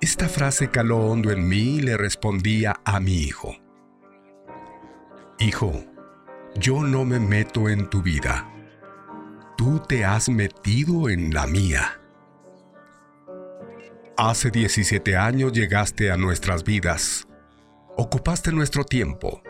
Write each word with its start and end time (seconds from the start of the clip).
Esta 0.00 0.28
frase 0.28 0.70
caló 0.70 0.98
hondo 0.98 1.30
en 1.30 1.48
mí 1.48 1.76
y 1.76 1.80
le 1.80 1.96
respondía 1.96 2.80
a 2.84 3.00
mi 3.00 3.14
hijo. 3.14 3.56
Hijo, 5.38 5.84
yo 6.54 6.82
no 6.82 7.06
me 7.06 7.18
meto 7.18 7.70
en 7.70 7.88
tu 7.88 8.02
vida. 8.02 8.52
Tú 9.56 9.80
te 9.80 10.04
has 10.04 10.28
metido 10.28 11.08
en 11.08 11.32
la 11.32 11.46
mía. 11.46 11.98
Hace 14.18 14.50
17 14.50 15.16
años 15.16 15.52
llegaste 15.52 16.10
a 16.10 16.18
nuestras 16.18 16.62
vidas. 16.62 17.26
Ocupaste 17.96 18.52
nuestro 18.52 18.84
tiempo. 18.84 19.42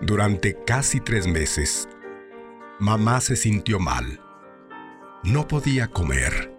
Durante 0.00 0.56
casi 0.64 1.00
tres 1.00 1.28
meses, 1.28 1.88
mamá 2.80 3.20
se 3.20 3.36
sintió 3.36 3.78
mal. 3.78 4.20
No 5.22 5.46
podía 5.46 5.88
comer 5.88 6.57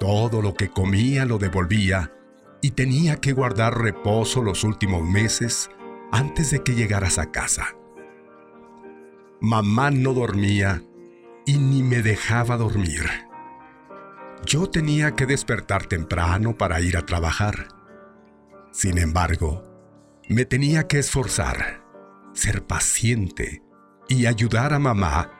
todo 0.00 0.40
lo 0.40 0.54
que 0.54 0.70
comía 0.70 1.26
lo 1.26 1.38
devolvía 1.38 2.10
y 2.62 2.72
tenía 2.72 3.16
que 3.16 3.32
guardar 3.32 3.78
reposo 3.78 4.42
los 4.42 4.64
últimos 4.64 5.02
meses 5.02 5.70
antes 6.10 6.50
de 6.50 6.62
que 6.62 6.74
llegaras 6.74 7.18
a 7.18 7.30
casa. 7.30 7.76
Mamá 9.40 9.90
no 9.90 10.14
dormía 10.14 10.82
y 11.46 11.58
ni 11.58 11.82
me 11.82 12.02
dejaba 12.02 12.56
dormir. 12.56 13.04
Yo 14.46 14.70
tenía 14.70 15.14
que 15.14 15.26
despertar 15.26 15.84
temprano 15.84 16.56
para 16.56 16.80
ir 16.80 16.96
a 16.96 17.04
trabajar. 17.04 17.68
Sin 18.72 18.96
embargo, 18.96 19.64
me 20.28 20.46
tenía 20.46 20.88
que 20.88 20.98
esforzar, 20.98 21.84
ser 22.32 22.66
paciente 22.66 23.62
y 24.08 24.24
ayudar 24.24 24.72
a 24.72 24.78
mamá 24.78 25.30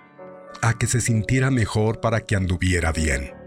a 0.61 0.75
que 0.75 0.87
se 0.87 1.01
sintiera 1.01 1.51
mejor 1.51 2.01
para 2.01 2.21
que 2.21 2.37
anduviera 2.37 2.93
bien. 2.93 3.40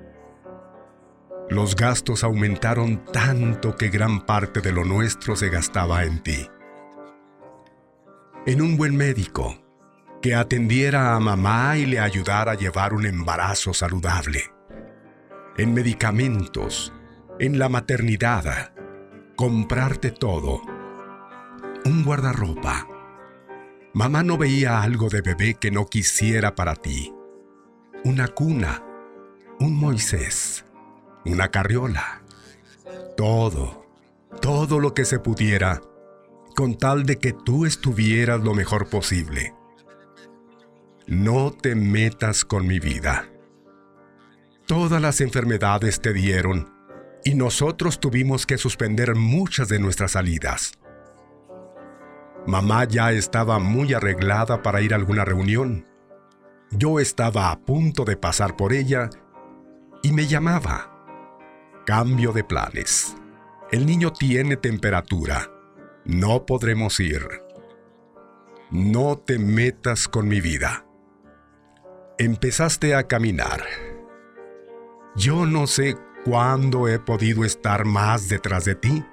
Los 1.50 1.76
gastos 1.76 2.24
aumentaron 2.24 3.04
tanto 3.06 3.76
que 3.76 3.90
gran 3.90 4.26
parte 4.26 4.62
de 4.62 4.72
lo 4.72 4.86
nuestro 4.86 5.36
se 5.36 5.50
gastaba 5.50 6.04
en 6.04 6.24
ti. 6.24 6.50
En 8.46 8.62
un 8.62 8.78
buen 8.78 8.96
médico, 8.96 9.58
que 10.22 10.36
atendiera 10.36 11.16
a 11.16 11.20
mamá 11.20 11.78
y 11.78 11.86
le 11.86 12.00
ayudara 12.00 12.54
a 12.54 12.56
llevar 12.56 12.94
un 12.94 13.06
embarazo 13.06 13.74
saludable. 13.74 14.52
En 15.58 15.74
medicamentos, 15.74 16.94
en 17.40 17.60
la 17.60 17.68
maternidad, 17.68 18.74
comprarte 19.36 20.12
todo. 20.12 20.62
Un 21.86 22.04
guardarropa. 22.06 22.88
Mamá 23.94 24.24
no 24.24 24.38
veía 24.38 24.82
algo 24.82 25.10
de 25.10 25.22
bebé 25.22 25.56
que 25.56 25.72
no 25.72 25.88
quisiera 25.88 26.56
para 26.56 26.76
ti. 26.76 27.14
Una 28.06 28.30
cuna, 28.30 28.82
un 29.60 29.76
Moisés 29.76 30.63
una 31.26 31.50
carriola. 31.50 32.24
Todo, 33.16 33.86
todo 34.42 34.80
lo 34.80 34.94
que 34.94 35.06
se 35.06 35.20
pudiera, 35.20 35.82
con 36.56 36.78
tal 36.78 37.06
de 37.06 37.18
que 37.18 37.34
tú 37.34 37.66
estuvieras 37.66 38.42
lo 38.42 38.54
mejor 38.54 38.90
posible. 38.90 39.54
No 41.08 41.52
te 41.52 41.76
metas 41.76 42.46
con 42.46 42.68
mi 42.68 42.80
vida. 42.80 43.28
Todas 44.66 45.02
las 45.02 45.20
enfermedades 45.22 46.00
te 46.00 46.14
dieron 46.14 46.74
y 47.26 47.36
nosotros 47.36 48.00
tuvimos 48.00 48.46
que 48.46 48.58
suspender 48.58 49.16
muchas 49.16 49.68
de 49.68 49.80
nuestras 49.80 50.12
salidas. 50.12 50.74
Mamá 52.46 52.86
ya 52.86 53.12
estaba 53.12 53.60
muy 53.60 53.94
arreglada 53.94 54.62
para 54.62 54.82
ir 54.82 54.94
a 54.94 54.98
alguna 54.98 55.24
reunión. 55.24 55.86
Yo 56.72 57.00
estaba 57.00 57.52
a 57.52 57.60
punto 57.60 58.04
de 58.04 58.18
pasar 58.18 58.56
por 58.56 58.74
ella 58.74 59.10
y 60.02 60.12
me 60.12 60.28
llamaba. 60.28 60.93
Cambio 61.86 62.32
de 62.32 62.46
planes. 62.46 63.18
El 63.70 63.86
niño 63.86 64.14
tiene 64.14 64.56
temperatura. 64.56 65.52
No 66.06 66.46
podremos 66.46 66.98
ir. 67.02 67.28
No 68.72 69.18
te 69.18 69.38
metas 69.38 70.08
con 70.08 70.30
mi 70.30 70.40
vida. 70.40 70.86
Empezaste 72.18 72.96
a 72.96 73.04
caminar. 73.04 73.66
Yo 75.18 75.46
no 75.46 75.68
sé 75.68 75.98
cuándo 76.24 76.88
he 76.88 77.00
podido 77.00 77.44
estar 77.44 77.84
más 77.84 78.30
detrás 78.30 78.64
de 78.64 78.76
ti. 78.76 79.04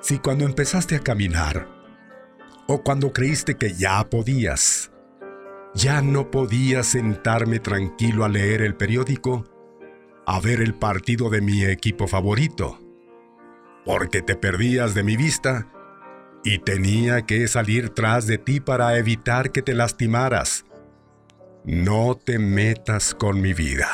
Si 0.00 0.18
cuando 0.18 0.46
empezaste 0.46 0.96
a 0.96 1.00
caminar, 1.00 1.68
o 2.68 2.82
cuando 2.82 3.12
creíste 3.12 3.56
que 3.56 3.74
ya 3.74 4.08
podías, 4.08 4.92
ya 5.74 6.00
no 6.00 6.30
podías 6.30 6.86
sentarme 6.86 7.58
tranquilo 7.58 8.24
a 8.24 8.30
leer 8.30 8.62
el 8.62 8.76
periódico, 8.76 9.44
a 10.26 10.40
ver 10.40 10.60
el 10.60 10.74
partido 10.74 11.30
de 11.30 11.40
mi 11.40 11.64
equipo 11.64 12.08
favorito, 12.08 12.80
porque 13.84 14.22
te 14.22 14.34
perdías 14.34 14.92
de 14.92 15.04
mi 15.04 15.16
vista 15.16 15.68
y 16.42 16.58
tenía 16.58 17.22
que 17.22 17.46
salir 17.46 17.90
tras 17.90 18.26
de 18.26 18.36
ti 18.36 18.58
para 18.58 18.98
evitar 18.98 19.52
que 19.52 19.62
te 19.62 19.74
lastimaras. 19.74 20.64
No 21.64 22.16
te 22.16 22.40
metas 22.40 23.14
con 23.14 23.40
mi 23.40 23.54
vida. 23.54 23.88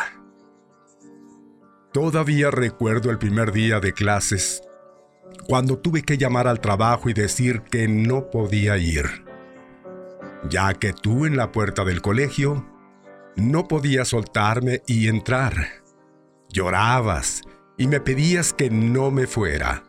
Todavía 1.93 2.51
recuerdo 2.51 3.11
el 3.11 3.19
primer 3.19 3.53
día 3.53 3.79
de 3.79 3.93
clases, 3.93 4.63
cuando 5.47 5.79
tuve 5.79 6.03
que 6.03 6.17
llamar 6.17 6.49
al 6.49 6.61
trabajo 6.61 7.11
y 7.11 7.13
decir 7.13 7.61
que 7.63 7.89
no 7.89 8.31
podía 8.31 8.79
ir, 8.79 9.27
ya 10.49 10.73
que 10.73 10.95
tú 10.95 11.27
en 11.27 11.37
la 11.37 11.53
puerta 11.53 11.85
del 11.85 12.01
colegio 12.01 12.67
no 13.37 13.69
podías 13.69 14.09
soltarme 14.09 14.83
y 14.87 15.09
entrar 15.09 15.82
Llorabas 16.53 17.43
y 17.79 17.87
me 17.87 17.99
pedías 17.99 18.53
que 18.53 18.69
no 18.69 19.11
me 19.11 19.27
fuera. 19.27 19.85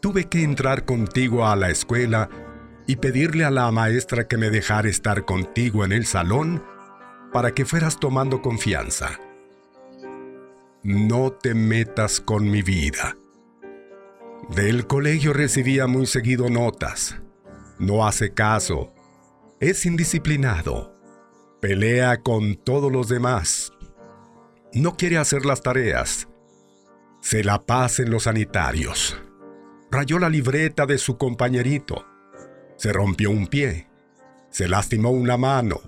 Tuve 0.00 0.24
que 0.24 0.42
entrar 0.42 0.86
contigo 0.86 1.46
a 1.46 1.54
la 1.54 1.68
escuela 1.68 2.30
y 2.86 2.96
pedirle 2.96 3.44
a 3.44 3.50
la 3.50 3.70
maestra 3.70 4.26
que 4.26 4.38
me 4.38 4.48
dejara 4.48 4.88
estar 4.88 5.26
contigo 5.26 5.84
en 5.84 5.92
el 5.92 6.06
salón 6.06 6.64
para 7.30 7.52
que 7.52 7.66
fueras 7.66 8.00
tomando 8.00 8.40
confianza. 8.40 9.20
No 10.82 11.30
te 11.32 11.54
metas 11.54 12.20
con 12.22 12.50
mi 12.50 12.62
vida. 12.62 13.16
Del 14.48 14.86
colegio 14.86 15.34
recibía 15.34 15.86
muy 15.86 16.06
seguido 16.06 16.48
notas. 16.48 17.16
No 17.78 18.06
hace 18.06 18.32
caso. 18.32 18.94
Es 19.60 19.84
indisciplinado. 19.84 20.94
Pelea 21.60 22.22
con 22.22 22.56
todos 22.56 22.92
los 22.92 23.08
demás 23.08 23.73
no 24.80 24.96
quiere 24.96 25.18
hacer 25.18 25.46
las 25.46 25.62
tareas. 25.62 26.28
Se 27.20 27.44
la 27.44 27.62
pasa 27.62 28.02
en 28.02 28.10
los 28.10 28.24
sanitarios. 28.24 29.16
Rayó 29.90 30.18
la 30.18 30.28
libreta 30.28 30.84
de 30.84 30.98
su 30.98 31.16
compañerito. 31.16 32.04
Se 32.76 32.92
rompió 32.92 33.30
un 33.30 33.46
pie. 33.46 33.88
Se 34.50 34.68
lastimó 34.68 35.10
una 35.10 35.36
mano. 35.36 35.80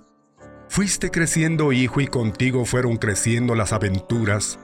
Fuiste 0.69 1.11
creciendo, 1.11 1.73
hijo, 1.73 2.01
y 2.01 2.07
contigo 2.07 2.65
fueron 2.65 2.97
creciendo 2.97 3.55
las 3.55 3.73
aventuras, 3.73 4.59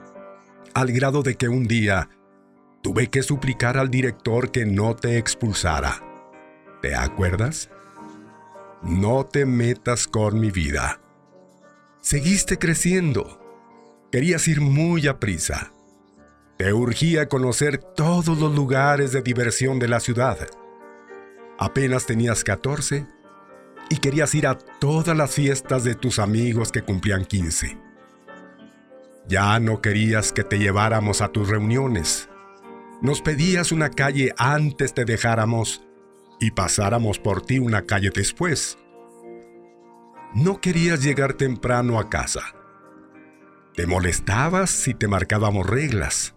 al 0.73 0.91
grado 0.91 1.21
de 1.21 1.35
que 1.35 1.47
un 1.47 1.65
día 1.65 2.09
tuve 2.81 3.07
que 3.07 3.23
suplicar 3.23 3.77
al 3.77 3.89
director 3.89 4.51
que 4.51 4.65
no 4.65 4.95
te 4.95 5.17
expulsara. 5.17 6.01
¿Te 6.81 6.95
acuerdas? 6.95 7.69
No 8.81 9.25
te 9.25 9.45
metas 9.45 10.07
con 10.07 10.39
mi 10.39 10.51
vida. 10.51 10.99
Seguiste 12.01 12.57
creciendo 12.57 13.42
Querías 14.13 14.47
ir 14.47 14.61
muy 14.61 15.07
a 15.07 15.19
prisa. 15.19 15.71
Te 16.59 16.71
urgía 16.71 17.27
conocer 17.27 17.79
todos 17.79 18.37
los 18.37 18.53
lugares 18.53 19.11
de 19.11 19.23
diversión 19.23 19.79
de 19.79 19.87
la 19.87 19.99
ciudad. 19.99 20.37
Apenas 21.57 22.05
tenías 22.05 22.43
14 22.43 23.07
y 23.89 23.97
querías 23.97 24.35
ir 24.35 24.45
a 24.45 24.55
todas 24.55 25.17
las 25.17 25.31
fiestas 25.31 25.83
de 25.83 25.95
tus 25.95 26.19
amigos 26.19 26.71
que 26.71 26.83
cumplían 26.83 27.25
15. 27.25 27.75
Ya 29.27 29.59
no 29.59 29.81
querías 29.81 30.31
que 30.31 30.43
te 30.43 30.59
lleváramos 30.59 31.23
a 31.23 31.29
tus 31.29 31.49
reuniones. 31.49 32.29
Nos 33.01 33.19
pedías 33.23 33.71
una 33.71 33.89
calle 33.89 34.31
antes 34.37 34.93
te 34.93 35.05
dejáramos 35.05 35.87
y 36.39 36.51
pasáramos 36.51 37.17
por 37.17 37.43
ti 37.43 37.57
una 37.57 37.87
calle 37.87 38.11
después. 38.13 38.77
No 40.35 40.61
querías 40.61 41.01
llegar 41.01 41.33
temprano 41.33 41.99
a 41.99 42.11
casa 42.11 42.43
te 43.75 43.87
molestabas 43.87 44.69
si 44.69 44.93
te 44.93 45.07
marcábamos 45.07 45.67
reglas. 45.67 46.35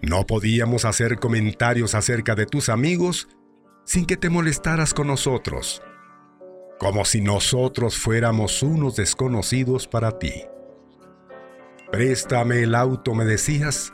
No 0.00 0.26
podíamos 0.26 0.84
hacer 0.84 1.18
comentarios 1.18 1.94
acerca 1.94 2.34
de 2.34 2.46
tus 2.46 2.68
amigos 2.68 3.28
sin 3.84 4.04
que 4.04 4.16
te 4.16 4.30
molestaras 4.30 4.94
con 4.94 5.06
nosotros, 5.06 5.82
como 6.78 7.04
si 7.04 7.20
nosotros 7.20 7.96
fuéramos 7.96 8.62
unos 8.62 8.96
desconocidos 8.96 9.86
para 9.86 10.18
ti. 10.18 10.44
Préstame 11.90 12.62
el 12.62 12.74
auto, 12.74 13.14
me 13.14 13.24
decías, 13.24 13.92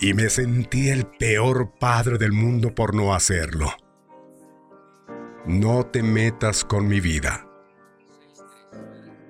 y 0.00 0.14
me 0.14 0.28
sentí 0.28 0.88
el 0.90 1.06
peor 1.06 1.72
padre 1.78 2.18
del 2.18 2.32
mundo 2.32 2.74
por 2.74 2.94
no 2.94 3.14
hacerlo. 3.14 3.72
No 5.46 5.84
te 5.86 6.02
metas 6.02 6.64
con 6.64 6.88
mi 6.88 7.00
vida. 7.00 7.46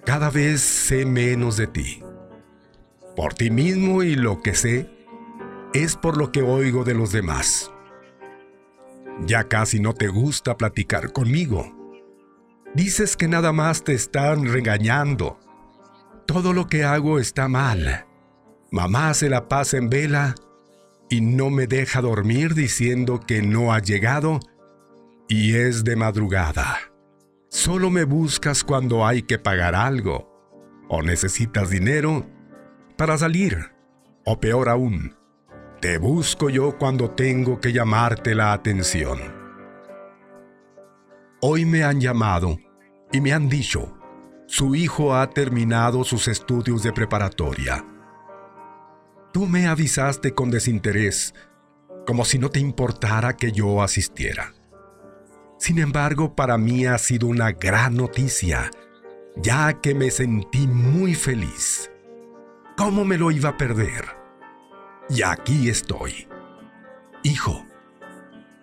Cada 0.05 0.31
vez 0.31 0.61
sé 0.61 1.05
menos 1.05 1.57
de 1.57 1.67
ti. 1.67 2.04
Por 3.17 3.35
ti 3.35 3.51
mismo 3.51 4.03
y 4.03 4.17
lo 4.17 4.43
que 4.43 4.55
sé 4.55 4.91
es 5.73 5.97
por 5.97 6.17
lo 6.17 6.33
que 6.33 6.43
oigo 6.43 6.85
de 6.85 6.95
los 6.95 7.13
demás. 7.13 7.71
Ya 9.27 9.45
casi 9.45 9.79
no 9.79 9.93
te 9.93 10.09
gusta 10.09 10.57
platicar 10.57 11.13
conmigo. 11.13 11.73
Dices 12.75 13.17
que 13.17 13.29
nada 13.29 13.53
más 13.53 13.85
te 13.85 13.95
están 13.95 14.47
regañando. 14.47 15.39
Todo 16.27 16.53
lo 16.53 16.67
que 16.67 16.83
hago 16.83 17.21
está 17.21 17.47
mal. 17.49 18.07
Mamá 18.73 19.15
se 19.15 19.29
la 19.29 19.49
pasa 19.49 19.77
en 19.77 19.91
vela 19.91 20.35
y 21.09 21.21
no 21.21 21.51
me 21.51 21.69
deja 21.69 22.01
dormir 22.01 22.55
diciendo 22.55 23.21
que 23.21 23.43
no 23.43 23.73
ha 23.73 23.79
llegado 23.79 24.41
y 25.29 25.55
es 25.55 25.85
de 25.85 25.95
madrugada. 25.95 26.79
Solo 27.49 27.91
me 27.91 28.03
buscas 28.03 28.65
cuando 28.65 29.07
hay 29.07 29.23
que 29.23 29.39
pagar 29.39 29.77
algo 29.77 30.29
o 30.89 31.03
necesitas 31.03 31.71
dinero 31.71 32.27
para 32.97 33.19
salir. 33.19 33.73
O 34.25 34.41
peor 34.41 34.69
aún, 34.69 35.15
te 35.81 35.99
busco 35.99 36.49
yo 36.49 36.79
cuando 36.79 37.11
tengo 37.11 37.61
que 37.61 37.73
llamarte 37.73 38.35
la 38.35 38.53
atención. 38.53 39.19
Hoy 41.43 41.67
me 41.67 41.85
han 41.85 42.01
llamado 42.01 42.59
y 43.13 43.21
me 43.21 43.33
han 43.33 43.49
dicho, 43.49 43.99
su 44.47 44.75
hijo 44.75 45.15
ha 45.15 45.29
terminado 45.31 46.05
sus 46.05 46.29
estudios 46.29 46.83
de 46.83 46.93
preparatoria. 46.93 47.85
Tú 49.33 49.47
me 49.47 49.67
avisaste 49.67 50.33
con 50.33 50.51
desinterés, 50.51 51.35
como 52.07 52.25
si 52.25 52.39
no 52.39 52.51
te 52.51 52.61
importara 52.61 53.37
que 53.37 53.53
yo 53.53 53.83
asistiera. 53.83 54.55
Sin 55.59 55.79
embargo, 55.79 56.35
para 56.35 56.57
mí 56.57 56.87
ha 56.87 56.99
sido 56.99 57.27
una 57.27 57.53
gran 57.53 57.95
noticia, 57.95 58.71
ya 59.37 59.81
que 59.81 59.95
me 59.95 60.11
sentí 60.11 60.67
muy 60.67 61.15
feliz. 61.15 61.91
¿Cómo 62.77 63.05
me 63.05 63.19
lo 63.19 63.31
iba 63.31 63.51
a 63.51 63.57
perder? 63.57 64.05
Y 65.09 65.23
aquí 65.23 65.69
estoy. 65.69 66.27
Hijo, 67.23 67.65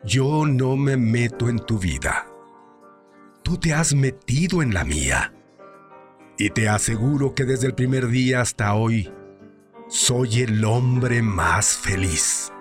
yo 0.04 0.46
no 0.46 0.76
me 0.76 0.98
meto 0.98 1.48
en 1.48 1.60
tu 1.60 1.80
vida. 1.80 2.28
Tú 3.42 3.58
te 3.58 3.74
has 3.74 3.94
metido 3.94 4.62
en 4.62 4.74
la 4.74 4.84
mía. 4.84 5.34
Y 6.38 6.50
te 6.50 6.68
aseguro 6.68 7.34
que 7.34 7.46
desde 7.46 7.68
el 7.68 7.74
primer 7.74 8.08
día 8.08 8.42
hasta 8.42 8.74
hoy, 8.74 9.14
soy 9.88 10.42
el 10.42 10.66
hombre 10.66 11.22
más 11.22 11.78
feliz. 11.78 12.52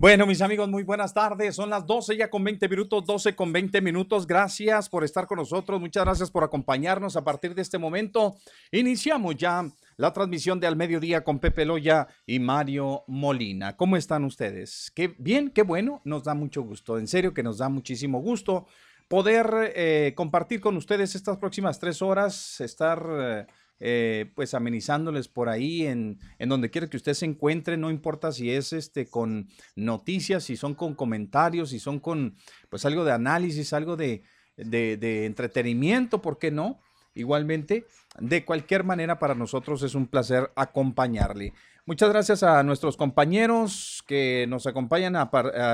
Bueno, 0.00 0.24
mis 0.24 0.40
amigos, 0.40 0.66
muy 0.66 0.82
buenas 0.82 1.12
tardes. 1.12 1.54
Son 1.54 1.68
las 1.68 1.86
12 1.86 2.16
ya 2.16 2.30
con 2.30 2.42
20 2.42 2.70
minutos, 2.70 3.04
12 3.04 3.36
con 3.36 3.52
20 3.52 3.82
minutos. 3.82 4.26
Gracias 4.26 4.88
por 4.88 5.04
estar 5.04 5.26
con 5.26 5.36
nosotros. 5.36 5.78
Muchas 5.78 6.06
gracias 6.06 6.30
por 6.30 6.42
acompañarnos. 6.42 7.16
A 7.16 7.22
partir 7.22 7.54
de 7.54 7.60
este 7.60 7.76
momento, 7.76 8.36
iniciamos 8.72 9.36
ya 9.36 9.62
la 9.98 10.10
transmisión 10.14 10.58
de 10.58 10.66
Al 10.66 10.74
Mediodía 10.74 11.22
con 11.22 11.38
Pepe 11.38 11.66
Loya 11.66 12.08
y 12.24 12.38
Mario 12.38 13.04
Molina. 13.08 13.76
¿Cómo 13.76 13.98
están 13.98 14.24
ustedes? 14.24 14.90
Qué 14.94 15.14
bien, 15.18 15.50
qué 15.50 15.64
bueno. 15.64 16.00
Nos 16.06 16.24
da 16.24 16.32
mucho 16.32 16.62
gusto. 16.62 16.98
En 16.98 17.06
serio 17.06 17.34
que 17.34 17.42
nos 17.42 17.58
da 17.58 17.68
muchísimo 17.68 18.22
gusto 18.22 18.68
poder 19.06 19.74
eh, 19.76 20.14
compartir 20.16 20.62
con 20.62 20.78
ustedes 20.78 21.14
estas 21.14 21.36
próximas 21.36 21.78
tres 21.78 22.00
horas, 22.00 22.58
estar... 22.62 23.06
Eh, 23.20 23.46
eh, 23.80 24.30
pues 24.34 24.52
amenizándoles 24.52 25.28
por 25.28 25.48
ahí 25.48 25.86
en, 25.86 26.18
en, 26.38 26.48
donde 26.50 26.70
quiera 26.70 26.88
que 26.88 26.98
usted 26.98 27.14
se 27.14 27.24
encuentre, 27.24 27.78
no 27.78 27.90
importa 27.90 28.30
si 28.30 28.50
es 28.50 28.74
este 28.74 29.06
con 29.06 29.48
noticias, 29.74 30.44
si 30.44 30.56
son 30.56 30.74
con 30.74 30.94
comentarios, 30.94 31.70
si 31.70 31.78
son 31.78 31.98
con 31.98 32.36
pues 32.68 32.84
algo 32.84 33.04
de 33.04 33.12
análisis, 33.12 33.72
algo 33.72 33.96
de, 33.96 34.22
de, 34.56 35.24
entretenimiento, 35.24 36.20
¿por 36.20 36.38
qué 36.38 36.50
no? 36.50 36.80
Igualmente, 37.14 37.86
de 38.18 38.44
cualquier 38.44 38.84
manera 38.84 39.18
para 39.18 39.34
nosotros 39.34 39.82
es 39.82 39.94
un 39.94 40.06
placer 40.06 40.50
acompañarle. 40.54 41.54
Muchas 41.86 42.10
gracias 42.10 42.42
a 42.42 42.62
nuestros 42.62 42.96
compañeros 42.96 44.04
que 44.06 44.46
nos 44.48 44.66
acompañan 44.66 45.16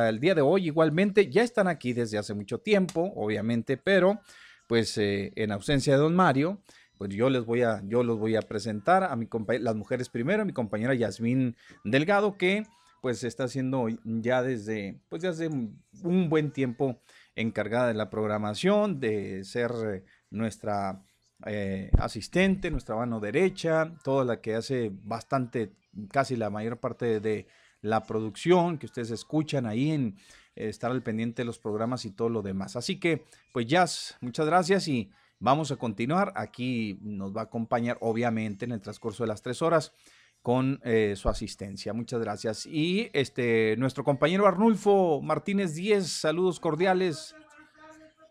el 0.08 0.20
día 0.20 0.34
de 0.34 0.40
hoy. 0.40 0.66
Igualmente, 0.66 1.28
ya 1.28 1.42
están 1.42 1.68
aquí 1.68 1.92
desde 1.92 2.16
hace 2.16 2.32
mucho 2.32 2.58
tiempo, 2.58 3.12
obviamente, 3.16 3.76
pero 3.76 4.20
pues 4.66 4.96
eh, 4.98 5.32
en 5.36 5.52
ausencia 5.52 5.94
de 5.94 5.98
don 6.00 6.14
Mario, 6.14 6.60
pues 6.98 7.10
yo 7.10 7.30
les 7.30 7.44
voy 7.44 7.62
a, 7.62 7.82
yo 7.86 8.02
los 8.02 8.18
voy 8.18 8.36
a 8.36 8.42
presentar 8.42 9.04
a 9.04 9.16
mi 9.16 9.28
las 9.60 9.76
mujeres 9.76 10.08
primero, 10.08 10.42
a 10.42 10.44
mi 10.44 10.52
compañera 10.52 10.94
Yasmín 10.94 11.56
Delgado, 11.84 12.36
que 12.36 12.66
pues 13.00 13.22
está 13.24 13.44
haciendo 13.44 13.86
ya 14.04 14.42
desde, 14.42 15.00
pues 15.08 15.22
ya 15.22 15.30
hace 15.30 15.48
un 15.48 16.28
buen 16.28 16.50
tiempo 16.50 17.00
encargada 17.36 17.88
de 17.88 17.94
la 17.94 18.10
programación, 18.10 18.98
de 18.98 19.44
ser 19.44 19.70
eh, 19.86 20.04
nuestra 20.30 21.04
eh, 21.44 21.90
asistente, 21.98 22.70
nuestra 22.70 22.96
mano 22.96 23.20
derecha, 23.20 23.92
toda 24.02 24.24
la 24.24 24.40
que 24.40 24.54
hace 24.54 24.90
bastante, 24.92 25.72
casi 26.10 26.34
la 26.34 26.50
mayor 26.50 26.78
parte 26.78 27.20
de 27.20 27.46
la 27.82 28.02
producción 28.02 28.78
que 28.78 28.86
ustedes 28.86 29.10
escuchan 29.10 29.66
ahí 29.66 29.92
en 29.92 30.16
estar 30.56 30.90
al 30.90 31.02
pendiente 31.02 31.42
de 31.42 31.46
los 31.46 31.58
programas 31.58 32.06
y 32.06 32.10
todo 32.10 32.30
lo 32.30 32.42
demás. 32.42 32.74
Así 32.74 32.98
que, 32.98 33.24
pues 33.52 33.66
Jazz, 33.66 34.16
muchas 34.20 34.46
gracias 34.46 34.88
y 34.88 35.10
Vamos 35.38 35.70
a 35.70 35.76
continuar. 35.76 36.32
Aquí 36.36 36.98
nos 37.02 37.36
va 37.36 37.42
a 37.42 37.44
acompañar, 37.44 37.98
obviamente, 38.00 38.64
en 38.64 38.72
el 38.72 38.80
transcurso 38.80 39.22
de 39.24 39.28
las 39.28 39.42
tres 39.42 39.62
horas 39.62 39.92
con 40.42 40.80
eh, 40.84 41.14
su 41.16 41.28
asistencia. 41.28 41.92
Muchas 41.92 42.20
gracias. 42.20 42.66
Y 42.66 43.10
este, 43.12 43.76
nuestro 43.78 44.04
compañero 44.04 44.46
Arnulfo 44.46 45.20
Martínez 45.20 45.74
Díez, 45.74 46.06
saludos 46.06 46.60
cordiales. 46.60 47.34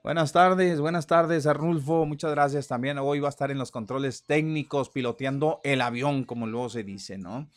Buenas 0.02 0.32
tardes, 0.32 0.80
buenas 0.80 1.08
tardes 1.08 1.48
Arnulfo, 1.48 2.06
muchas 2.06 2.30
gracias 2.30 2.68
también. 2.68 3.00
Hoy 3.00 3.20
va 3.20 3.28
a 3.28 3.32
estar 3.32 3.50
en 3.50 3.58
los 3.58 3.72
controles 3.72 4.24
técnicos 4.24 4.92
piloteando 4.92 5.60
el 5.64 5.82
avión, 5.82 6.26
como 6.26 6.46
luego 6.46 6.70
se 6.70 6.84
dice, 6.84 7.18
¿no? 7.18 7.50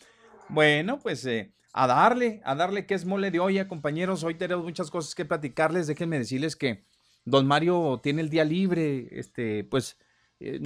Bueno, 0.49 0.99
pues 0.99 1.26
eh, 1.26 1.52
a 1.75 1.87
darle, 1.87 2.40
a 2.45 2.55
darle 2.55 2.87
que 2.87 2.95
es 2.95 3.05
mole 3.05 3.31
de 3.31 3.38
olla, 3.38 3.69
compañeros. 3.69 4.25
Hoy 4.25 4.35
tenemos 4.35 4.64
muchas 4.64 4.90
cosas 4.90 5.14
que 5.14 5.26
platicarles. 5.26 5.87
Déjenme 5.87 6.19
decirles 6.19 6.57
que 6.57 6.85
Don 7.31 7.47
Mario 7.47 8.01
tiene 8.03 8.23
el 8.23 8.31
día 8.31 8.45
libre, 8.45 9.09
este, 9.13 9.65
pues 9.65 9.99
eh, 10.41 10.61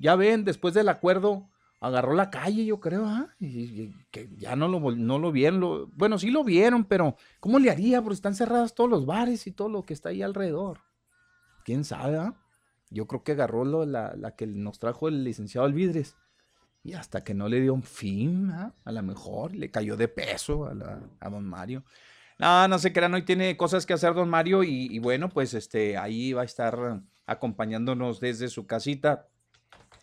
ya 0.00 0.16
ven, 0.16 0.44
después 0.44 0.74
del 0.74 0.88
acuerdo 0.88 1.48
agarró 1.80 2.14
la 2.14 2.30
calle, 2.30 2.64
yo 2.66 2.78
creo, 2.78 3.06
¿ah? 3.06 3.34
y, 3.40 3.90
que 4.10 4.28
ya 4.36 4.54
no 4.54 4.68
lo, 4.68 4.94
no 4.94 5.18
lo 5.18 5.32
vieron, 5.32 5.90
bueno, 5.96 6.18
sí 6.18 6.30
lo 6.30 6.44
vieron, 6.44 6.84
pero 6.84 7.16
¿cómo 7.40 7.58
le 7.58 7.70
haría? 7.70 8.02
Porque 8.02 8.14
están 8.14 8.34
cerrados 8.34 8.74
todos 8.74 8.90
los 8.90 9.06
bares 9.06 9.46
y 9.46 9.52
todo 9.52 9.70
lo 9.70 9.84
que 9.84 9.94
está 9.94 10.10
ahí 10.10 10.22
alrededor. 10.22 10.80
¿Quién 11.64 11.84
sabe? 11.84 12.18
Ah? 12.18 12.34
Yo 12.90 13.06
creo 13.06 13.24
que 13.24 13.32
agarró 13.32 13.64
lo, 13.64 13.86
la, 13.86 14.14
la, 14.14 14.36
que 14.36 14.46
nos 14.46 14.78
trajo 14.78 15.08
el 15.08 15.24
licenciado 15.24 15.66
Alvidres. 15.66 16.16
Y 16.82 16.94
hasta 16.94 17.22
que 17.22 17.34
no 17.34 17.48
le 17.48 17.60
dio 17.60 17.74
un 17.74 17.82
fin, 17.82 18.50
¿ah? 18.50 18.74
a 18.84 18.92
lo 18.92 19.02
mejor 19.02 19.54
le 19.54 19.70
cayó 19.70 19.96
de 19.96 20.08
peso 20.08 20.66
a, 20.66 21.00
a 21.20 21.30
don 21.30 21.44
Mario. 21.44 21.84
No, 22.40 22.66
no 22.68 22.78
se 22.78 22.90
crean, 22.94 23.12
hoy 23.12 23.20
tiene 23.20 23.54
cosas 23.58 23.84
que 23.84 23.92
hacer 23.92 24.14
don 24.14 24.30
Mario 24.30 24.64
y, 24.64 24.98
bueno, 24.98 25.28
pues 25.28 25.52
este, 25.52 25.98
ahí 25.98 26.32
va 26.32 26.40
a 26.40 26.46
estar 26.46 27.02
acompañándonos 27.26 28.18
desde 28.18 28.48
su 28.48 28.66
casita, 28.66 29.28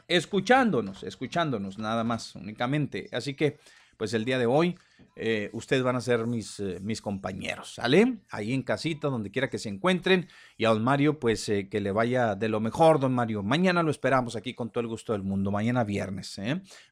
escuchándonos, 0.08 1.02
escuchándonos 1.02 1.80
nada 1.80 2.04
más, 2.04 2.36
únicamente. 2.36 3.10
Así 3.12 3.34
que, 3.34 3.58
pues 3.98 4.14
el 4.14 4.26
día 4.26 4.40
de 4.40 4.46
hoy 4.46 4.78
eh, 5.20 5.50
ustedes 5.54 5.82
van 5.82 5.96
a 5.96 6.02
ser 6.02 6.28
mis, 6.28 6.60
eh, 6.60 6.78
mis 6.80 7.02
compañeros, 7.02 7.74
¿sale? 7.74 8.20
Ahí 8.30 8.54
en 8.54 8.62
casita, 8.62 9.08
donde 9.08 9.32
quiera 9.32 9.50
que 9.50 9.58
se 9.58 9.68
encuentren. 9.68 10.28
Y 10.58 10.66
a 10.66 10.70
don 10.70 10.84
Mario, 10.84 11.20
pues 11.20 11.50
eh, 11.50 11.70
que 11.70 11.82
le 11.82 11.92
vaya 11.92 12.36
de 12.36 12.50
lo 12.50 12.60
mejor, 12.60 13.00
don 13.00 13.16
Mario. 13.16 13.42
Mañana 13.42 13.82
lo 13.82 13.90
esperamos 13.90 14.36
aquí 14.36 14.54
con 14.54 14.70
todo 14.70 14.82
el 14.82 14.88
gusto 14.88 15.14
del 15.14 15.24
mundo, 15.24 15.50
mañana 15.50 15.84
viernes. 15.84 16.40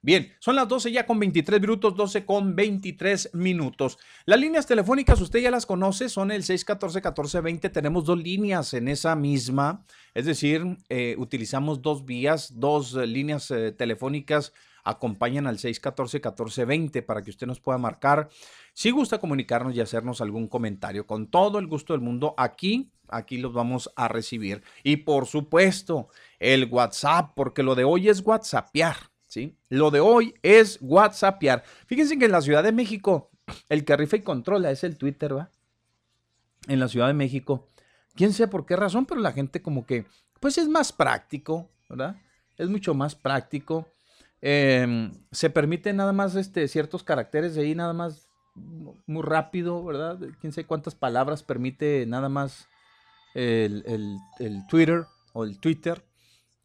Bien, 0.01 0.33
son 0.39 0.55
las 0.55 0.67
12 0.67 0.91
ya 0.91 1.05
con 1.05 1.19
23 1.19 1.61
minutos, 1.61 1.95
12 1.95 2.25
con 2.25 2.55
23 2.55 3.35
minutos. 3.35 3.99
Las 4.25 4.39
líneas 4.39 4.65
telefónicas, 4.65 5.21
usted 5.21 5.41
ya 5.41 5.51
las 5.51 5.67
conoce, 5.67 6.09
son 6.09 6.31
el 6.31 6.41
614-1420. 6.41 7.71
Tenemos 7.71 8.05
dos 8.05 8.17
líneas 8.17 8.73
en 8.73 8.87
esa 8.87 9.15
misma, 9.15 9.85
es 10.15 10.25
decir, 10.25 10.63
utilizamos 11.17 11.81
dos 11.81 12.05
vías, 12.05 12.59
dos 12.59 12.93
líneas 12.93 13.53
telefónicas 13.77 14.51
acompañan 14.85 15.47
al 15.47 15.57
614-1420 15.57 17.03
para 17.03 17.21
que 17.21 17.31
usted 17.31 17.47
nos 17.47 17.59
pueda 17.59 17.77
marcar. 17.77 18.29
Si 18.73 18.91
gusta 18.91 19.19
comunicarnos 19.19 19.75
y 19.75 19.81
hacernos 19.81 20.21
algún 20.21 20.47
comentario, 20.47 21.05
con 21.05 21.27
todo 21.27 21.59
el 21.59 21.67
gusto 21.67 21.93
del 21.93 22.01
mundo, 22.01 22.35
aquí, 22.37 22.91
aquí 23.09 23.37
los 23.37 23.51
vamos 23.51 23.91
a 23.95 24.07
recibir. 24.07 24.63
Y 24.83 24.97
por 24.97 25.25
supuesto, 25.25 26.07
el 26.39 26.65
WhatsApp, 26.65 27.31
porque 27.35 27.63
lo 27.63 27.75
de 27.75 27.83
hoy 27.83 28.09
es 28.09 28.21
WhatsAppear, 28.25 28.95
¿sí? 29.25 29.57
Lo 29.69 29.91
de 29.91 29.99
hoy 29.99 30.35
es 30.43 30.77
WhatsAppear. 30.81 31.63
Fíjense 31.87 32.17
que 32.17 32.25
en 32.25 32.31
la 32.31 32.41
Ciudad 32.41 32.63
de 32.63 32.71
México, 32.71 33.31
el 33.69 33.83
que 33.85 33.97
rifa 33.97 34.17
y 34.17 34.21
controla 34.21 34.71
es 34.71 34.83
el 34.83 34.97
Twitter, 34.97 35.35
¿va? 35.35 35.49
En 36.67 36.79
la 36.79 36.87
Ciudad 36.87 37.07
de 37.07 37.13
México. 37.13 37.67
Quién 38.13 38.33
sé 38.33 38.47
por 38.47 38.65
qué 38.65 38.75
razón, 38.75 39.05
pero 39.05 39.19
la 39.19 39.31
gente 39.31 39.61
como 39.61 39.85
que, 39.85 40.05
pues 40.39 40.57
es 40.59 40.67
más 40.69 40.93
práctico, 40.93 41.69
¿verdad? 41.89 42.15
Es 42.55 42.69
mucho 42.69 42.93
más 42.93 43.15
práctico. 43.15 43.94
Em, 44.41 45.11
se 45.31 45.49
permite 45.49 45.93
nada 45.93 46.13
más 46.13 46.35
este, 46.35 46.67
ciertos 46.67 47.03
caracteres 47.03 47.55
de 47.55 47.61
ahí, 47.61 47.75
nada 47.75 47.93
más 47.93 48.29
muy 48.55 49.21
rápido, 49.21 49.83
¿verdad? 49.83 50.19
Quién 50.39 50.53
sabe 50.53 50.67
cuántas 50.67 50.95
palabras 50.95 51.43
permite 51.43 52.05
nada 52.05 52.29
más 52.29 52.67
el, 53.33 53.85
Twitter 54.69 55.05
o 55.33 55.43
el 55.43 55.59
Twitter. 55.59 56.05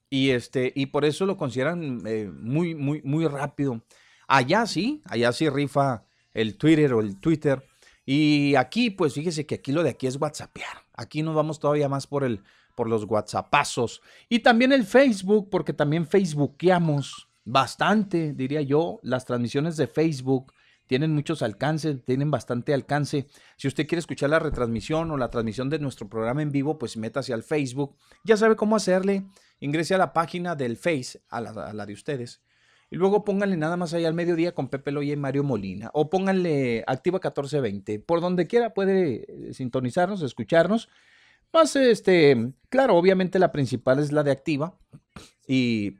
Y, 0.08 0.30
este, 0.30 0.72
y 0.74 0.86
por 0.86 1.04
eso 1.04 1.26
lo 1.26 1.36
consideran 1.36 2.02
eh, 2.06 2.30
muy, 2.32 2.74
muy, 2.74 3.00
muy 3.02 3.26
rápido. 3.26 3.82
Allá 4.26 4.66
sí, 4.66 5.02
allá 5.06 5.32
sí 5.32 5.48
rifa 5.48 6.04
el 6.32 6.56
Twitter 6.56 6.94
o 6.94 7.00
el 7.00 7.18
Twitter. 7.20 7.64
Y 8.04 8.54
aquí, 8.56 8.90
pues 8.90 9.14
fíjese 9.14 9.46
que 9.46 9.56
aquí 9.56 9.72
lo 9.72 9.82
de 9.82 9.90
aquí 9.90 10.06
es 10.06 10.20
WhatsAppear. 10.20 10.84
Aquí 10.94 11.22
nos 11.22 11.34
vamos 11.34 11.60
todavía 11.60 11.88
más 11.88 12.06
por 12.06 12.24
el, 12.24 12.42
por 12.74 12.88
los 12.88 13.04
WhatsAppazos. 13.04 14.02
Y 14.28 14.40
también 14.40 14.72
el 14.72 14.84
Facebook, 14.84 15.48
porque 15.50 15.72
también 15.72 16.06
Facebookeamos 16.06 17.29
bastante, 17.44 18.32
diría 18.32 18.62
yo. 18.62 19.00
Las 19.02 19.24
transmisiones 19.24 19.76
de 19.76 19.86
Facebook 19.86 20.52
tienen 20.90 21.14
muchos 21.14 21.42
alcances, 21.42 22.04
tienen 22.04 22.32
bastante 22.32 22.74
alcance. 22.74 23.28
Si 23.56 23.68
usted 23.68 23.86
quiere 23.86 24.00
escuchar 24.00 24.28
la 24.28 24.40
retransmisión 24.40 25.08
o 25.12 25.16
la 25.16 25.30
transmisión 25.30 25.70
de 25.70 25.78
nuestro 25.78 26.08
programa 26.08 26.42
en 26.42 26.50
vivo, 26.50 26.80
pues 26.80 26.96
métase 26.96 27.32
al 27.32 27.44
Facebook. 27.44 27.94
Ya 28.24 28.36
sabe 28.36 28.56
cómo 28.56 28.74
hacerle. 28.74 29.24
Ingrese 29.60 29.94
a 29.94 29.98
la 29.98 30.12
página 30.12 30.56
del 30.56 30.76
Face, 30.76 31.22
a 31.28 31.40
la, 31.40 31.86
de 31.86 31.92
ustedes. 31.92 32.42
Y 32.90 32.96
luego 32.96 33.24
pónganle 33.24 33.56
nada 33.56 33.76
más 33.76 33.94
ahí 33.94 34.04
al 34.04 34.14
mediodía 34.14 34.52
con 34.52 34.66
Pepe 34.66 34.90
Loya 34.90 35.12
y 35.12 35.16
Mario 35.16 35.44
Molina. 35.44 35.90
O 35.92 36.10
pónganle 36.10 36.82
Activa 36.88 37.18
1420. 37.18 38.00
Por 38.00 38.20
donde 38.20 38.48
quiera 38.48 38.74
puede 38.74 39.26
eh, 39.28 39.54
sintonizarnos, 39.54 40.22
escucharnos. 40.22 40.88
Más 41.52 41.76
este, 41.76 42.52
claro, 42.68 42.96
obviamente 42.96 43.38
la 43.38 43.52
principal 43.52 44.00
es 44.00 44.10
la 44.10 44.24
de 44.24 44.32
Activa. 44.32 44.76
Y 45.46 45.98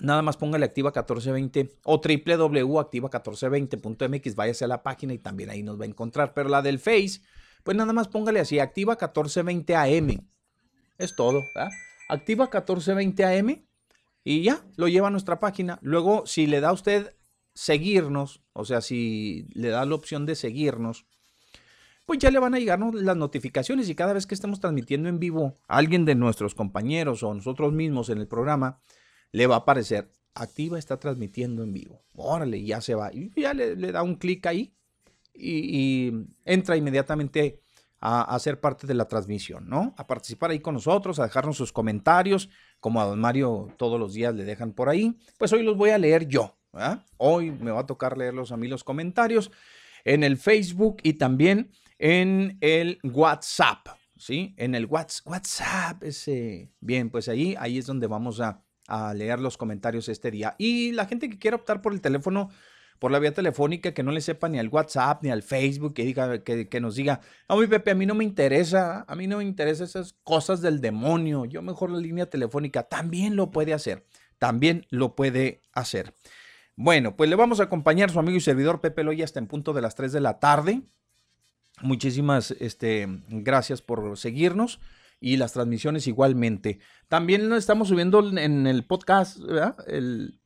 Nada 0.00 0.22
más 0.22 0.36
póngale 0.36 0.64
activa 0.64 0.88
1420 0.88 1.78
o 1.84 2.00
www.activa1420.mx, 2.00 4.34
váyase 4.34 4.64
a 4.64 4.68
la 4.68 4.82
página 4.82 5.14
y 5.14 5.18
también 5.18 5.50
ahí 5.50 5.62
nos 5.62 5.78
va 5.78 5.84
a 5.84 5.88
encontrar. 5.88 6.34
Pero 6.34 6.48
la 6.48 6.62
del 6.62 6.80
Face, 6.80 7.20
pues 7.62 7.76
nada 7.76 7.92
más 7.92 8.08
póngale 8.08 8.40
así, 8.40 8.58
activa 8.58 8.94
1420 8.94 9.76
AM. 9.76 10.26
Es 10.98 11.14
todo, 11.14 11.44
¿verdad? 11.54 11.70
Activa 12.08 12.46
1420 12.46 13.24
AM 13.24 13.64
y 14.24 14.42
ya, 14.42 14.66
lo 14.76 14.88
lleva 14.88 15.06
a 15.08 15.10
nuestra 15.10 15.38
página. 15.38 15.78
Luego, 15.82 16.26
si 16.26 16.46
le 16.46 16.60
da 16.60 16.70
a 16.70 16.72
usted 16.72 17.14
seguirnos, 17.54 18.42
o 18.52 18.64
sea, 18.64 18.80
si 18.80 19.46
le 19.52 19.68
da 19.68 19.84
la 19.84 19.94
opción 19.94 20.26
de 20.26 20.34
seguirnos, 20.34 21.06
pues 22.06 22.18
ya 22.18 22.30
le 22.30 22.38
van 22.38 22.54
a 22.54 22.58
llegar 22.58 22.80
las 22.80 23.16
notificaciones 23.16 23.88
y 23.88 23.94
cada 23.94 24.12
vez 24.12 24.26
que 24.26 24.34
estemos 24.34 24.60
transmitiendo 24.60 25.08
en 25.08 25.18
vivo 25.18 25.54
a 25.68 25.78
alguien 25.78 26.04
de 26.04 26.14
nuestros 26.14 26.54
compañeros 26.54 27.22
o 27.22 27.32
nosotros 27.32 27.72
mismos 27.72 28.10
en 28.10 28.18
el 28.18 28.28
programa, 28.28 28.80
le 29.34 29.48
va 29.48 29.56
a 29.56 29.58
aparecer, 29.58 30.12
activa 30.32 30.78
está 30.78 31.00
transmitiendo 31.00 31.64
en 31.64 31.72
vivo. 31.72 32.04
Órale, 32.14 32.64
ya 32.64 32.80
se 32.80 32.94
va. 32.94 33.12
Y 33.12 33.32
ya 33.34 33.52
le, 33.52 33.74
da 33.74 34.04
un 34.04 34.14
clic 34.14 34.46
ahí 34.46 34.72
y, 35.34 36.12
entra 36.44 36.76
inmediatamente 36.76 37.60
a, 37.98 38.22
a, 38.22 38.38
ser 38.38 38.60
parte 38.60 38.86
de 38.86 38.94
la 38.94 39.08
transmisión, 39.08 39.68
¿no? 39.68 39.92
A 39.96 40.06
participar 40.06 40.52
ahí 40.52 40.60
con 40.60 40.74
nosotros, 40.74 41.18
a 41.18 41.24
dejarnos 41.24 41.56
sus 41.56 41.72
comentarios, 41.72 42.48
como 42.78 43.00
a 43.00 43.06
don 43.06 43.18
Mario 43.18 43.74
todos 43.76 43.98
los 43.98 44.14
días 44.14 44.32
le 44.36 44.44
dejan 44.44 44.72
por 44.72 44.88
ahí. 44.88 45.18
Pues 45.36 45.52
hoy 45.52 45.64
los 45.64 45.76
voy 45.76 45.90
a 45.90 45.98
leer 45.98 46.28
yo. 46.28 46.56
Hoy 47.16 47.50
me 47.50 47.72
va 47.72 47.80
a 47.80 47.86
tocar 47.86 48.16
leerlos 48.16 48.52
a 48.52 48.56
mí 48.56 48.68
los 48.68 48.84
comentarios 48.84 49.50
en 50.04 50.22
el 50.22 50.36
Facebook 50.36 50.98
y 51.02 51.14
también 51.14 51.72
en 51.98 52.56
el 52.60 53.00
WhatsApp, 53.02 53.88
¿sí? 54.16 54.54
En 54.58 54.76
el 54.76 54.86
WhatsApp, 54.86 56.04
ese. 56.04 56.70
Bien, 56.78 57.10
pues 57.10 57.28
ahí, 57.28 57.56
ahí 57.58 57.78
es 57.78 57.86
donde 57.86 58.06
vamos 58.06 58.40
a, 58.40 58.62
a 58.86 59.14
leer 59.14 59.40
los 59.40 59.56
comentarios 59.56 60.08
este 60.08 60.30
día. 60.30 60.54
Y 60.58 60.92
la 60.92 61.06
gente 61.06 61.28
que 61.28 61.38
quiera 61.38 61.56
optar 61.56 61.82
por 61.82 61.92
el 61.92 62.00
teléfono, 62.00 62.50
por 62.98 63.10
la 63.10 63.18
vía 63.18 63.32
telefónica, 63.32 63.92
que 63.92 64.02
no 64.02 64.12
le 64.12 64.20
sepa 64.20 64.48
ni 64.48 64.58
al 64.58 64.68
WhatsApp 64.68 65.22
ni 65.22 65.30
al 65.30 65.42
Facebook, 65.42 65.94
que, 65.94 66.04
diga, 66.04 66.42
que, 66.42 66.80
nos 66.80 66.94
diga, 66.94 67.20
a 67.48 67.56
mi 67.56 67.66
Pepe, 67.66 67.90
a 67.90 67.94
mí 67.94 68.06
no 68.06 68.14
me 68.14 68.24
interesa, 68.24 69.04
a 69.06 69.14
mí 69.14 69.26
no 69.26 69.38
me 69.38 69.44
interesa 69.44 69.84
esas 69.84 70.14
cosas 70.24 70.60
del 70.60 70.80
demonio, 70.80 71.44
yo 71.44 71.62
mejor 71.62 71.90
la 71.90 71.98
línea 71.98 72.26
telefónica, 72.26 72.84
también 72.84 73.36
lo 73.36 73.50
puede 73.50 73.74
hacer, 73.74 74.06
también 74.38 74.86
lo 74.90 75.14
puede 75.14 75.62
hacer. 75.72 76.14
Bueno, 76.76 77.16
pues 77.16 77.30
le 77.30 77.36
vamos 77.36 77.60
a 77.60 77.64
acompañar 77.64 78.10
su 78.10 78.18
amigo 78.18 78.36
y 78.36 78.40
servidor 78.40 78.80
Pepe 78.80 79.04
Loya 79.04 79.24
hasta 79.24 79.38
en 79.38 79.46
punto 79.46 79.72
de 79.72 79.82
las 79.82 79.94
3 79.94 80.12
de 80.12 80.20
la 80.20 80.40
tarde. 80.40 80.82
Muchísimas 81.82 82.52
este, 82.52 83.06
gracias 83.28 83.80
por 83.82 84.16
seguirnos 84.16 84.80
y 85.24 85.38
las 85.38 85.54
transmisiones 85.54 86.06
igualmente. 86.06 86.80
También 87.08 87.50
estamos 87.54 87.88
subiendo 87.88 88.20
en 88.38 88.66
el 88.66 88.84
podcast 88.84 89.38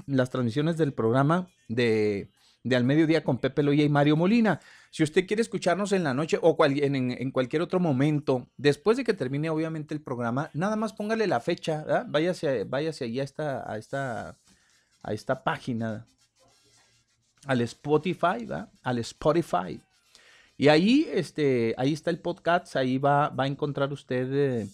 las 0.06 0.30
transmisiones 0.30 0.76
del 0.76 0.92
programa 0.92 1.48
de, 1.66 2.30
Al 2.72 2.84
Mediodía 2.84 3.24
con 3.24 3.38
Pepe 3.38 3.64
Loya 3.64 3.82
y 3.82 3.88
Mario 3.88 4.16
Molina. 4.16 4.60
Si 4.92 5.02
usted 5.02 5.26
quiere 5.26 5.42
escucharnos 5.42 5.90
en 5.90 6.04
la 6.04 6.14
noche 6.14 6.38
o 6.40 6.56
en, 6.64 7.30
cualquier 7.32 7.62
otro 7.62 7.80
momento, 7.80 8.46
después 8.56 8.96
de 8.96 9.02
que 9.02 9.14
termine 9.14 9.50
obviamente 9.50 9.94
el 9.94 10.00
programa, 10.00 10.48
nada 10.54 10.76
más 10.76 10.92
póngale 10.92 11.26
la 11.26 11.40
fecha, 11.40 12.04
váyase, 12.06 12.62
váyase 12.62 13.06
ahí 13.06 13.18
a 13.18 13.24
esta, 13.24 13.68
a 13.68 13.78
esta, 13.78 14.38
a 15.02 15.12
esta 15.12 15.42
página, 15.42 16.06
al 17.46 17.62
Spotify, 17.62 18.46
al 18.84 18.98
Spotify. 19.00 19.80
Y 20.58 20.68
ahí, 20.68 21.08
este, 21.12 21.74
ahí 21.78 21.92
está 21.92 22.10
el 22.10 22.18
podcast, 22.18 22.74
ahí 22.74 22.98
va, 22.98 23.28
va 23.28 23.44
a 23.44 23.46
encontrar 23.46 23.92
usted 23.92 24.28
eh, 24.32 24.68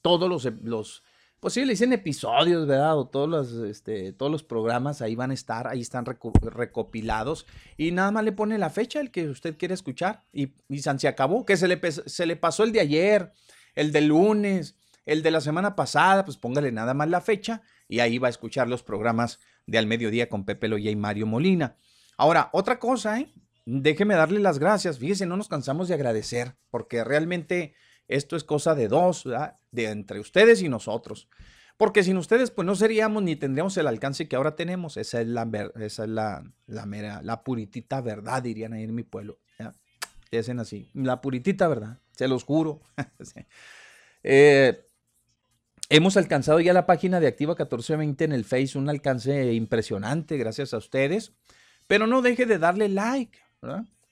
todos 0.00 0.28
los, 0.28 0.44
los, 0.62 1.02
pues 1.40 1.54
sí, 1.54 1.64
le 1.64 1.72
dicen 1.72 1.92
episodios, 1.92 2.68
¿verdad? 2.68 2.96
O 2.96 3.08
todos 3.08 3.28
los, 3.28 3.52
este, 3.68 4.12
todos 4.12 4.30
los 4.30 4.44
programas 4.44 5.02
ahí 5.02 5.16
van 5.16 5.32
a 5.32 5.34
estar, 5.34 5.66
ahí 5.66 5.80
están 5.80 6.04
recopilados. 6.06 7.46
Y 7.76 7.90
nada 7.90 8.12
más 8.12 8.22
le 8.22 8.30
pone 8.30 8.58
la 8.58 8.70
fecha, 8.70 9.00
el 9.00 9.10
que 9.10 9.28
usted 9.28 9.58
quiere 9.58 9.74
escuchar. 9.74 10.22
Y, 10.32 10.52
y 10.68 10.78
se 10.78 11.08
acabó, 11.08 11.44
que 11.44 11.56
se 11.56 11.66
le, 11.66 11.80
se 11.90 12.26
le 12.26 12.36
pasó 12.36 12.62
el 12.62 12.70
de 12.70 12.80
ayer, 12.80 13.32
el 13.74 13.90
de 13.90 14.02
lunes, 14.02 14.76
el 15.04 15.24
de 15.24 15.32
la 15.32 15.40
semana 15.40 15.74
pasada, 15.74 16.24
pues 16.24 16.36
póngale 16.36 16.70
nada 16.70 16.94
más 16.94 17.08
la 17.08 17.20
fecha 17.20 17.60
y 17.88 17.98
ahí 17.98 18.18
va 18.18 18.28
a 18.28 18.30
escuchar 18.30 18.68
los 18.68 18.82
programas 18.82 19.40
de 19.66 19.78
Al 19.78 19.86
Mediodía 19.86 20.28
con 20.28 20.44
Pepe 20.44 20.68
Loya 20.68 20.92
y 20.92 20.96
Mario 20.96 21.26
Molina. 21.26 21.76
Ahora, 22.16 22.50
otra 22.52 22.78
cosa, 22.78 23.18
¿eh? 23.20 23.32
Déjeme 23.66 24.14
darle 24.14 24.40
las 24.40 24.58
gracias. 24.58 24.98
Fíjese, 24.98 25.26
no 25.26 25.36
nos 25.36 25.48
cansamos 25.48 25.88
de 25.88 25.94
agradecer, 25.94 26.56
porque 26.70 27.04
realmente 27.04 27.74
esto 28.08 28.36
es 28.36 28.44
cosa 28.44 28.74
de 28.74 28.88
dos, 28.88 29.24
de 29.70 29.84
entre 29.86 30.20
ustedes 30.20 30.62
y 30.62 30.68
nosotros. 30.68 31.28
Porque 31.76 32.04
sin 32.04 32.16
ustedes, 32.16 32.50
pues 32.50 32.66
no 32.66 32.76
seríamos 32.76 33.22
ni 33.22 33.34
tendríamos 33.34 33.76
el 33.76 33.88
alcance 33.88 34.28
que 34.28 34.36
ahora 34.36 34.54
tenemos. 34.54 34.96
Esa 34.96 35.20
es 35.20 35.26
la 35.26 36.86
mera, 36.86 37.20
la 37.22 37.42
puritita 37.42 38.00
verdad, 38.00 38.42
dirían 38.42 38.74
ahí 38.74 38.84
en 38.84 38.94
mi 38.94 39.02
pueblo. 39.02 39.40
¿ya? 39.58 39.72
Dicen 40.30 40.60
así, 40.60 40.90
la 40.94 41.20
puritita 41.20 41.66
verdad, 41.68 41.98
se 42.12 42.28
los 42.28 42.44
juro. 42.44 42.82
Eh, 44.26 44.88
hemos 45.90 46.16
alcanzado 46.16 46.58
ya 46.58 46.72
la 46.72 46.86
página 46.86 47.20
de 47.20 47.26
Activa 47.26 47.50
1420 47.50 48.24
en 48.24 48.32
el 48.32 48.46
Face, 48.46 48.78
un 48.78 48.88
alcance 48.88 49.52
impresionante, 49.52 50.38
gracias 50.38 50.72
a 50.72 50.78
ustedes. 50.78 51.34
Pero 51.86 52.06
no 52.06 52.22
deje 52.22 52.46
de 52.46 52.56
darle 52.56 52.88
like. 52.88 53.38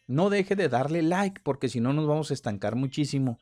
No 0.07 0.31
deje 0.31 0.57
de 0.57 0.69
darle 0.69 1.03
like 1.03 1.41
porque 1.43 1.69
si 1.69 1.81
no 1.81 1.93
nos 1.93 2.07
vamos 2.07 2.31
a 2.31 2.35
estancar 2.35 2.75
muchísimo. 2.77 3.39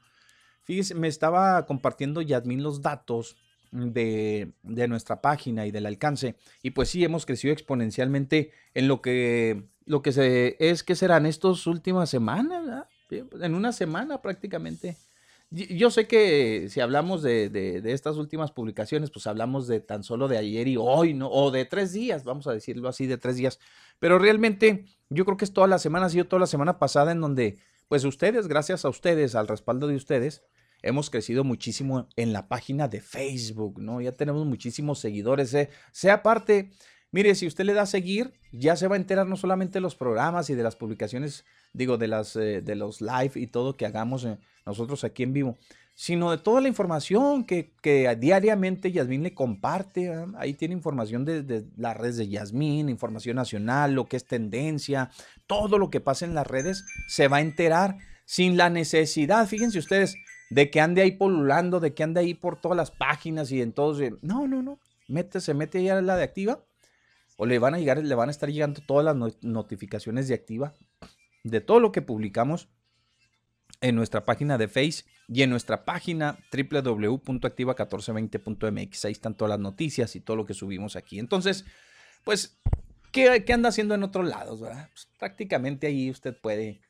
Fíjese, 0.63 0.95
me 0.95 1.09
estaba 1.09 1.67
compartiendo 1.67 2.23
Yadmin 2.23 2.63
los 2.63 2.83
datos 2.83 3.37
de, 3.73 4.53
nuestra 4.63 5.21
página 5.21 5.67
y 5.67 5.71
del 5.71 5.87
alcance. 5.87 6.37
Y 6.63 6.71
pues 6.71 6.89
sí, 6.89 7.05
hemos 7.05 7.27
crecido 7.27 7.53
exponencialmente 7.53 8.51
en 8.75 8.89
lo 8.89 9.01
que 9.01 9.65
lo 9.87 10.03
que 10.03 10.13
se 10.13 10.57
es 10.61 10.85
que 10.85 10.95
serán 10.95 11.27
estas 11.27 11.67
últimas 11.67 12.09
semanas, 12.11 12.87
en 13.11 13.55
una 13.55 13.73
semana 13.73 14.23
prácticamente. 14.23 14.97
Yo 15.51 15.91
sé 15.91 16.07
que 16.07 16.69
si 16.69 16.81
hablamos 16.81 17.23
de, 17.23 17.83
estas 17.87 18.17
últimas 18.17 18.53
publicaciones, 18.53 19.11
pues 19.11 19.27
hablamos 19.27 19.67
de 19.67 19.81
tan 19.81 20.05
solo 20.05 20.29
de 20.29 20.39
ayer 20.39 20.69
y 20.69 20.77
hoy, 20.77 21.13
¿no? 21.13 21.29
O 21.29 21.51
de 21.51 21.65
tres 21.65 21.93
días, 21.93 22.23
vamos 22.23 22.47
a 22.47 22.53
decirlo 22.53 22.89
así, 22.89 23.09
de 23.09 23.19
tres 23.19 23.35
días. 23.35 23.59
Pero 23.99 24.21
realmente 24.21 24.85
yo 25.11 25.25
creo 25.25 25.37
que 25.37 25.45
es 25.45 25.53
toda 25.53 25.67
la 25.67 25.79
semana, 25.79 26.07
ha 26.07 26.11
sido 26.11 26.27
toda 26.27 26.41
la 26.41 26.47
semana 26.47 26.79
pasada 26.79 27.13
en 27.13 27.21
donde, 27.21 27.59
pues 27.89 28.05
ustedes, 28.05 28.47
gracias 28.47 28.85
a 28.85 28.89
ustedes, 28.89 29.35
al 29.35 29.49
respaldo 29.49 29.89
de 29.89 29.97
ustedes, 29.97 30.45
hemos 30.83 31.11
crecido 31.11 31.45
muchísimo 31.45 32.09
en 32.17 32.33
la 32.33 32.49
página 32.49 32.89
de 32.89 33.01
Facebook, 33.01 33.81
¿no? 33.81 34.01
Ya 34.01 34.13
tenemos 34.13 34.47
muchísimos 34.47 35.01
seguidores. 35.01 35.53
¿eh? 35.55 35.69
Sea 35.93 36.23
parte, 36.23 36.71
mire, 37.11 37.35
si 37.35 37.47
usted 37.47 37.65
le 37.65 37.75
da 37.75 37.83
a 37.83 37.87
seguir, 37.87 38.33
ya 38.53 38.77
se 38.77 38.87
va 38.87 38.95
a 38.95 38.99
enterar 38.99 39.27
no 39.27 39.37
solamente 39.37 39.75
de 39.75 39.81
los 39.81 39.97
programas 39.97 40.49
y 40.49 40.55
de 40.55 40.63
las 40.63 40.77
publicaciones, 40.77 41.45
digo, 41.73 41.99
de, 41.99 42.09
las, 42.09 42.37
eh, 42.37 42.63
de 42.63 42.77
los 42.77 43.01
live 43.01 43.33
y 43.35 43.49
todo 43.49 43.77
que 43.77 43.87
hagamos 43.87 44.25
eh, 44.25 44.39
nosotros 44.65 45.05
aquí 45.05 45.25
en 45.25 45.33
vivo, 45.33 45.59
sino 45.95 46.31
de 46.31 46.39
toda 46.39 46.61
la 46.61 46.69
información 46.69 47.45
que, 47.45 47.73
diariamente 48.19 48.91
Yasmín 48.91 49.23
le 49.23 49.35
comparte. 49.35 50.13
Ahí 50.37 50.55
tiene 50.55 50.75
información 50.75 51.25
de, 51.25 51.67
las 51.77 51.97
redes 51.97 52.17
de 52.17 52.29
Yasmín, 52.29 52.89
información 52.89 53.37
nacional, 53.37 53.95
lo 53.95 54.07
que 54.07 54.17
es 54.17 54.25
tendencia, 54.25 55.11
todo 55.47 55.79
lo 55.79 55.91
que 55.91 56.01
pasa 56.01 56.25
en 56.25 56.35
las 56.35 56.47
redes, 56.47 56.85
se 57.07 57.29
va 57.29 57.39
a 57.39 57.43
enterar 57.43 57.99
sin 58.25 58.57
la 58.57 58.71
necesidad, 58.71 59.47
fíjense 59.47 59.79
ustedes, 59.79 60.15
de 60.51 60.71
que 60.71 60.81
ande 60.81 61.03
ahí 61.03 61.13
polulando, 61.13 61.81
de 61.81 61.95
que 61.95 62.03
ande 62.03 62.21
ahí 62.21 62.35
por 62.35 62.61
todas 62.61 62.77
las 62.77 62.91
páginas 62.91 63.53
y 63.53 63.61
en 63.61 63.73
todos. 63.73 64.01
No, 64.23 64.47
no, 64.49 64.63
no. 64.63 64.79
Mete, 65.09 65.41
se 65.41 65.55
mete 65.55 65.83
ya 65.83 66.01
la 66.01 66.17
de 66.17 66.25
activa. 66.25 66.61
O 67.37 67.47
le 67.47 67.59
van 67.59 67.75
a 67.75 67.79
llegar, 67.79 67.99
le 67.99 68.15
van 68.15 68.29
a 68.29 68.33
estar 68.33 68.51
llegando 68.51 68.83
todas 68.87 69.05
las 69.05 69.43
notificaciones 69.43 70.29
de 70.29 70.35
activa 70.35 70.75
de 71.45 71.61
todo 71.61 71.81
lo 71.81 71.93
que 71.93 72.03
publicamos 72.03 72.69
en 73.81 73.95
nuestra 73.95 74.25
página 74.25 74.59
de 74.59 74.67
Face 74.69 75.05
y 75.29 75.43
en 75.43 75.51
nuestra 75.51 75.85
página 75.85 76.39
www.activa1420.mx. 76.53 79.05
Ahí 79.05 79.13
están 79.13 79.37
todas 79.37 79.51
las 79.51 79.61
noticias 79.61 80.17
y 80.17 80.21
todo 80.21 80.37
lo 80.37 80.47
que 80.47 80.55
subimos 80.55 80.97
aquí. 80.97 81.19
Entonces, 81.19 81.67
pues, 82.25 82.59
¿qué, 83.13 83.45
anda 83.53 83.69
haciendo 83.69 83.95
en 83.95 84.03
otros 84.03 84.27
lados? 84.29 84.61
Pues, 84.61 85.09
prácticamente 85.19 85.87
ahí 85.87 86.11
usted 86.11 86.35
puede 86.41 86.81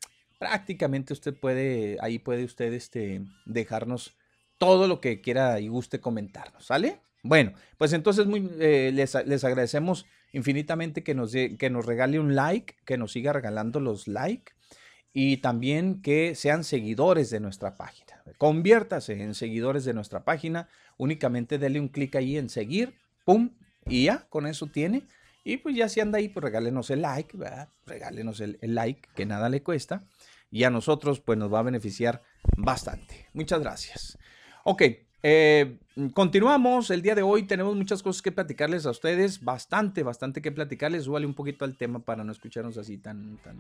prácticamente 0.41 1.13
usted 1.13 1.35
puede, 1.35 1.99
ahí 2.01 2.19
puede 2.19 2.45
usted 2.45 2.73
este, 2.73 3.21
dejarnos 3.45 4.17
todo 4.57 4.89
lo 4.89 4.99
que 4.99 5.21
quiera 5.21 5.61
y 5.61 5.69
guste 5.69 6.01
comentarnos, 6.01 6.65
¿sale? 6.65 7.01
Bueno, 7.23 7.53
pues 7.77 7.93
entonces 7.93 8.27
muy, 8.27 8.51
eh, 8.59 8.91
les, 8.93 9.15
agradecemos 9.15 10.07
infinitamente 10.33 11.03
que 11.03 11.15
nos, 11.15 11.33
que 11.33 11.71
nos 11.71 11.85
regale 11.85 12.19
un 12.19 12.35
like, 12.35 12.75
que 12.87 12.97
nos 12.97 13.13
siga 13.13 13.35
regalando 13.35 13.81
los 13.81 14.09
likes 14.09 14.55
y 15.13 15.39
también 15.39 16.03
que 16.03 16.35
sean 16.35 16.65
seguidores 16.65 17.31
de 17.31 17.41
nuestra 17.41 17.75
página. 17.75 18.23
Conviértase 18.39 19.23
en 19.23 19.35
seguidores 19.35 19.85
de 19.85 19.95
nuestra 19.95 20.25
página, 20.25 20.69
únicamente 20.97 21.59
dele 21.59 21.81
un 21.81 21.89
clic 21.89 22.15
ahí 22.17 22.37
en 22.37 22.49
seguir, 22.49 22.95
pum, 23.25 23.51
y 23.87 24.05
ya, 24.05 24.27
con 24.29 24.47
eso 24.47 24.67
tiene. 24.67 25.03
Y 25.43 25.57
pues 25.57 25.75
ya 25.75 25.89
si 25.89 26.01
anda 26.01 26.19
ahí, 26.19 26.29
pues 26.29 26.45
regálenos 26.45 26.91
el 26.91 27.03
like, 27.03 27.37
¿verdad? 27.37 27.69
Regálenos 27.87 28.41
el 28.41 28.59
like, 28.63 29.09
que 29.15 29.27
nada 29.27 29.49
le 29.49 29.63
cuesta 29.63 30.05
y 30.51 30.65
a 30.65 30.71
nosotros 30.71 31.21
pues 31.21 31.39
nos 31.39 31.53
va 31.53 31.61
a 31.61 31.63
beneficiar 31.63 32.23
bastante. 32.57 33.29
Muchas 33.33 33.61
gracias. 33.61 34.19
Ok, 34.65 34.83
eh, 35.23 35.77
continuamos. 36.13 36.91
El 36.91 37.03
día 37.03 37.15
de 37.15 37.23
hoy 37.23 37.45
tenemos 37.45 37.77
muchas 37.77 38.03
cosas 38.03 38.23
que 38.23 38.33
platicarles 38.33 38.87
a 38.87 38.91
ustedes, 38.91 39.43
bastante, 39.43 40.03
bastante 40.03 40.43
que 40.43 40.53
platicarles. 40.53 41.05
Súbale 41.05 41.27
un 41.27 41.35
poquito 41.35 41.65
al 41.65 41.77
tema 41.77 41.99
para 41.99 42.25
no 42.25 42.33
escucharnos 42.33 42.79
así 42.79 42.99
tan, 42.99 43.39
tan, 43.39 43.57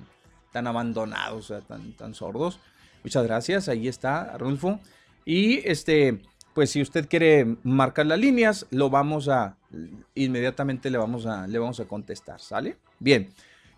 tan 0.52 0.67
abandonados, 0.67 1.52
tan, 1.69 1.93
tan 1.93 2.14
sordos. 2.14 2.61
Muchas 3.05 3.25
gracias. 3.25 3.69
Ahí 3.69 3.88
está, 3.88 4.37
Rulfo. 4.38 4.81
Y 5.25 5.67
este, 5.69 6.23
pues 6.55 6.71
si 6.71 6.83
usted 6.83 7.09
quiere 7.09 7.57
marcar 7.62 8.07
las 8.07 8.19
líneas, 8.19 8.67
lo 8.71 8.90
vamos 8.90 9.29
a, 9.29 9.57
inmediatamente 10.14 10.90
le 10.90 10.99
vamos 10.99 11.26
a, 11.26 11.47
le 11.47 11.59
vamos 11.59 11.81
a 11.81 11.85
contestar, 11.87 12.40
¿sale? 12.40 12.76
Bien. 12.99 13.33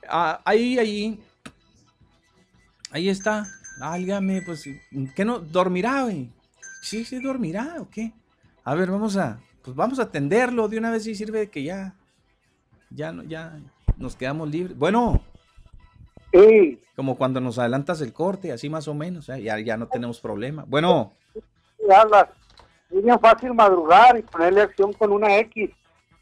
Ah, 0.09 0.41
ahí, 0.45 0.79
ahí 0.79 1.21
Ahí 2.93 3.09
está. 3.09 3.47
Álgame, 3.81 4.43
pues, 4.43 4.69
¿qué 5.17 5.25
no? 5.25 5.39
¿Dormirá, 5.39 6.03
güey? 6.03 6.29
Sí, 6.83 7.05
sí, 7.05 7.21
dormirá, 7.21 7.77
¿o 7.81 7.89
qué? 7.89 8.12
A 8.65 8.75
ver, 8.75 8.91
vamos 8.91 9.16
a, 9.16 9.40
pues 9.62 9.75
vamos 9.75 9.99
a 9.99 10.03
atenderlo 10.03 10.68
de 10.68 10.79
una 10.79 10.90
vez 10.90 11.07
y 11.07 11.14
sirve 11.14 11.38
de 11.38 11.51
que 11.51 11.62
ya, 11.62 11.95
ya, 12.90 13.12
no, 13.12 13.23
ya 13.23 13.59
nos 13.97 14.16
quedamos 14.16 14.51
libres. 14.51 14.77
Bueno. 14.77 15.23
Sí. 16.33 16.83
Como 16.97 17.16
cuando 17.16 17.40
nos 17.40 17.59
adelantas 17.59 18.01
el 18.01 18.12
corte, 18.12 18.53
así 18.53 18.68
más 18.68 18.88
o 18.88 18.95
menos, 18.95 19.29
¿eh? 19.29 19.42
ya, 19.42 19.59
ya 19.61 19.77
no 19.77 19.87
tenemos 19.87 20.21
problema. 20.21 20.64
Bueno. 20.66 21.12
Hablas. 21.88 22.29
Es 22.90 23.03
bien 23.03 23.18
fácil 23.21 23.55
madrugar 23.55 24.18
y 24.18 24.23
ponerle 24.23 24.62
acción 24.62 24.92
con 24.92 25.12
una 25.12 25.38
X. 25.38 25.71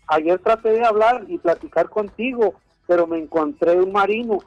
Ayer 0.06 0.38
traté 0.38 0.70
de 0.70 0.84
hablar 0.84 1.24
y 1.26 1.38
platicar 1.38 1.88
contigo, 1.88 2.54
pero 2.86 3.06
me 3.06 3.18
encontré 3.18 3.80
un 3.80 3.92
marino 3.92 4.38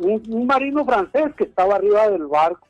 un, 0.00 0.46
marino 0.46 0.84
francés 0.84 1.34
que 1.36 1.44
estaba 1.44 1.76
arriba 1.76 2.08
del 2.08 2.26
barco 2.26 2.66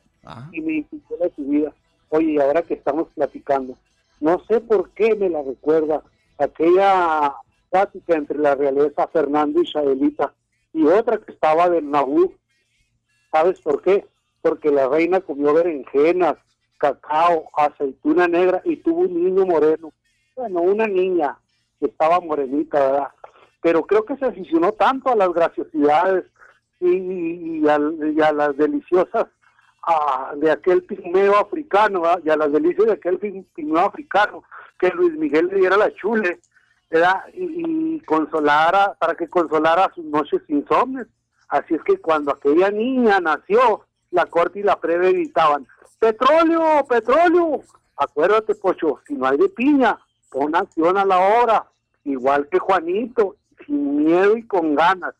y 0.51 0.61
me 0.61 0.73
invitó 0.77 1.15
a 1.23 1.35
su 1.35 1.43
vida. 1.43 1.73
Oye, 2.15 2.33
y 2.33 2.39
ahora 2.39 2.61
que 2.61 2.75
estamos 2.75 3.07
platicando, 3.15 3.75
no 4.19 4.39
sé 4.47 4.61
por 4.61 4.91
qué 4.91 5.15
me 5.15 5.29
la 5.29 5.41
recuerda 5.41 6.03
aquella 6.37 7.33
plática 7.71 8.15
entre 8.15 8.37
la 8.37 8.53
realeza 8.53 9.07
Fernando 9.07 9.59
y 9.59 9.65
Chabelita 9.65 10.31
y 10.73 10.85
otra 10.85 11.17
que 11.17 11.31
estaba 11.31 11.71
del 11.71 11.89
Nabú. 11.89 12.31
¿Sabes 13.31 13.59
por 13.61 13.81
qué? 13.81 14.05
Porque 14.43 14.69
la 14.69 14.87
reina 14.87 15.21
comió 15.21 15.55
berenjenas, 15.55 16.35
cacao, 16.77 17.49
aceituna 17.57 18.27
negra 18.27 18.61
y 18.63 18.75
tuvo 18.75 18.99
un 18.99 19.23
niño 19.25 19.47
moreno. 19.47 19.91
Bueno, 20.35 20.61
una 20.61 20.85
niña 20.85 21.39
que 21.79 21.87
estaba 21.87 22.19
morenita, 22.19 22.79
¿verdad? 22.79 23.07
Pero 23.59 23.87
creo 23.87 24.05
que 24.05 24.17
se 24.17 24.25
aficionó 24.25 24.73
tanto 24.73 25.09
a 25.09 25.15
las 25.15 25.33
graciosidades 25.33 26.25
y, 26.79 27.67
a, 27.67 27.79
las 28.33 28.55
deliciosas 28.55 29.25
de 30.35 30.51
aquel 30.51 30.83
pigmeo 30.83 31.37
africano 31.37 32.03
y 32.23 32.29
a 32.29 32.37
las 32.37 32.51
delicias 32.51 32.87
de 32.87 32.93
aquel 32.93 33.19
pigmeo 33.19 33.85
africano 33.85 34.43
que 34.79 34.89
Luis 34.89 35.13
Miguel 35.17 35.47
le 35.47 35.59
diera 35.59 35.77
la 35.77 35.93
chule 35.93 36.39
Y, 37.33 37.99
consolara 38.01 38.93
para 38.99 39.15
que 39.15 39.27
consolara 39.27 39.91
sus 39.95 40.05
noches 40.05 40.41
insomnes. 40.47 41.07
Así 41.49 41.73
es 41.73 41.83
que 41.83 41.97
cuando 41.97 42.31
aquella 42.31 42.69
niña 42.69 43.19
nació 43.19 43.85
la 44.11 44.25
corte 44.25 44.59
y 44.59 44.63
la 44.63 44.79
preve 44.79 45.11
gritaban 45.11 45.67
petróleo 45.99 46.85
petróleo 46.87 47.61
acuérdate 47.95 48.55
pocho 48.55 48.99
si 49.07 49.13
no 49.15 49.25
hay 49.25 49.37
de 49.37 49.49
piña 49.49 49.97
pon 50.29 50.55
acción 50.55 50.97
a 50.97 51.05
la 51.05 51.17
obra. 51.41 51.65
Igual 52.05 52.47
que 52.49 52.59
Juanito 52.59 53.35
sin 53.65 54.03
miedo 54.03 54.37
y 54.37 54.43
con 54.45 54.75
ganas 54.75 55.15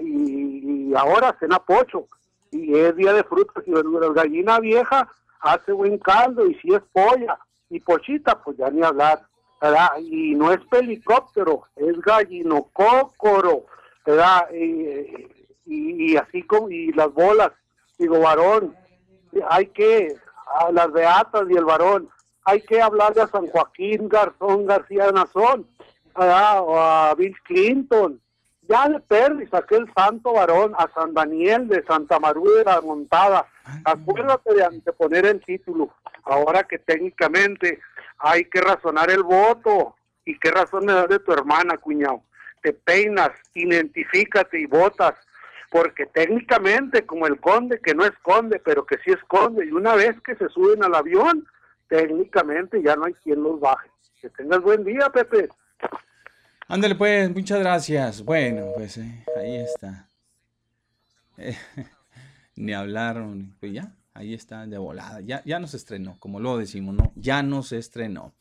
y, 0.00 0.94
ahora 0.94 1.36
cena 1.40 1.58
pocho 1.58 2.06
y 2.50 2.76
es 2.76 2.96
día 2.96 3.12
de 3.12 3.24
frutas 3.24 3.62
y 3.66 3.70
verduras. 3.70 4.12
Gallina 4.12 4.60
vieja 4.60 5.08
hace 5.40 5.72
buen 5.72 5.98
caldo 5.98 6.46
y 6.46 6.54
si 6.56 6.74
es 6.74 6.82
polla 6.92 7.38
y 7.70 7.80
pochita, 7.80 8.42
pues 8.42 8.56
ya 8.56 8.70
ni 8.70 8.82
hablar. 8.82 9.22
Y 9.98 10.34
no 10.34 10.52
es 10.52 10.60
helicóptero, 10.70 11.64
es 11.76 12.00
gallino 12.00 12.68
cócoro, 12.72 13.66
¿verdad? 14.06 14.48
Y, 14.52 16.16
así 16.16 16.42
como, 16.44 16.70
y 16.70 16.92
las 16.92 17.12
bolas, 17.12 17.50
digo, 17.98 18.20
varón, 18.20 18.74
hay 19.48 19.66
que, 19.66 20.14
a 20.60 20.70
las 20.72 20.90
beatas 20.92 21.44
y 21.50 21.54
el 21.54 21.64
varón, 21.64 22.08
hay 22.44 22.62
que 22.62 22.80
hablarle 22.80 23.22
a 23.22 23.26
San 23.26 23.46
Joaquín 23.48 24.08
Garzón 24.08 24.64
García 24.64 25.10
Nazón, 25.12 25.66
o 26.14 26.78
a 26.78 27.14
Bill 27.16 27.36
Clinton, 27.42 28.20
ya 28.68 28.88
de 28.88 29.00
Perris, 29.00 29.52
aquel 29.52 29.90
santo 29.96 30.34
varón, 30.34 30.74
a 30.78 30.88
San 30.94 31.14
Daniel 31.14 31.68
de 31.68 31.82
Santa 31.84 32.20
María 32.20 32.58
de 32.58 32.64
la 32.64 32.80
Montada. 32.82 33.46
Acuérdate 33.84 34.54
de 34.54 34.92
poner 34.92 35.26
el 35.26 35.42
título. 35.44 35.90
Ahora 36.24 36.62
que 36.64 36.78
técnicamente 36.78 37.80
hay 38.18 38.44
que 38.44 38.60
razonar 38.60 39.10
el 39.10 39.22
voto. 39.22 39.96
¿Y 40.24 40.38
qué 40.38 40.50
razón 40.50 40.84
me 40.84 40.92
das 40.92 41.08
de 41.08 41.18
tu 41.18 41.32
hermana, 41.32 41.78
cuñado? 41.78 42.22
Te 42.62 42.74
peinas, 42.74 43.30
identifícate 43.54 44.60
y 44.60 44.66
votas. 44.66 45.14
Porque 45.70 46.06
técnicamente, 46.06 47.06
como 47.06 47.26
el 47.26 47.40
conde, 47.40 47.80
que 47.80 47.94
no 47.94 48.04
esconde, 48.04 48.60
pero 48.62 48.84
que 48.84 48.96
sí 48.98 49.10
esconde, 49.10 49.66
y 49.66 49.72
una 49.72 49.94
vez 49.94 50.18
que 50.22 50.34
se 50.36 50.48
suben 50.48 50.82
al 50.84 50.94
avión, 50.94 51.46
técnicamente 51.88 52.82
ya 52.82 52.96
no 52.96 53.06
hay 53.06 53.14
quien 53.14 53.42
los 53.42 53.60
baje. 53.60 53.90
Que 54.20 54.28
tengas 54.30 54.60
buen 54.60 54.84
día, 54.84 55.08
Pepe. 55.10 55.48
Ándale 56.70 56.96
pues, 56.96 57.34
muchas 57.34 57.60
gracias. 57.60 58.22
Bueno, 58.22 58.72
pues 58.76 58.98
eh, 58.98 59.24
ahí 59.38 59.56
está. 59.56 60.06
ni 62.56 62.74
hablaron, 62.74 63.56
pues 63.58 63.72
ya, 63.72 63.94
ahí 64.12 64.34
está 64.34 64.66
de 64.66 64.76
volada. 64.76 65.22
Ya, 65.22 65.42
ya 65.46 65.58
nos 65.60 65.72
estrenó, 65.72 66.18
como 66.18 66.40
lo 66.40 66.58
decimos, 66.58 66.94
¿no? 66.94 67.10
Ya 67.16 67.42
nos 67.42 67.72
estrenó. 67.72 68.34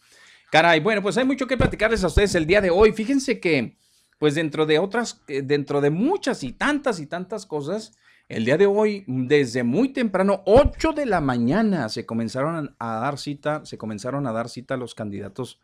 Caray, 0.51 0.81
bueno, 0.81 1.01
pues 1.01 1.17
hay 1.17 1.23
mucho 1.23 1.47
que 1.47 1.55
platicarles 1.55 2.03
a 2.03 2.07
ustedes 2.07 2.35
el 2.35 2.45
día 2.45 2.59
de 2.59 2.69
hoy. 2.69 2.91
Fíjense 2.91 3.39
que 3.39 3.77
pues 4.19 4.35
dentro 4.35 4.65
de 4.65 4.79
otras, 4.79 5.21
eh, 5.29 5.41
dentro 5.41 5.79
de 5.79 5.89
muchas 5.89 6.43
y 6.43 6.51
tantas 6.51 6.99
y 6.99 7.05
tantas 7.05 7.45
cosas, 7.45 7.95
el 8.27 8.43
día 8.43 8.57
de 8.57 8.65
hoy, 8.65 9.05
desde 9.07 9.63
muy 9.63 9.93
temprano, 9.93 10.43
8 10.47 10.91
de 10.91 11.05
la 11.05 11.21
mañana, 11.21 11.87
se 11.87 12.05
comenzaron 12.05 12.75
a 12.77 12.99
dar 12.99 13.19
cita, 13.19 13.63
se 13.63 13.77
comenzaron 13.77 14.27
a 14.27 14.33
dar 14.33 14.49
cita 14.49 14.75
los 14.75 14.95
candidatos 14.95 15.61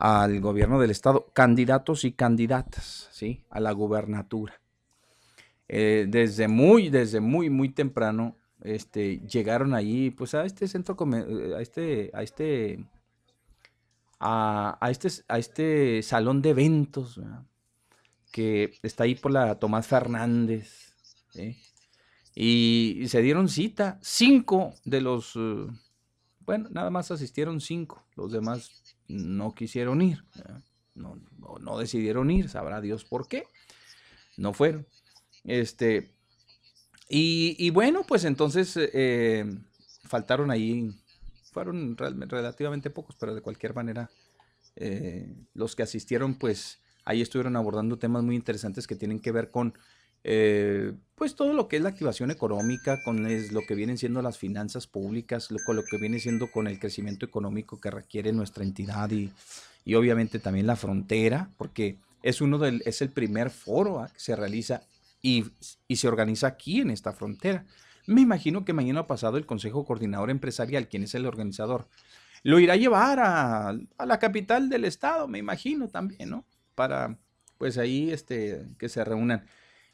al 0.00 0.40
gobierno 0.40 0.80
del 0.80 0.90
estado, 0.90 1.26
candidatos 1.34 2.06
y 2.06 2.12
candidatas, 2.12 3.10
¿sí? 3.12 3.44
A 3.50 3.60
la 3.60 3.72
gubernatura. 3.72 4.58
Eh, 5.68 6.06
desde 6.08 6.48
muy, 6.48 6.88
desde 6.88 7.20
muy, 7.20 7.50
muy 7.50 7.68
temprano, 7.68 8.34
este, 8.62 9.18
llegaron 9.28 9.74
allí, 9.74 10.10
pues 10.10 10.32
a 10.32 10.46
este 10.46 10.68
centro, 10.68 10.96
eh, 11.14 11.54
a 11.54 11.60
este, 11.60 12.10
a 12.14 12.22
este, 12.22 12.82
a, 14.18 14.88
este, 14.90 15.08
a 15.28 15.38
este 15.38 16.02
salón 16.02 16.40
de 16.40 16.48
eventos, 16.48 17.20
que 18.32 18.72
está 18.82 19.04
ahí 19.04 19.16
por 19.16 19.32
la 19.32 19.58
Tomás 19.58 19.86
Fernández. 19.86 20.94
Y, 22.34 23.04
se 23.06 23.20
dieron 23.20 23.50
cita. 23.50 23.98
Cinco 24.00 24.72
de 24.86 25.02
los, 25.02 25.36
eh, 25.36 25.66
bueno, 26.40 26.70
nada 26.70 26.88
más 26.88 27.10
asistieron 27.10 27.60
cinco. 27.60 28.02
Los 28.16 28.32
demás 28.32 28.89
no 29.10 29.54
quisieron 29.54 30.02
ir. 30.02 30.24
No, 30.94 31.20
no, 31.60 31.78
decidieron 31.78 32.30
ir. 32.30 32.48
Sabrá 32.48 32.80
Dios 32.80 33.04
por 33.04 33.28
qué. 33.28 33.44
No 34.36 34.52
fueron. 34.52 34.86
Este. 35.44 36.10
Y, 37.08 37.70
bueno, 37.70 38.04
pues 38.06 38.24
entonces 38.24 38.76
eh, 38.76 39.44
faltaron 40.04 40.50
ahí. 40.50 40.90
Fueron 41.52 41.96
relativamente 41.96 42.90
pocos, 42.90 43.16
pero 43.18 43.34
de 43.34 43.40
cualquier 43.40 43.74
manera, 43.74 44.08
eh, 44.76 45.34
los 45.52 45.74
que 45.74 45.82
asistieron, 45.82 46.36
pues 46.36 46.78
ahí 47.04 47.20
estuvieron 47.20 47.56
abordando 47.56 47.98
temas 47.98 48.22
muy 48.22 48.36
interesantes 48.36 48.86
que 48.86 48.94
tienen 48.94 49.18
que 49.18 49.32
ver 49.32 49.50
con 49.50 49.74
eh, 50.24 50.92
pues 51.14 51.34
todo 51.34 51.52
lo 51.52 51.68
que 51.68 51.76
es 51.76 51.82
la 51.82 51.90
activación 51.90 52.30
económica, 52.30 53.02
con 53.02 53.22
lo 53.22 53.60
que 53.62 53.74
vienen 53.74 53.98
siendo 53.98 54.22
las 54.22 54.38
finanzas 54.38 54.86
públicas, 54.86 55.48
con 55.66 55.76
lo 55.76 55.84
que 55.84 55.98
viene 55.98 56.18
siendo 56.18 56.50
con 56.50 56.66
el 56.66 56.78
crecimiento 56.78 57.26
económico 57.26 57.80
que 57.80 57.90
requiere 57.90 58.32
nuestra 58.32 58.64
entidad 58.64 59.10
y, 59.10 59.30
y 59.84 59.94
obviamente 59.94 60.38
también 60.38 60.66
la 60.66 60.76
frontera, 60.76 61.50
porque 61.56 61.98
es 62.22 62.40
uno 62.40 62.58
del, 62.58 62.82
es 62.84 63.02
el 63.02 63.10
primer 63.10 63.50
foro 63.50 64.00
¿ah? 64.00 64.08
que 64.08 64.20
se 64.20 64.36
realiza 64.36 64.82
y, 65.22 65.44
y, 65.88 65.96
se 65.96 66.08
organiza 66.08 66.46
aquí 66.46 66.80
en 66.80 66.90
esta 66.90 67.12
frontera. 67.12 67.66
Me 68.06 68.22
imagino 68.22 68.64
que 68.64 68.72
mañana 68.72 69.06
pasado 69.06 69.36
el 69.36 69.46
Consejo 69.46 69.84
Coordinador 69.84 70.30
Empresarial, 70.30 70.88
quien 70.88 71.02
es 71.02 71.14
el 71.14 71.26
organizador, 71.26 71.86
lo 72.42 72.58
irá 72.58 72.74
a 72.74 72.76
llevar 72.76 73.20
a, 73.20 73.68
a 73.68 74.06
la 74.06 74.18
capital 74.18 74.70
del 74.70 74.86
estado, 74.86 75.28
me 75.28 75.38
imagino 75.38 75.88
también, 75.88 76.30
¿no? 76.30 76.46
Para 76.74 77.18
pues 77.58 77.76
ahí 77.76 78.10
este, 78.10 78.64
que 78.78 78.88
se 78.88 79.04
reúnan. 79.04 79.44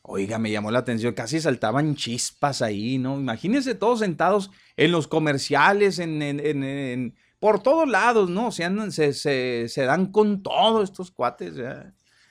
Oiga, 0.09 0.38
me 0.38 0.53
llamó 0.53 0.71
la 0.71 0.79
atención, 0.79 1.14
casi 1.14 1.40
saltaban 1.40 1.97
chispas 1.97 2.62
ahí, 2.62 2.97
¿no? 2.97 3.19
Imagínense 3.19 3.75
todos 3.75 3.99
sentados 3.99 4.53
en 4.77 4.92
los 4.92 5.09
comerciales, 5.09 5.99
en, 5.99 7.16
por 7.40 7.61
todos 7.61 7.88
lados, 7.88 8.31
¿no? 8.31 8.53
Se, 8.53 9.12
se, 9.12 9.83
dan 9.83 10.12
con 10.12 10.45
todo 10.45 10.85
estos 10.85 11.11
cuates, 11.11 11.55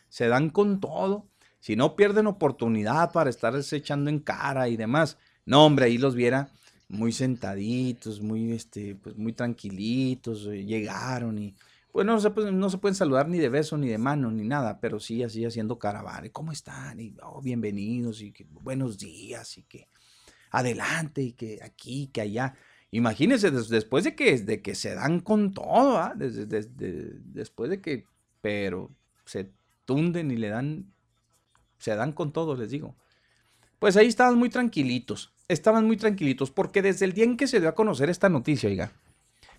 se 0.07 0.27
dan 0.27 0.51
con 0.51 0.79
todo. 0.79 1.27
Si 1.59 1.75
no 1.75 1.97
pierden 1.97 2.27
oportunidad 2.27 3.11
para 3.11 3.29
estarse 3.29 3.75
echando 3.75 4.09
en 4.09 4.19
cara 4.19 4.69
y 4.69 4.77
demás. 4.77 5.17
No, 5.45 5.65
hombre, 5.65 5.87
ahí 5.87 5.97
los 5.97 6.15
viera 6.15 6.49
muy 6.87 7.11
sentaditos, 7.11 8.21
muy, 8.21 8.53
este, 8.53 8.95
pues 8.95 9.17
muy 9.17 9.33
tranquilitos, 9.33 10.47
eh, 10.47 10.63
llegaron 10.63 11.39
y 11.39 11.55
pues 11.95 12.05
no 12.05 12.19
se, 12.19 12.29
no 12.51 12.69
se 12.69 12.77
pueden 12.77 12.93
saludar 12.93 13.29
ni 13.29 13.39
de 13.39 13.47
beso, 13.47 13.77
ni 13.77 13.87
de 13.87 13.97
mano, 13.97 14.29
ni 14.29 14.43
nada, 14.43 14.81
pero 14.81 14.99
sí 14.99 15.23
así 15.23 15.45
haciendo 15.45 15.79
caravana. 15.79 16.27
¿Cómo 16.29 16.51
están? 16.51 16.99
Y 16.99 17.15
oh, 17.23 17.41
bienvenidos, 17.41 18.21
y 18.21 18.33
que 18.33 18.45
buenos 18.49 18.97
días, 18.97 19.57
y 19.57 19.63
que 19.63 19.87
adelante, 20.51 21.21
y 21.21 21.31
que 21.31 21.59
aquí, 21.63 22.07
que 22.07 22.19
allá. 22.19 22.53
Imagínense, 22.91 23.49
después 23.49 24.03
de 24.03 24.13
que, 24.13 24.37
de 24.39 24.61
que 24.61 24.75
se 24.75 24.93
dan 24.93 25.21
con 25.21 25.53
todo, 25.53 25.97
¿ah? 25.97 26.13
después 26.17 27.69
de 27.69 27.79
que, 27.79 28.03
pero 28.41 28.91
se 29.23 29.53
tunden 29.85 30.31
y 30.31 30.35
le 30.35 30.49
dan, 30.49 30.91
se 31.77 31.95
dan 31.95 32.11
con 32.11 32.33
todo, 32.33 32.57
les 32.57 32.71
digo. 32.71 32.97
Pues 33.79 33.95
ahí 33.95 34.07
estaban 34.07 34.37
muy 34.37 34.49
tranquilitos, 34.49 35.33
estaban 35.47 35.87
muy 35.87 35.95
tranquilitos, 35.95 36.51
porque 36.51 36.81
desde 36.81 37.05
el 37.05 37.13
día 37.13 37.23
en 37.23 37.37
que 37.37 37.47
se 37.47 37.61
dio 37.61 37.69
a 37.69 37.73
conocer 37.73 38.09
esta 38.09 38.27
noticia, 38.27 38.67
oiga, 38.67 38.91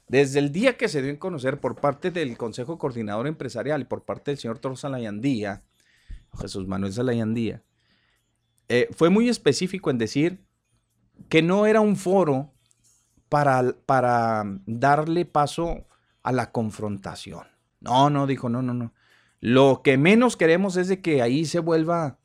desde 0.09 0.39
el 0.39 0.53
día 0.53 0.77
que 0.77 0.89
se 0.89 1.03
dio 1.03 1.13
a 1.13 1.19
conocer 1.19 1.61
por 1.61 1.77
parte 1.77 2.11
del 2.11 2.37
Consejo 2.37 2.79
Coordinador 2.79 3.27
Empresarial 3.27 3.83
y 3.83 3.85
por 3.85 4.05
parte 4.05 4.31
del 4.31 4.39
señor 4.39 4.59
Toro 4.59 4.77
Salayandía, 4.77 5.63
Jesús 6.39 6.67
Manuel 6.67 6.93
Salayandía, 6.93 7.63
eh, 8.69 8.89
fue 8.93 9.11
muy 9.11 9.29
específico 9.29 9.91
en 9.91 9.99
decir 9.99 10.45
que 11.29 11.43
no 11.43 11.67
era 11.67 11.81
un 11.81 11.97
foro 11.97 12.53
para, 13.29 13.75
para 13.87 14.45
darle 14.67 15.25
paso 15.25 15.87
a 16.23 16.33
la 16.33 16.53
confrontación. 16.53 17.47
No, 17.81 18.11
no, 18.11 18.27
dijo, 18.27 18.49
no, 18.49 18.63
no, 18.63 18.75
no. 18.75 18.93
Lo 19.41 19.83
que 19.83 19.97
menos 19.99 20.37
queremos 20.37 20.77
es 20.77 20.89
de 20.89 21.01
que 21.01 21.23
ahí 21.23 21.45
se 21.45 21.61
vuelva, 21.61 22.19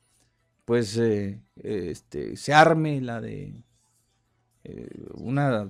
pues, 0.66 0.98
eh, 0.98 1.42
este, 1.56 2.38
se 2.38 2.54
arme 2.54 3.02
la 3.02 3.22
de 3.22 3.64
eh, 4.64 4.90
una 5.16 5.70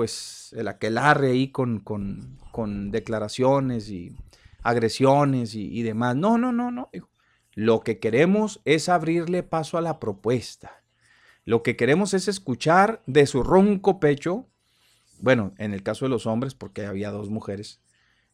pues 0.00 0.54
el 0.56 0.66
aquelarre 0.66 1.32
ahí 1.32 1.48
con, 1.48 1.80
con, 1.80 2.90
declaraciones 2.90 3.90
y 3.90 4.16
agresiones 4.62 5.54
y, 5.54 5.82
demás. 5.82 6.16
No, 6.16 6.38
no, 6.38 6.52
no, 6.52 6.70
no. 6.70 6.88
Lo 7.52 7.80
que 7.80 7.98
queremos 7.98 8.62
es 8.64 8.88
abrirle 8.88 9.42
paso 9.42 9.76
a 9.76 9.82
la 9.82 10.00
propuesta. 10.00 10.82
Lo 11.44 11.62
que 11.62 11.76
queremos 11.76 12.14
es 12.14 12.28
escuchar 12.28 13.02
de 13.04 13.26
su 13.26 13.42
ronco 13.42 14.00
pecho, 14.00 14.46
bueno, 15.18 15.52
en 15.58 15.74
el 15.74 15.82
caso 15.82 16.06
de 16.06 16.08
los 16.08 16.24
hombres, 16.24 16.54
porque 16.54 16.86
había 16.86 17.10
dos 17.10 17.28
mujeres, 17.28 17.82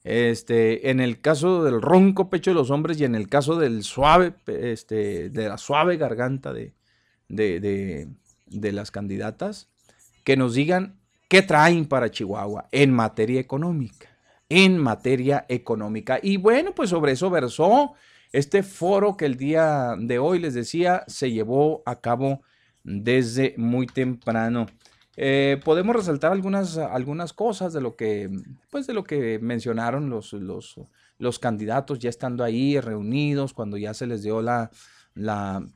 este, 0.04 0.90
en 0.90 1.00
el 1.00 1.20
caso 1.20 1.64
del 1.64 1.82
ronco 1.82 2.30
pecho 2.30 2.52
de 2.52 2.54
los 2.54 2.70
hombres 2.70 3.00
y 3.00 3.04
en 3.06 3.16
el 3.16 3.28
caso 3.28 3.58
del 3.58 3.82
suave, 3.82 4.34
este, 4.46 5.30
de 5.30 5.48
la 5.48 5.58
suave 5.58 5.96
garganta 5.96 6.52
de, 6.52 6.74
de, 7.26 8.08
de 8.46 8.72
las 8.72 8.92
candidatas, 8.92 9.68
que 10.22 10.36
nos 10.36 10.54
digan 10.54 11.00
¿Qué 11.28 11.42
traen 11.42 11.86
para 11.86 12.10
Chihuahua 12.10 12.68
en 12.70 12.92
materia 12.92 13.40
económica? 13.40 14.08
En 14.48 14.78
materia 14.78 15.44
económica. 15.48 16.20
Y 16.22 16.36
bueno, 16.36 16.72
pues 16.72 16.90
sobre 16.90 17.12
eso 17.12 17.30
versó 17.30 17.94
este 18.32 18.62
foro 18.62 19.16
que 19.16 19.26
el 19.26 19.36
día 19.36 19.96
de 19.98 20.20
hoy, 20.20 20.38
les 20.38 20.54
decía, 20.54 21.02
se 21.08 21.32
llevó 21.32 21.82
a 21.84 22.00
cabo 22.00 22.42
desde 22.84 23.54
muy 23.56 23.88
temprano. 23.88 24.66
Eh, 25.16 25.60
podemos 25.64 25.96
resaltar 25.96 26.30
algunas, 26.30 26.76
algunas 26.76 27.32
cosas 27.32 27.72
de 27.72 27.80
lo 27.80 27.96
que, 27.96 28.30
pues 28.70 28.86
de 28.86 28.94
lo 28.94 29.02
que 29.02 29.40
mencionaron 29.40 30.10
los, 30.10 30.32
los, 30.32 30.78
los 31.18 31.38
candidatos 31.40 31.98
ya 31.98 32.10
estando 32.10 32.44
ahí 32.44 32.78
reunidos, 32.78 33.52
cuando 33.52 33.78
ya 33.78 33.94
se 33.94 34.06
les 34.06 34.22
dio 34.22 34.42
la, 34.42 34.70
la, 35.14 35.66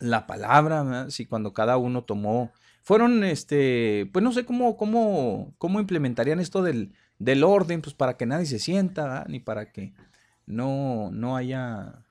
la 0.00 0.26
palabra, 0.26 1.10
si 1.10 1.26
cuando 1.26 1.52
cada 1.52 1.76
uno 1.76 2.02
tomó 2.02 2.50
fueron, 2.82 3.24
este, 3.24 4.08
pues 4.12 4.22
no 4.22 4.32
sé 4.32 4.44
cómo, 4.44 4.76
cómo, 4.76 5.54
cómo 5.58 5.80
implementarían 5.80 6.40
esto 6.40 6.62
del, 6.62 6.92
del 7.18 7.44
orden, 7.44 7.80
pues 7.80 7.94
para 7.94 8.16
que 8.16 8.26
nadie 8.26 8.46
se 8.46 8.58
sienta, 8.58 9.24
ni 9.28 9.40
para 9.40 9.72
que 9.72 9.94
no, 10.46 11.10
no 11.12 11.36
haya 11.36 12.04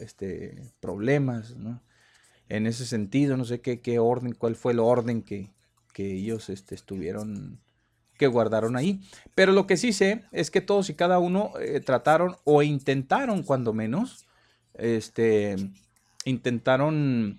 este, 0.00 0.62
problemas, 0.80 1.56
¿no? 1.56 1.82
En 2.48 2.66
ese 2.66 2.86
sentido, 2.86 3.36
no 3.36 3.44
sé 3.44 3.60
qué, 3.60 3.80
qué 3.80 3.98
orden, 3.98 4.32
cuál 4.32 4.56
fue 4.56 4.72
el 4.72 4.78
orden 4.78 5.22
que, 5.22 5.50
que 5.92 6.14
ellos 6.14 6.48
este, 6.48 6.74
estuvieron, 6.74 7.60
que 8.16 8.26
guardaron 8.26 8.76
ahí. 8.76 9.02
Pero 9.34 9.52
lo 9.52 9.66
que 9.66 9.76
sí 9.76 9.92
sé 9.92 10.24
es 10.32 10.50
que 10.50 10.62
todos 10.62 10.88
y 10.88 10.94
cada 10.94 11.18
uno 11.18 11.52
eh, 11.60 11.80
trataron 11.80 12.36
o 12.44 12.62
intentaron, 12.62 13.42
cuando 13.42 13.74
menos, 13.74 14.26
este, 14.74 15.56
intentaron 16.24 17.38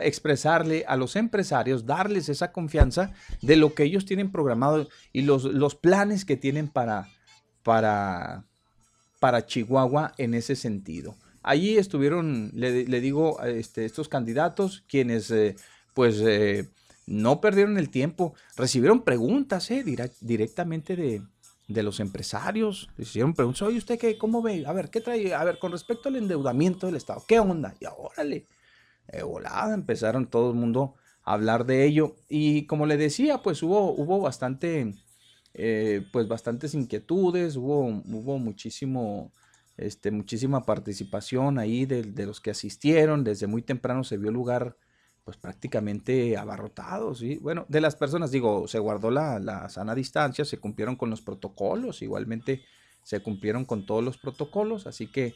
expresarle 0.00 0.84
a 0.86 0.96
los 0.96 1.16
empresarios, 1.16 1.86
darles 1.86 2.28
esa 2.28 2.52
confianza 2.52 3.12
de 3.42 3.56
lo 3.56 3.74
que 3.74 3.84
ellos 3.84 4.04
tienen 4.04 4.30
programado 4.30 4.88
y 5.12 5.22
los, 5.22 5.44
los 5.44 5.74
planes 5.74 6.24
que 6.24 6.36
tienen 6.36 6.68
para, 6.68 7.08
para, 7.62 8.44
para 9.20 9.46
Chihuahua 9.46 10.12
en 10.18 10.34
ese 10.34 10.56
sentido. 10.56 11.16
Allí 11.42 11.78
estuvieron, 11.78 12.50
le, 12.54 13.00
digo, 13.00 13.40
este, 13.42 13.84
estos 13.84 14.08
candidatos, 14.08 14.84
quienes 14.88 15.30
eh, 15.30 15.54
pues 15.94 16.20
eh, 16.20 16.68
no 17.06 17.40
perdieron 17.40 17.78
el 17.78 17.88
tiempo, 17.88 18.34
recibieron 18.56 19.02
preguntas 19.02 19.70
eh, 19.70 19.84
directamente 20.20 20.96
de, 20.96 21.22
de 21.68 21.82
los 21.82 22.00
empresarios. 22.00 22.88
Les 22.96 23.08
hicieron 23.08 23.34
preguntas, 23.34 23.62
oye, 23.62 23.78
¿usted 23.78 23.98
qué, 23.98 24.18
cómo 24.18 24.42
ve? 24.42 24.64
A 24.66 24.72
ver, 24.72 24.90
¿qué 24.90 25.00
trae? 25.00 25.34
A 25.34 25.44
ver, 25.44 25.58
con 25.58 25.72
respecto 25.72 26.08
al 26.08 26.16
endeudamiento 26.16 26.86
del 26.86 26.96
Estado, 26.96 27.22
¿qué 27.26 27.38
onda? 27.38 27.74
Y 27.80 27.86
órale, 27.96 28.46
volada, 29.24 29.74
empezaron 29.74 30.26
todo 30.26 30.50
el 30.50 30.56
mundo 30.56 30.94
a 31.24 31.34
hablar 31.34 31.66
de 31.66 31.84
ello. 31.84 32.16
Y 32.28 32.66
como 32.66 32.86
le 32.86 32.96
decía, 32.96 33.42
pues 33.42 33.62
hubo, 33.62 33.92
hubo 33.92 34.20
bastante, 34.20 34.94
eh, 35.54 36.06
pues 36.12 36.28
bastantes 36.28 36.74
inquietudes, 36.74 37.56
hubo, 37.56 37.86
hubo 37.86 38.38
muchísimo, 38.38 39.32
este, 39.76 40.10
muchísima 40.10 40.64
participación 40.64 41.58
ahí 41.58 41.86
de, 41.86 42.02
de, 42.02 42.26
los 42.26 42.40
que 42.40 42.50
asistieron, 42.50 43.24
desde 43.24 43.46
muy 43.46 43.62
temprano 43.62 44.04
se 44.04 44.16
vio 44.16 44.28
el 44.28 44.34
lugar 44.34 44.76
pues 45.26 45.36
prácticamente 45.36 46.36
abarrotado, 46.36 47.12
¿sí? 47.16 47.38
Bueno, 47.38 47.66
de 47.68 47.80
las 47.80 47.96
personas, 47.96 48.30
digo, 48.30 48.68
se 48.68 48.78
guardó 48.78 49.10
la, 49.10 49.40
la 49.40 49.68
sana 49.68 49.92
distancia, 49.92 50.44
se 50.44 50.58
cumplieron 50.58 50.94
con 50.94 51.10
los 51.10 51.20
protocolos, 51.20 52.00
igualmente 52.00 52.62
se 53.02 53.18
cumplieron 53.18 53.64
con 53.64 53.86
todos 53.86 54.04
los 54.04 54.18
protocolos, 54.18 54.86
así 54.86 55.08
que 55.08 55.34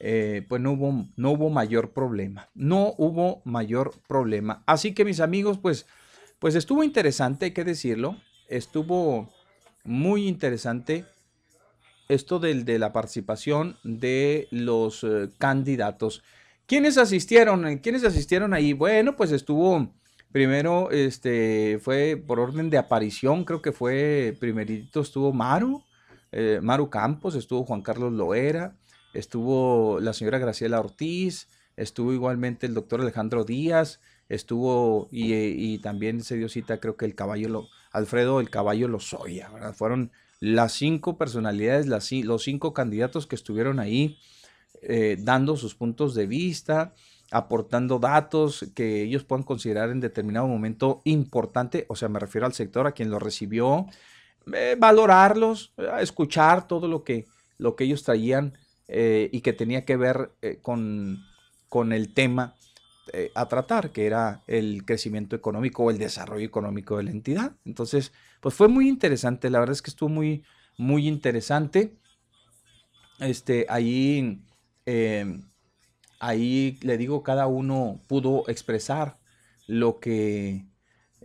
eh, 0.00 0.44
pues 0.48 0.60
no 0.62 0.72
hubo, 0.72 1.06
no 1.16 1.32
hubo 1.32 1.50
mayor 1.50 1.92
problema, 1.92 2.48
no 2.54 2.94
hubo 2.98 3.42
mayor 3.44 3.92
problema. 4.06 4.62
Así 4.66 4.94
que 4.94 5.04
mis 5.04 5.20
amigos, 5.20 5.58
pues, 5.58 5.86
pues 6.38 6.54
estuvo 6.54 6.84
interesante, 6.84 7.46
hay 7.46 7.50
que 7.52 7.64
decirlo, 7.64 8.16
estuvo 8.48 9.28
muy 9.84 10.28
interesante 10.28 11.04
esto 12.08 12.38
del, 12.38 12.64
de 12.64 12.78
la 12.78 12.92
participación 12.92 13.76
de 13.82 14.48
los 14.50 15.04
eh, 15.04 15.30
candidatos. 15.38 16.22
¿Quiénes 16.66 16.98
asistieron? 16.98 17.78
¿Quiénes 17.78 18.04
asistieron 18.04 18.54
ahí? 18.54 18.72
Bueno, 18.72 19.16
pues 19.16 19.32
estuvo 19.32 19.92
primero, 20.32 20.90
este, 20.90 21.78
fue 21.80 22.16
por 22.16 22.40
orden 22.40 22.70
de 22.70 22.78
aparición, 22.78 23.44
creo 23.44 23.62
que 23.62 23.72
fue 23.72 24.36
primerito 24.38 25.00
estuvo 25.00 25.32
Maru, 25.32 25.82
eh, 26.32 26.60
Maru 26.62 26.90
Campos, 26.90 27.34
estuvo 27.34 27.64
Juan 27.64 27.82
Carlos 27.82 28.12
Loera, 28.12 28.76
estuvo 29.14 30.00
la 30.00 30.12
señora 30.12 30.38
Graciela 30.38 30.80
Ortiz, 30.80 31.48
estuvo 31.76 32.12
igualmente 32.12 32.66
el 32.66 32.74
doctor 32.74 33.00
Alejandro 33.00 33.44
Díaz, 33.44 34.00
estuvo 34.28 35.08
y, 35.10 35.78
también 35.78 36.22
se 36.22 36.36
dio 36.36 36.48
cita 36.48 36.80
creo 36.80 36.96
que 36.96 37.06
el 37.06 37.14
caballo, 37.14 37.68
Alfredo 37.92 38.40
el 38.40 38.50
caballo 38.50 38.88
Lozoya, 38.88 39.48
¿verdad? 39.50 39.74
Fueron 39.74 40.12
las 40.40 40.72
cinco 40.72 41.16
personalidades, 41.16 41.86
las, 41.86 42.12
los 42.12 42.42
cinco 42.42 42.72
candidatos 42.72 43.26
que 43.26 43.36
estuvieron 43.36 43.80
ahí 43.80 44.18
eh, 44.82 45.16
dando 45.18 45.56
sus 45.56 45.74
puntos 45.74 46.14
de 46.14 46.26
vista, 46.26 46.94
aportando 47.30 47.98
datos 47.98 48.70
que 48.74 49.02
ellos 49.02 49.24
puedan 49.24 49.42
considerar 49.42 49.90
en 49.90 50.00
determinado 50.00 50.46
momento 50.46 51.02
importante, 51.04 51.86
o 51.88 51.96
sea, 51.96 52.08
me 52.08 52.20
refiero 52.20 52.46
al 52.46 52.52
sector 52.52 52.86
a 52.86 52.92
quien 52.92 53.10
lo 53.10 53.18
recibió, 53.18 53.86
eh, 54.52 54.76
valorarlos, 54.78 55.72
eh, 55.76 55.88
escuchar 56.00 56.68
todo 56.68 56.86
lo 56.88 57.02
que, 57.02 57.26
lo 57.58 57.74
que 57.76 57.84
ellos 57.84 58.02
traían 58.02 58.56
y 58.88 59.40
que 59.42 59.52
tenía 59.52 59.84
que 59.84 59.96
ver 59.96 60.30
con, 60.62 61.24
con, 61.68 61.92
el 61.92 62.14
tema 62.14 62.54
a 63.34 63.46
tratar, 63.48 63.90
que 63.90 64.06
era 64.06 64.42
el 64.46 64.84
crecimiento 64.84 65.36
económico 65.36 65.84
o 65.84 65.90
el 65.90 65.98
desarrollo 65.98 66.46
económico 66.46 66.96
de 66.96 67.02
la 67.04 67.10
entidad. 67.10 67.52
Entonces, 67.64 68.12
pues 68.40 68.54
fue 68.54 68.68
muy 68.68 68.88
interesante, 68.88 69.50
la 69.50 69.60
verdad 69.60 69.74
es 69.74 69.82
que 69.82 69.90
estuvo 69.90 70.08
muy, 70.08 70.44
muy 70.78 71.06
interesante. 71.06 71.92
Este, 73.20 73.66
ahí 73.68 74.42
ahí 76.20 76.78
le 76.82 76.96
digo, 76.96 77.22
cada 77.22 77.46
uno 77.46 78.00
pudo 78.06 78.44
expresar 78.48 79.18
lo 79.66 80.00
que, 80.00 80.66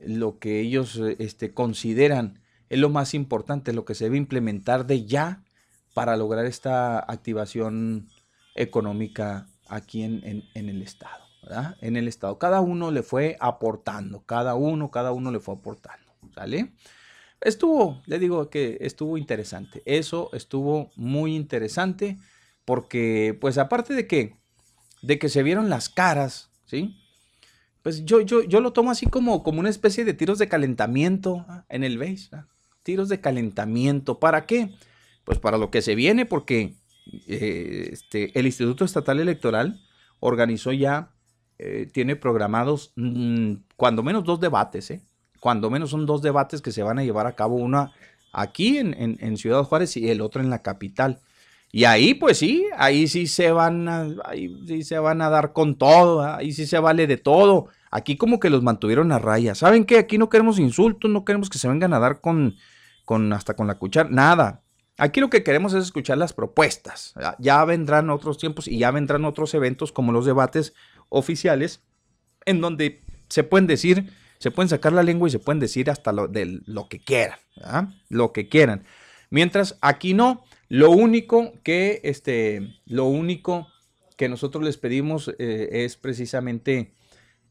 lo 0.05 0.39
que 0.39 0.59
ellos 0.59 0.99
este, 1.19 1.53
consideran 1.53 2.39
es 2.69 2.79
lo 2.79 2.89
más 2.89 3.13
importante, 3.13 3.73
lo 3.73 3.85
que 3.85 3.95
se 3.95 4.05
debe 4.05 4.17
implementar 4.17 4.85
de 4.85 5.05
ya 5.05 5.42
para 5.93 6.17
lograr 6.17 6.45
esta 6.45 6.99
activación 6.99 8.07
económica 8.55 9.47
aquí 9.67 10.03
en, 10.03 10.43
el 10.53 10.81
Estado. 10.81 11.23
En 11.81 11.97
el 11.97 12.07
Estado. 12.07 12.37
Cada 12.37 12.61
uno 12.61 12.91
le 12.91 13.03
fue 13.03 13.37
aportando, 13.39 14.23
cada 14.25 14.55
uno, 14.55 14.91
cada 14.91 15.11
uno 15.11 15.31
le 15.31 15.39
fue 15.39 15.55
aportando. 15.55 16.11
¿Sale? 16.33 16.73
Estuvo, 17.41 18.01
le 18.05 18.19
digo 18.19 18.49
que 18.49 18.77
estuvo 18.81 19.17
interesante. 19.17 19.83
Eso 19.85 20.29
estuvo 20.33 20.91
muy 20.95 21.35
interesante 21.35 22.17
porque 22.65 23.37
pues 23.39 23.57
aparte 23.57 23.93
de 23.93 24.07
que, 24.07 24.37
de 25.01 25.19
que 25.19 25.29
se 25.29 25.43
vieron 25.43 25.69
las 25.69 25.89
caras, 25.89 26.49
¿sí? 26.65 26.97
Pues 27.81 28.05
yo, 28.05 28.21
yo, 28.21 28.43
yo 28.43 28.61
lo 28.61 28.71
tomo 28.71 28.91
así 28.91 29.07
como, 29.07 29.43
como 29.43 29.59
una 29.59 29.69
especie 29.69 30.05
de 30.05 30.13
tiros 30.13 30.39
de 30.39 30.47
calentamiento 30.47 31.45
ah, 31.49 31.65
en 31.67 31.83
el 31.83 31.97
base, 31.97 32.29
¿ah? 32.31 32.47
tiros 32.81 33.09
de 33.09 33.19
calentamiento. 33.19 34.19
¿Para 34.19 34.45
qué? 34.45 34.73
Pues 35.23 35.39
para 35.39 35.57
lo 35.57 35.71
que 35.71 35.81
se 35.81 35.95
viene, 35.95 36.25
porque 36.25 36.75
eh, 37.27 37.89
este, 37.91 38.37
el 38.37 38.45
Instituto 38.45 38.85
Estatal 38.85 39.19
Electoral 39.19 39.81
organizó 40.19 40.71
ya, 40.71 41.11
eh, 41.59 41.87
tiene 41.91 42.15
programados 42.15 42.91
mm, 42.95 43.53
cuando 43.75 44.03
menos 44.03 44.23
dos 44.23 44.39
debates, 44.39 44.91
¿eh? 44.91 45.01
Cuando 45.39 45.69
menos 45.69 45.89
son 45.89 46.05
dos 46.05 46.21
debates 46.21 46.61
que 46.61 46.71
se 46.71 46.83
van 46.83 46.99
a 46.99 47.03
llevar 47.03 47.27
a 47.27 47.35
cabo, 47.35 47.55
una 47.55 47.91
aquí 48.31 48.77
en, 48.77 48.95
en 48.97 49.37
Ciudad 49.37 49.63
Juárez 49.63 49.97
y 49.97 50.09
el 50.09 50.21
otro 50.21 50.41
en 50.41 50.49
la 50.49 50.61
capital. 50.61 51.19
Y 51.75 51.85
ahí, 51.85 52.13
pues 52.13 52.37
sí, 52.37 52.67
ahí 52.77 53.07
sí 53.07 53.25
se 53.25 53.51
van 53.51 53.89
a, 53.89 54.07
ahí 54.25 54.55
sí 54.67 54.83
se 54.83 54.99
van 54.99 55.23
a 55.23 55.31
dar 55.31 55.53
con 55.53 55.75
todo, 55.75 56.21
ahí 56.21 56.53
sí 56.53 56.67
se 56.67 56.77
vale 56.77 57.07
de 57.07 57.17
todo. 57.17 57.69
Aquí 57.89 58.15
como 58.15 58.39
que 58.39 58.51
los 58.51 58.61
mantuvieron 58.61 59.11
a 59.11 59.17
raya. 59.17 59.55
¿Saben 59.55 59.83
qué? 59.83 59.97
Aquí 59.97 60.19
no 60.19 60.29
queremos 60.29 60.59
insultos, 60.59 61.09
no 61.09 61.25
queremos 61.25 61.49
que 61.49 61.57
se 61.57 61.67
vengan 61.67 61.91
a 61.93 61.99
dar 61.99 62.21
con, 62.21 62.55
con 63.05 63.33
hasta 63.33 63.55
con 63.55 63.65
la 63.65 63.79
cuchara, 63.79 64.07
nada. 64.11 64.62
Aquí 64.97 65.19
lo 65.19 65.29
que 65.29 65.43
queremos 65.43 65.73
es 65.73 65.85
escuchar 65.85 66.17
las 66.17 66.33
propuestas. 66.33 67.13
Ya 67.39 67.63
vendrán 67.65 68.09
otros 68.09 68.37
tiempos 68.37 68.67
y 68.67 68.77
ya 68.77 68.91
vendrán 68.91 69.25
otros 69.25 69.53
eventos 69.53 69.91
como 69.91 70.11
los 70.11 70.25
debates 70.25 70.73
oficiales 71.09 71.81
en 72.45 72.61
donde 72.61 73.01
se 73.29 73.43
pueden 73.43 73.67
decir, 73.67 74.11
se 74.37 74.51
pueden 74.51 74.69
sacar 74.69 74.93
la 74.93 75.03
lengua 75.03 75.27
y 75.27 75.31
se 75.31 75.39
pueden 75.39 75.59
decir 75.59 75.89
hasta 75.89 76.11
lo, 76.11 76.27
de 76.27 76.61
lo 76.65 76.87
que 76.89 76.99
quieran, 76.99 77.39
lo 78.09 78.33
que 78.33 78.49
quieran. 78.49 78.83
Mientras 79.29 79.77
aquí 79.81 80.13
no, 80.13 80.43
lo 80.69 80.91
único 80.91 81.53
que, 81.63 82.01
este, 82.03 82.75
lo 82.85 83.05
único 83.05 83.67
que 84.17 84.29
nosotros 84.29 84.63
les 84.63 84.77
pedimos 84.77 85.33
eh, 85.39 85.69
es 85.71 85.97
precisamente 85.97 86.93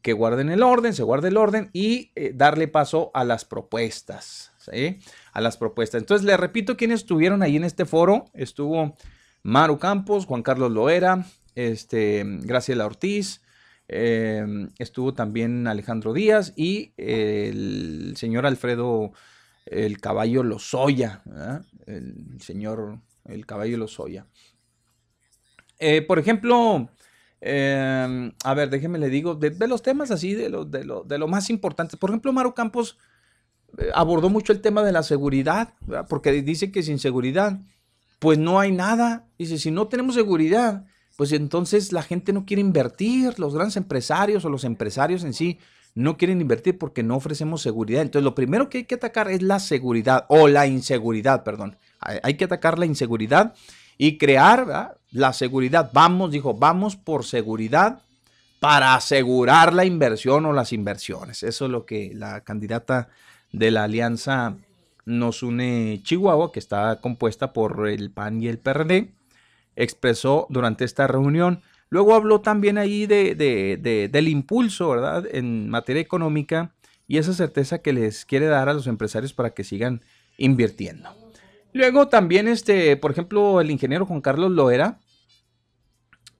que 0.01 0.13
guarden 0.13 0.49
el 0.49 0.63
orden, 0.63 0.93
se 0.93 1.03
guarde 1.03 1.29
el 1.29 1.37
orden 1.37 1.69
y 1.73 2.11
eh, 2.15 2.31
darle 2.35 2.67
paso 2.67 3.11
a 3.13 3.23
las 3.23 3.45
propuestas, 3.45 4.51
¿sí? 4.57 4.99
A 5.33 5.41
las 5.41 5.57
propuestas. 5.57 6.01
Entonces, 6.01 6.25
les 6.25 6.39
repito 6.39 6.77
quiénes 6.77 7.01
estuvieron 7.01 7.41
ahí 7.41 7.57
en 7.57 7.63
este 7.63 7.85
foro. 7.85 8.25
Estuvo 8.33 8.95
Maru 9.43 9.77
Campos, 9.77 10.25
Juan 10.25 10.41
Carlos 10.41 10.71
Loera, 10.71 11.25
este, 11.55 12.23
Graciela 12.25 12.85
Ortiz, 12.85 13.41
em, 13.87 14.69
estuvo 14.79 15.13
también 15.13 15.67
Alejandro 15.67 16.13
Díaz 16.13 16.53
y 16.55 16.93
el 16.97 18.13
señor 18.15 18.45
Alfredo 18.45 19.11
el 19.65 19.99
caballo 19.99 20.43
Lozoya, 20.43 21.21
el 21.85 22.39
señor 22.39 22.99
el 23.25 23.45
caballo 23.45 23.77
Lozoya. 23.77 24.25
Eh, 25.79 26.01
por 26.01 26.19
ejemplo, 26.19 26.89
em, 27.41 28.31
a 28.43 28.53
ver, 28.53 28.69
déjeme 28.69 28.99
le 28.99 29.09
digo, 29.09 29.35
de, 29.35 29.67
los 29.67 29.81
temas 29.81 30.11
así, 30.11 30.33
de 30.33 30.49
lo, 30.49 30.65
de, 30.65 30.85
lo, 30.85 31.03
de 31.03 31.17
lo 31.17 31.27
más 31.27 31.49
importante. 31.49 31.97
Por 31.97 32.09
ejemplo, 32.09 32.31
Maru 32.31 32.53
Campos 32.53 32.97
eh, 32.97 33.12
abordó 33.93 34.29
mucho 34.29 34.53
el 34.53 34.61
tema 34.61 34.83
de 34.83 34.91
la 34.91 35.03
seguridad, 35.03 35.73
porque 36.09 36.31
dice 36.41 36.71
que 36.71 36.83
sin 36.83 36.99
seguridad, 36.99 37.59
pues 38.19 38.37
no 38.37 38.59
hay 38.59 38.71
nada. 38.71 39.27
Dice, 39.37 39.57
si 39.57 39.71
no 39.71 39.87
tenemos 39.87 40.15
seguridad, 40.15 40.85
pues 41.17 41.31
entonces 41.31 41.91
la 41.91 42.03
gente 42.03 42.33
no 42.33 42.45
quiere 42.45 42.61
invertir, 42.61 43.37
los 43.39 43.53
grandes 43.53 43.77
empresarios 43.77 44.45
o 44.45 44.49
los 44.49 44.63
empresarios 44.63 45.23
en 45.23 45.33
sí 45.33 45.59
no 45.95 46.17
quieren 46.17 46.41
invertir 46.41 46.77
porque 46.77 47.03
no 47.03 47.15
ofrecemos 47.15 47.61
seguridad. 47.61 48.01
Entonces, 48.01 48.23
lo 48.23 48.35
primero 48.35 48.69
que 48.69 48.79
hay 48.79 48.83
que 48.85 48.95
atacar 48.95 49.29
es 49.29 49.41
la 49.41 49.59
seguridad 49.59 50.25
o 50.27 50.47
la 50.47 50.65
inseguridad, 50.65 51.43
perdón. 51.43 51.77
Hay 51.99 52.35
que 52.35 52.45
atacar 52.45 52.79
la 52.79 52.85
inseguridad 52.85 53.53
y 53.97 54.17
crear 54.17 54.97
la 55.11 55.33
seguridad. 55.33 55.91
Vamos, 55.93 56.31
dijo, 56.31 56.53
vamos 56.55 56.95
por 56.95 57.25
seguridad 57.25 58.01
para 58.59 58.95
asegurar 58.95 59.73
la 59.73 59.85
inversión 59.85 60.45
o 60.45 60.53
las 60.53 60.73
inversiones. 60.73 61.43
Eso 61.43 61.65
es 61.65 61.71
lo 61.71 61.85
que 61.85 62.11
la 62.15 62.41
candidata 62.41 63.09
de 63.53 63.71
la 63.71 63.85
alianza 63.85 64.57
Nos 65.05 65.43
Une 65.43 66.01
Chihuahua, 66.03 66.51
que 66.51 66.59
está 66.59 66.99
compuesta 66.99 67.53
por 67.53 67.87
el 67.87 68.11
PAN 68.11 68.41
y 68.41 68.49
el 68.49 68.59
PRD, 68.59 69.13
expresó 69.75 70.47
durante 70.49 70.83
esta 70.83 71.07
reunión. 71.07 71.61
Luego 71.89 72.15
habló 72.15 72.41
también 72.41 72.77
ahí 72.77 73.05
de, 73.05 74.09
del 74.11 74.27
impulso, 74.27 74.89
¿verdad?, 74.89 75.25
en 75.31 75.69
materia 75.69 76.01
económica 76.01 76.73
y 77.07 77.17
esa 77.17 77.33
certeza 77.33 77.79
que 77.79 77.93
les 77.93 78.25
quiere 78.25 78.47
dar 78.47 78.67
a 78.67 78.73
los 78.73 78.87
empresarios 78.87 79.33
para 79.33 79.51
que 79.51 79.63
sigan 79.63 80.01
invirtiendo. 80.37 81.09
Luego 81.71 82.07
también, 82.07 82.47
este, 82.47 82.97
por 82.97 83.11
ejemplo, 83.11 83.61
el 83.61 83.71
ingeniero 83.71 84.05
Juan 84.05 84.21
Carlos 84.21 84.51
Loera 84.51 84.99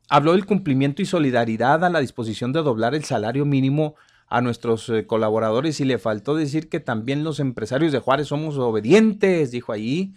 habló 0.09 0.33
del 0.33 0.45
cumplimiento 0.45 1.01
y 1.01 1.05
solidaridad 1.05 1.83
a 1.83 1.89
la 1.89 1.99
disposición 1.99 2.53
de 2.53 2.61
doblar 2.61 2.95
el 2.95 3.03
salario 3.03 3.45
mínimo 3.45 3.95
a 4.33 4.41
nuestros 4.41 4.89
eh, 4.89 5.05
colaboradores 5.05 5.79
y 5.79 5.85
le 5.85 5.99
faltó 5.99 6.33
decir 6.33 6.67
que 6.67 6.79
también 6.79 7.23
los 7.23 7.39
empresarios 7.39 7.91
de 7.91 7.99
Juárez 7.99 8.29
somos 8.29 8.57
obedientes, 8.57 9.51
dijo 9.51 9.71
allí. 9.71 10.15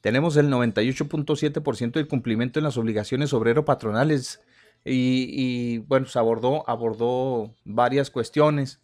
Tenemos 0.00 0.36
el 0.36 0.48
98.7% 0.48 1.90
del 1.94 2.06
cumplimiento 2.06 2.60
en 2.60 2.64
las 2.64 2.76
obligaciones 2.76 3.32
obrero-patronales 3.32 4.40
y, 4.84 5.26
y, 5.32 5.78
bueno, 5.78 6.06
se 6.06 6.20
abordó, 6.20 6.62
abordó 6.70 7.52
varias 7.64 8.12
cuestiones. 8.12 8.80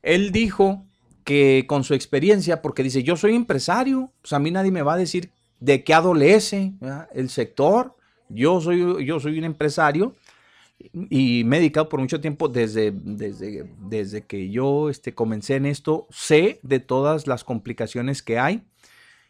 Él 0.00 0.32
dijo 0.32 0.86
que 1.22 1.66
con 1.68 1.84
su 1.84 1.92
experiencia, 1.92 2.62
porque 2.62 2.82
dice, 2.82 3.02
yo 3.02 3.16
soy 3.16 3.34
empresario, 3.34 4.10
pues 4.22 4.32
a 4.32 4.38
mí 4.38 4.50
nadie 4.50 4.70
me 4.70 4.80
va 4.80 4.94
a 4.94 4.96
decir 4.96 5.30
de 5.60 5.84
qué 5.84 5.92
adolece 5.92 6.72
el 7.12 7.28
sector, 7.28 7.94
Yo 8.30 8.62
soy, 8.62 9.04
yo 9.04 9.20
soy 9.20 9.38
un 9.38 9.44
empresario 9.44 10.16
y 10.78 11.44
me 11.44 11.56
he 11.56 11.60
dedicado 11.60 11.88
por 11.88 12.00
mucho 12.00 12.20
tiempo 12.20 12.48
desde, 12.48 12.92
desde, 12.92 13.70
desde 13.78 14.26
que 14.26 14.50
yo 14.50 14.90
este, 14.90 15.14
comencé 15.14 15.56
en 15.56 15.66
esto, 15.66 16.06
sé 16.10 16.60
de 16.62 16.80
todas 16.80 17.26
las 17.26 17.44
complicaciones 17.44 18.22
que 18.22 18.38
hay 18.38 18.66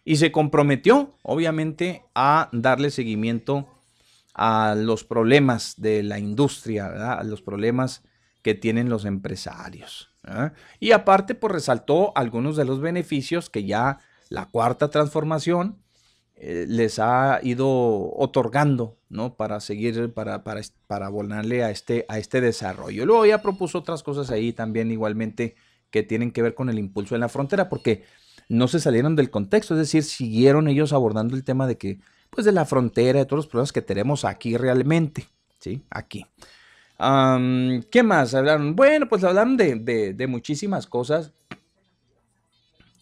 y 0.05 0.17
se 0.17 0.33
comprometió, 0.33 1.15
obviamente, 1.23 2.05
a 2.15 2.49
darle 2.53 2.91
seguimiento 2.91 3.69
a 4.35 4.75
los 4.77 5.05
problemas 5.05 5.75
de 5.79 6.03
la 6.03 6.19
industria, 6.19 7.15
a 7.15 7.25
los 7.25 7.43
problemas 7.43 8.03
que 8.43 8.55
tienen 8.55 8.89
los 8.89 9.05
empresarios. 9.05 10.11
Y 10.79 10.93
aparte, 10.93 11.35
pues 11.35 11.53
resaltó 11.53 12.13
algunos 12.17 12.57
de 12.57 12.65
los 12.65 12.81
beneficios 12.81 13.49
que 13.51 13.65
ya 13.65 13.99
la 14.29 14.47
cuarta 14.47 14.91
transformación 14.91 15.83
eh, 16.37 16.67
les 16.69 16.99
ha 16.99 17.41
ido 17.43 17.69
otorgando, 18.15 18.99
¿no? 19.09 19.35
Para 19.37 19.61
seguir, 19.61 20.13
para, 20.13 20.45
para, 20.45 20.61
para 20.87 21.07
abonarle 21.07 21.65
a 21.65 21.71
este, 21.71 22.05
a 22.09 22.19
este 22.19 22.41
desarrollo. 22.41 23.07
Luego 23.07 23.25
ya 23.25 23.41
propuso 23.41 23.79
otras 23.79 24.03
cosas 24.03 24.31
ahí 24.31 24.53
también 24.53 24.91
igualmente 24.91 25.57
que 25.91 26.03
tienen 26.03 26.33
que 26.33 26.43
ver 26.43 26.55
con 26.55 26.69
el 26.69 26.79
impulso 26.79 27.15
en 27.15 27.23
la 27.23 27.29
frontera, 27.29 27.69
porque 27.69 28.05
no 28.49 28.69
se 28.69 28.81
salieron 28.81 29.17
del 29.17 29.31
contexto, 29.31 29.75
es 29.75 29.81
decir, 29.81 30.03
siguieron 30.03 30.69
ellos 30.69 30.93
abordando 30.93 31.35
el 31.35 31.45
tema 31.45 31.67
de 31.67 31.79
que, 31.79 32.01
pues 32.31 32.45
de 32.45 32.53
la 32.53 32.67
frontera, 32.67 33.21
de 33.21 33.25
todos 33.25 33.39
los 33.39 33.47
problemas 33.47 33.73
que 33.73 33.83
tenemos 33.83 34.25
aquí 34.25 34.57
realmente, 34.57 35.27
¿sí? 35.59 35.83
Aquí. 35.91 36.27
¿Qué 36.99 38.03
más 38.03 38.35
hablaron? 38.35 38.77
Bueno, 38.77 39.09
pues 39.09 39.25
hablaron 39.25 39.57
de, 39.57 39.77
de, 39.77 40.13
de 40.15 40.27
muchísimas 40.27 40.87
cosas. 40.87 41.33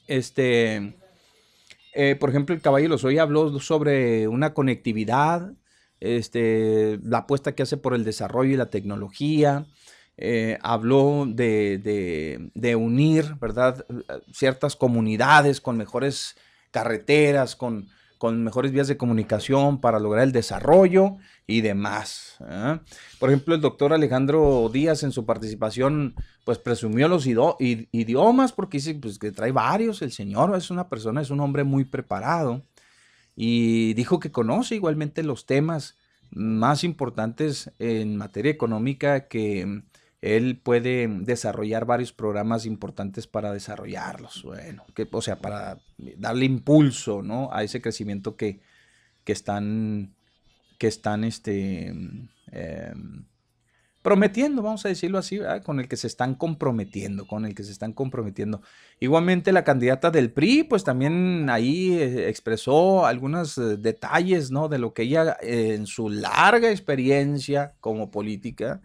Este, 0.06 0.94
eh, 1.94 2.16
por 2.16 2.30
ejemplo, 2.30 2.54
el 2.54 2.60
caballo 2.60 2.88
Lozoya 2.88 3.22
habló 3.22 3.58
sobre 3.60 4.28
una 4.28 4.54
conectividad, 4.54 5.52
este, 6.00 6.98
la 7.02 7.18
apuesta 7.18 7.54
que 7.54 7.62
hace 7.62 7.76
por 7.76 7.94
el 7.94 8.04
desarrollo 8.04 8.52
y 8.52 8.56
la 8.56 8.70
tecnología. 8.70 9.66
Eh, 10.16 10.58
habló 10.62 11.26
de, 11.26 12.50
de, 12.54 12.76
unir, 12.76 13.34
¿verdad? 13.40 13.84
Ciertas 14.32 14.76
comunidades 14.76 15.60
con 15.60 15.76
mejores 15.76 16.36
carreteras, 16.70 17.56
con, 17.56 17.88
con 18.24 18.42
mejores 18.42 18.72
vías 18.72 18.88
de 18.88 18.96
comunicación 18.96 19.82
para 19.82 19.98
lograr 19.98 20.24
el 20.24 20.32
desarrollo 20.32 21.18
y 21.46 21.60
demás. 21.60 22.38
¿eh? 22.48 22.78
Por 23.18 23.28
ejemplo, 23.28 23.54
el 23.54 23.60
doctor 23.60 23.92
Alejandro 23.92 24.70
Díaz 24.72 25.02
en 25.02 25.12
su 25.12 25.26
participación, 25.26 26.14
pues 26.46 26.56
presumió 26.56 27.06
los 27.06 27.26
idiomas 27.26 28.52
porque 28.52 28.78
dice 28.78 28.94
pues, 28.94 29.18
que 29.18 29.30
trae 29.30 29.52
varios. 29.52 30.00
El 30.00 30.10
señor 30.10 30.56
es 30.56 30.70
una 30.70 30.88
persona, 30.88 31.20
es 31.20 31.28
un 31.28 31.40
hombre 31.40 31.64
muy 31.64 31.84
preparado 31.84 32.62
y 33.36 33.92
dijo 33.92 34.18
que 34.20 34.32
conoce 34.32 34.74
igualmente 34.74 35.22
los 35.22 35.44
temas 35.44 35.98
más 36.30 36.82
importantes 36.82 37.72
en 37.78 38.16
materia 38.16 38.50
económica 38.50 39.28
que 39.28 39.82
él 40.24 40.58
puede 40.62 41.06
desarrollar 41.06 41.84
varios 41.84 42.12
programas 42.12 42.64
importantes 42.64 43.26
para 43.26 43.52
desarrollarlos, 43.52 44.42
bueno, 44.42 44.84
que, 44.94 45.06
o 45.10 45.20
sea, 45.20 45.36
para 45.36 45.78
darle 46.16 46.46
impulso, 46.46 47.22
¿no? 47.22 47.50
A 47.52 47.62
ese 47.62 47.82
crecimiento 47.82 48.34
que, 48.36 48.60
que 49.24 49.32
están 49.32 50.14
que 50.78 50.86
están 50.86 51.24
este, 51.24 51.88
em, 51.88 53.24
prometiendo, 54.02 54.62
vamos 54.62 54.84
a 54.84 54.88
decirlo 54.88 55.18
así, 55.18 55.40
con 55.64 55.78
el 55.80 55.88
que 55.88 55.96
se 55.96 56.06
están 56.06 56.34
comprometiendo, 56.34 57.26
con 57.26 57.44
el 57.44 57.54
que 57.54 57.62
se 57.62 57.72
están 57.72 57.92
comprometiendo. 57.92 58.60
Igualmente 59.00 59.52
la 59.52 59.64
candidata 59.64 60.10
del 60.10 60.30
PRI, 60.30 60.64
pues 60.64 60.84
también 60.84 61.48
ahí 61.48 61.92
eh, 61.92 62.28
expresó 62.28 63.06
algunos 63.06 63.56
eh, 63.58 63.76
detalles, 63.76 64.50
¿no? 64.50 64.68
De 64.68 64.78
lo 64.78 64.92
que 64.94 65.02
ella 65.02 65.36
en 65.40 65.86
su 65.86 66.08
larga 66.08 66.70
experiencia 66.70 67.74
como 67.80 68.10
política, 68.10 68.82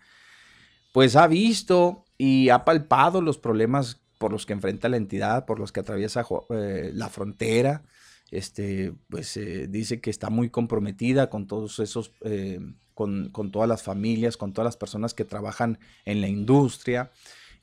pues 1.00 1.16
ha 1.16 1.28
visto 1.28 2.04
y 2.18 2.50
ha 2.50 2.66
palpado 2.66 3.22
los 3.22 3.38
problemas 3.38 4.02
por 4.18 4.34
los 4.34 4.46
que 4.46 4.52
enfrenta 4.52 4.90
la 4.90 4.98
entidad, 4.98 5.46
por 5.46 5.58
los 5.58 5.72
que 5.72 5.80
atraviesa 5.80 6.26
la 6.50 7.08
frontera, 7.08 7.84
este, 8.32 8.92
pues 9.10 9.38
eh, 9.38 9.68
dice 9.70 10.02
que 10.02 10.10
está 10.10 10.30
muy 10.30 10.50
comprometida 10.50 11.30
con 11.30 11.48
todos 11.48 11.80
esos, 11.80 12.12
eh, 12.26 12.60
con, 12.96 13.32
todas 13.32 13.70
las 13.70 13.82
familias, 13.82 14.36
con 14.36 14.52
todas 14.52 14.66
las 14.66 14.76
personas 14.76 15.14
que 15.14 15.24
trabajan 15.24 15.80
en 16.04 16.20
la 16.20 16.28
industria 16.28 17.12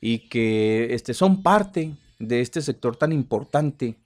y 0.01 0.31
que 0.31 0.95
este, 0.95 1.13
son 1.13 1.43
parte 1.43 1.95
de 2.19 2.41
este 2.41 2.63
sector 2.63 2.97
tan 2.97 3.13
importante 3.13 3.99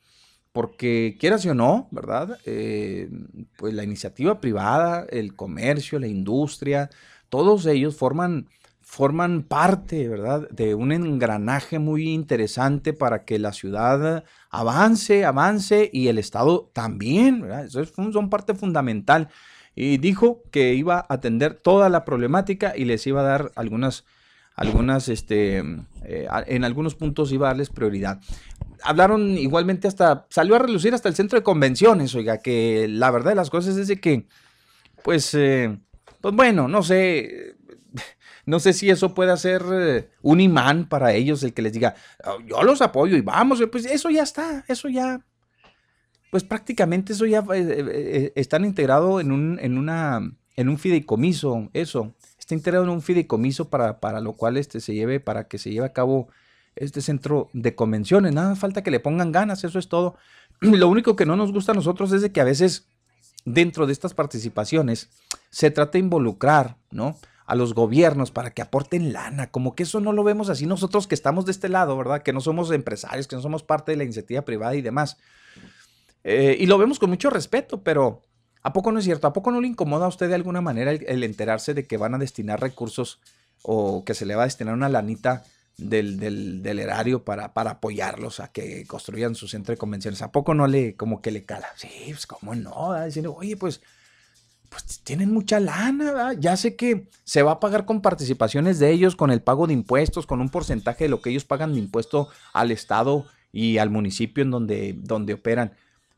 porque 0.51 1.17
quieras 1.21 1.47
o 1.47 1.55
no, 1.55 1.87
¿verdad? 1.93 2.37
Eh, 2.47 3.09
pues 3.57 3.75
la 3.75 3.85
iniciativa 3.85 4.41
privada, 4.41 5.07
el 5.09 5.37
comercio, 5.37 6.01
la 6.01 6.09
industria, 6.09 6.91
todos 7.29 7.65
ellos 7.67 7.95
forman 7.95 8.49
forman 8.91 9.45
parte, 9.45 10.09
¿verdad?, 10.09 10.49
de 10.51 10.75
un 10.75 10.91
engranaje 10.91 11.79
muy 11.79 12.09
interesante 12.09 12.93
para 12.93 13.25
que 13.25 13.39
la 13.39 13.53
ciudad 13.53 14.25
avance, 14.51 15.25
avance 15.25 15.89
y 15.93 16.09
el 16.09 16.19
Estado 16.19 16.69
también, 16.73 17.41
¿verdad? 17.41 17.67
Eso 17.67 17.85
son 17.85 18.29
parte 18.29 18.53
fundamental. 18.53 19.29
Y 19.77 19.99
dijo 19.99 20.43
que 20.51 20.75
iba 20.75 20.97
a 20.97 21.07
atender 21.09 21.55
toda 21.55 21.89
la 21.89 22.05
problemática 22.05 22.77
y 22.77 22.85
les 22.85 23.07
iba 23.07 23.21
a 23.21 23.25
dar 23.25 23.53
algunas, 23.55 24.07
algunas, 24.57 25.09
este, 25.09 25.59
eh, 26.05 26.27
en 26.49 26.65
algunos 26.65 26.97
puntos 26.97 27.31
iba 27.31 27.47
a 27.47 27.51
darles 27.51 27.71
prioridad. 27.71 28.21
Hablaron 28.83 29.39
igualmente 29.39 29.87
hasta, 29.87 30.27
salió 30.31 30.57
a 30.57 30.59
relucir 30.59 30.95
hasta 30.95 31.09
el 31.09 31.15
centro 31.15 31.39
de 31.39 31.45
convenciones, 31.45 32.13
oiga, 32.17 32.39
que 32.39 32.89
la 32.89 33.13
verdad 33.13 33.31
de 33.31 33.37
las 33.37 33.51
cosas 33.51 33.77
es 33.77 33.87
de 33.87 34.01
que, 34.01 34.27
pues, 35.05 35.33
eh, 35.35 35.79
pues 36.21 36.35
bueno, 36.35 36.67
no 36.67 36.83
sé, 36.83 37.55
no 38.51 38.59
sé 38.59 38.73
si 38.73 38.91
eso 38.91 39.15
puede 39.15 39.35
ser 39.37 39.65
eh, 39.73 40.11
un 40.23 40.41
imán 40.41 40.89
para 40.89 41.13
ellos, 41.13 41.43
el 41.45 41.55
que 41.55 41.63
les 41.63 41.73
diga, 41.73 41.95
oh, 42.25 42.41
yo 42.41 42.63
los 42.65 42.83
apoyo 42.83 43.17
y 43.17 43.21
vamos, 43.21 43.63
pues 43.71 43.87
eso 43.87 44.11
ya 44.11 44.25
está, 44.25 44.65
eso 44.67 44.89
ya, 44.89 45.25
pues 46.33 46.43
prácticamente 46.43 47.13
eso 47.13 47.27
ya 47.27 47.45
eh, 47.55 47.55
eh, 47.55 48.33
están 48.35 48.65
integrado 48.65 49.21
en 49.21 49.31
un, 49.31 49.59
en 49.61 49.79
una, 49.79 50.33
en 50.57 50.69
un 50.69 50.79
fideicomiso, 50.79 51.71
eso, 51.73 52.13
está 52.39 52.55
integrado 52.55 52.85
en 52.85 52.91
un 52.91 53.03
fideicomiso 53.03 53.71
para, 53.71 54.01
para 54.01 54.21
lo 54.21 54.33
cual 54.33 54.57
este 54.57 54.81
se 54.81 54.95
lleve, 54.95 55.21
para 55.21 55.47
que 55.47 55.59
se 55.59 55.71
lleve 55.71 55.87
a 55.87 55.93
cabo 55.93 56.29
este 56.75 57.03
centro 57.03 57.51
de 57.53 57.77
convenciones, 57.77 58.35
nada 58.35 58.57
falta 58.57 58.83
que 58.83 58.91
le 58.91 58.99
pongan 58.99 59.31
ganas, 59.31 59.63
eso 59.63 59.79
es 59.79 59.89
todo. 59.89 60.17
Lo 60.61 60.89
único 60.89 61.15
que 61.15 61.27
no 61.27 61.37
nos 61.37 61.53
gusta 61.53 61.73
a 61.73 61.75
nosotros 61.77 62.13
es 62.13 62.23
de 62.23 62.33
que 62.33 62.41
a 62.41 62.45
veces 62.45 62.89
dentro 63.45 63.87
de 63.87 63.93
estas 63.93 64.15
participaciones 64.15 65.09
se 65.51 65.71
trata 65.71 65.93
de 65.93 66.01
involucrar, 66.01 66.77
¿no? 66.91 67.17
A 67.51 67.57
los 67.57 67.75
gobiernos 67.75 68.31
para 68.31 68.53
que 68.53 68.63
aporten 68.63 69.13
lana, 69.13 69.51
como 69.51 69.75
que 69.75 69.83
eso 69.83 69.99
no 69.99 70.13
lo 70.13 70.23
vemos 70.23 70.51
así 70.51 70.67
nosotros 70.67 71.09
que 71.09 71.17
estamos 71.17 71.47
de 71.47 71.51
este 71.51 71.69
lado, 71.69 71.97
¿verdad? 71.97 72.23
Que 72.23 72.33
no 72.33 72.41
somos 72.41 72.71
empresarios, 72.71 73.27
que 73.27 73.35
no 73.35 73.43
somos 73.43 73.65
parte 73.65 73.91
de 73.91 73.97
la 73.99 74.05
iniciativa 74.05 74.43
privada 74.43 74.77
y 74.77 74.83
demás. 74.83 75.17
Eh, 76.23 76.57
y 76.61 76.67
lo 76.67 76.79
vemos 76.79 77.01
con 77.01 77.11
mucho 77.11 77.29
respeto, 77.29 77.83
pero 77.83 78.23
¿a 78.63 78.73
poco 78.73 78.93
no 78.93 79.01
es 79.01 79.05
cierto? 79.05 79.27
¿A 79.27 79.33
poco 79.33 79.51
no 79.51 79.61
le 79.61 79.67
incomoda 79.67 80.05
a 80.05 80.09
usted 80.09 80.29
de 80.29 80.37
alguna 80.37 80.61
manera 80.61 80.93
el, 80.93 81.25
enterarse 81.25 81.75
de 81.75 81.89
que 81.89 81.97
van 81.97 82.15
a 82.15 82.19
destinar 82.19 82.61
recursos 82.61 83.19
o 83.63 84.05
que 84.05 84.15
se 84.15 84.27
le 84.27 84.37
va 84.37 84.43
a 84.43 84.47
destinar 84.47 84.75
una 84.75 84.89
lanita 84.89 85.43
del, 85.77 86.21
del, 86.21 86.79
erario 86.79 87.25
para, 87.25 87.53
para, 87.53 87.73
apoyarlos 87.73 88.39
a 88.39 88.53
que 88.53 88.87
construyan 88.87 89.35
su 89.35 89.49
centro 89.49 89.73
de 89.73 89.77
convenciones? 89.77 90.23
¿A 90.23 90.31
poco 90.31 90.55
no 90.55 90.69
le, 90.69 90.95
como 90.95 91.21
que 91.21 91.33
le 91.33 91.45
cala? 91.45 91.67
Sí, 91.75 91.89
pues 92.11 92.29
cómo 92.29 92.55
no, 92.55 93.05
diciendo, 93.05 93.35
oye, 93.35 93.57
pues 93.57 93.81
pues 94.71 95.01
tienen 95.03 95.33
mucha 95.33 95.61
lana, 95.61 96.13
¿verdad? 96.13 96.37
ya 96.39 96.57
sé 96.57 96.77
que 96.77 97.09
se 97.25 97.43
va 97.43 97.53
a 97.53 97.61
pagar 97.61 97.85
con 97.85 98.01
participaciones 98.01 98.79
de 98.79 98.91
ellos, 98.91 99.17
con 99.17 99.31
el 99.31 99.43
pago 99.43 99.67
de 99.67 99.75
impuestos, 99.75 100.27
con 100.27 100.41
un 100.41 100.49
porcentaje 100.49 101.05
de 101.05 101.11
lo 101.11 101.21
que 101.21 101.31
ellos 101.31 101.45
pagan 101.45 101.75
de 101.75 101.81
impuesto 101.81 102.29
al 102.53 102.71
Estado 102.71 103.27
y 103.53 103.79
al 103.79 103.91
municipio 103.91 104.43
en 104.45 104.53
donde, 104.53 104.95
donde 104.97 105.35
operan. 105.35 105.73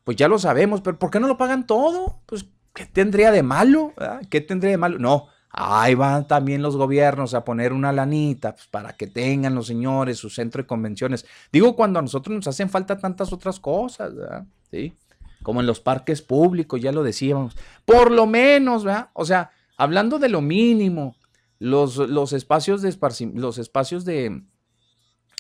Pues 0.05 0.19
ya 0.19 0.29
lo 0.29 0.39
sabemos, 0.39 0.83
pero 0.83 0.99
¿por 0.99 1.11
qué 1.11 1.19
no 1.19 1.29
lo 1.29 1.39
pagan 1.39 1.67
todo? 1.67 2.21
Pues, 2.27 2.45
¿qué 2.75 2.85
tendría 2.85 3.31
de 3.31 3.43
malo? 3.43 3.95
¿Qué 4.29 4.43
tendría 4.43 4.73
de 4.73 4.77
malo? 4.77 4.99
No, 4.99 5.29
ahí 5.51 5.95
van 5.95 6.27
también 6.27 6.61
los 6.61 6.77
gobiernos 6.77 7.33
a 7.33 7.45
poner 7.45 7.73
una 7.73 7.91
lanita 7.91 8.55
pues, 8.55 8.67
para 8.67 8.93
que 8.93 9.07
tengan 9.07 9.55
los 9.55 9.67
señores 9.67 10.19
su 10.19 10.29
centro 10.29 10.63
de 10.63 10.67
convenciones. 10.67 11.25
Digo, 11.51 11.75
cuando 11.75 12.01
a 12.01 12.03
nosotros 12.03 12.37
nos 12.37 12.47
hacen 12.49 12.69
falta 12.69 12.99
tantas 12.99 13.33
otras 13.33 13.59
cosas, 13.59 14.15
¿verdad? 14.15 14.45
Sí 14.71 14.95
como 15.43 15.61
en 15.61 15.67
los 15.67 15.81
parques 15.81 16.23
públicos, 16.23 16.81
ya 16.81 16.93
lo 16.93 17.03
decíamos. 17.03 17.57
Por 17.85 18.11
lo 18.11 18.27
menos, 18.27 18.85
¿verdad? 18.85 19.11
O 19.13 19.25
sea, 19.25 19.51
hablando 19.77 20.19
de 20.19 20.29
lo 20.29 20.41
mínimo, 20.41 21.17
los, 21.59 21.97
los 21.97 22.33
espacios 22.33 22.83
de 22.83 22.97
los 23.35 23.59
espacios 23.59 24.05
de 24.05 24.43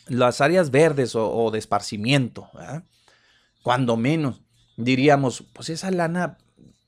las 0.06 0.40
áreas 0.40 0.70
verdes 0.70 1.14
o, 1.14 1.50
de 1.50 1.58
esparcimiento, 1.58 2.48
¿verdad? 2.54 2.84
Cuando 3.62 3.96
menos, 3.96 4.42
diríamos, 4.76 5.44
pues 5.52 5.70
esa 5.70 5.90
lana, 5.90 6.38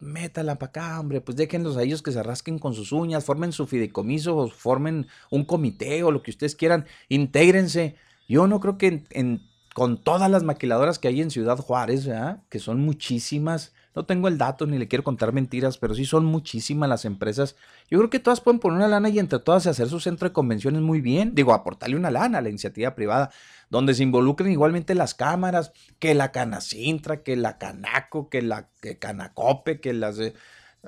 métala 0.01 0.57
para 0.57 0.71
acá, 0.71 1.01
hombre, 1.01 1.21
pues 1.21 1.37
déjenlos 1.37 1.77
a 1.77 1.83
ellos 1.83 2.03
que 2.03 2.13
se 2.13 2.23
rasquen 2.23 2.59
con 2.59 2.75
sus 2.75 2.93
uñas, 2.93 3.25
formen 3.25 3.53
su 3.53 3.67
fideicomiso, 3.67 4.49
formen 4.49 5.07
un 5.31 5.45
comité 5.45 6.03
o 6.03 6.11
lo 6.11 6.23
que 6.23 6.31
ustedes 6.31 6.57
quieran, 6.57 6.87
intégrense. 7.09 7.97
Yo 8.29 8.47
no 8.47 8.61
creo 8.61 8.79
que 8.79 9.05
en 9.11 9.43
con 9.75 9.99
todas 9.99 10.31
las 10.31 10.45
maquiladoras 10.45 11.01
que 11.01 11.09
hay 11.09 11.21
en 11.21 11.33
Ciudad 11.33 11.59
Juárez, 11.59 12.09
que 12.49 12.61
son 12.61 12.81
muchísimas, 12.81 13.75
no 13.97 14.07
tengo 14.07 14.29
el 14.29 14.39
dato 14.39 14.67
ni 14.67 14.79
le 14.79 14.87
quiero 14.87 15.03
contar 15.03 15.33
mentiras, 15.33 15.79
pero 15.79 15.95
sí 15.95 16.05
son 16.05 16.25
muchísimas 16.25 16.89
las 16.89 17.05
empresas. 17.05 17.57
Yo 17.91 17.99
creo 17.99 18.09
que 18.09 18.21
todas 18.21 18.41
pueden 18.41 18.61
poner 18.61 18.79
una 18.79 18.89
lana 18.89 19.09
y 19.09 19.19
entre 19.19 19.41
todas 19.41 19.67
hacer 19.67 19.89
su 19.89 19.99
centro 19.99 20.29
de 20.29 20.33
convenciones 20.33 20.81
muy 20.81 21.01
bien. 21.01 21.35
Digo, 21.35 21.53
aportarle 21.53 21.97
una 21.97 22.13
lana 22.13 22.39
a 22.39 22.41
la 22.41 22.51
iniciativa 22.51 22.95
privada, 22.95 23.31
donde 23.69 23.95
se 23.95 24.05
involucren 24.05 24.53
igualmente 24.53 24.95
las 24.95 25.15
cámaras, 25.15 25.73
que 25.99 26.15
la 26.15 26.31
Canacintra, 26.31 27.25
que 27.25 27.35
la 27.35 27.59
Canaco, 27.59 28.29
que 28.29 28.43
la 28.43 28.69
que 28.81 28.99
Canacope, 28.99 29.81
que 29.81 29.93
las... 29.93 30.21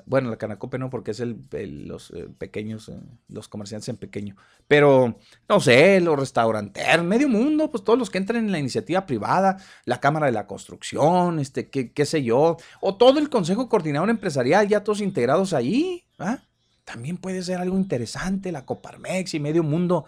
Bueno, 0.05 0.29
la 0.29 0.37
Canacope 0.37 0.77
no, 0.77 0.89
porque 0.89 1.11
es 1.11 1.19
el, 1.19 1.45
los 1.87 2.11
eh, 2.11 2.27
pequeños, 2.37 2.89
eh, 2.89 2.99
los 3.27 3.47
comerciantes 3.47 3.89
en 3.89 3.97
pequeño. 3.97 4.35
Pero, 4.67 5.17
no 5.47 5.59
sé, 5.59 5.99
los 6.01 6.19
restauranteros, 6.19 7.05
medio 7.05 7.29
mundo, 7.29 7.71
pues 7.71 7.83
todos 7.83 7.97
los 7.97 8.09
que 8.09 8.17
entren 8.17 8.45
en 8.45 8.51
la 8.51 8.59
iniciativa 8.59 9.05
privada, 9.05 9.57
la 9.85 9.99
Cámara 9.99 10.27
de 10.27 10.31
la 10.31 10.47
Construcción, 10.47 11.39
este, 11.39 11.69
qué, 11.69 11.91
qué 11.91 12.05
sé 12.05 12.23
yo, 12.23 12.57
o 12.81 12.95
todo 12.97 13.19
el 13.19 13.29
Consejo 13.29 13.69
Coordinador 13.69 14.09
Empresarial, 14.09 14.67
ya 14.67 14.83
todos 14.83 15.01
integrados 15.01 15.53
ahí, 15.53 16.05
¿ah? 16.19 16.39
También 16.85 17.17
puede 17.17 17.43
ser 17.43 17.57
algo 17.57 17.77
interesante, 17.77 18.51
la 18.51 18.65
Coparmex 18.65 19.33
y 19.33 19.41
medio 19.41 19.61
mundo, 19.61 20.05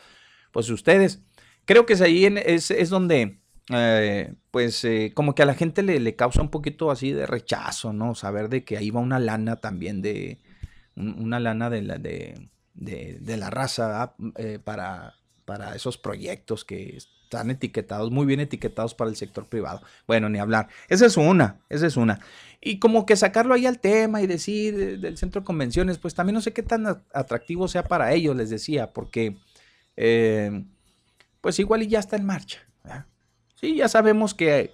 pues 0.52 0.70
ustedes. 0.70 1.20
Creo 1.66 1.86
que 1.86 1.94
es 1.94 2.02
ahí 2.02 2.26
es, 2.26 2.72
es 2.72 2.90
donde 2.90 3.39
eh, 3.72 4.34
pues 4.52 4.84
eh, 4.84 5.12
como 5.14 5.36
que 5.36 5.44
a 5.44 5.46
la 5.46 5.54
gente 5.54 5.84
le, 5.84 6.16
causa 6.16 6.42
un 6.42 6.50
poquito 6.50 6.90
así 6.90 7.12
de 7.12 7.28
rechazo, 7.28 7.94
¿no? 7.94 8.16
Saber 8.16 8.50
de 8.50 8.64
que 8.64 8.78
ahí 8.78 8.90
va 8.90 9.00
una 9.00 9.20
lana 9.20 9.58
también 9.58 10.02
de, 10.02 10.40
una 10.96 11.40
lana 11.40 11.70
de 11.70 11.82
la, 11.84 11.98
de, 12.00 13.38
la 13.38 13.50
raza 13.52 14.16
eh, 14.38 14.60
para, 14.64 15.16
para 15.46 15.76
esos 15.76 16.00
proyectos 16.00 16.66
que 16.66 16.98
están 16.98 17.52
etiquetados, 17.52 18.10
muy 18.10 18.26
bien 18.26 18.40
etiquetados 18.40 18.96
para 18.96 19.12
el 19.12 19.16
sector 19.16 19.48
privado. 19.48 19.82
Bueno, 20.08 20.30
ni 20.30 20.40
hablar. 20.40 20.68
Esa 20.88 21.06
es 21.06 21.16
una, 21.16 21.60
esa 21.70 21.86
es 21.86 21.96
una. 21.96 22.20
Y 22.62 22.80
como 22.80 23.06
que 23.06 23.16
sacarlo 23.16 23.54
ahí 23.54 23.68
al 23.68 23.80
tema 23.80 24.22
y 24.24 24.28
decir 24.28 25.00
del 25.00 25.18
centro 25.18 25.42
de 25.42 25.46
convenciones, 25.46 26.00
pues 26.00 26.16
también 26.16 26.34
no 26.34 26.42
sé 26.42 26.54
qué 26.54 26.64
tan 26.64 26.88
atractivo 27.14 27.68
sea 27.68 27.84
para 27.84 28.14
ellos, 28.14 28.36
les 28.36 28.50
decía, 28.50 28.94
porque 28.94 29.38
pues 31.42 31.60
igual 31.60 31.84
y 31.84 31.88
ya 31.88 32.00
está 32.00 32.16
en 32.16 32.26
marcha. 32.26 32.69
Sí, 33.60 33.76
ya 33.76 33.90
sabemos 33.90 34.34
que 34.34 34.72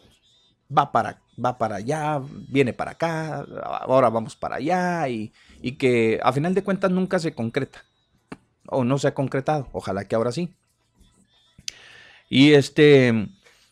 va 0.76 0.92
para, 0.92 1.22
va 1.44 1.58
para 1.58 1.78
allá, 1.78 2.22
viene 2.50 2.74
para 2.74 2.92
acá, 2.92 3.46
ahora 3.64 4.10
vamos 4.10 4.36
para 4.36 4.58
allá 4.58 5.08
y, 5.10 5.32
que 5.78 6.20
a 6.22 6.32
final 6.32 6.54
de 6.54 6.64
cuentas 6.64 6.92
nunca 6.92 7.18
se 7.18 7.34
concreta 7.34 7.84
o 8.68 8.84
no 8.84 8.98
se 9.00 9.08
ha 9.08 9.14
concretado. 9.14 9.68
Ojalá 9.72 10.08
que 10.08 10.16
ahora 10.16 10.32
sí. 10.32 10.54
Y 12.30 12.54
este, 12.54 13.30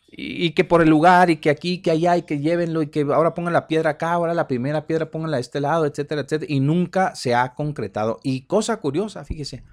y, 0.09 0.51
que 0.51 0.63
por 0.63 0.81
el 0.81 0.89
lugar 0.89 1.29
y 1.29 1.37
que 1.37 1.49
aquí, 1.49 1.81
que 1.81 1.91
allá 1.91 2.17
y 2.17 2.23
que 2.23 2.39
llévenlo 2.39 2.81
y 2.81 2.87
que 2.87 3.01
ahora 3.01 3.33
pongan 3.35 3.53
la 3.53 3.67
piedra 3.67 3.91
acá, 3.91 4.13
ahora 4.13 4.33
la 4.33 4.47
primera 4.47 4.87
piedra 4.87 5.11
pónganla 5.11 5.37
de 5.37 5.41
este 5.41 5.59
lado, 5.59 5.85
etcétera, 5.85 6.21
etcétera. 6.21 6.51
Y 6.51 6.59
nunca 6.59 7.15
se 7.15 7.35
ha 7.35 7.53
concretado. 7.53 8.19
Y 8.23 8.45
cosa 8.45 8.77
curiosa, 8.77 9.23
fíjese, 9.25 9.63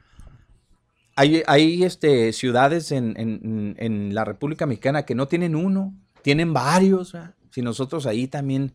hay, 1.46 1.84
este, 1.84 2.32
ciudades 2.32 2.92
en, 2.92 4.14
la 4.14 4.24
República 4.24 4.66
Mexicana 4.66 5.04
que 5.04 5.14
no 5.14 5.28
tienen 5.28 5.54
uno, 5.54 5.94
tienen 6.22 6.52
varios. 6.52 7.14
Si 7.50 7.62
nosotros 7.62 8.06
ahí 8.06 8.28
también, 8.28 8.74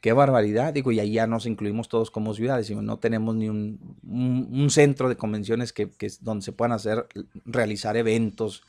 qué 0.00 0.12
barbaridad, 0.12 0.72
digo, 0.72 0.92
y 0.92 1.00
ahí 1.00 1.12
ya 1.12 1.26
nos 1.26 1.46
incluimos 1.46 1.88
todos 1.88 2.10
como 2.10 2.34
ciudades, 2.34 2.70
no 2.70 2.98
tenemos 2.98 3.34
ni 3.34 3.48
un, 3.48 4.68
centro 4.70 5.08
de 5.08 5.16
convenciones 5.16 5.72
que, 5.72 5.90
donde 6.20 6.44
se 6.44 6.52
puedan 6.52 6.72
hacer, 6.72 7.06
realizar 7.44 7.96
eventos 7.96 8.62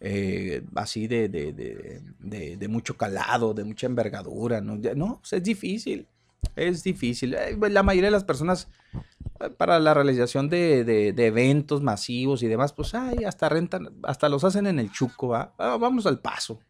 eh, 0.00 0.62
así 0.74 1.06
de, 1.06 1.28
de, 1.28 2.68
mucho 2.68 2.96
calado, 2.96 3.54
de 3.54 3.64
mucha 3.64 3.86
envergadura. 3.86 4.60
No, 4.60 4.76
no 4.76 5.22
es 5.30 5.42
difícil, 5.42 6.08
es 6.56 6.82
difícil. 6.82 7.34
Eh, 7.34 7.56
la 7.70 7.82
mayoría 7.82 8.08
de 8.08 8.12
las 8.12 8.24
personas 8.24 8.68
para 9.56 9.78
la 9.78 9.94
realización 9.94 10.48
de, 10.48 11.14
eventos 11.16 11.82
masivos 11.82 12.42
y 12.42 12.46
demás, 12.46 12.72
pues 12.72 12.94
ay, 12.94 13.24
hasta 13.24 13.48
rentan, 13.48 13.90
hasta 14.02 14.28
los 14.28 14.44
hacen 14.44 14.66
en 14.66 14.78
el 14.78 14.90
Chuco, 14.90 15.28
¿va? 15.28 15.54
Ah, 15.58 15.76
vamos 15.78 16.06
al 16.06 16.20
paso. 16.20 16.60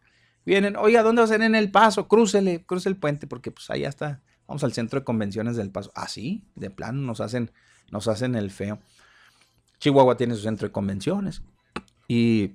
Vienen, 0.45 0.77
oiga, 0.77 1.03
¿dónde 1.03 1.23
hacen 1.23 1.43
en 1.43 1.55
el 1.55 1.71
paso? 1.71 2.09
Crúcele, 2.09 2.65
cruce 2.65 2.89
el 2.89 2.97
puente, 2.97 3.27
porque 3.27 3.51
pues 3.51 3.71
allá 3.71 3.89
está. 3.89 4.23
Vamos 4.47 4.63
al 4.65 4.73
centro 4.73 5.01
de 5.01 5.05
convenciones 5.05 5.57
del 5.57 5.71
paso. 5.71 5.91
Así, 5.95 6.45
de 6.55 6.71
plano, 6.71 7.01
nos 7.01 7.21
hacen, 7.21 7.51
nos 7.91 8.09
hacen 8.09 8.35
el 8.35 8.51
feo. 8.51 8.79
Chihuahua 9.79 10.17
tiene 10.17 10.35
su 10.35 10.43
centro 10.43 10.69
de 10.69 10.73
convenciones. 10.73 11.43
Y, 12.09 12.53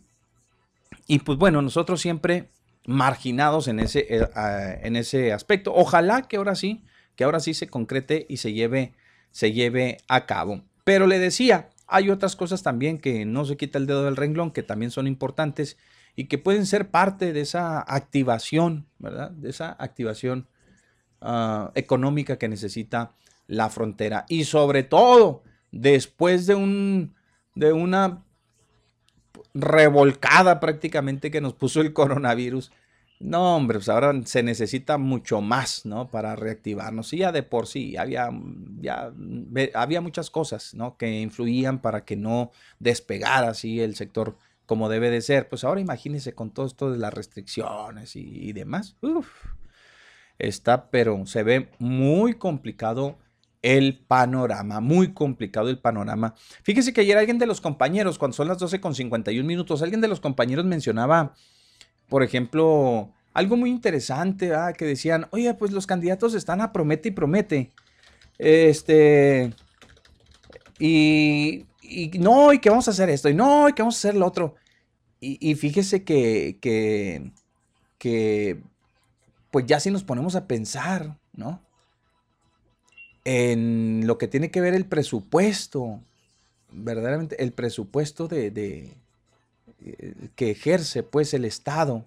y 1.07 1.19
pues 1.19 1.37
bueno, 1.37 1.61
nosotros 1.61 1.99
siempre 1.99 2.51
marginados 2.85 3.67
en 3.67 3.79
ese, 3.79 4.05
eh, 4.09 4.79
en 4.83 4.95
ese 4.95 5.33
aspecto. 5.33 5.73
Ojalá 5.73 6.23
que 6.23 6.37
ahora 6.37 6.55
sí, 6.55 6.83
que 7.19 7.25
ahora 7.25 7.41
sí 7.41 7.53
se 7.53 7.67
concrete 7.67 8.25
y 8.29 8.37
se 8.37 8.53
lleve 8.53 8.93
se 9.31 9.51
lleve 9.51 9.97
a 10.07 10.25
cabo. 10.25 10.61
Pero 10.85 11.05
le 11.05 11.19
decía, 11.19 11.69
hay 11.85 12.09
otras 12.09 12.37
cosas 12.37 12.63
también 12.63 12.97
que 12.97 13.25
no 13.25 13.43
se 13.43 13.57
quita 13.57 13.77
el 13.77 13.87
dedo 13.87 14.05
del 14.05 14.15
renglón, 14.15 14.51
que 14.51 14.63
también 14.63 14.89
son 14.89 15.05
importantes 15.05 15.75
y 16.15 16.27
que 16.27 16.37
pueden 16.37 16.65
ser 16.65 16.91
parte 16.91 17.33
de 17.33 17.41
esa 17.41 17.81
activación, 17.81 18.87
¿verdad? 18.99 19.31
De 19.31 19.49
esa 19.49 19.75
activación 19.77 20.47
ah, 21.19 21.73
económica 21.75 22.37
que 22.37 22.47
necesita 22.47 23.11
la 23.47 23.69
frontera. 23.69 24.25
Y 24.29 24.45
sobre 24.45 24.83
todo, 24.83 25.43
después 25.73 26.47
de, 26.47 26.55
un, 26.55 27.15
de 27.53 27.73
una 27.73 28.23
revolcada 29.53 30.61
prácticamente 30.61 31.31
que 31.31 31.41
nos 31.41 31.53
puso 31.53 31.81
el 31.81 31.91
coronavirus, 31.91 32.71
no, 33.19 33.57
hombre, 33.57 33.79
pues 33.79 33.89
ahora 33.89 34.13
se 34.23 34.43
necesita 34.43 34.97
mucho 34.97 35.41
más, 35.41 35.85
¿no? 35.85 36.07
Para 36.07 36.37
reactivarnos. 36.37 37.11
Y 37.11 37.17
ya 37.17 37.33
de 37.33 37.43
por 37.43 37.67
sí 37.67 37.97
había, 37.97 38.29
ya, 38.79 39.11
había 39.73 39.99
muchas 39.99 40.29
cosas, 40.29 40.73
¿no? 40.73 40.95
Que 40.95 41.19
influían 41.19 41.81
para 41.81 42.05
que 42.05 42.15
no 42.15 42.51
despegara 42.79 43.49
así 43.49 43.81
el 43.81 43.95
sector 43.95 44.37
como 44.65 44.87
debe 44.87 45.09
de 45.09 45.21
ser. 45.21 45.49
Pues 45.49 45.65
ahora 45.65 45.81
imagínense 45.81 46.33
con 46.33 46.51
todo 46.51 46.65
esto 46.65 46.91
de 46.91 46.97
las 46.97 47.13
restricciones 47.13 48.15
y, 48.15 48.53
demás. 48.53 48.95
Uf, 49.01 49.27
está, 50.37 50.89
pero 50.89 51.25
se 51.25 51.43
ve 51.43 51.69
muy 51.77 52.35
complicado 52.35 53.17
el 53.61 53.97
panorama, 53.97 54.79
muy 54.79 55.13
complicado 55.13 55.69
el 55.69 55.79
panorama. 55.79 56.35
Fíjese 56.63 56.93
que 56.93 57.01
ayer 57.01 57.17
alguien 57.17 57.37
de 57.37 57.47
los 57.47 57.59
compañeros, 57.59 58.17
cuando 58.17 58.37
son 58.37 58.47
las 58.47 58.59
12 58.59 58.79
con 58.79 58.95
51 58.95 59.45
minutos, 59.45 59.81
alguien 59.81 59.99
de 59.99 60.07
los 60.07 60.21
compañeros 60.21 60.63
mencionaba 60.63 61.33
por 62.09 62.23
ejemplo, 62.23 63.09
algo 63.33 63.55
muy 63.55 63.69
interesante, 63.69 64.51
que 64.77 64.85
decían, 64.85 65.27
oye, 65.31 65.53
pues 65.53 65.71
los 65.71 65.87
candidatos 65.87 66.33
están 66.33 66.59
a 66.61 66.73
promete 66.73 67.09
y 67.09 67.11
promete. 67.11 67.71
Este, 68.37 69.53
y, 70.79 71.65
no, 72.19 72.51
y 72.53 72.59
que 72.59 72.69
vamos 72.69 72.87
a 72.87 72.91
hacer 72.91 73.09
esto, 73.09 73.29
y 73.29 73.33
no, 73.33 73.69
y 73.69 73.73
que 73.73 73.81
vamos 73.81 73.95
a 73.95 73.99
hacer 73.99 74.15
lo 74.15 74.25
otro. 74.25 74.55
Y, 75.21 75.55
fíjese 75.55 76.03
que, 76.03 76.57
que, 76.61 77.31
que, 77.97 78.61
pues 79.51 79.65
ya 79.65 79.81
si 79.81 79.91
nos 79.91 80.03
ponemos 80.03 80.35
a 80.35 80.47
pensar, 80.47 81.17
¿no? 81.33 81.61
En 83.25 84.07
lo 84.07 84.17
que 84.17 84.29
tiene 84.29 84.49
que 84.49 84.61
ver 84.61 84.73
el 84.73 84.85
presupuesto, 84.85 85.99
verdaderamente, 86.71 87.43
el 87.43 87.51
presupuesto 87.51 88.29
de, 88.29 88.93
que 90.35 90.51
ejerce 90.51 91.03
pues 91.03 91.33
el 91.33 91.45
Estado, 91.45 92.05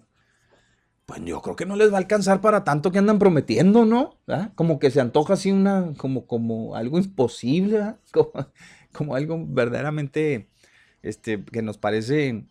pues 1.05 1.21
yo 1.25 1.41
creo 1.41 1.55
que 1.55 1.65
no 1.65 1.75
les 1.75 1.91
va 1.91 1.95
a 1.95 1.99
alcanzar 1.99 2.41
para 2.41 2.63
tanto 2.63 2.91
que 2.91 2.99
andan 2.99 3.19
prometiendo, 3.19 3.85
¿no? 3.85 4.17
Como 4.55 4.79
que 4.79 4.91
se 4.91 5.01
antoja 5.01 5.33
así 5.33 5.51
una, 5.51 5.93
como, 5.97 6.25
como 6.27 6.75
algo 6.75 6.97
imposible, 6.97 7.95
como, 8.93 9.15
algo 9.15 9.43
verdaderamente, 9.45 10.47
este, 11.01 11.43
que 11.43 11.61
nos 11.61 11.77
parece 11.77 12.45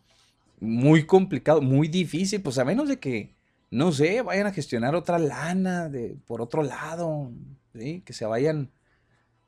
muy 0.59 1.05
complicado, 1.05 1.61
muy 1.61 1.87
difícil, 1.87 2.41
pues 2.41 2.57
a 2.59 2.65
menos 2.65 2.87
de 2.87 2.99
que, 2.99 3.35
no 3.71 3.91
sé, 3.91 4.21
vayan 4.21 4.47
a 4.47 4.53
gestionar 4.53 4.95
otra 4.95 5.17
lana 5.17 5.89
de, 5.89 6.15
por 6.27 6.41
otro 6.41 6.61
lado, 6.61 7.31
que 7.73 8.13
se 8.13 8.25
vayan, 8.25 8.71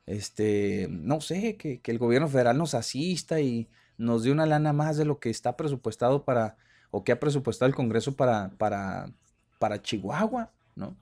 este, 0.06 0.88
no 0.90 1.20
sé, 1.20 1.56
que, 1.56 1.80
que 1.80 1.92
el 1.92 1.98
gobierno 1.98 2.28
federal 2.28 2.58
nos 2.58 2.74
asista 2.74 3.40
y 3.40 3.68
nos 3.98 4.24
dé 4.24 4.30
una 4.30 4.46
lana 4.46 4.72
más 4.72 4.96
de 4.96 5.04
lo 5.04 5.18
que 5.18 5.30
está 5.30 5.56
presupuestado 5.56 6.24
para, 6.24 6.56
o 6.90 7.04
que 7.04 7.12
ha 7.12 7.20
presupuestado 7.20 7.68
el 7.68 7.74
Congreso 7.74 8.14
para, 8.16 8.50
para, 8.58 9.10
para 9.58 9.80
Chihuahua, 9.80 10.50
¿no? 10.74 10.96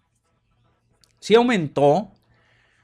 Sí 1.21 1.35
aumentó. 1.35 2.11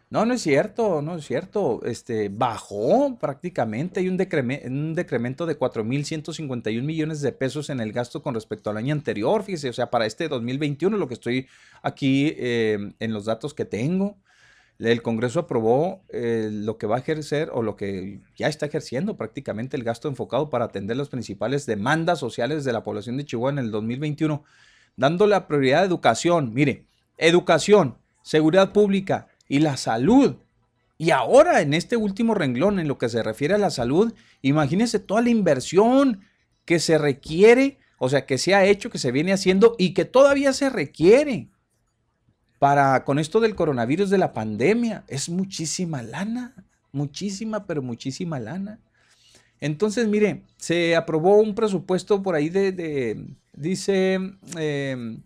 No, 0.09 0.25
no 0.25 0.35
es 0.35 0.43
cierto, 0.43 1.03
no 1.03 1.17
es 1.17 1.27
cierto. 1.27 1.83
Este, 1.85 2.29
bajó 2.29 3.17
prácticamente. 3.21 4.01
Hay 4.01 4.09
un, 4.09 4.15
un 4.15 4.95
decremento 4.95 5.47
de 5.47 5.59
4.151 5.59 6.83
millones 6.83 7.21
de 7.21 7.31
pesos 7.33 7.71
en 7.71 7.81
el 7.81 7.93
gasto 7.93 8.23
con 8.23 8.35
respecto 8.35 8.71
al 8.71 8.79
año 8.79 8.93
anterior. 8.93 9.45
Fíjese, 9.45 9.69
o 9.69 9.73
sea, 9.73 9.91
para 9.91 10.07
este 10.07 10.27
2021, 10.27 10.97
lo 10.97 11.07
que 11.07 11.15
estoy 11.15 11.47
aquí 11.83 12.35
eh, 12.39 12.93
en 12.99 13.13
los 13.13 13.27
datos 13.27 13.55
que 13.55 13.65
tengo 13.65 14.17
el 14.81 15.03
Congreso 15.03 15.41
aprobó 15.41 16.03
eh, 16.09 16.49
lo 16.51 16.79
que 16.79 16.87
va 16.87 16.97
a 16.97 17.01
ejercer 17.01 17.51
o 17.53 17.63
lo 17.63 17.77
que 17.77 18.21
ya 18.35 18.49
está 18.49 18.65
ejerciendo 18.67 19.17
prácticamente 19.17 19.77
el 19.77 19.85
gasto 19.85 20.09
enfocado 20.09 20.49
para 20.49 20.65
atender 20.67 20.97
las 20.97 21.11
principales 21.11 21.67
demandas 21.67 22.19
sociales 22.19 22.65
de 22.65 22.73
la 22.73 22.83
población 22.83 23.19
de 23.19 23.27
Chihuahua 23.27 23.51
en 23.53 23.59
el 23.59 23.71
2021, 23.71 24.43
dando 24.97 25.27
la 25.27 25.47
prioridad 25.47 25.83
a 25.83 25.87
educación. 25.87 26.55
Mire, 26.55 26.87
educación, 27.19 27.99
seguridad 28.23 28.73
pública 28.73 29.29
y 29.49 29.59
la 29.59 29.77
salud. 29.77 30.37
Y 30.97 31.11
ahora 31.11 31.61
en 31.61 31.75
este 31.75 31.97
último 31.97 32.35
renglón, 32.35 32.79
en 32.79 32.89
lo 32.89 32.97
que 32.97 33.09
se 33.11 33.23
refiere 33.23 33.55
a 33.55 33.59
la 33.59 33.71
salud, 33.71 34.15
imagínense 34.41 34.99
toda 34.99 35.21
la 35.21 35.31
inversión 35.31 36.23
que 36.65 36.79
se 36.79 36.97
requiere, 36.97 37.79
o 37.99 38.09
sea, 38.09 38.25
que 38.25 38.39
se 38.39 38.55
ha 38.55 38.65
hecho, 38.65 38.91
que 38.91 38.99
se 38.99 39.13
viene 39.13 39.33
haciendo 39.33 39.77
y 39.79 39.93
que 39.93 40.07
todavía 40.07 40.53
se 40.55 40.71
requiere 40.71 41.49
para 42.61 43.05
con 43.05 43.19
esto 43.19 43.41
del 43.41 43.57
coronavirus 43.57 44.11
de 44.11 44.19
la 44.19 44.35
pandemia. 44.35 45.03
Es 45.09 45.31
muchísima 45.31 46.03
lana, 46.03 46.55
muchísima, 46.93 47.65
pero 47.65 47.81
muchísima 47.81 48.39
lana. 48.39 48.79
Entonces, 49.61 50.07
mire, 50.07 50.43
se 50.59 50.95
aprobó 50.95 51.41
un 51.41 51.55
presupuesto 51.55 52.23
por 52.23 52.35
ahí 52.35 52.51
de, 52.51 53.25
dice, 53.55 54.19
em, 54.59 55.23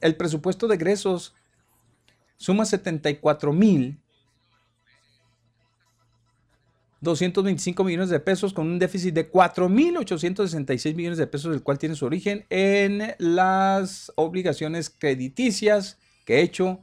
El 0.00 0.16
presupuesto 0.16 0.66
de 0.68 0.74
egresos 0.74 1.34
suma 2.36 2.64
74 2.64 3.52
mil 3.52 4.00
225 7.00 7.84
millones 7.84 8.08
de 8.08 8.20
pesos 8.20 8.52
con 8.52 8.66
un 8.66 8.78
déficit 8.78 9.14
de 9.14 9.30
4.866 9.30 10.94
millones 10.94 11.18
de 11.18 11.26
pesos, 11.26 11.54
el 11.54 11.62
cual 11.62 11.78
tiene 11.78 11.94
su 11.94 12.06
origen 12.06 12.46
en 12.50 13.14
las 13.18 14.12
obligaciones 14.16 14.90
crediticias 14.90 15.98
que, 16.24 16.40
hecho, 16.40 16.80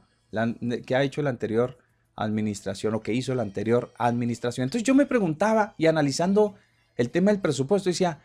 que 0.86 0.96
ha 0.96 1.02
hecho 1.02 1.20
el 1.20 1.26
anterior 1.26 1.78
administración 2.16 2.94
o 2.94 3.00
que 3.00 3.12
hizo 3.12 3.34
la 3.34 3.42
anterior 3.42 3.92
administración. 3.98 4.64
Entonces 4.64 4.86
yo 4.86 4.94
me 4.94 5.06
preguntaba 5.06 5.74
y 5.78 5.86
analizando 5.86 6.54
el 6.96 7.10
tema 7.10 7.30
del 7.30 7.40
presupuesto, 7.40 7.90
decía, 7.90 8.20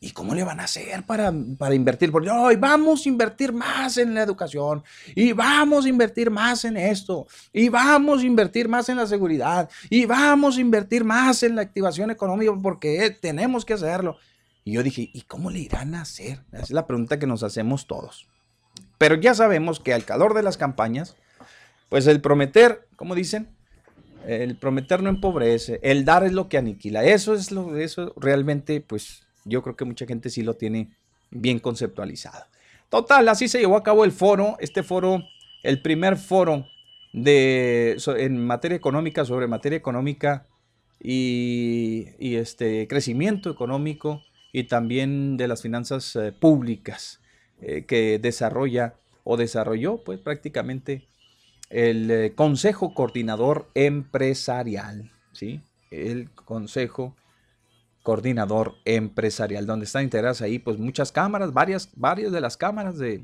¿y 0.00 0.10
cómo 0.10 0.34
le 0.34 0.44
van 0.44 0.60
a 0.60 0.64
hacer 0.64 1.04
para, 1.04 1.32
para 1.58 1.74
invertir? 1.74 2.12
Porque 2.12 2.30
hoy 2.30 2.56
vamos 2.56 3.06
a 3.06 3.08
invertir 3.08 3.52
más 3.52 3.96
en 3.96 4.14
la 4.14 4.22
educación 4.22 4.84
y 5.14 5.32
vamos 5.32 5.86
a 5.86 5.88
invertir 5.88 6.30
más 6.30 6.64
en 6.64 6.76
esto 6.76 7.26
y 7.52 7.68
vamos 7.68 8.22
a 8.22 8.26
invertir 8.26 8.68
más 8.68 8.88
en 8.88 8.98
la 8.98 9.06
seguridad 9.06 9.68
y 9.88 10.04
vamos 10.04 10.58
a 10.58 10.60
invertir 10.60 11.04
más 11.04 11.42
en 11.42 11.56
la 11.56 11.62
activación 11.62 12.10
económica 12.10 12.52
porque 12.62 13.16
tenemos 13.20 13.64
que 13.64 13.74
hacerlo. 13.74 14.16
Y 14.64 14.72
yo 14.72 14.82
dije, 14.82 15.10
¿y 15.12 15.22
cómo 15.22 15.50
le 15.50 15.60
irán 15.60 15.94
a 15.94 16.02
hacer? 16.02 16.40
Esa 16.52 16.62
es 16.62 16.70
la 16.70 16.86
pregunta 16.86 17.18
que 17.18 17.26
nos 17.26 17.42
hacemos 17.42 17.86
todos. 17.86 18.26
Pero 18.98 19.16
ya 19.16 19.34
sabemos 19.34 19.80
que 19.80 19.92
al 19.92 20.04
calor 20.04 20.34
de 20.34 20.42
las 20.42 20.56
campañas, 20.56 21.16
pues 21.88 22.06
el 22.06 22.20
prometer, 22.20 22.86
como 22.96 23.14
dicen, 23.14 23.48
el 24.26 24.56
prometer 24.56 25.02
no 25.02 25.10
empobrece, 25.10 25.80
el 25.82 26.04
dar 26.04 26.24
es 26.24 26.32
lo 26.32 26.48
que 26.48 26.58
aniquila. 26.58 27.04
Eso 27.04 27.34
es 27.34 27.52
lo 27.52 27.76
eso 27.76 28.14
realmente, 28.16 28.80
pues 28.80 29.22
yo 29.44 29.62
creo 29.62 29.76
que 29.76 29.84
mucha 29.84 30.06
gente 30.06 30.30
sí 30.30 30.42
lo 30.42 30.54
tiene 30.54 30.90
bien 31.30 31.58
conceptualizado. 31.58 32.46
Total, 32.88 33.28
así 33.28 33.48
se 33.48 33.58
llevó 33.58 33.76
a 33.76 33.82
cabo 33.82 34.04
el 34.04 34.12
foro, 34.12 34.56
este 34.60 34.82
foro, 34.82 35.22
el 35.62 35.82
primer 35.82 36.16
foro 36.16 36.66
de, 37.12 37.96
en 38.18 38.44
materia 38.44 38.76
económica, 38.76 39.24
sobre 39.24 39.46
materia 39.46 39.76
económica 39.76 40.46
y, 41.00 42.36
este 42.36 42.86
crecimiento 42.88 43.50
económico 43.50 44.22
y 44.52 44.64
también 44.64 45.36
de 45.36 45.48
las 45.48 45.62
finanzas 45.62 46.16
eh, 46.16 46.32
públicas 46.32 47.20
eh, 47.60 47.84
que 47.86 48.18
desarrolla 48.18 48.94
o 49.22 49.36
desarrolló 49.36 49.98
pues 50.04 50.20
prácticamente 50.20 51.06
el 51.70 52.10
eh, 52.10 52.32
Consejo 52.34 52.94
Coordinador 52.94 53.68
Empresarial, 53.74 55.10
¿sí? 55.32 55.60
El 55.90 56.30
Consejo 56.30 57.14
Coordinador 58.02 58.74
Empresarial, 58.84 59.66
donde 59.66 59.86
están 59.86 60.04
integradas 60.04 60.42
ahí 60.42 60.58
pues 60.58 60.78
muchas 60.78 61.10
cámaras, 61.10 61.52
varias, 61.52 61.88
varias 61.96 62.32
de 62.32 62.40
las 62.40 62.56
cámaras 62.56 62.98
de, 62.98 63.22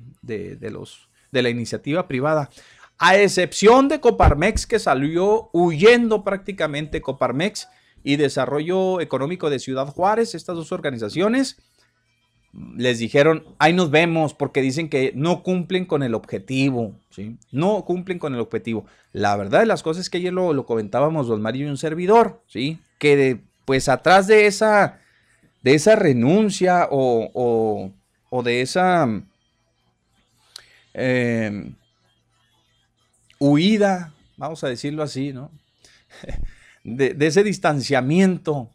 los, 0.71 1.09
de 1.31 1.43
la 1.43 1.51
iniciativa 1.51 2.09
privada, 2.09 2.51
a 2.99 3.19
excepción 3.19 3.89
de 3.89 4.01
Coparmex 4.01 4.67
que 4.67 4.79
salió 4.79 5.51
huyendo 5.53 6.25
prácticamente 6.25 7.01
Coparmex 7.01 7.69
y 8.03 8.17
Desarrollo 8.17 9.01
Económico 9.01 9.51
de 9.51 9.59
Ciudad 9.59 9.87
Juárez, 9.87 10.35
estas 10.35 10.57
dos 10.57 10.73
organizaciones 10.73 11.59
les 12.53 12.99
dijeron, 12.99 13.45
ahí 13.59 13.73
nos 13.73 13.91
vemos, 13.91 14.35
porque 14.35 14.61
dicen 14.61 14.89
que 14.89 15.13
no 15.15 15.43
cumplen 15.43 15.85
con 15.85 16.03
el 16.03 16.15
objetivo, 16.15 16.95
¿sí? 17.11 17.37
No 17.53 17.85
cumplen 17.85 18.19
con 18.19 18.35
el 18.35 18.41
objetivo. 18.41 18.87
La 19.13 19.37
verdad 19.37 19.61
de 19.61 19.67
las 19.67 19.83
cosas 19.83 20.03
es 20.03 20.11
que 20.11 20.19
ayer 20.19 20.33
lo, 20.33 20.67
comentábamos 20.67 21.29
don 21.29 21.43
Mario 21.43 21.67
y 21.67 21.71
un 21.71 21.79
servidor, 21.79 22.43
¿sí? 22.49 22.81
Que 22.99 23.41
pues 23.65 23.89
atrás 23.89 24.27
de 24.27 24.47
esa, 24.47 24.99
de 25.63 25.75
esa 25.75 25.95
renuncia 25.95 26.89
o, 26.91 27.93
de 28.45 28.63
esa 28.63 29.07
em, 30.93 31.75
huida, 33.39 34.13
vamos 34.37 34.65
a 34.65 34.69
decirlo 34.69 35.05
así, 35.05 35.33
¿no? 35.33 35.53
de, 36.85 37.15
de 37.15 37.27
ese 37.29 37.45
distanciamiento 37.45 38.71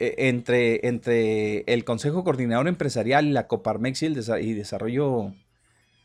entre, 0.00 0.86
entre 0.86 1.64
el 1.66 1.84
Consejo 1.84 2.22
Coordinador 2.22 2.68
Empresarial 2.68 3.26
y 3.26 3.32
la 3.32 3.48
Coparmex 3.48 4.02
y 4.02 4.06
el 4.06 4.14
Desarrollo 4.14 5.32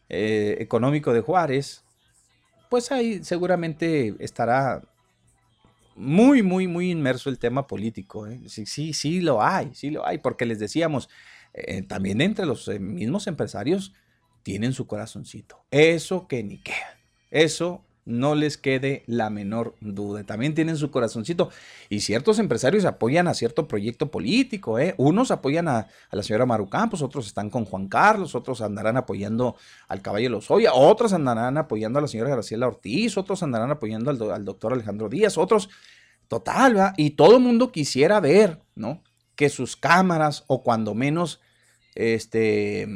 eh, 0.10 0.58
Económico 0.60 1.14
de 1.14 1.22
Juárez, 1.22 1.84
pues 2.70 2.92
ahí 2.92 3.24
seguramente 3.24 4.16
estará 4.20 4.82
muy, 5.96 6.42
muy, 6.42 6.68
muy 6.68 6.90
inmerso 6.90 7.30
el 7.30 7.38
tema 7.38 7.68
político. 7.68 8.28
¿eh? 8.28 8.42
Sí, 8.48 8.66
sí, 8.66 8.94
sí 8.94 9.22
lo 9.22 9.44
hay, 9.44 9.72
sí 9.74 9.92
lo 9.92 10.06
hay, 10.06 10.18
porque 10.18 10.46
les 10.46 10.60
decíamos, 10.60 11.10
eh, 11.54 11.84
también 11.84 12.20
entre 12.22 12.46
los 12.46 12.68
mismos 12.80 13.28
empresarios 13.28 13.94
tienen 14.42 14.74
su 14.74 14.88
corazoncito. 14.88 15.66
Eso 15.72 16.28
que 16.28 16.44
ni 16.44 16.58
qué. 16.58 16.74
Eso 17.30 17.86
no 18.06 18.36
les 18.36 18.58
quede 18.58 19.04
la 19.08 19.30
menor 19.30 19.76
duda. 19.80 20.24
También 20.24 20.54
tienen 20.54 20.76
su 20.78 20.92
corazoncito. 20.92 21.50
Y 21.90 22.02
ciertos 22.02 22.40
empresarios 22.40 22.86
apoyan 22.86 23.28
a 23.28 23.34
cierto 23.34 23.68
proyecto 23.68 24.12
político. 24.12 24.78
¿eh? 24.80 24.94
Unos 24.98 25.32
apoyan 25.32 25.68
a, 25.68 25.88
la 26.12 26.24
señora 26.24 26.46
Maru 26.46 26.70
Campos, 26.70 27.02
otros 27.02 27.28
están 27.28 27.50
con 27.50 27.66
Juan 27.66 27.88
Carlos, 27.88 28.36
otros 28.36 28.62
andarán 28.62 28.98
apoyando 28.98 29.56
al 29.88 30.02
caballo 30.02 30.30
Lozoya, 30.30 30.74
otros 30.74 31.14
andarán 31.14 31.58
apoyando 31.58 32.00
a 32.00 32.02
la 32.02 32.08
señora 32.08 32.32
Graciela 32.32 32.68
Ortiz, 32.68 33.18
otros 33.18 33.42
andarán 33.44 33.72
apoyando 33.72 34.12
al, 34.12 34.46
doctor 34.46 34.74
Alejandro 34.74 35.08
Díaz, 35.08 35.38
otros, 35.38 35.70
total, 36.28 36.78
¿va? 36.78 36.94
Y 36.98 37.12
todo 37.12 37.38
el 37.38 37.44
mundo 37.44 37.72
quisiera 37.72 38.20
ver, 38.20 38.60
¿no? 38.76 39.02
Que 39.36 39.50
sus 39.50 39.78
cámaras, 39.78 40.44
o 40.48 40.62
cuando 40.64 40.94
menos, 40.94 41.40
este, 41.96 42.88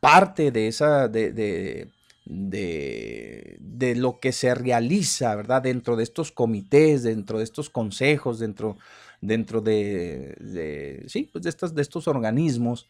parte 0.00 0.50
de 0.50 0.68
esa, 0.68 1.08
de 1.08 1.88
lo 2.28 4.20
que 4.20 4.32
se 4.32 4.54
realiza, 4.54 5.34
¿verdad? 5.34 5.62
Dentro 5.62 5.96
de 5.96 6.02
estos 6.02 6.30
comités, 6.32 7.02
dentro 7.02 7.38
de 7.38 7.44
estos 7.44 7.70
consejos, 7.70 8.38
dentro, 8.38 8.76
dentro 9.20 9.60
de, 9.60 11.04
sí, 11.08 11.28
pues 11.32 11.44
de, 11.44 11.50
estas, 11.50 11.74
de 11.74 11.82
estos 11.82 12.06
organismos, 12.06 12.88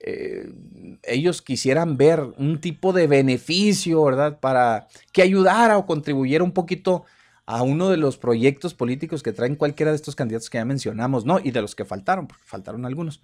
eh, 0.00 0.52
ellos 1.02 1.40
quisieran 1.40 1.96
ver 1.96 2.20
un 2.36 2.60
tipo 2.60 2.92
de 2.92 3.06
beneficio, 3.06 4.04
¿verdad? 4.04 4.38
Para 4.38 4.86
que 5.12 5.22
ayudara 5.22 5.78
o 5.78 5.86
contribuyera 5.86 6.44
un 6.44 6.52
poquito 6.52 7.04
a 7.46 7.62
uno 7.62 7.90
de 7.90 7.96
los 7.96 8.16
proyectos 8.16 8.74
políticos 8.74 9.22
que 9.22 9.32
traen 9.32 9.56
cualquiera 9.56 9.92
de 9.92 9.96
estos 9.96 10.14
candidatos 10.14 10.50
que 10.50 10.58
ya 10.58 10.64
mencionamos, 10.64 11.24
¿no? 11.24 11.40
Y 11.42 11.50
de 11.50 11.62
los 11.62 11.74
que 11.74 11.84
faltaron, 11.84 12.26
porque 12.26 12.42
faltaron 12.44 12.84
algunos. 12.84 13.22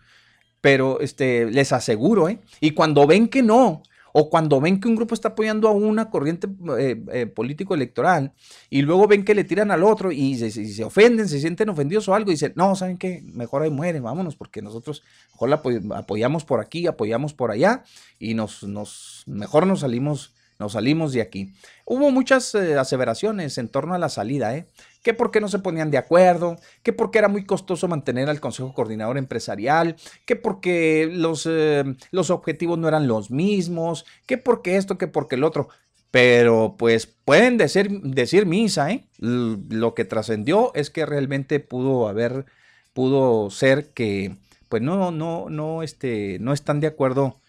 Pero 0.61 1.01
este, 1.01 1.51
les 1.51 1.73
aseguro, 1.73 2.29
¿eh? 2.29 2.39
Y 2.61 2.73
cuando 2.73 3.07
ven 3.07 3.29
que 3.29 3.43
no, 3.43 3.83
o 4.13 4.31
cuando 4.31 4.61
ven 4.61 4.81
que 4.81 4.89
un 4.89 4.97
grupo 4.97 5.15
está 5.15 5.29
apoyando 5.29 5.69
a 5.69 5.73
una 5.73 6.11
corriente 6.11 6.49
eh, 6.79 7.03
eh, 7.13 7.27
político 7.27 7.75
electoral 7.75 8.33
y 8.69 8.83
luego 8.83 9.07
ven 9.07 9.25
que 9.25 9.35
le 9.35 9.45
tiran 9.45 9.71
al 9.71 9.85
otro 9.85 10.13
y 10.13 10.37
se, 10.37 10.85
ofenden, 10.85 11.29
se 11.29 11.41
sienten 11.41 11.69
ofendidos 11.69 12.09
o 12.09 12.15
algo 12.15 12.31
y 12.31 12.35
dicen, 12.35 12.53
no, 12.57 12.75
¿saben 12.77 12.99
qué? 12.99 13.23
Mejor 13.25 13.63
ahí 13.63 13.71
mueren, 13.71 14.03
vámonos, 14.03 14.37
porque 14.37 14.63
nosotros 14.63 15.03
mejor 15.33 15.49
la 15.49 15.97
apoyamos 15.97 16.45
por 16.45 16.61
aquí, 16.61 16.87
apoyamos 16.87 17.35
por 17.35 17.51
allá 17.51 17.85
y 18.19 18.35
nos, 18.35 18.63
nos 18.63 19.25
mejor 19.27 19.67
nos 19.67 19.81
salimos 19.81 20.35
nos 20.61 20.73
salimos 20.73 21.15
de 21.15 21.23
aquí. 21.23 21.55
Hubo 21.87 22.11
muchas 22.11 22.55
eh, 22.55 22.79
aseveraciones 22.79 23.57
en 23.57 23.69
torno 23.69 23.95
a 23.95 23.99
la 23.99 24.11
salida, 24.11 24.55
¿eh? 24.55 24.67
Que 25.03 25.15
porque 25.15 25.41
no 25.41 25.49
se 25.49 25.59
ponían 25.59 25.91
de 25.91 25.99
acuerdo, 25.99 26.57
que 26.83 26.93
porque 26.93 27.19
era 27.19 27.29
muy 27.29 27.45
costoso 27.45 27.89
mantener 27.89 28.29
al 28.29 28.41
Consejo 28.41 28.75
Coordinador 28.75 29.17
Empresarial, 29.17 29.97
que 30.27 30.37
porque 30.37 31.09
los, 31.11 31.47
eh, 31.51 31.85
los 32.11 32.31
objetivos 32.31 32.79
no 32.79 32.89
eran 32.89 33.09
los 33.09 33.31
mismos, 33.31 34.05
que 34.27 34.37
porque 34.37 34.77
esto, 34.77 34.99
que 34.99 35.09
porque 35.09 35.37
el 35.37 35.45
otro. 35.45 35.69
Pero 36.11 36.75
pues 36.79 37.07
pueden 37.07 37.57
decir, 37.57 38.01
decir 38.03 38.45
misa, 38.45 38.91
¿eh? 38.91 39.07
Lo 39.19 39.95
que 39.95 40.05
trascendió 40.05 40.73
es 40.75 40.91
que 40.91 41.07
realmente 41.07 41.61
pudo 41.61 42.09
haber, 42.09 42.47
pudo 42.93 43.51
ser 43.51 43.91
que 43.91 44.37
pues 44.69 44.83
no, 44.83 45.11
no, 45.11 45.51
no, 45.51 45.83
este, 45.83 46.39
no 46.41 46.53
están 46.53 46.81
de 46.81 46.87
acuerdo 46.87 47.41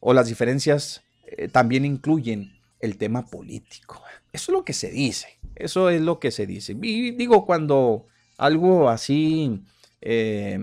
o 0.00 0.14
las 0.14 0.26
diferencias 0.26 1.02
eh, 1.26 1.48
también 1.48 1.84
incluyen 1.84 2.52
el 2.80 2.96
tema 2.96 3.26
político. 3.26 4.02
Eso 4.32 4.52
es 4.52 4.58
lo 4.58 4.64
que 4.64 4.72
se 4.72 4.90
dice, 4.90 5.38
eso 5.56 5.90
es 5.90 6.00
lo 6.00 6.18
que 6.18 6.30
se 6.30 6.46
dice. 6.46 6.76
Y 6.80 7.12
digo, 7.12 7.46
cuando 7.46 8.06
algo 8.38 8.88
así 8.88 9.62
eh, 10.00 10.58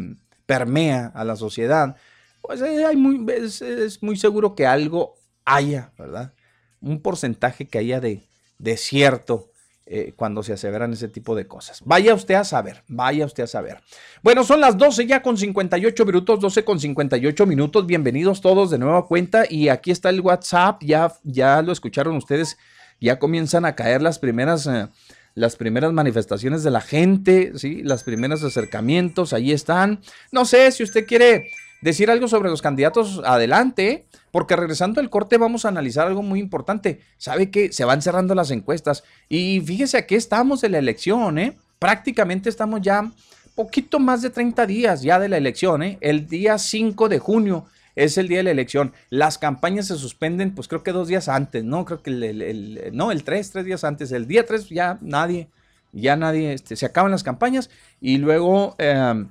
permea 0.45 1.11
a 1.13 1.23
la 1.23 1.35
sociedad, 1.35 1.95
pues 2.41 2.61
eh, 2.61 2.85
hay 2.85 2.95
muy, 2.95 3.25
es, 3.31 4.01
muy 4.01 4.17
seguro 4.17 4.55
que 4.55 4.65
algo 4.65 5.15
haya, 5.45 5.91
¿verdad? 5.97 6.33
Un 6.81 7.01
porcentaje 7.01 7.67
que 7.67 7.77
haya 7.77 7.99
de, 7.99 8.23
de 8.57 8.77
cierto 8.77 9.49
eh, 9.85 10.13
cuando 10.15 10.43
se 10.43 10.53
aseveran 10.53 10.93
ese 10.93 11.07
tipo 11.07 11.35
de 11.35 11.47
cosas. 11.47 11.81
Vaya 11.83 12.13
usted 12.13 12.35
a 12.35 12.43
saber, 12.43 12.83
vaya 12.87 13.25
usted 13.25 13.43
a 13.43 13.47
saber. 13.47 13.81
Bueno, 14.21 14.43
son 14.43 14.61
las 14.61 14.77
12 14.77 15.07
ya 15.07 15.23
con 15.23 15.35
58 15.35 16.05
minutos, 16.05 16.39
12 16.39 16.63
con 16.63 16.79
58 16.79 17.45
minutos. 17.47 17.87
Bienvenidos 17.87 18.39
todos 18.39 18.69
de 18.69 18.77
nueva 18.77 19.07
cuenta 19.07 19.45
y 19.49 19.69
aquí 19.69 19.89
está 19.89 20.09
el 20.09 20.21
WhatsApp, 20.21 20.83
ya, 20.83 21.11
ya 21.23 21.63
lo 21.63 21.71
escucharon 21.71 22.15
ustedes, 22.15 22.57
ya 22.99 23.19
comienzan 23.19 23.65
a 23.65 23.75
caer 23.75 24.01
las 24.01 24.19
primeras... 24.19 24.67
Eh, 24.67 24.87
las 25.35 25.55
primeras 25.55 25.93
manifestaciones 25.93 26.63
de 26.63 26.71
la 26.71 26.81
gente, 26.81 27.53
¿sí? 27.55 27.81
Las 27.83 28.03
primeros 28.03 28.43
acercamientos, 28.43 29.31
ahí 29.31 29.53
están. 29.53 30.01
No 30.33 30.43
sé 30.43 30.69
si 30.71 30.83
usted 30.83 31.05
quiere 31.05 31.45
decir 31.81 32.11
algo 32.11 32.27
sobre 32.27 32.49
los 32.49 32.61
candidatos, 32.61 33.21
adelante, 33.23 34.05
porque 34.31 34.55
regresando 34.55 34.99
al 34.99 35.09
corte 35.09 35.37
vamos 35.37 35.63
a 35.63 35.69
analizar 35.69 36.07
algo 36.07 36.21
muy 36.21 36.39
importante. 36.39 37.01
Sabe 37.17 37.51
que 37.51 37.71
se 37.71 37.85
van 37.85 38.01
cerrando 38.01 38.35
las 38.35 38.51
encuestas 38.51 39.03
y 39.29 39.61
fíjese 39.61 39.97
aquí 39.97 40.15
estamos 40.15 40.63
en 40.63 40.73
la 40.73 40.79
elección, 40.79 41.39
¿eh? 41.39 41.57
Prácticamente 41.77 42.49
estamos 42.49 42.81
ya 42.81 43.09
poquito 43.55 43.99
más 43.99 44.21
de 44.21 44.29
30 44.29 44.65
días 44.65 45.01
ya 45.01 45.19
de 45.19 45.29
la 45.29 45.37
elección, 45.37 45.83
¿eh? 45.83 45.97
El 46.01 46.27
día 46.27 46.57
5 46.57 47.09
de 47.09 47.19
junio 47.19 47.65
es 48.03 48.17
el 48.17 48.27
día 48.27 48.37
de 48.37 48.43
la 48.43 48.51
elección. 48.51 48.93
Las 49.09 49.37
campañas 49.37 49.87
se 49.87 49.95
suspenden, 49.95 50.55
pues 50.55 50.67
creo 50.67 50.83
que 50.83 50.91
dos 50.91 51.07
días 51.07 51.29
antes, 51.29 51.63
¿no? 51.63 51.85
Creo 51.85 52.01
que 52.01 52.09
el, 52.09 52.89
no, 52.93 53.11
el 53.11 53.23
3, 53.23 53.51
tres 53.51 53.65
días 53.65 53.83
antes. 53.83 54.11
El 54.11 54.27
día 54.27 54.45
3 54.45 54.69
ya 54.69 54.97
nadie, 55.01 55.47
ya 55.91 56.15
nadie, 56.15 56.53
este, 56.53 56.75
se 56.75 56.85
acaban 56.85 57.11
las 57.11 57.23
campañas 57.23 57.69
y 58.01 58.17
luego... 58.17 58.75
Eh, 58.77 59.25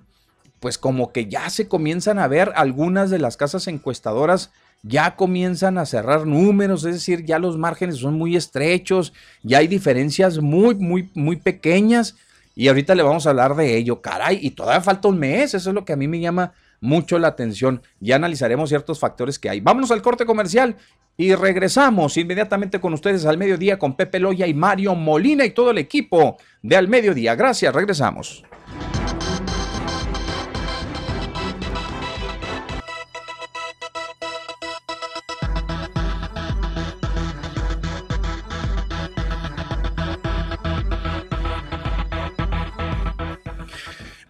pues 0.61 0.77
como 0.77 1.13
que 1.13 1.27
ya 1.27 1.49
se 1.51 1.69
comienzan 1.69 2.19
a 2.19 2.27
ver 2.27 2.51
algunas 2.57 3.11
de 3.11 3.21
las 3.21 3.37
casas 3.37 3.69
encuestadoras 3.69 4.51
ya 4.83 5.17
comienzan 5.17 5.79
a 5.79 5.87
cerrar 5.87 6.27
números, 6.27 6.85
es 6.85 6.95
decir, 6.95 7.25
ya 7.25 7.39
los 7.39 7.59
márgenes 7.59 7.97
son 7.97 8.15
muy 8.15 8.37
estrechos, 8.37 9.13
ya 9.43 9.59
hay 9.59 9.67
diferencias 9.67 10.39
muy, 10.39 10.75
muy, 10.77 11.11
muy 11.15 11.37
pequeñas 11.37 12.17
y 12.55 12.69
ahorita 12.69 12.95
le 12.95 13.03
vamos 13.03 13.27
a 13.27 13.31
hablar 13.31 13.57
de 13.57 13.77
ello, 13.77 14.01
caray, 14.01 14.39
y 14.41 14.51
todavía 14.51 14.81
falta 14.81 15.09
un 15.09 15.19
mes, 15.19 15.55
eso 15.55 15.71
es 15.71 15.75
lo 15.75 15.85
que 15.85 15.93
a 15.93 15.97
mí 15.97 16.07
me 16.09 16.21
llama 16.21 16.53
mucho 16.81 17.19
la 17.19 17.29
atención, 17.29 17.83
ya 18.01 18.17
analizaremos 18.17 18.69
ciertos 18.69 18.99
factores 18.99 19.39
que 19.39 19.51
hay. 19.51 19.61
Vámonos 19.61 19.91
al 19.91 20.03
corte 20.03 20.27
comercial 20.27 20.77
y 21.17 21.35
regresamos 21.35 22.17
inmediatamente 22.17 22.81
con 22.81 22.95
ustedes 22.95 23.27
al 23.27 23.39
mediodía 23.39 23.79
con 23.79 23.97
Pepe 23.97 24.21
Loya 24.21 24.47
y 24.47 24.55
Mario 24.55 24.95
Molina 24.95 25.45
y 25.45 25.51
todo 25.51 25.73
el 25.73 25.79
equipo 25.79 26.37
de 26.63 26.77
Al 26.77 26.89
Mediodía. 26.89 27.35
Gracias, 27.35 27.75
regresamos. 27.75 28.45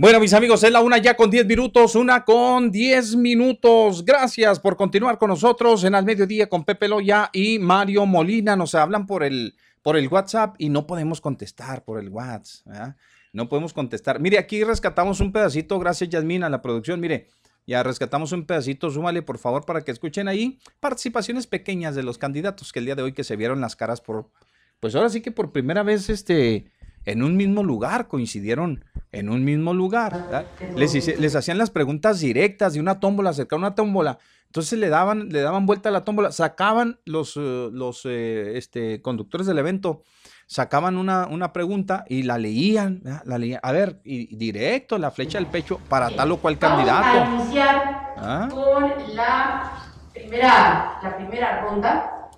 Bueno, 0.00 0.20
mis 0.20 0.32
amigos, 0.32 0.62
es 0.62 0.70
la 0.70 0.80
una 0.80 0.98
ya 0.98 1.16
con 1.16 1.28
10 1.28 1.44
minutos, 1.46 1.96
una 1.96 2.24
con 2.24 2.70
10 2.70 3.16
minutos. 3.16 4.04
Gracias 4.04 4.60
por 4.60 4.76
continuar 4.76 5.18
con 5.18 5.28
nosotros 5.28 5.82
en 5.82 5.96
Al 5.96 6.04
Mediodía 6.04 6.48
con 6.48 6.62
Pepe 6.62 6.86
Loya 6.86 7.30
y 7.32 7.58
Mario 7.58 8.06
Molina. 8.06 8.54
Nos 8.54 8.76
hablan 8.76 9.08
por 9.08 9.24
el, 9.24 9.56
por 9.82 9.96
el 9.96 10.06
WhatsApp 10.06 10.54
y 10.58 10.68
no 10.68 10.86
podemos 10.86 11.20
contestar 11.20 11.82
por 11.82 11.98
el 11.98 12.10
WhatsApp. 12.10 12.96
No 13.32 13.48
podemos 13.48 13.72
contestar. 13.72 14.20
Mire, 14.20 14.38
aquí 14.38 14.62
rescatamos 14.62 15.18
un 15.18 15.32
pedacito, 15.32 15.80
gracias 15.80 16.10
Yasmina, 16.10 16.46
a 16.46 16.50
la 16.50 16.62
producción. 16.62 17.00
Mire, 17.00 17.26
ya 17.66 17.82
rescatamos 17.82 18.30
un 18.30 18.46
pedacito, 18.46 18.90
súmale 18.90 19.22
por 19.22 19.38
favor 19.38 19.64
para 19.64 19.82
que 19.82 19.90
escuchen 19.90 20.28
ahí 20.28 20.60
participaciones 20.78 21.48
pequeñas 21.48 21.96
de 21.96 22.04
los 22.04 22.18
candidatos 22.18 22.72
que 22.72 22.78
el 22.78 22.84
día 22.84 22.94
de 22.94 23.02
hoy 23.02 23.14
que 23.14 23.24
se 23.24 23.34
vieron 23.34 23.60
las 23.60 23.74
caras 23.74 24.00
por, 24.00 24.30
pues 24.78 24.94
ahora 24.94 25.08
sí 25.08 25.22
que 25.22 25.32
por 25.32 25.50
primera 25.50 25.82
vez 25.82 26.08
este 26.08 26.70
en 27.04 27.22
un 27.22 27.36
mismo 27.36 27.62
lugar, 27.62 28.08
coincidieron 28.08 28.84
en 29.12 29.28
un 29.28 29.44
mismo 29.44 29.74
lugar. 29.74 30.46
Les, 30.76 31.18
les, 31.18 31.36
hacían 31.36 31.58
las 31.58 31.70
preguntas 31.70 32.20
directas 32.20 32.74
de 32.74 32.80
una 32.80 33.00
tómbola, 33.00 33.30
acercaban 33.30 33.64
una 33.64 33.74
tómbola. 33.74 34.18
Entonces 34.46 34.78
le 34.78 34.88
daban, 34.88 35.28
le 35.28 35.40
daban 35.40 35.66
vuelta 35.66 35.90
a 35.90 35.92
la 35.92 36.04
tómbola, 36.04 36.32
sacaban 36.32 37.00
los, 37.04 37.36
eh, 37.36 37.68
los 37.70 38.02
eh, 38.06 38.56
este, 38.56 39.02
conductores 39.02 39.46
del 39.46 39.58
evento, 39.58 40.02
sacaban 40.46 40.96
una, 40.96 41.26
una 41.26 41.52
pregunta 41.52 42.04
y 42.08 42.22
la 42.22 42.38
leían, 42.38 43.02
la 43.24 43.38
leían. 43.38 43.60
A 43.62 43.72
ver, 43.72 44.00
y 44.04 44.34
directo, 44.36 44.96
la 44.96 45.10
flecha 45.10 45.38
al 45.38 45.46
pecho 45.46 45.78
para 45.88 46.10
tal 46.10 46.32
o 46.32 46.38
cual 46.38 46.58
candidato. 46.58 47.18
Vamos 47.18 47.40
a 47.40 47.44
iniciar 47.44 48.14
¿Ah? 48.16 48.48
con 48.50 49.14
la 49.14 49.72
primera, 50.14 50.98
la 51.02 51.16
primera 51.16 51.60
ronda. 51.60 52.30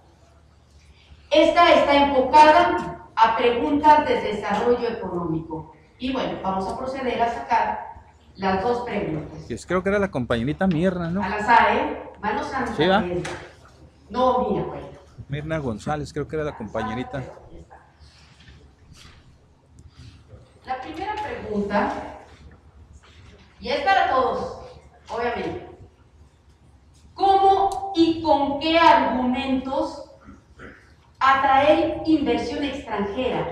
Esta 1.30 1.74
está 1.74 2.08
enfocada 2.08 2.99
a 3.22 3.36
preguntas 3.36 4.08
de 4.08 4.14
desarrollo 4.20 4.88
económico. 4.88 5.74
Y 5.98 6.12
bueno, 6.12 6.38
vamos 6.42 6.66
a 6.66 6.78
proceder 6.78 7.20
a 7.20 7.32
sacar 7.32 7.90
las 8.36 8.62
dos 8.62 8.80
preguntas. 8.80 9.66
creo 9.66 9.82
que 9.82 9.90
era 9.90 9.98
la 9.98 10.10
compañerita 10.10 10.66
Mirna, 10.66 11.10
¿no? 11.10 11.22
Al 11.22 11.34
azar, 11.34 11.76
¿eh? 11.76 12.02
Manos 12.20 12.46
Santa. 12.46 12.74
¿Sí, 12.74 12.86
va? 12.86 13.04
No, 14.08 14.48
mira, 14.48 14.64
bueno. 14.64 14.88
Mirna 15.28 15.58
González, 15.58 16.12
creo 16.12 16.26
que 16.26 16.36
era 16.36 16.44
la 16.44 16.56
compañerita. 16.56 17.22
La 20.64 20.80
primera 20.80 21.14
pregunta, 21.14 21.92
y 23.60 23.68
es 23.68 23.80
para 23.82 24.08
todos, 24.08 24.60
obviamente. 25.08 25.68
¿Cómo 27.14 27.92
y 27.94 28.22
con 28.22 28.60
qué 28.60 28.78
argumentos 28.78 30.09
atraer 31.20 32.02
inversión 32.06 32.64
extranjera 32.64 33.46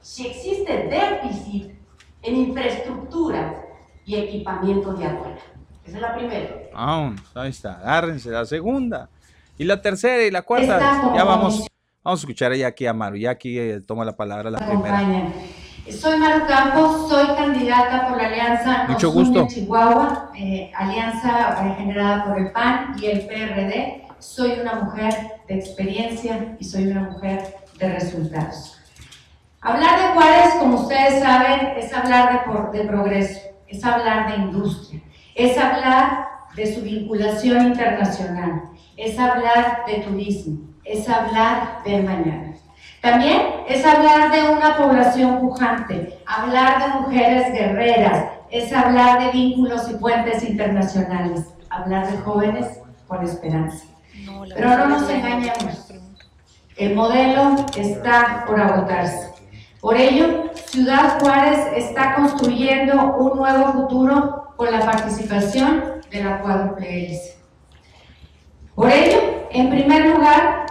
si 0.00 0.26
existe 0.26 0.88
déficit 0.88 1.72
en 2.22 2.36
infraestructura 2.36 3.54
y 4.04 4.16
equipamiento 4.16 4.92
de 4.94 5.06
aduana. 5.06 5.38
Esa 5.84 5.96
es 5.96 6.02
la 6.02 6.14
primera. 6.14 6.50
Ahí 7.34 7.50
está, 7.50 7.78
agárrense. 7.78 8.30
La 8.30 8.44
segunda. 8.44 9.08
Y 9.58 9.64
la 9.64 9.80
tercera 9.80 10.22
y 10.24 10.30
la 10.30 10.42
cuarta. 10.42 11.12
Ya 11.14 11.24
vamos, 11.24 11.66
vamos 12.02 12.20
a 12.20 12.22
escuchar 12.22 12.52
a 12.52 12.92
Maru. 12.92 13.16
Ya 13.16 13.30
aquí 13.30 13.58
eh, 13.58 13.80
toma 13.80 14.04
la 14.04 14.16
palabra 14.16 14.50
la 14.50 14.58
primera. 14.58 15.32
Soy 15.90 16.18
Maru 16.18 16.46
Campos, 16.46 17.08
soy 17.08 17.26
candidata 17.36 18.08
por 18.08 18.16
la 18.16 18.28
Alianza 18.28 18.86
Mucho 18.88 19.10
gusto. 19.10 19.46
Chihuahua, 19.48 20.30
eh, 20.36 20.70
alianza 20.76 21.74
generada 21.76 22.24
por 22.24 22.38
el 22.38 22.52
PAN 22.52 22.94
y 23.00 23.06
el 23.06 23.26
PRD 23.26 24.02
soy 24.22 24.60
una 24.60 24.74
mujer 24.76 25.12
de 25.48 25.54
experiencia 25.54 26.56
y 26.58 26.64
soy 26.64 26.86
una 26.86 27.10
mujer 27.10 27.56
de 27.78 27.88
resultados. 27.92 28.78
Hablar 29.60 30.00
de 30.00 30.08
Juárez, 30.14 30.54
como 30.58 30.76
ustedes 30.76 31.22
saben, 31.22 31.74
es 31.76 31.92
hablar 31.92 32.44
de, 32.72 32.78
de 32.78 32.84
progreso, 32.84 33.40
es 33.66 33.84
hablar 33.84 34.30
de 34.30 34.42
industria, 34.42 35.02
es 35.34 35.58
hablar 35.58 36.28
de 36.54 36.74
su 36.74 36.82
vinculación 36.82 37.68
internacional, 37.68 38.62
es 38.96 39.18
hablar 39.18 39.84
de 39.86 39.98
turismo, 39.98 40.58
es 40.84 41.08
hablar 41.08 41.82
del 41.84 42.04
mañana. 42.04 42.54
También 43.00 43.42
es 43.68 43.84
hablar 43.84 44.30
de 44.30 44.48
una 44.48 44.76
población 44.76 45.40
pujante, 45.40 46.20
hablar 46.26 46.80
de 46.80 47.00
mujeres 47.00 47.52
guerreras, 47.52 48.26
es 48.50 48.72
hablar 48.72 49.24
de 49.24 49.32
vínculos 49.32 49.90
y 49.90 49.94
puentes 49.94 50.48
internacionales, 50.48 51.46
hablar 51.70 52.08
de 52.10 52.18
jóvenes 52.18 52.78
con 53.08 53.24
esperanza. 53.24 53.91
Pero 54.54 54.76
no 54.76 54.86
nos 54.88 55.10
engañemos. 55.10 55.92
El 56.76 56.94
modelo 56.94 57.56
está 57.76 58.44
por 58.46 58.60
agotarse. 58.60 59.32
Por 59.80 59.96
ello, 59.96 60.50
Ciudad 60.66 61.20
Juárez 61.20 61.58
está 61.76 62.14
construyendo 62.14 63.16
un 63.16 63.36
nuevo 63.36 63.72
futuro 63.72 64.54
con 64.56 64.70
la 64.70 64.80
participación 64.80 65.84
de 66.10 66.24
la 66.24 66.40
cuádruple 66.40 66.88
hélice. 66.88 67.36
Por 68.74 68.90
ello, 68.90 69.18
en 69.50 69.70
primer 69.70 70.06
lugar, 70.06 70.66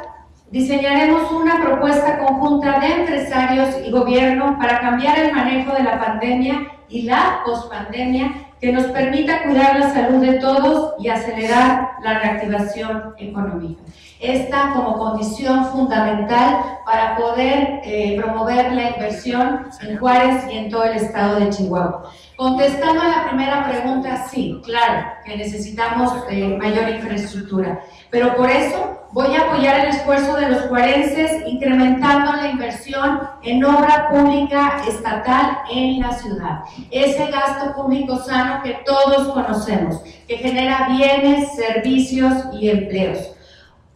diseñaremos 0.50 1.32
una 1.32 1.62
propuesta 1.62 2.20
conjunta 2.20 2.80
de 2.80 2.88
empresarios 2.88 3.76
y 3.86 3.92
gobierno 3.92 4.58
para 4.60 4.80
cambiar 4.80 5.20
el 5.20 5.34
manejo 5.34 5.74
de 5.74 5.84
la 5.84 6.00
pandemia 6.00 6.72
y 6.92 7.04
la 7.04 7.42
pospandemia 7.46 8.52
que 8.60 8.72
nos 8.72 8.86
permita 8.86 9.44
cuidar 9.44 9.80
la 9.80 9.92
salud 9.92 10.24
de 10.24 10.34
todos 10.34 10.94
y 11.00 11.10
acelerar 11.10 11.94
la 12.04 12.20
reactivación 12.20 13.16
económica. 13.18 13.82
Esta 14.20 14.74
como 14.76 15.00
condición 15.00 15.66
fundamental 15.66 16.80
para 16.86 17.16
poder 17.16 17.82
eh, 17.84 18.18
promover 18.22 18.72
la 18.74 18.92
inversión 18.92 19.66
en 19.82 19.98
Juárez 19.98 20.46
y 20.52 20.58
en 20.58 20.70
todo 20.70 20.84
el 20.84 20.98
estado 20.98 21.40
de 21.40 21.50
Chihuahua. 21.50 22.12
Contestando 22.36 23.02
a 23.02 23.08
la 23.08 23.28
primera 23.30 23.68
pregunta, 23.68 24.28
sí, 24.30 24.62
claro, 24.64 25.08
que 25.26 25.38
necesitamos 25.38 26.14
eh, 26.30 26.56
mayor 26.58 26.90
infraestructura, 26.90 27.82
pero 28.12 28.36
por 28.36 28.50
eso 28.50 29.00
voy 29.14 29.36
a 29.36 29.42
apoyar 29.42 29.80
el 29.80 29.88
esfuerzo 29.88 30.36
de 30.36 30.50
los 30.50 30.62
juarenses 30.68 31.44
incrementando 31.48 32.34
la 32.34 32.50
inversión 32.50 33.22
en 33.42 33.64
obra 33.64 34.10
pública 34.10 34.84
estatal 34.88 35.60
en 35.72 36.00
la 36.02 36.14
ciudad. 36.14 36.60
Ese 36.92 37.26
gasto 37.32 37.74
público 37.74 38.18
sano 38.20 38.62
que 38.62 38.80
todos 38.86 39.30
conocemos, 39.30 40.02
que 40.28 40.38
genera 40.38 40.90
bienes, 40.90 41.56
servicios 41.56 42.34
y 42.54 42.70
empleos 42.70 43.32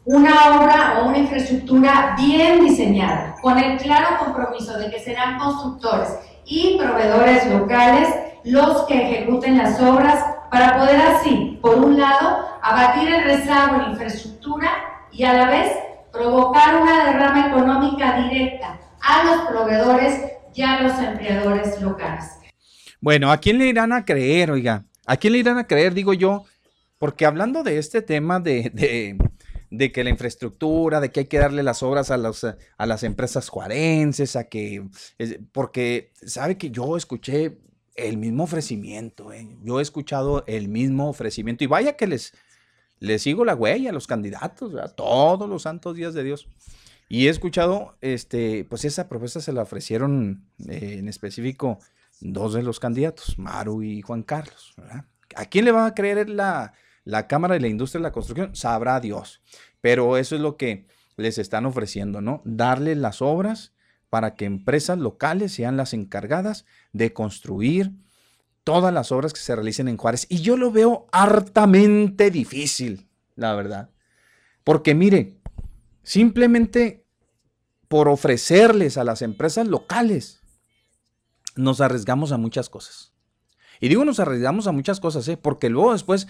una 0.05 0.59
obra 0.59 0.99
o 0.99 1.07
una 1.07 1.18
infraestructura 1.18 2.16
bien 2.16 2.63
diseñada, 2.63 3.36
con 3.41 3.57
el 3.57 3.78
claro 3.80 4.18
compromiso 4.24 4.78
de 4.78 4.91
que 4.91 4.99
serán 4.99 5.39
constructores 5.39 6.09
y 6.45 6.78
proveedores 6.78 7.47
locales 7.47 8.09
los 8.45 8.83
que 8.83 8.95
ejecuten 8.95 9.57
las 9.57 9.79
obras 9.81 10.23
para 10.51 10.77
poder 10.77 11.01
así, 11.01 11.57
por 11.61 11.77
un 11.79 11.99
lado, 11.99 12.45
abatir 12.61 13.13
el 13.13 13.23
rezago 13.23 13.81
en 13.81 13.91
infraestructura 13.91 14.69
y 15.11 15.23
a 15.23 15.33
la 15.33 15.49
vez 15.49 15.71
provocar 16.11 16.81
una 16.81 17.05
derrama 17.05 17.47
económica 17.47 18.21
directa 18.21 18.79
a 19.01 19.23
los 19.25 19.47
proveedores 19.47 20.31
y 20.53 20.61
a 20.61 20.81
los 20.81 20.97
empleadores 20.99 21.81
locales. 21.81 22.25
Bueno, 23.01 23.31
¿a 23.31 23.37
quién 23.37 23.57
le 23.57 23.67
irán 23.67 23.91
a 23.91 24.05
creer, 24.05 24.51
oiga? 24.51 24.85
¿A 25.05 25.17
quién 25.17 25.33
le 25.33 25.39
irán 25.39 25.57
a 25.57 25.67
creer, 25.67 25.93
digo 25.93 26.13
yo? 26.13 26.45
Porque 26.97 27.25
hablando 27.25 27.63
de 27.63 27.77
este 27.77 28.01
tema 28.01 28.39
de, 28.39 29.17
de 29.69 29.91
que 29.91 30.03
la 30.03 30.09
infraestructura, 30.09 30.99
de 30.99 31.11
que 31.11 31.21
hay 31.21 31.25
que 31.25 31.39
darle 31.39 31.63
las 31.63 31.83
obras 31.83 32.11
a, 32.11 32.17
a 32.77 32.85
las 32.85 33.03
empresas 33.03 33.49
juarenses, 33.49 34.35
a 34.35 34.45
que, 34.45 34.87
porque 35.51 36.13
sabe 36.25 36.57
que 36.57 36.71
yo 36.71 36.95
escuché 36.95 37.57
el 37.95 38.17
mismo 38.17 38.43
ofrecimiento, 38.43 39.31
¿eh? 39.31 39.47
yo 39.63 39.79
he 39.79 39.81
escuchado 39.81 40.43
el 40.47 40.67
mismo 40.67 41.09
ofrecimiento 41.09 41.63
y 41.63 41.67
vaya 41.67 41.95
que 41.95 42.07
les, 42.07 42.33
les 42.99 43.21
sigo 43.21 43.45
la 43.45 43.55
huella 43.55 43.89
a 43.89 43.93
los 43.93 44.07
candidatos, 44.07 44.73
todos 44.95 45.49
los 45.49 45.63
santos 45.63 45.95
días 45.95 46.13
de 46.13 46.23
Dios. 46.23 46.47
Y 47.07 47.27
he 47.27 47.29
escuchado, 47.29 47.97
este, 48.01 48.65
pues 48.65 48.83
esa 48.83 49.07
propuesta 49.07 49.39
se 49.39 49.53
la 49.53 49.61
ofrecieron 49.61 50.43
eh, 50.67 50.97
en 50.99 51.07
específico 51.07 51.79
dos 52.19 52.53
de 52.53 52.63
los 52.63 52.79
candidatos, 52.79 53.37
Maru 53.37 53.83
y 53.83 54.01
Juan 54.01 54.23
Carlos. 54.23 54.73
¿A 55.35 55.45
quién 55.45 55.65
le 55.65 55.71
va 55.71 55.85
a 55.85 55.93
creer 55.93 56.29
la, 56.29 56.73
la 57.05 57.27
Cámara 57.27 57.53
de 57.53 57.61
la 57.61 57.67
Industria 57.67 57.99
de 57.99 58.03
la 58.03 58.11
Construcción, 58.11 58.55
sabrá 58.55 58.99
Dios. 58.99 59.41
Pero 59.79 60.17
eso 60.17 60.35
es 60.35 60.41
lo 60.41 60.57
que 60.57 60.87
les 61.15 61.37
están 61.37 61.65
ofreciendo, 61.65 62.19
¿no? 62.19 62.41
Darle 62.43 62.95
las 62.95 63.21
obras 63.21 63.73
para 64.16 64.36
que 64.36 64.45
empresas 64.45 64.97
locales 64.97 65.51
sean 65.51 65.76
las 65.76 65.93
encargadas 65.93 66.63
de 66.93 67.11
construir 67.11 67.91
todas 68.63 68.93
las 68.93 69.11
obras 69.11 69.34
que 69.34 69.41
se 69.41 69.53
realicen 69.53 69.89
en 69.89 69.97
Juárez. 69.97 70.26
Y 70.30 70.39
yo 70.39 70.55
lo 70.55 70.72
veo 70.72 71.05
hartamente 71.11 72.32
difícil, 72.32 73.09
la 73.36 73.53
verdad. 73.55 73.89
Porque 74.63 74.95
mire, 74.95 75.38
simplemente 76.01 77.05
por 77.89 78.07
ofrecerles 78.07 78.97
a 78.97 79.03
las 79.03 79.22
empresas 79.22 79.68
locales, 79.68 80.39
nos 81.57 81.82
arriesgamos 81.82 82.32
a 82.32 82.38
muchas 82.38 82.70
cosas. 82.70 83.11
Y 83.80 83.89
digo, 83.89 84.05
nos 84.05 84.19
arriesgamos 84.19 84.67
a 84.67 84.71
muchas 84.71 84.99
cosas, 84.99 85.28
¿eh? 85.28 85.38
porque 85.38 85.69
luego 85.69 85.93
después 85.93 86.28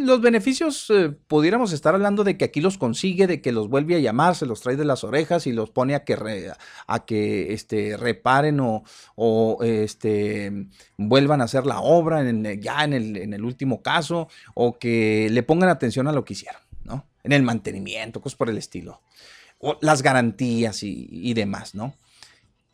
los 0.00 0.20
beneficios 0.20 0.90
eh, 0.90 1.10
pudiéramos 1.26 1.72
estar 1.72 1.94
hablando 1.94 2.24
de 2.24 2.36
que 2.36 2.44
aquí 2.44 2.60
los 2.60 2.78
consigue, 2.78 3.26
de 3.26 3.40
que 3.40 3.52
los 3.52 3.68
vuelve 3.68 3.96
a 3.96 3.98
llamar, 3.98 4.34
se 4.34 4.46
los 4.46 4.60
trae 4.60 4.76
de 4.76 4.84
las 4.84 5.04
orejas 5.04 5.46
y 5.46 5.52
los 5.52 5.70
pone 5.70 5.94
a 5.94 6.04
que, 6.04 6.52
a 6.86 7.04
que 7.04 7.52
este, 7.52 7.96
reparen 7.96 8.60
o, 8.60 8.84
o, 9.14 9.58
este, 9.62 10.66
vuelvan 10.96 11.40
a 11.40 11.44
hacer 11.44 11.66
la 11.66 11.80
obra 11.80 12.28
en, 12.28 12.60
ya 12.60 12.84
en 12.84 12.92
el, 12.92 13.16
en 13.16 13.34
el 13.34 13.44
último 13.44 13.82
caso, 13.82 14.28
o 14.54 14.78
que 14.78 15.28
le 15.30 15.42
pongan 15.42 15.68
atención 15.68 16.08
a 16.08 16.12
lo 16.12 16.24
que 16.24 16.34
hicieron, 16.34 16.60
¿no? 16.84 17.06
En 17.24 17.32
el 17.32 17.42
mantenimiento, 17.42 18.20
cosas 18.20 18.36
por 18.36 18.48
el 18.48 18.58
estilo. 18.58 19.00
O 19.58 19.78
las 19.80 20.02
garantías 20.02 20.82
y 20.82 21.34
demás, 21.34 21.74
¿no? 21.74 21.94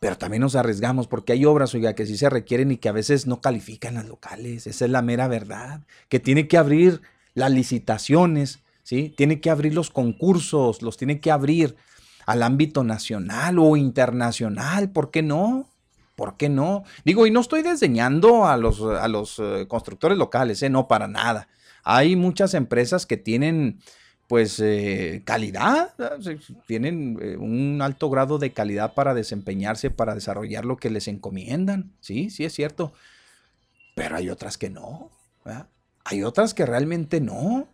Pero 0.03 0.17
también 0.17 0.41
nos 0.41 0.57
arriesgamos 0.57 1.07
porque 1.07 1.31
hay 1.31 1.45
obras, 1.45 1.73
oiga, 1.73 1.95
que 1.95 2.05
sí 2.05 2.17
se 2.17 2.29
requieren 2.29 2.71
y 2.71 2.75
que 2.75 2.89
a 2.89 2.91
veces 2.91 3.25
no 3.25 3.39
califican 3.39 3.93
las 3.93 4.05
locales. 4.05 4.67
Esa 4.67 4.83
es 4.83 4.91
la 4.91 5.01
mera 5.01 5.29
verdad. 5.29 5.79
Que 6.09 6.19
tiene 6.19 6.49
que 6.49 6.57
abrir 6.57 7.01
las 7.35 7.49
licitaciones, 7.51 8.59
¿sí? 8.83 9.13
Tiene 9.15 9.39
que 9.39 9.49
abrir 9.49 9.73
los 9.73 9.91
concursos, 9.91 10.81
los 10.81 10.97
tiene 10.97 11.21
que 11.21 11.31
abrir 11.31 11.77
al 12.25 12.43
ámbito 12.43 12.83
nacional 12.83 13.57
o 13.59 13.77
internacional. 13.77 14.91
¿Por 14.91 15.09
qué 15.09 15.21
no? 15.21 15.69
¿Por 16.17 16.35
qué 16.35 16.49
no? 16.49 16.83
Digo, 17.05 17.25
y 17.25 17.31
no 17.31 17.39
estoy 17.39 17.61
desdeñando 17.61 18.45
a 18.45 18.57
los, 18.57 18.81
a 18.81 19.07
los 19.07 19.39
eh, 19.39 19.67
constructores 19.69 20.17
locales, 20.17 20.61
¿eh? 20.63 20.69
No, 20.69 20.89
para 20.89 21.07
nada. 21.07 21.47
Hay 21.85 22.17
muchas 22.17 22.55
empresas 22.55 23.05
que 23.05 23.15
tienen 23.15 23.79
pues 24.33 24.59
eh, 24.59 25.21
calidad, 25.25 25.93
tienen 26.65 27.19
eh, 27.21 27.37
un 27.37 27.83
alto 27.83 28.09
grado 28.09 28.39
de 28.39 28.51
calidad 28.51 28.95
para 28.95 29.13
desempeñarse, 29.13 29.91
para 29.91 30.15
desarrollar 30.15 30.65
lo 30.65 30.77
que 30.77 30.89
les 30.89 31.07
encomiendan, 31.07 31.91
sí, 31.99 32.31
sí 32.31 32.43
es 32.43 32.51
cierto, 32.51 32.93
pero 33.93 34.15
hay 34.15 34.31
otras 34.31 34.57
que 34.57 34.71
no, 34.71 35.11
hay 36.03 36.23
otras 36.23 36.55
que 36.55 36.65
realmente 36.65 37.21
no. 37.21 37.67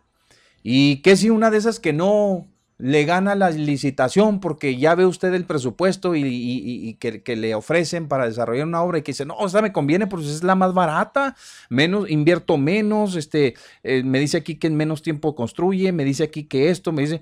¿Y 0.62 0.96
qué 0.96 1.16
si 1.16 1.30
una 1.30 1.50
de 1.50 1.56
esas 1.56 1.80
que 1.80 1.94
no 1.94 2.46
le 2.80 3.04
gana 3.04 3.34
la 3.34 3.50
licitación 3.50 4.40
porque 4.40 4.76
ya 4.76 4.94
ve 4.94 5.04
usted 5.04 5.34
el 5.34 5.44
presupuesto 5.44 6.14
y, 6.16 6.96
que, 6.98 7.36
le 7.36 7.54
ofrecen 7.54 8.08
para 8.08 8.26
desarrollar 8.26 8.66
una 8.66 8.82
obra 8.82 8.98
y 8.98 9.02
que 9.02 9.12
dice, 9.12 9.26
no, 9.26 9.36
o 9.36 9.48
sea, 9.48 9.62
me 9.62 9.72
conviene 9.72 10.06
porque 10.06 10.26
es 10.26 10.42
la 10.42 10.54
más 10.54 10.72
barata, 10.72 11.36
menos, 11.68 12.10
invierto 12.10 12.56
menos, 12.56 13.16
este, 13.16 13.54
eh, 13.82 14.02
me 14.02 14.18
dice 14.18 14.38
aquí 14.38 14.56
que 14.56 14.66
en 14.66 14.76
menos 14.76 15.02
tiempo 15.02 15.34
construye, 15.34 15.92
me 15.92 16.04
dice 16.04 16.24
aquí 16.24 16.44
que 16.44 16.70
esto, 16.70 16.92
me 16.92 17.02
dice, 17.02 17.20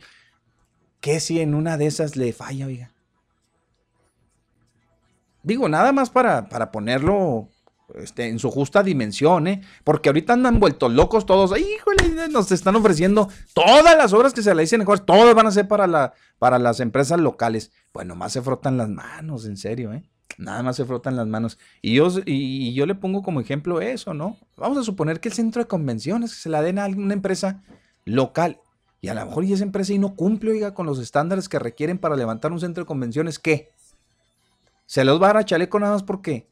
¿qué 1.00 1.20
si 1.20 1.40
en 1.40 1.54
una 1.54 1.76
de 1.76 1.86
esas 1.86 2.16
le 2.16 2.32
falla, 2.32 2.66
oiga? 2.66 2.92
Digo, 5.42 5.68
nada 5.68 5.92
más 5.92 6.10
para, 6.10 6.48
para 6.48 6.70
ponerlo 6.70 7.48
este, 7.94 8.28
en 8.28 8.38
su 8.38 8.50
justa 8.50 8.82
dimensión, 8.82 9.46
¿eh? 9.46 9.62
Porque 9.84 10.10
ahorita 10.10 10.34
andan 10.34 10.60
vueltos 10.60 10.92
locos 10.92 11.24
todos. 11.24 11.58
Híjole, 11.58 12.28
nos 12.28 12.52
están 12.52 12.76
ofreciendo 12.76 13.28
todas 13.54 13.96
las 13.96 14.12
obras 14.12 14.34
que 14.34 14.42
se 14.42 14.54
le 14.54 14.62
dicen 14.62 14.80
mejor, 14.80 15.00
todas 15.00 15.34
van 15.34 15.46
a 15.46 15.50
ser 15.50 15.68
para, 15.68 15.86
la, 15.86 16.12
para 16.38 16.58
las 16.58 16.80
empresas 16.80 17.18
locales. 17.18 17.72
Bueno, 17.94 18.14
más 18.14 18.32
se 18.32 18.42
frotan 18.42 18.76
las 18.76 18.88
manos, 18.88 19.46
en 19.46 19.56
serio, 19.56 19.92
¿eh? 19.92 20.04
Nada 20.36 20.62
más 20.62 20.76
se 20.76 20.84
frotan 20.84 21.16
las 21.16 21.26
manos. 21.26 21.58
Y 21.80 21.94
yo, 21.94 22.08
y, 22.26 22.74
yo 22.74 22.86
le 22.86 22.94
pongo 22.94 23.22
como 23.22 23.40
ejemplo 23.40 23.80
eso, 23.80 24.14
¿no? 24.14 24.36
Vamos 24.56 24.78
a 24.78 24.84
suponer 24.84 25.20
que 25.20 25.28
el 25.28 25.34
centro 25.34 25.62
de 25.62 25.68
convenciones 25.68 26.30
se 26.32 26.48
la 26.48 26.62
den 26.62 26.78
a 26.78 26.84
alguna 26.84 27.14
empresa 27.14 27.62
local. 28.04 28.60
Y 29.00 29.08
a 29.08 29.14
lo 29.14 29.24
mejor 29.24 29.44
y 29.44 29.52
esa 29.52 29.64
empresa 29.64 29.92
y 29.92 29.98
no 29.98 30.14
cumple, 30.14 30.52
oiga, 30.52 30.74
con 30.74 30.86
los 30.86 30.98
estándares 30.98 31.48
que 31.48 31.58
requieren 31.58 31.98
para 31.98 32.16
levantar 32.16 32.52
un 32.52 32.60
centro 32.60 32.84
de 32.84 32.86
convenciones, 32.86 33.38
¿qué? 33.38 33.70
¿Se 34.86 35.04
los 35.04 35.20
va 35.20 35.26
a 35.26 35.28
dar 35.28 35.36
a 35.38 35.44
chaleco 35.44 35.78
nada 35.78 35.92
más 35.92 36.02
porque 36.02 36.48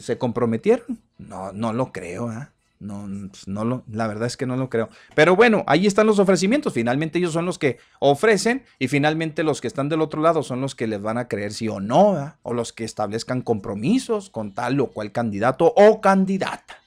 ¿Se 0.00 0.18
comprometieron? 0.18 0.98
No, 1.18 1.52
no 1.52 1.72
lo 1.72 1.92
creo, 1.92 2.28
¿ah? 2.28 2.50
No, 2.78 3.08
no 3.46 3.64
lo, 3.64 3.84
la 3.90 4.06
verdad 4.06 4.26
es 4.26 4.36
que 4.36 4.44
no 4.44 4.56
lo 4.56 4.68
creo. 4.68 4.90
Pero 5.14 5.34
bueno, 5.34 5.64
ahí 5.66 5.86
están 5.86 6.06
los 6.06 6.18
ofrecimientos. 6.18 6.74
Finalmente 6.74 7.18
ellos 7.18 7.32
son 7.32 7.46
los 7.46 7.58
que 7.58 7.78
ofrecen 8.00 8.64
y 8.78 8.88
finalmente 8.88 9.42
los 9.44 9.62
que 9.62 9.66
están 9.66 9.88
del 9.88 10.02
otro 10.02 10.20
lado 10.20 10.42
son 10.42 10.60
los 10.60 10.74
que 10.74 10.86
les 10.86 11.00
van 11.00 11.16
a 11.16 11.26
creer 11.26 11.54
sí 11.54 11.68
o 11.68 11.80
no, 11.80 12.34
o 12.42 12.52
los 12.52 12.74
que 12.74 12.84
establezcan 12.84 13.40
compromisos 13.40 14.28
con 14.28 14.52
tal 14.52 14.78
o 14.80 14.88
cual 14.88 15.10
candidato 15.10 15.72
o 15.74 16.00
candidata. 16.02 16.82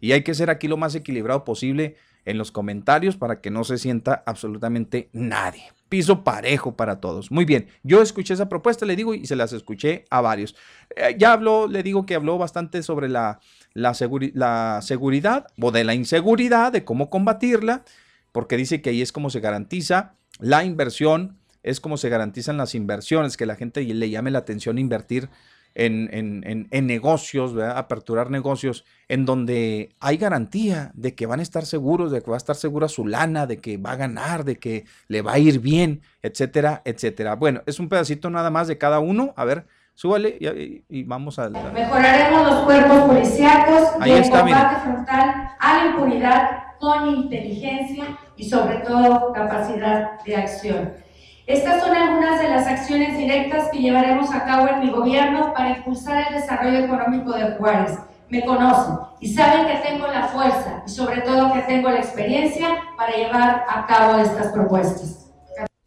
Y 0.00 0.12
hay 0.12 0.22
que 0.22 0.34
ser 0.34 0.48
aquí 0.48 0.68
lo 0.68 0.78
más 0.78 0.94
equilibrado 0.94 1.44
posible 1.44 1.96
en 2.24 2.38
los 2.38 2.50
comentarios 2.50 3.16
para 3.16 3.40
que 3.40 3.50
no 3.50 3.64
se 3.64 3.76
sienta 3.76 4.22
absolutamente 4.24 5.10
nadie 5.12 5.64
piso 5.92 6.24
parejo 6.24 6.74
para 6.74 7.00
todos. 7.00 7.30
Muy 7.30 7.44
bien, 7.44 7.68
yo 7.82 8.00
escuché 8.00 8.32
esa 8.32 8.48
propuesta, 8.48 8.86
le 8.86 8.96
digo, 8.96 9.12
y 9.12 9.26
se 9.26 9.36
las 9.36 9.52
escuché 9.52 10.06
a 10.08 10.22
varios. 10.22 10.56
Eh, 10.96 11.16
ya 11.18 11.34
habló, 11.34 11.68
le 11.68 11.82
digo 11.82 12.06
que 12.06 12.14
habló 12.14 12.38
bastante 12.38 12.82
sobre 12.82 13.10
la, 13.10 13.40
la, 13.74 13.94
la 14.32 14.80
seguridad 14.80 15.48
o 15.60 15.70
de 15.70 15.84
la 15.84 15.92
inseguridad, 15.92 16.72
de 16.72 16.82
cómo 16.82 17.10
combatirla, 17.10 17.84
porque 18.32 18.56
dice 18.56 18.80
que 18.80 18.88
ahí 18.88 19.02
es 19.02 19.12
como 19.12 19.28
se 19.28 19.40
garantiza 19.40 20.14
la 20.38 20.64
inversión, 20.64 21.36
es 21.62 21.78
como 21.78 21.98
se 21.98 22.08
garantizan 22.08 22.56
las 22.56 22.74
inversiones, 22.74 23.36
que 23.36 23.44
la 23.44 23.56
gente 23.56 23.82
le 23.82 24.08
llame 24.08 24.30
la 24.30 24.38
atención 24.38 24.78
invertir 24.78 25.28
en, 25.74 26.86
negocios, 26.86 27.54
aperturar 27.74 28.30
negocios 28.30 28.84
en 29.08 29.24
donde 29.24 29.90
hay 30.00 30.16
garantía 30.16 30.90
de 30.94 31.14
que 31.14 31.26
van 31.26 31.40
a 31.40 31.42
estar 31.42 31.66
seguros, 31.66 32.12
de 32.12 32.22
que 32.22 32.30
va 32.30 32.36
a 32.36 32.38
estar 32.38 32.56
segura 32.56 32.88
su 32.88 33.06
lana, 33.06 33.46
de 33.46 33.58
que 33.58 33.76
va 33.76 33.92
a 33.92 33.96
ganar, 33.96 34.44
de 34.44 34.56
que 34.56 34.84
le 35.08 35.22
va 35.22 35.32
a 35.32 35.38
ir 35.38 35.60
bien, 35.60 36.02
etcétera, 36.22 36.82
etcétera. 36.84 37.34
Bueno, 37.36 37.62
es 37.66 37.78
un 37.78 37.88
pedacito 37.88 38.30
nada 38.30 38.50
más 38.50 38.68
de 38.68 38.78
cada 38.78 39.00
uno. 39.00 39.32
A 39.36 39.44
ver, 39.44 39.66
súbale 39.94 40.38
y, 40.88 41.04
vamos 41.04 41.38
a... 41.38 41.48
Mejoraremos 41.48 42.46
los 42.50 42.64
cuerpos 42.64 43.02
policiales 43.02 43.90
candidatos 43.98 44.26
de 44.26 44.30
combate 44.30 44.80
frontal 44.82 45.50
a 45.58 45.76
la 45.76 45.90
impunidad 45.90 46.50
con 46.78 47.08
inteligencia 47.08 48.18
y 48.36 48.48
sobre 48.48 48.78
todo 48.78 49.32
capacidad 49.32 50.20
de 50.24 50.36
acción. 50.36 50.92
Estas 51.46 51.82
son 51.82 51.94
algunas 51.94 52.40
de 52.40 52.48
las 52.48 52.66
acciones 52.68 53.18
directas 53.18 53.68
que 53.72 53.80
llevaremos 53.80 54.32
a 54.32 54.44
cabo 54.44 54.68
en 54.68 54.80
mi 54.80 54.90
gobierno 54.90 55.52
para 55.52 55.76
impulsar 55.76 56.28
el 56.28 56.40
desarrollo 56.40 56.78
económico 56.84 57.32
de 57.32 57.56
Juárez. 57.56 57.98
Me 58.28 58.44
conocen 58.44 58.94
y 59.20 59.34
saben 59.34 59.66
que 59.66 59.88
tengo 59.88 60.06
la 60.06 60.28
fuerza 60.28 60.84
y 60.86 60.90
sobre 60.90 61.20
todo 61.22 61.52
que 61.52 61.62
tengo 61.62 61.90
la 61.90 61.98
experiencia 61.98 62.78
para 62.96 63.16
llevar 63.16 63.64
a 63.68 63.86
cabo 63.86 64.20
estas 64.20 64.52
propuestas. 64.52 65.32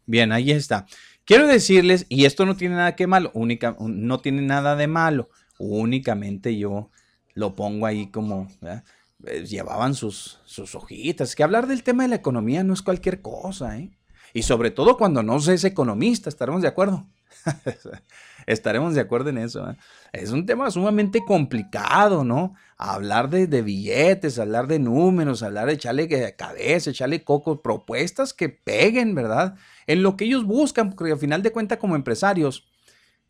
Bien, 0.04 0.30
ahí 0.30 0.52
está. 0.52 0.84
Quiero 1.24 1.46
decirles, 1.46 2.04
y 2.10 2.26
esto 2.26 2.44
no 2.44 2.54
tiene 2.54 2.76
nada 2.76 2.94
que 2.94 3.06
malo, 3.06 3.30
única, 3.32 3.76
no 3.80 4.20
tiene 4.20 4.42
nada 4.42 4.76
de 4.76 4.86
malo, 4.86 5.30
únicamente 5.58 6.56
yo 6.56 6.90
lo 7.34 7.56
pongo 7.56 7.86
ahí 7.86 8.08
como, 8.08 8.46
eh, 8.62 9.44
llevaban 9.44 9.94
sus, 9.94 10.38
sus 10.44 10.74
hojitas, 10.76 11.34
que 11.34 11.42
hablar 11.42 11.66
del 11.66 11.82
tema 11.82 12.04
de 12.04 12.10
la 12.10 12.16
economía 12.16 12.62
no 12.62 12.74
es 12.74 12.82
cualquier 12.82 13.22
cosa, 13.22 13.76
¿eh? 13.78 13.90
Y 14.36 14.42
sobre 14.42 14.70
todo 14.70 14.98
cuando 14.98 15.22
no 15.22 15.40
se 15.40 15.54
es 15.54 15.64
economista, 15.64 16.28
estaremos 16.28 16.60
de 16.60 16.68
acuerdo. 16.68 17.06
estaremos 18.46 18.94
de 18.94 19.00
acuerdo 19.00 19.30
en 19.30 19.38
eso. 19.38 19.66
¿eh? 19.70 19.76
Es 20.12 20.30
un 20.30 20.44
tema 20.44 20.70
sumamente 20.70 21.24
complicado, 21.26 22.22
¿no? 22.22 22.52
Hablar 22.76 23.30
de, 23.30 23.46
billetes, 23.62 24.38
hablar 24.38 24.66
de 24.66 24.78
números, 24.78 25.42
hablar 25.42 25.68
de 25.68 25.72
echarle 25.72 26.36
cabeza, 26.36 26.90
echarle 26.90 27.24
coco, 27.24 27.62
propuestas 27.62 28.34
que 28.34 28.50
peguen, 28.50 29.14
¿verdad? 29.14 29.54
En 29.86 30.02
lo 30.02 30.18
que 30.18 30.26
ellos 30.26 30.44
buscan, 30.44 30.90
porque 30.90 31.12
al 31.14 31.18
final 31.18 31.42
de 31.42 31.52
cuentas 31.52 31.78
como 31.78 31.96
empresarios, 31.96 32.68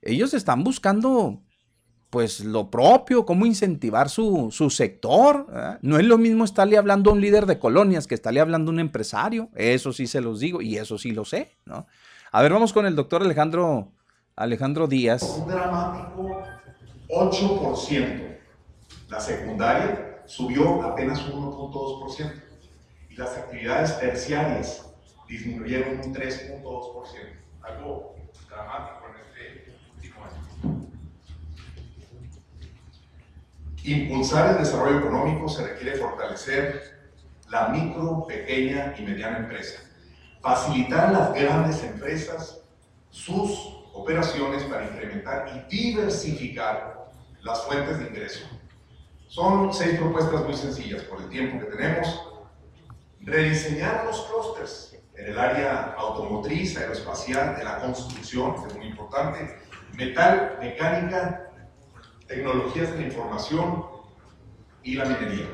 ellos 0.02 0.34
están 0.34 0.64
buscando 0.64 1.40
pues 2.10 2.40
lo 2.40 2.70
propio, 2.70 3.26
cómo 3.26 3.46
incentivar 3.46 4.08
su, 4.08 4.50
sector. 4.70 5.78
No 5.82 5.98
es 5.98 6.04
lo 6.04 6.18
mismo 6.18 6.44
estarle 6.44 6.78
hablando 6.78 7.10
a 7.10 7.12
un 7.14 7.20
líder 7.20 7.46
de 7.46 7.58
colonias 7.58 8.06
que 8.06 8.14
estarle 8.14 8.40
hablando 8.40 8.70
a 8.70 8.74
un 8.74 8.80
empresario. 8.80 9.50
Eso 9.54 9.92
sí 9.92 10.06
se 10.06 10.20
los 10.20 10.40
digo 10.40 10.62
y 10.62 10.76
eso 10.76 10.98
sí 10.98 11.10
lo 11.10 11.24
sé, 11.24 11.56
¿no? 11.64 11.86
A 12.32 12.42
ver, 12.42 12.52
vamos 12.52 12.72
con 12.72 12.86
el 12.86 12.94
doctor 12.94 13.22
Alejandro, 13.22 13.92
Alejandro 14.34 14.86
Díaz. 14.86 15.22
Un 15.22 15.48
dramático 15.48 16.42
8%. 17.08 18.36
La 19.08 19.20
secundaria 19.20 20.22
subió 20.26 20.82
apenas 20.82 21.26
un 21.28 21.44
1.2% 21.50 22.32
y 23.10 23.16
las 23.16 23.36
actividades 23.36 23.98
terciarias 24.00 24.86
disminuyeron 25.28 26.00
un 26.04 26.14
3.2%. 26.14 26.62
Algo 27.62 28.16
dramático 28.48 29.06
en 29.08 29.16
este 29.22 29.72
último 29.94 30.24
año. 30.24 30.86
Impulsar 33.86 34.50
el 34.50 34.58
desarrollo 34.58 34.98
económico 34.98 35.48
se 35.48 35.62
requiere 35.62 35.96
fortalecer 35.96 36.98
la 37.48 37.68
micro, 37.68 38.26
pequeña 38.26 38.92
y 38.98 39.02
mediana 39.02 39.38
empresa, 39.38 39.80
facilitar 40.42 41.12
las 41.12 41.32
grandes 41.32 41.84
empresas 41.84 42.62
sus 43.10 43.76
operaciones 43.94 44.64
para 44.64 44.86
incrementar 44.86 45.68
y 45.70 45.76
diversificar 45.76 47.06
las 47.42 47.62
fuentes 47.62 48.00
de 48.00 48.08
ingreso. 48.08 48.44
Son 49.28 49.72
seis 49.72 50.00
propuestas 50.00 50.42
muy 50.42 50.54
sencillas 50.54 51.02
por 51.02 51.22
el 51.22 51.28
tiempo 51.28 51.64
que 51.64 51.76
tenemos. 51.76 52.28
Rediseñar 53.20 54.04
los 54.04 54.20
clústeres 54.22 54.98
en 55.14 55.26
el 55.26 55.38
área 55.38 55.94
automotriz, 55.96 56.76
aeroespacial, 56.76 57.54
de 57.54 57.62
la 57.62 57.78
construcción, 57.78 58.60
que 58.60 58.66
es 58.66 58.76
muy 58.76 58.86
importante, 58.86 59.60
metal, 59.92 60.58
mecánica 60.60 61.45
tecnologías 62.26 62.92
de 62.92 62.98
la 62.98 63.06
información 63.06 63.84
y 64.82 64.94
la 64.94 65.04
minería. 65.04 65.46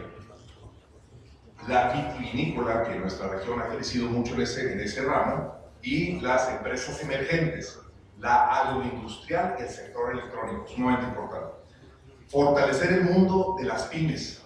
La 1.68 1.93
vitivinícola, 1.93 2.85
que 2.85 2.95
en 2.95 3.03
nuestra 3.03 3.29
región 3.29 3.61
ha 3.61 3.68
crecido 3.68 4.09
mucho 4.09 4.35
en 4.35 4.43
ese, 4.43 4.73
en 4.73 4.81
ese 4.81 5.03
ramo, 5.03 5.55
y 5.83 6.20
las 6.20 6.49
empresas 6.51 7.01
emergentes, 7.03 7.79
la 8.18 8.47
agroindustrial 8.47 9.57
y 9.59 9.62
el 9.62 9.68
sector 9.68 10.12
electrónico, 10.12 10.66
sumamente 10.66 11.07
importante. 11.07 11.55
Fortalecer 12.29 12.93
el 12.93 13.05
mundo 13.05 13.57
de 13.59 13.64
las 13.66 13.85
pymes 13.85 14.43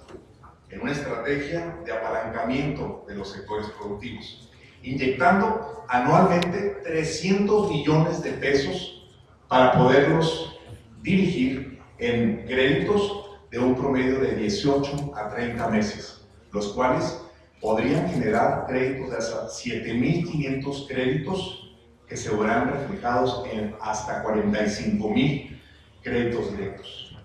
en 0.70 0.80
una 0.80 0.92
estrategia 0.92 1.78
de 1.84 1.92
apalancamiento 1.92 3.04
de 3.06 3.14
los 3.14 3.30
sectores 3.30 3.68
productivos, 3.78 4.50
inyectando 4.82 5.84
anualmente 5.88 6.80
300 6.84 7.70
millones 7.70 8.22
de 8.22 8.32
pesos 8.32 9.08
para 9.48 9.72
poderlos 9.72 10.58
dirigir 11.02 11.75
en 11.98 12.44
créditos 12.46 13.26
de 13.50 13.58
un 13.58 13.74
promedio 13.74 14.20
de 14.20 14.34
18 14.34 15.14
a 15.16 15.28
30 15.28 15.68
meses, 15.68 16.20
los 16.52 16.68
cuales 16.68 17.20
podrían 17.60 18.08
generar 18.08 18.66
créditos 18.66 19.10
de 19.10 19.16
hasta 19.16 19.46
7.500 19.48 20.88
créditos 20.88 21.76
que 22.06 22.16
se 22.16 22.34
verán 22.34 22.72
reflejados 22.72 23.44
en 23.50 23.74
hasta 23.80 24.22
45.000 24.22 25.60
créditos 26.02 26.56
directos. 26.56 27.16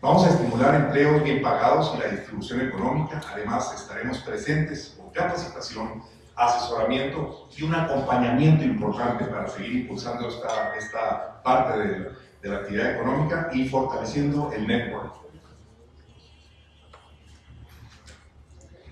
Vamos 0.00 0.24
a 0.24 0.30
estimular 0.30 0.74
empleos 0.74 1.22
bien 1.22 1.42
pagados 1.42 1.92
y 1.94 1.98
la 1.98 2.08
distribución 2.08 2.62
económica. 2.62 3.20
Además, 3.34 3.74
estaremos 3.74 4.18
presentes 4.20 4.96
con 4.98 5.10
capacitación, 5.10 6.02
asesoramiento 6.34 7.50
y 7.54 7.64
un 7.64 7.74
acompañamiento 7.74 8.64
importante 8.64 9.26
para 9.26 9.46
seguir 9.48 9.82
impulsando 9.82 10.28
esta, 10.28 10.74
esta 10.78 11.42
parte 11.42 11.78
del 11.78 12.16
de 12.42 12.48
la 12.48 12.56
actividad 12.56 12.94
económica 12.94 13.50
y 13.52 13.68
fortaleciendo 13.68 14.52
el 14.52 14.66
network. 14.66 15.20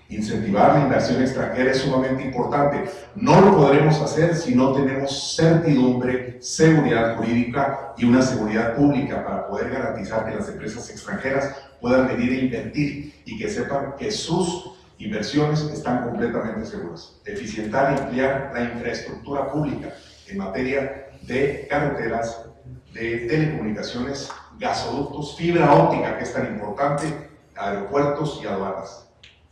Incentivar 0.09 0.73
la 0.73 0.85
inversión 0.85 1.21
extranjera 1.21 1.69
es 1.69 1.77
sumamente 1.77 2.23
importante. 2.23 2.89
No 3.15 3.41
lo 3.41 3.55
podremos 3.55 4.01
hacer 4.01 4.35
si 4.35 4.55
no 4.55 4.73
tenemos 4.73 5.35
certidumbre, 5.35 6.41
seguridad 6.41 7.15
jurídica 7.15 7.93
y 7.95 8.05
una 8.05 8.23
seguridad 8.23 8.75
pública 8.75 9.23
para 9.23 9.47
poder 9.47 9.69
garantizar 9.69 10.25
que 10.25 10.35
las 10.35 10.49
empresas 10.49 10.89
extranjeras 10.89 11.55
puedan 11.79 12.07
venir 12.07 12.31
a 12.31 12.43
invertir 12.43 13.21
y 13.23 13.37
que 13.37 13.49
sepan 13.49 13.93
que 13.99 14.09
sus 14.09 14.71
inversiones 14.97 15.61
están 15.61 16.03
completamente 16.03 16.65
seguras. 16.65 17.13
Eficientar 17.25 17.93
y 17.93 17.99
ampliar 18.01 18.51
la 18.51 18.63
infraestructura 18.63 19.51
pública 19.51 19.93
en 20.27 20.37
materia 20.39 21.09
de 21.21 21.67
carreteras, 21.69 22.48
de 22.93 23.27
telecomunicaciones, 23.27 24.29
gasoductos, 24.57 25.35
fibra 25.37 25.73
óptica, 25.73 26.17
que 26.17 26.23
es 26.23 26.33
tan 26.33 26.47
importante, 26.47 27.29
aeropuertos 27.55 28.39
y 28.43 28.47
aduanas. 28.47 29.07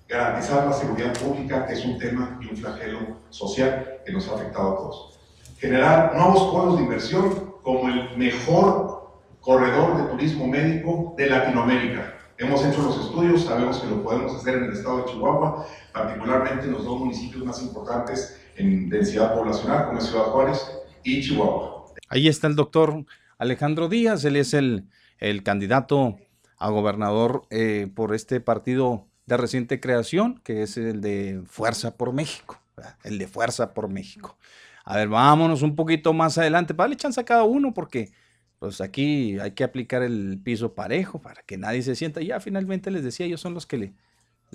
Garantizar 0.08 0.66
la 0.66 0.74
seguridad 0.74 1.14
pública, 1.18 1.66
que 1.66 1.74
es 1.74 1.86
un 1.86 2.00
tema 2.00 2.40
y 2.42 2.50
un 2.50 2.58
flagelo 2.58 3.00
social 3.30 4.00
que 4.06 4.12
nos 4.14 4.28
ha 4.30 4.36
afectado 4.36 4.74
a 4.74 4.76
todos. 4.78 5.20
Generar 5.58 6.16
nuevos 6.16 6.44
polos 6.52 6.78
de 6.78 6.84
inversión 6.84 7.54
como 7.64 7.90
el 7.90 8.18
mejor 8.18 9.12
corredor 9.42 9.98
de 9.98 10.04
turismo 10.10 10.48
médico 10.48 11.14
de 11.18 11.30
Latinoamérica. 11.30 12.14
Hemos 12.38 12.64
hecho 12.64 12.84
los 12.84 13.00
estudios, 13.00 13.44
sabemos 13.44 13.80
que 13.80 13.88
lo 13.88 14.04
podemos 14.04 14.36
hacer 14.36 14.56
en 14.56 14.66
el 14.66 14.74
estado 14.74 15.00
de 15.00 15.06
Chihuahua, 15.06 15.66
particularmente 15.92 16.66
en 16.66 16.74
los 16.74 16.86
dos 16.86 17.00
municipios 17.00 17.44
más 17.44 17.62
importantes 17.62 18.40
en 18.58 18.90
densidad 18.90 19.34
poblacional, 19.34 19.88
como 19.88 20.00
es 20.00 20.06
Ciudad 20.06 20.26
Juárez 20.26 20.80
y 21.04 21.22
Chihuahua. 21.22 21.86
Ahí 22.10 22.28
está 22.28 22.48
el 22.48 22.56
doctor 22.56 23.06
Alejandro 23.38 23.88
Díaz, 23.88 24.26
él 24.26 24.36
es 24.36 24.54
el, 24.54 24.88
el 25.20 25.44
candidato 25.44 26.18
a 26.58 26.70
gobernador 26.70 27.44
eh, 27.50 27.88
por 27.94 28.16
este 28.16 28.42
partido 28.42 29.08
de 29.26 29.38
reciente 29.38 29.80
creación, 29.80 30.40
que 30.44 30.64
es 30.64 30.78
el 30.78 31.02
de 31.02 31.44
Fuerza 31.46 31.96
por 31.98 32.14
México, 32.14 32.60
el 33.04 33.20
de 33.20 33.28
Fuerza 33.28 33.74
por 33.74 33.90
México. 33.90 34.38
A 34.86 34.96
ver, 34.96 35.10
vámonos 35.10 35.62
un 35.62 35.76
poquito 35.76 36.14
más 36.14 36.38
adelante, 36.38 36.74
para 36.74 36.96
chance 36.96 37.20
a 37.20 37.26
cada 37.26 37.44
uno, 37.44 37.74
porque 37.74 38.12
pues 38.58 38.82
aquí 38.82 39.38
hay 39.40 39.52
que 39.52 39.64
aplicar 39.64 40.02
el 40.02 40.40
piso 40.44 40.74
parejo 40.74 41.22
para 41.22 41.44
que 41.44 41.58
nadie 41.58 41.84
se 41.84 41.96
sienta. 41.96 42.22
Ya 42.22 42.40
finalmente 42.40 42.90
les 42.90 43.04
decía, 43.04 43.26
ellos 43.26 43.42
son 43.42 43.54
los 43.54 43.68
que 43.68 43.78
le, 43.78 43.94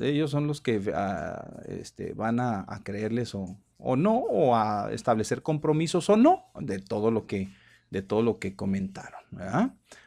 ellos 0.01 0.31
son 0.31 0.47
los 0.47 0.61
que 0.61 0.81
ah, 0.95 1.61
este, 1.69 2.15
van 2.15 2.41
a, 2.41 2.67
creerles 2.83 3.35
o, 3.35 3.57
o, 3.79 3.95
no, 3.95 4.17
o 4.17 4.57
a 4.57 4.91
establecer 4.93 5.43
compromisos 5.43 6.09
o 6.09 6.17
no 6.17 6.47
de 6.59 6.79
todo 6.81 7.11
lo 7.11 7.27
que 7.27 7.49
de 7.93 8.01
todo 8.01 8.23
lo 8.23 8.39
que 8.39 8.57
comentaron. 8.57 9.21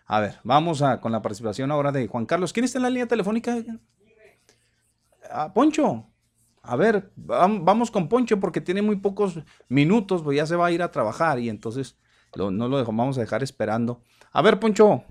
A 0.07 0.19
ver, 0.19 0.39
vamos 0.43 0.81
a, 0.81 0.99
con 0.99 1.11
la 1.11 1.21
participación 1.21 1.71
ahora 1.71 1.91
de 1.91 2.07
Juan 2.07 2.25
Carlos. 2.25 2.51
¿Quién 2.51 2.63
está 2.63 2.79
en 2.79 2.83
la 2.83 2.89
línea 2.89 3.07
telefónica? 3.07 3.57
Ah, 5.29 5.53
Poncho. 5.53 6.07
A 6.63 6.75
ver, 6.75 7.11
vamos 7.15 7.91
con 7.91 8.09
Poncho 8.09 8.39
porque 8.39 8.59
tiene 8.59 8.81
muy 8.81 8.95
pocos 8.95 9.39
minutos, 9.69 10.23
pues 10.23 10.35
ya 10.35 10.47
se 10.47 10.55
va 10.55 10.65
a 10.65 10.71
ir 10.71 10.81
a 10.81 10.89
trabajar 10.89 11.37
y 11.37 11.47
entonces 11.47 11.95
no 12.35 12.67
lo 12.67 12.79
dejamos, 12.79 12.97
vamos 12.97 13.17
a 13.19 13.21
dejar 13.21 13.43
esperando. 13.43 14.01
A 14.31 14.41
ver, 14.41 14.59
Poncho. 14.59 15.03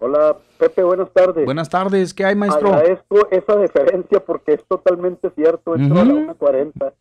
Hola, 0.00 0.36
Pepe, 0.58 0.82
buenas 0.82 1.12
tardes. 1.12 1.44
Buenas 1.44 1.68
tardes, 1.68 2.12
¿qué 2.12 2.24
hay, 2.24 2.34
maestro? 2.34 2.74
Agradezco 2.74 3.28
esa 3.30 3.54
deferencia 3.54 4.18
porque 4.18 4.54
es 4.54 4.64
totalmente 4.66 5.30
cierto, 5.36 5.76
entro 5.76 6.00
a 6.00 6.04
la 6.04 6.14
1.40. 6.14 6.92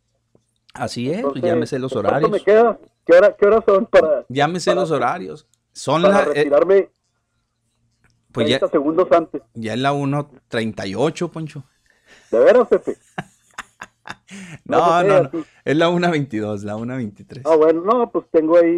Así 0.76 1.10
es, 1.10 1.24
pues 1.24 1.42
llámese 1.42 1.80
los 1.80 1.96
horarios. 1.96 2.30
me 2.30 2.40
queda? 2.40 2.78
¿Qué, 3.10 3.46
hora, 3.48 3.64
son 3.66 3.88
para...? 3.88 4.26
Llámese 4.30 4.76
los 4.76 4.92
horarios. 4.92 5.48
Son 5.72 6.04
para 6.04 6.22
eh, 6.22 6.26
retirarme, 6.26 6.90
Pues 8.32 8.48
ya, 8.48 8.60
30 8.60 8.72
segundos 8.72 9.12
antes. 9.12 9.42
ya 9.56 9.74
es 9.74 9.80
la 9.80 9.94
1.38, 9.94 11.32
Poncho. 11.32 11.64
¿De 12.32 12.40
veras, 12.40 12.68
Pepe? 12.68 12.98
No, 14.66 14.78
pues, 14.86 15.06
no, 15.06 15.18
eh, 15.18 15.22
no. 15.22 15.28
así. 15.40 15.50
Es 15.66 15.78
la 15.78 15.90
1.22, 15.90 16.62
la 16.64 16.76
1.23. 16.76 17.42
Ah, 17.46 17.56
bueno, 17.56 17.82
no, 17.82 18.12
pues 18.12 18.26
tengo 18.32 18.58
ahí 18.58 18.72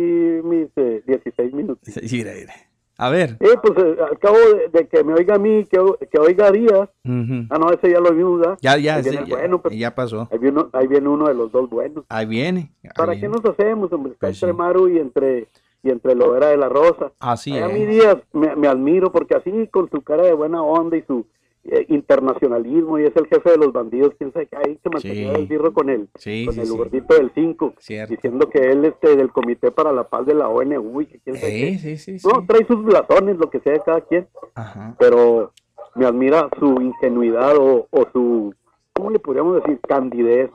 mis 0.44 0.70
eh, 0.78 1.04
16 1.06 1.54
minutos. 1.54 1.94
Mira, 2.12 2.34
mira. 2.34 2.54
A 3.02 3.10
ver. 3.10 3.36
Eh, 3.40 3.56
pues 3.64 3.74
eh, 3.84 3.98
al 4.12 4.20
cabo 4.20 4.38
de, 4.38 4.70
de 4.80 4.88
que 4.88 5.04
me 5.04 5.14
oiga 5.16 5.36
a 5.36 5.40
mí, 5.40 5.66
que, 5.66 5.80
que 6.12 6.20
oiga 6.20 6.48
a 6.48 6.52
Díaz. 6.52 6.88
Ujú. 7.04 7.48
Ah, 7.50 7.58
no, 7.58 7.72
ese 7.72 7.90
ya 7.92 8.00
lo 8.00 8.14
vimos, 8.14 8.40
¿verdad? 8.42 8.58
Ya, 8.62 8.78
ya, 8.78 8.96
Ahí 8.98 9.04
sí, 9.04 9.18
ya, 9.26 9.36
bueno, 9.36 9.60
Pepe. 9.60 9.78
ya 9.78 9.96
pasó. 9.96 10.28
Ahí 10.32 10.38
viene, 10.38 10.64
ahí 10.74 10.86
viene 10.88 11.08
uno 11.10 11.28
de 11.28 11.34
los 11.34 11.52
dos 11.52 11.68
buenos. 11.70 12.06
Ahí 12.10 12.28
viene. 12.28 12.72
ahí 12.84 12.90
¿Para 12.96 13.14
qué 13.14 13.22
viene. 13.22 13.36
nos 13.38 13.46
hacemos, 13.46 13.92
hombre? 13.92 14.14
Está 14.14 14.28
Pues 14.28 14.38
entre 14.44 14.52
sí. 14.52 14.58
Maru 14.58 14.88
y 14.88 15.00
entre, 15.00 15.48
y 15.82 15.90
entre 15.90 16.14
Lovera 16.14 16.50
de 16.50 16.58
la 16.58 16.70
Rosa. 16.70 17.12
Así 17.20 17.58
a 17.58 17.68
mí 17.70 17.82
es. 17.82 17.90
Díaz 17.90 18.18
me, 18.34 18.56
me 18.56 18.68
admiro 18.68 19.12
porque 19.12 19.36
así 19.36 19.68
con 19.72 19.90
su 19.90 20.02
cara 20.02 20.22
de 20.24 20.34
buena 20.34 20.62
onda 20.62 20.96
y 20.96 21.02
su 21.02 21.26
eh, 21.66 21.86
internacionalismo 21.90 22.98
y 23.00 23.04
es 23.06 23.16
el 23.16 23.28
jefe 23.28 23.52
de 23.52 23.58
los 23.58 23.72
bandidos, 23.72 24.14
quién 24.18 24.32
sabe 24.34 24.48
qué, 24.48 24.58
ahí 24.58 24.80
se 24.82 24.90
mantenía 24.90 25.34
Sí. 25.36 25.42
el 25.42 25.48
birro 25.48 25.74
con 25.74 26.10
Sí, 26.16 26.46
con 26.46 26.56
sí, 26.56 26.62
el 26.62 26.70
gordito 26.72 27.14
del 27.14 27.32
5, 27.36 27.74
Cierto. 27.78 28.14
diciendo 28.14 28.50
que 28.50 28.60
él 28.72 28.86
este 28.86 29.16
del 29.16 29.32
Comité 29.32 29.72
para 29.72 29.92
la 29.92 30.06
Paz 30.10 30.26
de 30.26 30.34
la 30.34 30.50
ONU 30.50 31.02
y 31.02 31.06
que 31.06 31.20
quién 31.20 31.36
sabe 31.38 31.52
qué. 31.52 32.20
No, 32.24 32.46
trae 32.48 32.66
sus 32.66 32.84
blasones, 32.84 33.38
lo 33.38 33.50
que 33.50 33.60
sea 33.60 33.74
de 33.74 33.82
cada 33.82 34.02
quien, 34.02 34.28
Ajá. 34.56 34.96
pero 34.98 35.52
me 35.96 36.06
admira 36.06 36.50
su 36.60 36.82
ingenuidad 36.82 37.56
o, 37.58 37.88
o 37.92 38.08
su, 38.12 38.56
¿cómo 38.94 39.12
le 39.12 39.20
podríamos 39.20 39.56
decir? 39.62 39.80
Candidez. 39.88 40.50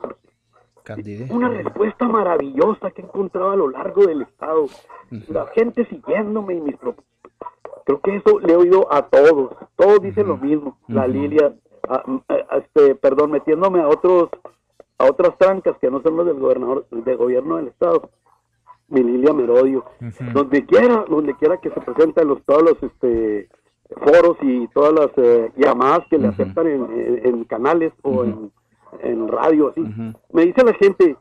Candide. 0.83 1.27
Una 1.33 1.49
respuesta 1.49 2.07
maravillosa 2.07 2.91
que 2.91 3.01
he 3.01 3.05
encontrado 3.05 3.51
a 3.51 3.55
lo 3.57 3.69
largo 3.69 4.05
del 4.05 4.21
estado. 4.21 4.67
La 5.27 5.45
gente 5.47 5.85
siguiéndome 5.85 6.55
y 6.55 6.61
mis 6.61 6.77
pro- 6.77 6.95
Creo 7.85 7.99
que 8.01 8.15
eso 8.17 8.39
le 8.39 8.53
he 8.53 8.55
oído 8.55 8.87
a 8.91 9.03
todos. 9.03 9.51
Todos 9.75 10.01
dicen 10.01 10.27
lo 10.27 10.37
mismo. 10.37 10.77
La. 10.87 11.07
Lilia, 11.07 11.53
a- 11.87 12.03
a- 12.29 12.57
este, 12.57 12.95
perdón, 12.95 13.31
metiéndome 13.31 13.81
a 13.81 13.87
otros, 13.87 14.29
a 14.97 15.05
otras 15.05 15.37
trancas 15.37 15.77
que 15.79 15.89
no 15.91 16.01
son 16.01 16.17
los 16.17 16.25
del 16.25 16.39
gobernador, 16.39 16.85
del 16.91 17.17
gobierno 17.17 17.57
del 17.57 17.67
estado. 17.67 18.09
Mi 18.89 19.03
Lilia 19.03 19.33
Merodio. 19.33 19.83
Donde 20.33 20.65
quiera, 20.65 21.05
donde 21.09 21.33
quiera 21.35 21.57
que 21.57 21.69
se 21.71 21.81
presenten 21.81 22.27
los, 22.29 22.41
todos 22.43 22.63
los 22.63 22.83
este, 22.83 23.49
foros 24.01 24.37
y 24.41 24.67
todas 24.69 24.93
las 24.93 25.09
eh, 25.17 25.51
llamadas 25.57 26.05
que 26.09 26.17
le 26.17 26.27
aceptan 26.29 26.67
en, 26.67 26.83
en- 26.91 27.25
en 27.25 27.43
canales 27.45 27.93
o 28.03 28.23
en, 28.23 28.51
en 29.01 29.27
radio, 29.27 29.69
así. 29.69 29.81
Me 30.31 30.45
dice 30.45 30.63
la 30.63 30.73
gente, 30.73 31.15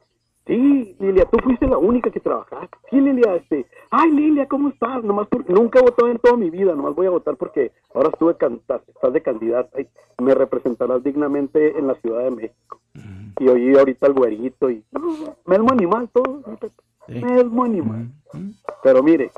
sí, 0.46 0.96
Lilia, 1.00 1.24
tú 1.26 1.38
fuiste 1.42 1.66
la 1.66 1.78
única 1.78 2.10
que 2.10 2.20
trabajaste. 2.20 2.76
Sí, 2.90 3.00
Lilia, 3.00 3.34
este, 3.36 3.66
ay, 3.90 4.10
Lilia, 4.12 4.46
¿cómo 4.46 4.68
estás? 4.68 5.02
Nomás 5.04 5.26
por- 5.28 5.48
nunca 5.50 5.78
he 5.80 5.82
votado 5.82 6.08
en 6.10 6.18
toda 6.18 6.36
mi 6.36 6.50
vida, 6.50 6.74
nomás 6.74 6.94
voy 6.94 7.06
a 7.06 7.10
votar 7.10 7.36
porque 7.36 7.72
ahora 7.94 8.10
estuve 8.10 8.36
can- 8.36 8.60
estás 8.68 9.12
de 9.12 9.22
candidata 9.22 9.80
y 9.80 9.88
me 10.22 10.34
representarás 10.34 11.02
dignamente 11.02 11.78
en 11.78 11.86
la 11.88 11.94
Ciudad 11.96 12.22
de 12.24 12.30
México. 12.30 12.80
Y 13.38 13.48
oí 13.48 13.76
ahorita 13.76 14.06
el 14.06 14.14
güerito 14.14 14.70
y, 14.70 14.82
no, 14.92 15.00
mesmo 15.44 15.70
animal 15.72 16.08
todo, 16.12 16.42
Sí. 17.06 17.22
mesmo 17.22 17.64
animal. 17.64 18.08
Pero 18.82 19.02
mire, 19.02 19.30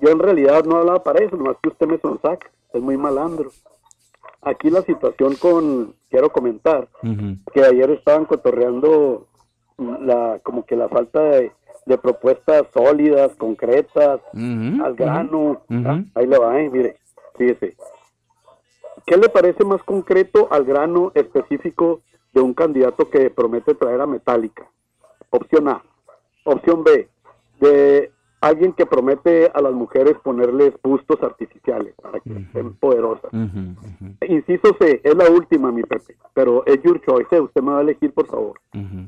yo 0.00 0.10
en 0.10 0.18
realidad 0.18 0.64
no 0.64 0.76
hablaba 0.76 1.02
para 1.02 1.24
eso, 1.24 1.36
nomás 1.36 1.56
que 1.62 1.68
usted 1.70 1.86
me 1.88 1.98
sonsaca, 1.98 2.48
es 2.72 2.80
muy 2.80 2.96
malandro. 2.96 3.50
Aquí 4.42 4.70
la 4.70 4.82
situación 4.82 5.34
con, 5.36 5.94
quiero 6.10 6.30
comentar, 6.30 6.88
que 7.52 7.64
ayer 7.64 7.90
estaban 7.90 8.24
cotorreando 8.24 9.26
la 10.00 10.40
como 10.42 10.64
que 10.64 10.76
la 10.76 10.88
falta 10.88 11.20
de, 11.22 11.52
de 11.86 11.98
propuestas 11.98 12.64
sólidas, 12.72 13.34
concretas, 13.36 14.20
al 14.34 14.94
grano. 14.94 15.62
Ah, 15.70 16.02
ahí 16.14 16.26
le 16.26 16.38
va, 16.38 16.60
eh, 16.60 16.70
mire, 16.70 16.96
fíjese. 17.36 17.76
¿Qué 19.06 19.16
le 19.16 19.28
parece 19.28 19.64
más 19.64 19.82
concreto 19.82 20.48
al 20.50 20.64
grano 20.64 21.10
específico 21.14 22.02
de 22.32 22.40
un 22.40 22.54
candidato 22.54 23.10
que 23.10 23.30
promete 23.30 23.74
traer 23.74 24.00
a 24.00 24.06
Metallica? 24.06 24.66
Opción 25.30 25.68
A. 25.68 25.82
Opción 26.44 26.84
B. 26.84 27.08
De 27.60 28.12
alguien 28.42 28.72
que 28.74 28.84
promete 28.86 29.50
a 29.54 29.60
las 29.62 29.72
mujeres 29.72 30.16
ponerles 30.22 30.74
bustos 30.82 31.22
artificiales 31.22 31.94
para 32.02 32.20
que 32.20 32.30
estén 32.32 32.74
poderosas. 32.74 33.32
Ujú. 33.32 34.14
Inciso 34.28 34.76
C, 34.78 35.00
es 35.02 35.14
la 35.16 35.30
última, 35.30 35.72
mi 35.72 35.82
Pepe, 35.82 36.16
pero 36.34 36.64
es 36.66 36.82
your 36.82 37.00
choice, 37.04 37.28
eh, 37.34 37.40
usted 37.40 37.62
me 37.62 37.72
va 37.72 37.78
a 37.78 37.82
elegir, 37.82 38.12
por 38.12 38.26
favor. 38.26 38.60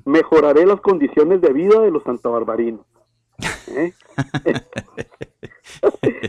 Mejoraré 0.05 0.65
las 0.65 0.81
condiciones 0.81 1.41
de 1.41 1.53
vida 1.53 1.81
de 1.81 1.91
los 1.91 2.03
santobarbarinos. 2.05 2.81
¿Eh? 3.69 3.93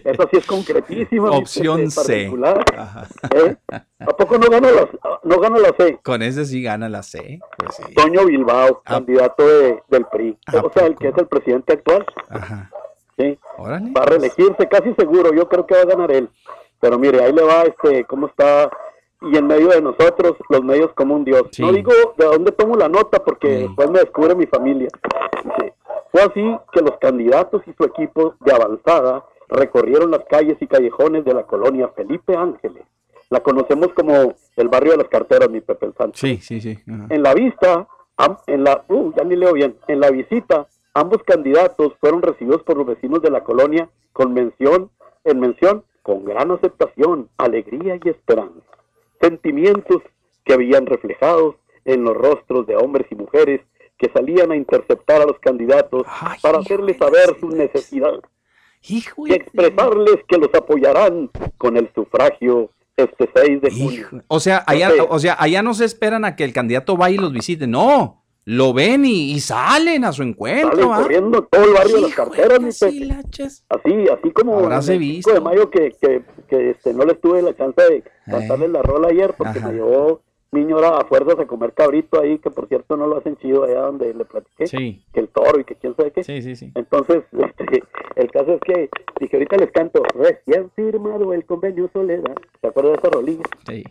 Esa 0.04 0.24
sí 0.32 0.38
es 0.38 0.46
concretísima. 0.46 1.30
mi 1.30 1.38
Opción 1.38 1.78
Pepe, 1.82 1.90
C. 1.92 2.24
¿eh? 2.26 3.58
¿A 4.00 4.06
poco 4.18 4.38
no 4.38 4.50
gano, 4.50 4.68
la, 4.72 4.90
no 5.24 5.40
gano 5.40 5.58
la 5.60 5.74
C? 5.78 6.00
Con 6.04 6.22
ese 6.22 6.46
sí 6.46 6.62
gana 6.64 6.90
la 6.90 7.04
C. 7.04 7.40
Pues 7.58 7.76
sí. 7.76 7.94
Toño 7.94 8.26
Bilbao, 8.26 8.82
¿A- 8.86 8.94
candidato 8.94 9.46
de- 9.48 9.84
del 9.90 10.06
PRI. 10.06 10.38
¿A 10.48 10.58
O 10.62 10.72
sea, 10.72 10.88
el 10.88 10.96
que 10.96 11.10
es 11.10 11.18
el 11.18 11.28
presidente 11.28 11.74
actual. 11.74 12.06
Ajá. 12.30 12.72
¿Sí? 13.18 13.38
Órale. 13.58 13.92
va 13.92 14.02
a 14.02 14.06
reelegirse 14.06 14.68
casi 14.68 14.94
seguro, 14.96 15.34
yo 15.34 15.48
creo 15.48 15.66
que 15.66 15.76
va 15.76 15.82
a 15.82 15.86
ganar 15.86 16.12
él. 16.12 16.30
Pero 16.80 17.00
mire, 17.00 17.24
ahí 17.24 17.32
le 17.34 17.42
va 17.44 17.64
este 17.64 18.04
cómo 18.06 18.28
está 18.28 18.70
y 19.22 19.38
en 19.38 19.48
medio 19.48 19.70
de 19.70 19.82
nosotros 19.82 20.34
los 20.50 20.64
medios 20.64 20.92
como 20.94 21.16
un 21.16 21.24
dios. 21.24 21.44
Sí. 21.52 21.62
No 21.62 21.72
digo 21.72 21.92
de 22.18 22.26
dónde 22.26 22.52
tomo 22.52 22.76
la 22.76 22.90
nota 22.90 23.24
porque 23.24 23.48
Sí. 23.48 23.64
después 23.64 23.90
me 23.90 24.00
descubre 24.00 24.36
mi 24.36 24.46
familia. 24.46 24.90
Fue 26.12 26.22
así 26.22 26.58
que 26.72 26.82
los 26.82 26.98
candidatos 27.00 27.62
y 27.68 27.74
su 27.74 27.84
equipo 27.86 28.36
de 28.42 28.54
avanzada 28.54 29.26
recorrieron 29.50 30.12
las 30.12 30.22
calles 30.30 30.58
y 30.62 30.68
callejones 30.68 31.26
de 31.26 31.34
la 31.34 31.44
colonia 31.44 31.90
Felipe 31.96 32.36
Ángeles. 32.36 32.84
La 33.30 33.40
conocemos 33.42 33.90
como 33.96 34.34
el 34.56 34.68
barrio 34.70 34.92
de 34.92 34.98
las 35.00 35.08
carteras, 35.08 35.50
mi 35.50 35.62
Pepe 35.62 35.88
el 35.88 35.94
Santo. 35.96 36.18
Sí, 36.18 36.38
sí, 36.38 36.62
sí. 36.62 36.78
Ajá. 36.88 37.08
En 37.10 37.24
la 37.24 37.34
vista, 37.34 37.88
en 38.48 38.64
la, 38.64 38.84
uh, 38.88 39.12
ya 39.16 39.24
ni 39.24 39.36
leo 39.36 39.54
bien, 39.54 39.76
en 39.88 40.00
la 40.00 40.10
visita, 40.12 40.68
ambos 40.96 41.22
candidatos 41.24 41.94
fueron 42.00 42.24
recibidos 42.24 42.64
por 42.64 42.78
los 42.78 42.88
vecinos 42.88 43.22
de 43.22 43.30
la 43.30 43.44
colonia 43.44 43.90
con 44.14 44.34
mención, 44.34 44.90
en 45.24 45.40
mención, 45.40 45.84
con 46.02 46.26
gran 46.26 46.50
aceptación, 46.52 47.30
alegría 47.38 48.00
y 48.04 48.10
esperanza. 48.10 48.66
Sentimientos 49.22 50.02
que 50.44 50.54
habían 50.54 50.86
reflejados 50.86 51.56
en 51.84 52.04
los 52.04 52.16
rostros 52.16 52.66
de 52.66 52.76
hombres 52.76 53.08
y 53.12 53.16
mujeres 53.16 53.62
que 53.98 54.10
salían 54.10 54.52
a 54.52 54.56
interceptar 54.56 55.22
a 55.22 55.26
los 55.26 55.40
candidatos 55.40 56.06
Ay, 56.08 56.40
para 56.42 56.60
hacerles 56.60 56.98
saber 56.98 57.38
sus 57.40 57.54
necesidades 57.54 58.22
Hijo 58.88 59.28
y 59.28 59.34
expresarles 59.34 60.18
que 60.28 60.38
los 60.38 60.54
apoyarán 60.54 61.30
con 61.58 61.78
el 61.78 61.92
sufragio 61.94 62.70
este 62.96 63.30
6 63.34 63.62
de 63.62 63.72
junio. 63.72 63.92
Hijo. 63.92 64.18
O 64.28 64.40
sea, 64.40 64.64
allá, 64.68 64.90
Pepe. 64.90 65.08
o 65.10 65.20
sea, 65.20 65.36
allá 65.40 65.64
no 65.64 65.74
se 65.74 65.86
esperan 65.86 66.24
a 66.24 66.36
que 66.36 66.44
el 66.44 66.54
candidato 66.54 66.96
vaya 66.96 67.16
y 67.16 67.20
los 67.20 67.34
visite. 67.34 67.68
No, 67.68 68.25
lo 68.46 68.74
ven 68.74 69.06
y, 69.06 69.32
y 69.34 69.40
salen 69.40 70.06
a 70.06 70.12
su 70.12 70.22
encuentro. 70.24 70.78
Salen 70.78 71.04
corriendo 71.04 71.44
todo 71.44 71.64
el 71.66 71.74
barrio 71.74 71.96
de 71.96 72.02
las 72.04 72.14
carteras, 72.14 72.60
casilaches. 72.60 73.66
Así, 73.70 74.08
así 74.08 74.32
como 74.32 74.60
en 74.66 74.72
el 74.72 74.82
5 74.84 75.00
visto. 75.00 75.34
de 75.34 75.40
mayo 75.42 75.70
que, 75.72 75.92
que, 76.00 76.22
que, 76.48 76.70
este, 76.72 76.94
no 76.94 77.06
les 77.06 77.20
tuve 77.20 77.42
la 77.42 77.56
chance 77.56 77.82
de 77.82 78.04
cantarles 78.26 78.70
la 78.70 78.82
rola 78.84 79.08
ayer 79.10 79.34
porque 79.36 79.60
Ajá. 79.60 79.68
me 79.70 79.74
llevó 79.76 80.22
mi 80.52 80.64
ñora 80.64 81.00
a 81.00 81.06
fuerzas 81.06 81.38
a 81.40 81.46
comer 81.48 81.74
cabrito 81.74 82.22
ahí, 82.22 82.38
que 82.38 82.50
por 82.50 82.68
cierto 82.70 82.96
no 82.96 83.08
lo 83.08 83.18
hacen 83.18 83.36
chido 83.38 83.66
allá 83.66 83.82
donde 83.82 84.14
le 84.14 84.24
platiqué, 84.24 84.68
Sí, 84.68 85.04
que 85.12 85.20
el 85.20 85.28
toro 85.28 85.60
y 85.60 85.66
que 85.66 85.76
quién 85.76 85.96
sabe 85.98 86.12
qué. 86.12 86.24
sí, 86.24 86.42
sí, 86.42 86.56
sí. 86.56 86.72
Entonces, 86.76 87.24
este, 87.34 87.84
el 88.16 88.32
caso 88.32 88.54
es 88.54 88.62
que 88.62 88.90
dije, 89.20 89.36
ahorita 89.36 89.58
les 89.58 89.72
canto, 89.72 90.02
recién 90.14 90.70
firmado 90.76 91.34
el 91.34 91.44
convenio 91.46 91.90
Soledad, 91.92 92.36
¿se 92.62 92.68
acuerdan 92.68 92.94
de 92.94 93.00
esa 93.00 93.10
rolilla? 93.10 93.44
Sí. 93.68 93.84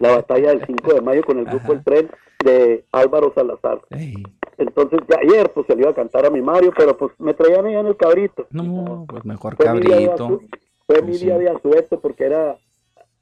La 0.00 0.16
batalla 0.16 0.50
del 0.50 0.64
5 0.66 0.94
de 0.94 1.00
mayo 1.00 1.22
con 1.24 1.38
el 1.38 1.44
grupo 1.46 1.72
El 1.72 1.82
Tren 1.84 2.10
de 2.44 2.84
Álvaro 2.92 3.32
Salazar. 3.34 3.80
Ey, 3.90 4.14
Entonces, 4.58 5.00
ya 5.08 5.16
ayer 5.22 5.50
pues 5.52 5.66
se 5.66 5.74
le 5.74 5.82
iba 5.82 5.90
a 5.90 5.94
cantar 5.94 6.26
a 6.26 6.30
mi 6.30 6.42
Mario, 6.42 6.72
pero 6.76 6.96
pues 6.96 7.12
me 7.18 7.34
traían 7.34 7.66
allá 7.66 7.80
en 7.80 7.86
el 7.86 7.96
cabrito. 7.96 8.46
No, 8.50 9.06
pues 9.08 9.24
mejor 9.24 9.56
Fue 9.56 9.64
cabrito. 9.66 10.40
Fue 10.86 11.02
mi 11.02 11.08
Pues 11.08 11.20
día 11.20 11.38
de 11.38 11.50
asueto 11.50 12.00
porque 12.00 12.24
era... 12.24 12.56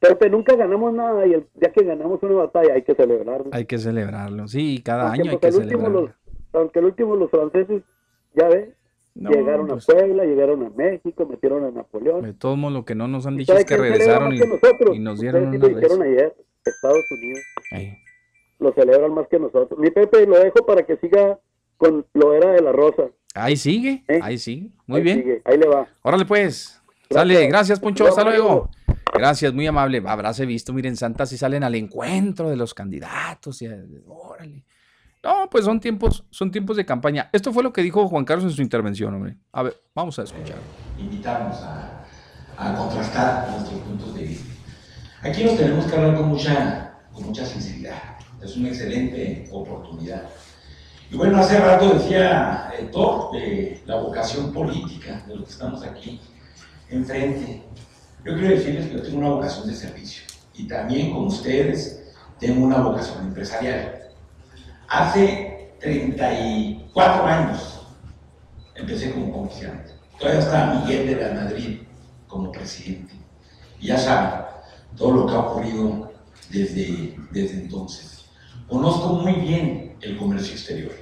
Pepe, 0.01 0.29
nunca 0.29 0.55
ganamos 0.55 0.93
nada 0.93 1.27
y 1.27 1.33
el 1.33 1.47
día 1.55 1.72
que 1.72 1.83
ganamos 1.83 2.22
una 2.22 2.35
batalla 2.35 2.75
hay 2.75 2.83
que 2.83 2.95
celebrarlo. 2.95 3.47
Hay 3.53 3.64
que 3.64 3.79
celebrarlo. 3.79 4.47
Sí, 4.49 4.83
cada 4.85 5.05
Aunque, 5.07 5.22
año 5.22 5.31
hay 5.31 5.39
pues, 5.39 5.55
que 5.57 5.62
celebrarlo. 5.62 6.01
los, 6.03 6.11
aunque 6.53 6.79
el 6.81 6.85
último 6.85 7.16
los 7.16 7.31
franceses, 7.31 7.83
ya 8.35 8.49
ves, 8.49 8.68
No, 9.14 9.31
llegaron 9.31 9.66
pues, 9.66 9.89
a 9.89 9.93
Puebla, 9.95 10.25
llegaron 10.25 10.62
a 10.62 10.70
México, 10.77 11.25
metieron 11.27 11.64
a 11.64 11.70
Napoleón. 11.70 12.20
De 12.22 12.35
todos 12.35 12.59
modos, 12.59 12.75
lo 12.75 12.85
que 12.85 12.95
no 12.95 13.09
nos 13.09 13.27
han 13.27 13.35
¿Y 13.35 13.39
dicho 13.39 13.55
es 13.57 13.64
que 13.64 13.77
regresaron 13.79 14.35
y, 14.35 14.41
que 14.41 14.47
nosotros? 14.47 14.95
y 14.95 14.99
nos 14.99 15.20
dieron 15.20 15.47
una 15.47 15.68
vez. 15.68 16.01
ayer, 16.01 16.35
Estados 16.70 17.04
Unidos. 17.10 17.40
Lo 18.58 18.72
celebran 18.72 19.12
más 19.14 19.26
que 19.28 19.38
nosotros. 19.38 19.78
Mi 19.78 19.90
Pepe, 19.90 20.26
lo 20.26 20.38
dejo 20.38 20.64
para 20.66 20.84
que 20.84 20.96
siga 20.96 21.38
con 21.76 22.06
lo 22.14 22.34
era 22.34 22.52
de 22.52 22.62
la 22.62 22.72
rosa. 22.72 23.04
Ahí 23.34 23.56
sigue, 23.56 24.04
¿Eh? 24.08 24.20
ahí 24.22 24.38
sigue. 24.38 24.70
Muy 24.86 24.98
Ahí 24.98 25.04
bien. 25.04 25.18
sigue, 25.18 25.42
ahí 25.44 25.58
le 25.58 25.66
va. 25.66 25.88
Órale 26.02 26.24
pues. 26.24 26.80
Gracias. 27.10 27.36
Sale, 27.36 27.46
gracias 27.48 27.80
Poncho, 27.80 28.06
hasta 28.06 28.24
luego. 28.24 28.70
Gracias, 29.12 29.52
muy 29.52 29.66
amable. 29.66 30.02
Habráse 30.06 30.46
visto, 30.46 30.72
miren, 30.72 30.96
Santa 30.96 31.26
si 31.26 31.36
salen 31.36 31.62
al 31.62 31.74
encuentro 31.74 32.48
de 32.48 32.56
los 32.56 32.74
candidatos. 32.74 33.60
Y, 33.62 33.68
órale. 34.06 34.64
No, 35.22 35.48
pues 35.50 35.64
son 35.64 35.80
tiempos, 35.80 36.24
son 36.30 36.50
tiempos 36.50 36.76
de 36.76 36.84
campaña. 36.84 37.30
Esto 37.32 37.52
fue 37.52 37.62
lo 37.62 37.72
que 37.72 37.82
dijo 37.82 38.06
Juan 38.08 38.24
Carlos 38.24 38.44
en 38.44 38.50
su 38.50 38.62
intervención, 38.62 39.14
hombre. 39.14 39.36
A 39.52 39.62
ver, 39.62 39.74
vamos 39.94 40.18
a 40.18 40.22
escuchar. 40.24 40.56
invitamos 40.98 41.56
a, 41.62 42.04
a 42.58 42.74
contrastar 42.76 43.50
nuestros 43.50 43.80
puntos 43.80 44.14
de 44.14 44.22
vista. 44.22 44.53
Aquí 45.25 45.43
nos 45.43 45.57
tenemos 45.57 45.87
que 45.87 45.97
hablar 45.97 46.16
con 46.16 46.29
mucha, 46.29 46.93
con 47.11 47.25
mucha 47.25 47.47
sinceridad. 47.47 48.18
Es 48.43 48.59
una 48.59 48.68
excelente 48.68 49.49
oportunidad. 49.51 50.25
Y 51.11 51.16
bueno, 51.16 51.39
hace 51.39 51.59
rato 51.59 51.95
decía 51.95 52.70
Héctor 52.79 53.33
de 53.33 53.81
la 53.87 53.97
vocación 53.97 54.53
política 54.53 55.25
de 55.27 55.37
los 55.37 55.47
que 55.47 55.53
estamos 55.53 55.83
aquí 55.83 56.20
enfrente. 56.91 57.62
Yo 58.22 58.35
quiero 58.35 58.55
decirles 58.55 58.87
que 58.89 58.93
yo 58.97 59.03
tengo 59.03 59.16
una 59.16 59.31
vocación 59.31 59.66
de 59.66 59.75
servicio 59.75 60.25
y 60.53 60.68
también 60.68 61.11
como 61.11 61.29
ustedes 61.29 62.12
tengo 62.39 62.62
una 62.62 62.83
vocación 62.83 63.25
empresarial. 63.27 64.03
Hace 64.89 65.72
34 65.81 67.27
años 67.27 67.87
empecé 68.75 69.11
como 69.11 69.33
comerciante. 69.33 69.91
Todavía 70.18 70.41
está 70.41 70.75
Miguel 70.75 71.07
de 71.07 71.16
la 71.16 71.41
Madrid 71.45 71.79
como 72.29 72.53
presidente. 72.53 73.14
Y 73.81 73.87
ya 73.87 73.97
saben 73.97 74.43
todo 74.97 75.12
lo 75.12 75.26
que 75.26 75.34
ha 75.34 75.40
ocurrido 75.40 76.12
desde, 76.51 77.16
desde 77.30 77.62
entonces. 77.62 78.24
Conozco 78.68 79.14
muy 79.14 79.32
bien 79.34 79.97
el 80.01 80.16
comercio 80.16 80.53
exterior. 80.53 80.92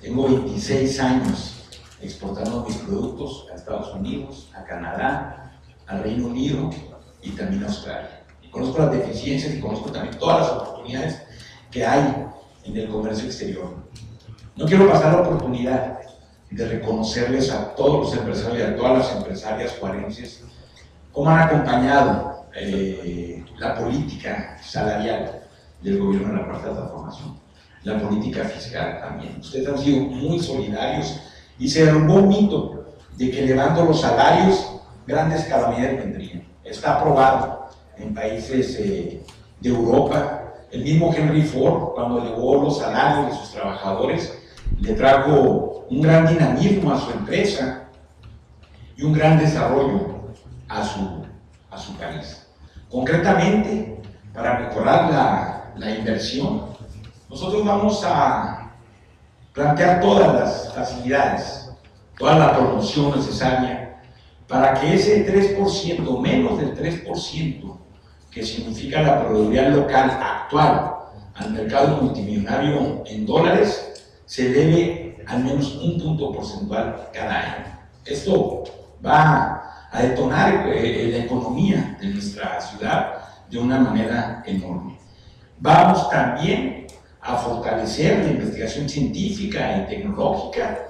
Tengo 0.00 0.24
26 0.24 1.00
años 1.00 1.54
exportando 2.00 2.64
mis 2.64 2.76
productos 2.78 3.46
a 3.52 3.56
Estados 3.56 3.94
Unidos, 3.94 4.50
a 4.54 4.64
Canadá, 4.64 5.52
al 5.86 6.02
Reino 6.02 6.28
Unido 6.28 6.70
y 7.22 7.30
también 7.30 7.64
a 7.64 7.66
Australia. 7.66 8.22
Conozco 8.50 8.78
las 8.80 8.92
deficiencias 8.92 9.54
y 9.54 9.60
conozco 9.60 9.90
también 9.90 10.18
todas 10.18 10.40
las 10.40 10.50
oportunidades 10.50 11.22
que 11.70 11.86
hay 11.86 12.26
en 12.64 12.76
el 12.76 12.88
comercio 12.88 13.24
exterior. 13.24 13.74
No 14.56 14.66
quiero 14.66 14.90
pasar 14.90 15.14
la 15.14 15.22
oportunidad 15.22 16.00
de 16.50 16.68
reconocerles 16.68 17.50
a 17.50 17.74
todos 17.74 18.04
los 18.04 18.18
empresarios 18.18 18.58
y 18.58 18.72
a 18.72 18.76
todas 18.76 18.98
las 18.98 19.16
empresarias 19.16 19.76
juarenses 19.80 20.44
cómo 21.12 21.30
han 21.30 21.40
acompañado 21.40 22.31
eh, 22.54 23.44
la 23.58 23.74
política 23.74 24.58
salarial 24.62 25.42
del 25.80 25.98
gobierno 25.98 26.30
en 26.30 26.36
la 26.36 26.44
cuarta 26.46 26.72
transformación, 26.72 27.38
la 27.84 27.98
política 27.98 28.44
fiscal 28.44 29.00
también. 29.00 29.36
Ustedes 29.40 29.68
han 29.68 29.78
sido 29.78 30.00
muy 30.04 30.38
solidarios 30.38 31.20
y 31.58 31.68
se 31.68 31.84
derrumbó 31.84 32.14
un 32.14 32.28
mito 32.28 32.94
de 33.16 33.30
que 33.30 33.44
elevando 33.44 33.84
los 33.84 34.00
salarios 34.00 34.72
grandes 35.06 35.44
calamidades 35.44 35.98
vendrían. 35.98 36.44
Está 36.64 36.98
aprobado 36.98 37.68
en 37.96 38.14
países 38.14 38.76
eh, 38.78 39.22
de 39.60 39.68
Europa. 39.68 40.38
El 40.70 40.84
mismo 40.84 41.12
Henry 41.14 41.42
Ford, 41.42 41.94
cuando 41.94 42.22
elevó 42.22 42.62
los 42.62 42.78
salarios 42.78 43.30
de 43.30 43.38
sus 43.38 43.52
trabajadores, 43.52 44.38
le 44.80 44.94
trajo 44.94 45.86
un 45.90 46.00
gran 46.00 46.26
dinamismo 46.26 46.92
a 46.92 47.00
su 47.00 47.10
empresa 47.10 47.84
y 48.96 49.02
un 49.02 49.12
gran 49.12 49.38
desarrollo 49.38 50.22
a 50.68 50.84
su, 50.84 51.24
a 51.70 51.78
su 51.78 51.94
país. 51.96 52.41
Concretamente, 52.92 53.96
para 54.34 54.60
mejorar 54.60 55.72
la, 55.78 55.90
inversión, 55.90 56.66
nosotros 57.30 57.64
vamos 57.64 58.04
a 58.04 58.70
plantear 59.54 60.02
todas 60.02 60.34
las 60.34 60.74
facilidades, 60.74 61.70
toda 62.18 62.38
la 62.38 62.54
promoción 62.54 63.16
necesaria 63.16 63.98
para 64.46 64.74
que 64.74 64.92
ese 64.92 65.26
3%, 65.26 66.20
menos 66.20 66.58
del 66.58 66.76
3%, 66.76 67.78
que 68.30 68.44
significa 68.44 69.00
la 69.00 69.20
proveeduría 69.20 69.70
local 69.70 70.10
actual 70.10 70.94
al 71.34 71.50
mercado 71.50 71.96
multimillonario 72.02 73.04
en 73.06 73.24
dólares, 73.24 74.04
se 74.26 74.48
eleve 74.48 75.24
al 75.26 75.42
menos 75.42 75.76
un 75.76 75.98
punto 75.98 76.30
porcentual 76.30 77.08
cada 77.10 77.38
año. 77.38 77.78
Esto 78.04 78.64
va 79.04 79.61
a 79.92 80.02
detonar 80.02 80.66
eh, 80.68 81.10
la 81.12 81.24
economía 81.24 81.96
de 82.00 82.08
nuestra 82.08 82.60
ciudad 82.60 83.12
de 83.50 83.58
una 83.58 83.78
manera 83.78 84.42
enorme. 84.46 84.98
Vamos 85.58 86.08
también 86.08 86.86
a 87.20 87.36
fortalecer 87.36 88.24
la 88.24 88.32
investigación 88.32 88.88
científica 88.88 89.78
y 89.78 89.86
tecnológica 89.86 90.88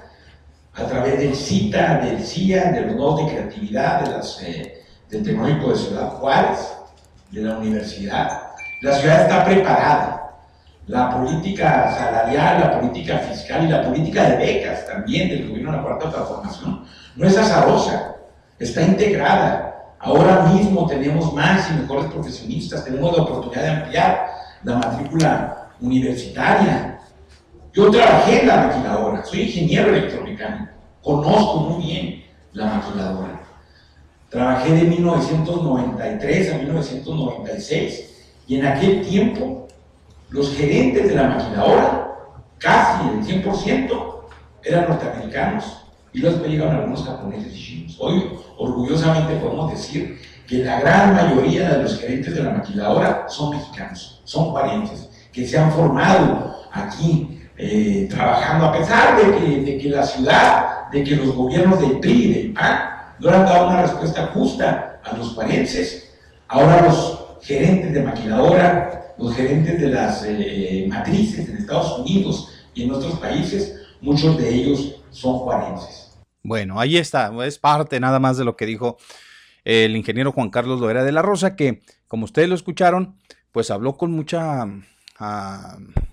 a 0.73 0.83
través 0.85 1.19
del 1.19 1.35
CITA, 1.35 1.97
del 1.99 2.23
CIA, 2.23 2.71
de 2.71 2.81
los 2.81 2.95
nodos 2.95 3.25
de 3.25 3.33
creatividad, 3.33 4.21
eh, 4.41 4.83
del 5.09 5.23
Tecnológico 5.23 5.69
de 5.69 5.75
Ciudad 5.75 6.09
Juárez, 6.13 6.73
de 7.29 7.41
la 7.41 7.57
universidad. 7.57 8.41
La 8.81 8.95
ciudad 8.95 9.21
está 9.23 9.45
preparada. 9.45 10.19
La 10.87 11.11
política 11.11 11.93
salarial, 11.95 12.59
la 12.59 12.79
política 12.79 13.19
fiscal 13.19 13.65
y 13.65 13.69
la 13.69 13.83
política 13.83 14.31
de 14.31 14.37
becas 14.37 14.85
también 14.85 15.29
del 15.29 15.47
gobierno 15.49 15.71
de 15.71 15.77
la 15.77 15.83
Cuarta 15.83 16.09
Transformación 16.09 16.85
no 17.15 17.27
es 17.27 17.37
azarosa, 17.37 18.12
está 18.63 18.81
integrada. 18.81 19.93
Ahora 19.99 20.43
mismo 20.53 20.85
tenemos 20.87 21.33
más 21.33 21.69
y 21.71 21.81
mejores 21.81 22.05
profesionistas, 22.11 22.83
tenemos 22.83 23.15
la 23.15 23.23
oportunidad 23.23 23.61
de 23.61 23.69
ampliar 23.69 24.27
la 24.63 24.75
matrícula 24.77 25.69
universitaria. 25.79 26.99
Yo 27.73 27.89
trabajé 27.89 28.41
en 28.41 28.47
la 28.47 28.67
maquiladora, 28.67 29.25
soy 29.25 29.41
ingeniero 29.43 29.89
electromecánico, 29.89 30.71
conozco 31.01 31.59
muy 31.61 31.83
bien 31.83 32.23
la 32.53 32.65
maquiladora. 32.65 33.41
Trabajé 34.29 34.73
de 34.73 34.83
1993 34.83 36.53
a 36.53 36.57
1996 36.57 38.33
y 38.47 38.59
en 38.59 38.65
aquel 38.65 39.01
tiempo 39.07 39.67
los 40.29 40.55
gerentes 40.55 41.07
de 41.07 41.15
la 41.15 41.29
maquiladora, 41.29 42.15
casi 42.57 43.07
el 43.09 43.43
100%, 43.43 44.13
eran 44.63 44.87
norteamericanos 44.89 45.82
y 46.13 46.19
luego 46.19 46.45
llegaron 46.45 46.75
algunos 46.75 47.03
japoneses 47.03 47.53
y 47.55 47.63
chinos. 47.63 47.97
Hoy 47.99 48.31
orgullosamente 48.57 49.35
podemos 49.37 49.71
decir 49.71 50.19
que 50.47 50.59
la 50.59 50.79
gran 50.79 51.15
mayoría 51.15 51.69
de 51.69 51.83
los 51.83 51.99
gerentes 51.99 52.35
de 52.35 52.43
la 52.43 52.51
maquiladora 52.51 53.25
son 53.27 53.57
mexicanos, 53.57 54.21
son 54.23 54.53
parientes, 54.53 55.09
que 55.31 55.47
se 55.47 55.57
han 55.57 55.71
formado 55.71 56.67
aquí 56.71 57.41
eh, 57.57 58.07
trabajando, 58.09 58.67
a 58.67 58.71
pesar 58.71 59.17
de 59.17 59.37
que, 59.37 59.61
de 59.61 59.77
que, 59.77 59.89
la 59.89 60.03
ciudad, 60.03 60.89
de 60.91 61.03
que 61.03 61.15
los 61.15 61.33
gobiernos 61.35 61.79
del 61.79 61.99
PRI 61.99 62.11
y 62.11 62.33
del 62.33 62.53
PAN 62.53 62.79
no 63.19 63.29
han 63.29 63.45
dado 63.45 63.67
una 63.67 63.81
respuesta 63.81 64.29
justa 64.33 64.99
a 65.03 65.17
los 65.17 65.33
parientes. 65.33 66.11
Ahora 66.47 66.81
los 66.81 67.19
gerentes 67.41 67.93
de 67.93 68.01
maquiladora, 68.01 69.13
los 69.17 69.35
gerentes 69.35 69.79
de 69.79 69.87
las 69.89 70.23
eh, 70.27 70.85
matrices 70.89 71.49
en 71.49 71.57
Estados 71.57 71.99
Unidos 71.99 72.49
y 72.73 72.83
en 72.83 72.91
otros 72.91 73.19
países, 73.19 73.81
muchos 74.01 74.37
de 74.37 74.49
ellos 74.53 74.95
son 75.11 75.39
juarenses. 75.39 76.02
Bueno, 76.43 76.79
ahí 76.79 76.97
está, 76.97 77.31
es 77.45 77.57
parte 77.57 77.99
nada 77.99 78.19
más 78.19 78.37
de 78.37 78.43
lo 78.43 78.57
que 78.57 78.65
dijo 78.65 78.97
el 79.63 79.95
ingeniero 79.95 80.33
Juan 80.33 80.49
Carlos 80.49 80.81
Loera 80.81 81.03
de 81.03 81.13
la 81.13 81.21
Rosa, 81.21 81.55
que 81.55 81.81
como 82.07 82.25
ustedes 82.25 82.49
lo 82.49 82.55
escucharon, 82.55 83.17
pues 83.51 83.71
habló 83.71 83.97
con 83.97 84.11
mucha... 84.11 84.65
Uh, 84.65 86.03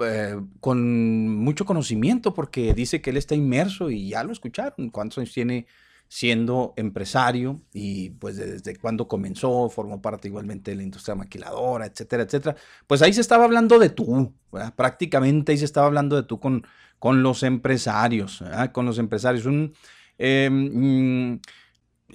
eh, 0.00 0.36
con 0.58 1.28
mucho 1.36 1.64
conocimiento 1.64 2.34
porque 2.34 2.74
dice 2.74 3.00
que 3.00 3.10
él 3.10 3.16
está 3.16 3.36
inmerso 3.36 3.90
y 3.90 4.08
ya 4.08 4.24
lo 4.24 4.32
escucharon, 4.32 4.90
cuántos 4.90 5.18
años 5.18 5.32
tiene 5.32 5.68
siendo 6.08 6.74
empresario 6.76 7.60
y 7.72 8.10
pues 8.10 8.36
desde 8.36 8.76
cuándo 8.76 9.06
comenzó, 9.06 9.68
formó 9.68 10.02
parte 10.02 10.28
igualmente 10.28 10.72
de 10.72 10.78
la 10.78 10.82
industria 10.82 11.14
maquiladora, 11.14 11.86
etcétera, 11.86 12.24
etcétera. 12.24 12.56
Pues 12.86 13.02
ahí 13.02 13.12
se 13.12 13.20
estaba 13.20 13.44
hablando 13.44 13.78
de 13.78 13.90
tú, 13.90 14.34
prácticamente 14.76 15.52
ahí 15.52 15.58
se 15.58 15.64
estaba 15.64 15.86
hablando 15.86 16.16
de 16.16 16.24
tú 16.24 16.40
con, 16.40 16.66
con 16.98 17.22
los 17.22 17.42
empresarios, 17.42 18.42
con 18.72 18.86
los 18.86 18.98
empresarios. 18.98 19.46
Un, 19.46 19.74
eh, 20.18 20.48
mm, 20.50 21.40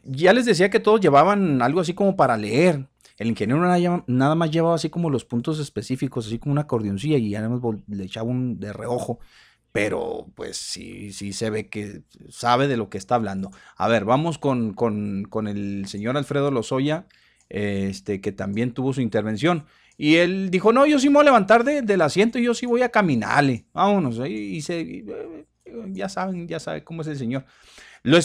ya 0.03 0.33
les 0.33 0.45
decía 0.45 0.69
que 0.69 0.79
todos 0.79 1.01
llevaban 1.01 1.61
algo 1.61 1.79
así 1.81 1.93
como 1.93 2.15
para 2.15 2.37
leer. 2.37 2.87
El 3.17 3.27
ingeniero 3.27 3.61
nada, 4.07 4.35
más 4.35 4.51
llevaba 4.51 4.75
así 4.75 4.89
como 4.89 5.09
los 5.09 5.25
puntos 5.25 5.59
específicos, 5.59 6.27
así 6.27 6.39
como 6.39 6.53
una 6.53 6.61
acordeoncilla 6.61 7.17
y 7.17 7.31
ya 7.31 7.47
le 7.87 8.03
echaba 8.03 8.29
un 8.29 8.59
de 8.59 8.71
reojo. 8.71 9.19
Pero 9.71 10.27
pues 10.35 10.57
sí, 10.57 11.11
sí 11.11 11.33
se 11.33 11.49
ve 11.49 11.69
que 11.69 12.03
sabe 12.29 12.67
de 12.67 12.77
lo 12.77 12.89
que 12.89 12.97
está 12.97 13.15
hablando. 13.15 13.51
A 13.75 13.87
ver, 13.87 14.05
vamos 14.05 14.37
con 14.37 15.47
el 15.47 15.85
señor 15.87 16.17
Alfredo 16.17 16.49
Lozoya, 16.49 17.07
este, 17.49 18.21
que 18.21 18.31
también 18.31 18.73
tuvo 18.73 18.93
su 18.93 19.01
intervención. 19.01 19.65
Y 20.01 20.15
él 20.15 20.49
dijo, 20.49 20.71
no, 20.71 20.85
yo 20.85 20.97
sí 20.97 21.09
me 21.09 21.15
voy 21.15 21.23
a 21.23 21.25
levantar 21.25 21.65
del 21.65 22.01
asiento 22.01 22.39
y 22.39 22.45
yo 22.45 22.53
sí 22.53 22.65
voy 22.65 22.81
a 22.83 22.87
caminarle. 22.87 23.65
Vámonos. 23.73 24.17
Y, 24.29 24.61
se, 24.61 25.03
ya 25.87 26.07
saben, 26.07 26.47
ya 26.47 26.57
saben 26.61 26.85
cómo 26.85 27.01
es 27.01 27.09
el 27.09 27.17
señor. 27.17 27.43
Lo 28.03 28.17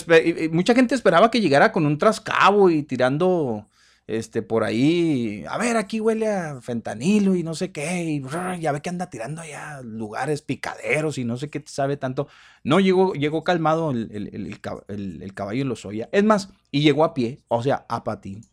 mucha 0.51 0.73
gente 0.73 0.95
esperaba 0.95 1.29
que 1.29 1.41
llegara 1.41 1.73
con 1.73 1.85
un 1.85 1.97
trascabo 1.97 2.69
y 2.69 2.83
tirando 2.83 3.67
este, 4.07 4.41
por 4.41 4.63
ahí, 4.63 5.43
a 5.49 5.57
ver, 5.57 5.75
aquí 5.75 5.99
huele 5.99 6.31
a 6.31 6.61
fentanilo 6.61 7.35
y 7.35 7.43
no 7.43 7.55
sé 7.55 7.73
qué, 7.73 8.03
y 8.05 8.23
ya 8.61 8.71
ve 8.71 8.81
que 8.81 8.89
anda 8.89 9.09
tirando 9.09 9.41
allá 9.41 9.81
lugares 9.81 10.41
picaderos 10.41 11.17
y 11.17 11.25
no 11.25 11.35
sé 11.35 11.49
qué 11.49 11.61
sabe 11.65 11.97
tanto. 11.97 12.29
No 12.63 12.79
llegó, 12.79 13.15
llegó 13.15 13.43
calmado 13.43 13.91
el, 13.91 14.09
el, 14.13 14.57
el, 14.87 15.21
el 15.21 15.33
caballo 15.33 15.63
en 15.63 15.67
los 15.67 15.85
Es 16.13 16.23
más, 16.23 16.47
y 16.71 16.83
llegó 16.83 17.03
a 17.03 17.13
pie, 17.13 17.41
o 17.49 17.61
sea, 17.61 17.85
a 17.89 18.05
patín. 18.05 18.45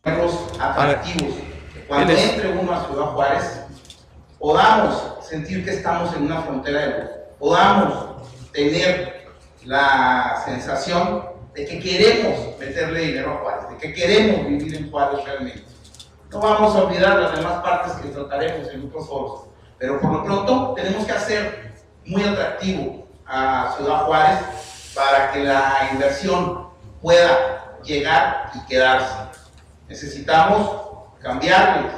atractivos. 0.59 1.52
Cuando 1.87 2.13
entre 2.13 2.49
uno 2.49 2.73
a 2.73 2.85
Ciudad 2.85 3.05
Juárez, 3.07 3.61
podamos 4.39 5.25
sentir 5.27 5.65
que 5.65 5.71
estamos 5.71 6.15
en 6.15 6.23
una 6.23 6.41
frontera 6.41 6.79
de 6.79 6.87
luz, 6.87 7.09
podamos 7.39 8.05
tener 8.51 9.27
la 9.65 10.41
sensación 10.45 11.25
de 11.53 11.65
que 11.65 11.79
queremos 11.79 12.57
meterle 12.59 13.01
dinero 13.01 13.31
a 13.31 13.37
Juárez, 13.37 13.69
de 13.69 13.77
que 13.77 13.93
queremos 13.93 14.47
vivir 14.47 14.75
en 14.75 14.91
Juárez 14.91 15.23
realmente. 15.25 15.63
No 16.31 16.39
vamos 16.39 16.75
a 16.75 16.83
olvidar 16.83 17.19
las 17.19 17.35
demás 17.35 17.61
partes 17.61 17.93
que 17.93 18.09
trataremos 18.09 18.67
en 18.69 18.87
otros 18.87 19.07
foros, 19.07 19.41
pero 19.77 19.99
por 19.99 20.11
lo 20.11 20.23
pronto 20.23 20.73
tenemos 20.75 21.05
que 21.05 21.11
hacer 21.11 21.73
muy 22.05 22.23
atractivo 22.23 23.07
a 23.25 23.73
Ciudad 23.77 24.05
Juárez 24.05 24.39
para 24.95 25.31
que 25.31 25.43
la 25.43 25.89
inversión 25.91 26.69
pueda 27.01 27.77
llegar 27.83 28.51
y 28.55 28.65
quedarse. 28.67 29.15
Necesitamos 29.87 30.92
cambiar 31.23 31.89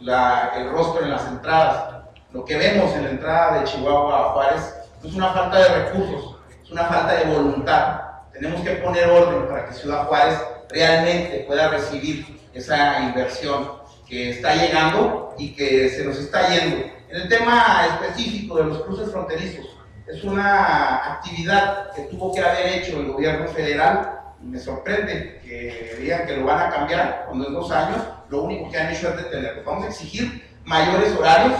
el 0.00 0.70
rostro 0.70 1.04
en 1.04 1.10
las 1.10 1.26
entradas. 1.26 2.02
Lo 2.32 2.44
que 2.44 2.56
vemos 2.56 2.92
en 2.94 3.04
la 3.04 3.10
entrada 3.10 3.60
de 3.60 3.64
Chihuahua 3.64 4.18
a 4.18 4.32
Juárez 4.32 4.74
no 5.02 5.08
es 5.08 5.14
una 5.14 5.32
falta 5.32 5.58
de 5.58 5.84
recursos, 5.84 6.36
es 6.62 6.70
una 6.70 6.84
falta 6.84 7.14
de 7.14 7.24
voluntad. 7.24 8.00
Tenemos 8.32 8.62
que 8.62 8.70
poner 8.76 9.08
orden 9.08 9.48
para 9.48 9.66
que 9.66 9.74
Ciudad 9.74 10.06
Juárez 10.06 10.40
realmente 10.70 11.44
pueda 11.46 11.68
recibir 11.68 12.40
esa 12.54 13.00
inversión 13.00 13.72
que 14.08 14.30
está 14.30 14.54
llegando 14.54 15.34
y 15.38 15.54
que 15.54 15.88
se 15.88 16.04
nos 16.04 16.16
está 16.16 16.48
yendo. 16.48 16.86
En 17.08 17.22
el 17.22 17.28
tema 17.28 17.86
específico 17.86 18.56
de 18.56 18.64
los 18.64 18.82
cruces 18.82 19.10
fronterizos, 19.10 19.66
es 20.06 20.24
una 20.24 21.14
actividad 21.14 21.92
que 21.92 22.02
tuvo 22.02 22.32
que 22.32 22.40
haber 22.40 22.66
hecho 22.66 22.98
el 22.98 23.12
gobierno 23.12 23.48
federal. 23.48 24.20
Me 24.40 24.58
sorprende 24.58 25.40
que 25.44 25.96
digan 26.00 26.26
que 26.26 26.36
lo 26.36 26.46
van 26.46 26.68
a 26.68 26.70
cambiar 26.70 27.24
cuando 27.26 27.48
en 27.48 27.54
dos 27.54 27.70
años 27.70 27.98
lo 28.30 28.42
único 28.42 28.70
que 28.70 28.78
han 28.78 28.94
hecho 28.94 29.08
es 29.08 29.16
detenerlo. 29.16 29.62
Vamos 29.64 29.84
a 29.84 29.88
exigir 29.88 30.48
mayores 30.64 31.14
horarios 31.16 31.58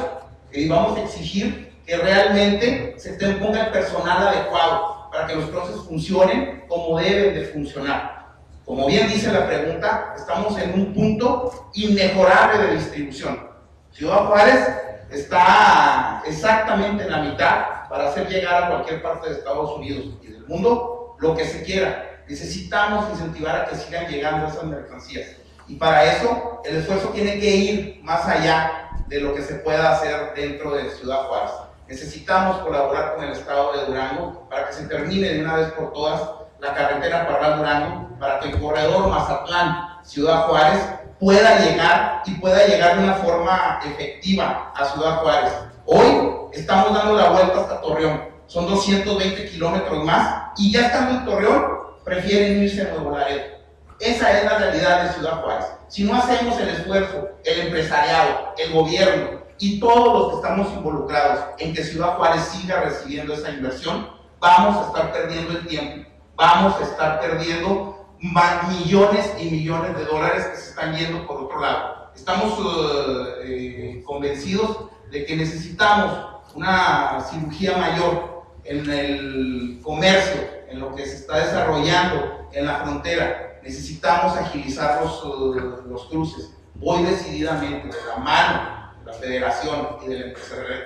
y 0.53 0.69
vamos 0.69 0.97
a 0.97 1.03
exigir 1.03 1.75
que 1.85 1.97
realmente 1.97 2.95
se 2.99 3.13
ponga 3.35 3.67
el 3.67 3.73
personal 3.73 4.29
adecuado 4.29 5.11
para 5.11 5.27
que 5.27 5.35
los 5.35 5.47
procesos 5.47 5.87
funcionen 5.87 6.65
como 6.69 6.99
deben 6.99 7.35
de 7.35 7.47
funcionar. 7.47 8.21
Como 8.65 8.87
bien 8.87 9.09
dice 9.09 9.33
la 9.33 9.47
pregunta, 9.47 10.15
estamos 10.17 10.57
en 10.59 10.73
un 10.75 10.95
punto 10.95 11.71
inmejorable 11.75 12.67
de 12.67 12.75
distribución. 12.75 13.51
Ciudad 13.91 14.27
Juárez 14.27 14.69
está 15.11 16.23
exactamente 16.25 17.03
en 17.03 17.11
la 17.11 17.23
mitad 17.23 17.89
para 17.89 18.09
hacer 18.09 18.29
llegar 18.29 18.63
a 18.63 18.69
cualquier 18.69 19.03
parte 19.03 19.29
de 19.29 19.35
Estados 19.35 19.77
Unidos 19.77 20.05
y 20.23 20.29
del 20.29 20.47
mundo 20.47 21.17
lo 21.19 21.35
que 21.35 21.45
se 21.45 21.65
quiera. 21.65 22.23
Necesitamos 22.29 23.11
incentivar 23.11 23.57
a 23.57 23.65
que 23.67 23.75
sigan 23.75 24.07
llegando 24.07 24.47
esas 24.47 24.63
mercancías. 24.63 25.40
Y 25.71 25.77
para 25.77 26.05
eso 26.05 26.61
el 26.65 26.79
esfuerzo 26.79 27.11
tiene 27.11 27.39
que 27.39 27.49
ir 27.49 28.01
más 28.03 28.27
allá 28.27 28.91
de 29.07 29.21
lo 29.21 29.33
que 29.33 29.43
se 29.43 29.55
pueda 29.55 29.93
hacer 29.93 30.35
dentro 30.35 30.73
de 30.73 30.91
Ciudad 30.91 31.29
Juárez. 31.29 31.53
Necesitamos 31.87 32.59
colaborar 32.59 33.15
con 33.15 33.25
el 33.25 33.31
Estado 33.31 33.73
de 33.75 33.87
Durango 33.87 34.49
para 34.51 34.67
que 34.67 34.73
se 34.73 34.89
termine 34.89 35.29
de 35.29 35.45
una 35.45 35.55
vez 35.55 35.69
por 35.73 35.93
todas 35.93 36.23
la 36.59 36.75
carretera 36.75 37.29
para 37.29 37.57
Durango, 37.57 38.19
para 38.19 38.41
que 38.41 38.49
el 38.49 38.61
corredor 38.61 39.09
Mazatlán, 39.11 40.01
Ciudad 40.03 40.49
Juárez, 40.49 40.81
pueda 41.21 41.61
llegar 41.61 42.23
y 42.27 42.33
pueda 42.33 42.67
llegar 42.67 42.97
de 42.97 43.05
una 43.05 43.15
forma 43.15 43.81
efectiva 43.85 44.73
a 44.75 44.85
Ciudad 44.87 45.19
Juárez. 45.19 45.53
Hoy 45.87 46.49
estamos 46.53 46.93
dando 46.93 47.15
la 47.15 47.31
vuelta 47.31 47.61
hasta 47.61 47.81
Torreón, 47.81 48.25
son 48.49 48.67
220 48.67 49.49
kilómetros 49.49 50.05
más 50.05 50.51
y 50.57 50.73
ya 50.73 50.87
estando 50.87 51.21
en 51.21 51.25
Torreón, 51.25 51.65
prefieren 52.05 52.61
irse 52.61 52.83
a 52.83 52.95
Nuevo 52.95 53.17
Laredo. 53.17 53.60
Esa 54.01 54.39
es 54.39 54.45
la 54.45 54.59
realidad 54.59 55.05
de 55.05 55.13
Ciudad 55.13 55.43
Juárez. 55.43 55.67
Si 55.89 56.05
no 56.05 56.15
hacemos 56.15 56.59
el 56.59 56.71
esfuerzo, 56.71 57.29
el 57.45 57.61
empresariado, 57.67 58.55
el 58.57 58.73
gobierno 58.73 59.41
y 59.59 59.79
todos 59.79 60.13
los 60.15 60.31
que 60.31 60.37
estamos 60.37 60.73
involucrados 60.73 61.41
en 61.59 61.75
que 61.75 61.85
Ciudad 61.85 62.17
Juárez 62.17 62.45
siga 62.45 62.81
recibiendo 62.81 63.35
esa 63.35 63.51
inversión, 63.51 64.09
vamos 64.39 64.77
a 64.77 64.87
estar 64.87 65.13
perdiendo 65.13 65.53
el 65.53 65.67
tiempo, 65.67 66.09
vamos 66.35 66.81
a 66.81 66.85
estar 66.85 67.21
perdiendo 67.21 68.07
millones 68.21 69.31
y 69.39 69.51
millones 69.51 69.95
de 69.95 70.05
dólares 70.07 70.47
que 70.47 70.57
se 70.57 70.71
están 70.71 70.97
yendo 70.97 71.27
por 71.27 71.43
otro 71.43 71.61
lado. 71.61 72.11
Estamos 72.15 72.59
eh, 72.59 73.43
eh, 73.45 74.03
convencidos 74.07 74.87
de 75.11 75.27
que 75.27 75.37
necesitamos 75.37 76.27
una 76.55 77.23
cirugía 77.31 77.77
mayor 77.77 78.45
en 78.65 78.91
el 78.91 79.81
comercio, 79.83 80.41
en 80.71 80.81
lo 80.81 80.95
que 80.95 81.05
se 81.05 81.17
está 81.17 81.39
desarrollando 81.39 82.49
en 82.53 82.67
la 82.67 82.77
frontera. 82.77 83.50
Necesitamos 83.63 84.37
agilizar 84.37 85.03
los, 85.03 85.25
uh, 85.25 85.83
los 85.89 86.05
cruces. 86.07 86.51
Voy 86.75 87.03
decididamente 87.05 87.89
de 87.89 88.07
la 88.09 88.17
mano 88.17 88.81
de 89.05 89.11
la 89.11 89.13
federación 89.19 89.89
y 90.03 90.09
del 90.09 90.35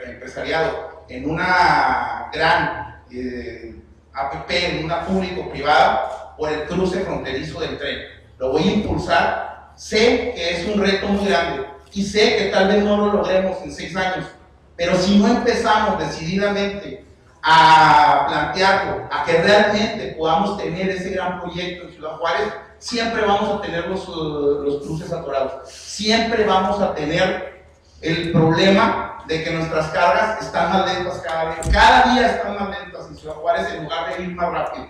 empresariado 0.07 1.05
en 1.09 1.31
una 1.31 2.31
gran 2.33 3.03
eh, 3.11 3.75
APP, 4.13 4.51
en 4.51 4.85
una 4.85 5.05
público-privada, 5.07 6.35
por 6.37 6.53
el 6.53 6.65
cruce 6.65 7.01
fronterizo 7.01 7.61
del 7.61 7.79
tren. 7.79 7.99
Lo 8.39 8.53
voy 8.53 8.63
a 8.63 8.73
impulsar. 8.73 9.73
Sé 9.77 10.33
que 10.35 10.51
es 10.51 10.67
un 10.67 10.81
reto 10.81 11.09
muy 11.09 11.27
grande 11.27 11.67
y 11.93 12.03
sé 12.03 12.37
que 12.37 12.45
tal 12.47 12.69
vez 12.69 12.83
no 12.83 12.97
lo 12.97 13.13
logremos 13.13 13.59
en 13.63 13.73
seis 13.73 13.95
años, 13.97 14.27
pero 14.77 14.97
si 14.97 15.19
no 15.19 15.29
empezamos 15.29 15.99
decididamente 15.99 17.05
a 17.43 18.25
plantearlo, 18.29 19.09
a 19.11 19.25
que 19.25 19.33
realmente 19.43 20.15
podamos 20.19 20.57
tener 20.57 20.91
ese 20.91 21.11
gran 21.11 21.41
proyecto 21.41 21.87
en 21.87 21.93
Ciudad 21.93 22.17
Juárez, 22.17 22.53
siempre 22.85 23.23
vamos 23.24 23.48
a 23.48 23.62
tener 23.62 23.89
los, 23.89 24.06
uh, 24.09 24.62
los 24.62 24.82
cruces 24.82 25.11
atorados. 25.11 25.70
Siempre 25.70 26.44
vamos 26.44 26.81
a 26.82 26.94
tener 26.94 27.65
el 28.02 28.31
problema 28.31 29.24
de 29.27 29.43
que 29.43 29.52
nuestras 29.52 29.89
cargas 29.89 30.44
están 30.44 30.70
más 30.70 30.94
lentas 30.94 31.23
cada 31.27 31.44
vez. 31.44 31.66
Cada 31.73 32.12
día 32.12 32.27
están 32.27 32.55
más 32.55 32.78
lentas 32.78 33.09
en 33.09 33.16
Ciudad 33.16 33.35
Juárez 33.36 33.73
en 33.73 33.85
lugar 33.85 34.15
de 34.15 34.23
ir 34.23 34.31
más 34.35 34.52
rápido. 34.52 34.86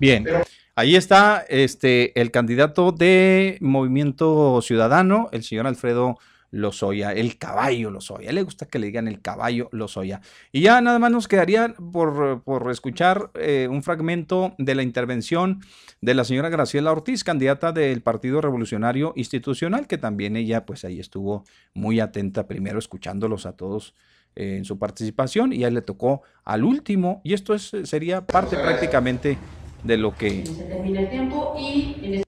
Bien. 0.00 0.26
Ahí 0.74 0.96
está 0.96 1.44
este, 1.48 2.20
el 2.20 2.32
candidato 2.32 2.90
de 2.90 3.58
Movimiento 3.60 4.60
Ciudadano, 4.60 5.28
el 5.30 5.44
señor 5.44 5.68
Alfredo 5.68 6.18
Lozoya, 6.54 7.12
el 7.12 7.36
caballo 7.36 7.90
Lozoya. 7.90 8.32
Le 8.32 8.42
gusta 8.42 8.66
que 8.66 8.78
le 8.78 8.86
digan 8.86 9.08
el 9.08 9.20
caballo 9.20 9.68
Lozoya. 9.72 10.20
Y 10.52 10.60
ya 10.60 10.80
nada 10.80 11.00
más 11.00 11.10
nos 11.10 11.26
quedaría 11.26 11.74
por, 11.92 12.42
por 12.44 12.70
escuchar 12.70 13.32
eh, 13.34 13.66
un 13.68 13.82
fragmento 13.82 14.54
de 14.58 14.76
la 14.76 14.84
intervención 14.84 15.60
de 16.00 16.14
la 16.14 16.22
señora 16.24 16.50
Graciela 16.50 16.92
Ortiz, 16.92 17.24
candidata 17.24 17.72
del 17.72 18.02
Partido 18.02 18.40
Revolucionario 18.40 19.12
Institucional, 19.16 19.88
que 19.88 19.98
también 19.98 20.36
ella 20.36 20.64
pues 20.64 20.84
ahí 20.84 21.00
estuvo 21.00 21.44
muy 21.74 21.98
atenta 21.98 22.46
primero 22.46 22.78
escuchándolos 22.78 23.46
a 23.46 23.56
todos 23.56 23.94
eh, 24.36 24.56
en 24.56 24.64
su 24.64 24.78
participación 24.78 25.52
y 25.52 25.64
ahí 25.64 25.72
le 25.72 25.82
tocó 25.82 26.22
al 26.44 26.62
último 26.62 27.20
y 27.24 27.34
esto 27.34 27.52
es, 27.52 27.72
sería 27.82 28.24
parte 28.24 28.56
prácticamente 28.56 29.38
de 29.82 29.96
lo 29.96 30.14
que 30.14 30.44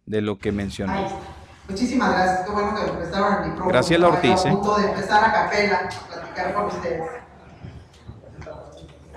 de 0.05 0.20
lo 0.20 0.39
que 0.39 0.53
mencionó. 0.53 1.45
Muchísimas 1.68 2.12
gracias, 2.12 2.47
qué 2.47 2.52
bueno 2.52 2.74
que 2.76 2.82
me 2.82 2.98
prestaron 2.98 3.34
el 3.34 3.40
micrófono. 3.40 3.68
Graciela 3.70 4.09
Ortiz. 4.09 4.44
A 4.44 4.48
¿eh? 4.48 4.52
punto 4.52 4.76
de 4.76 4.88
empezar 4.88 5.24
a 5.24 5.32
capela 5.32 5.76
a 5.78 6.06
platicar 6.06 6.55
con 6.55 6.66
ustedes. 6.66 7.10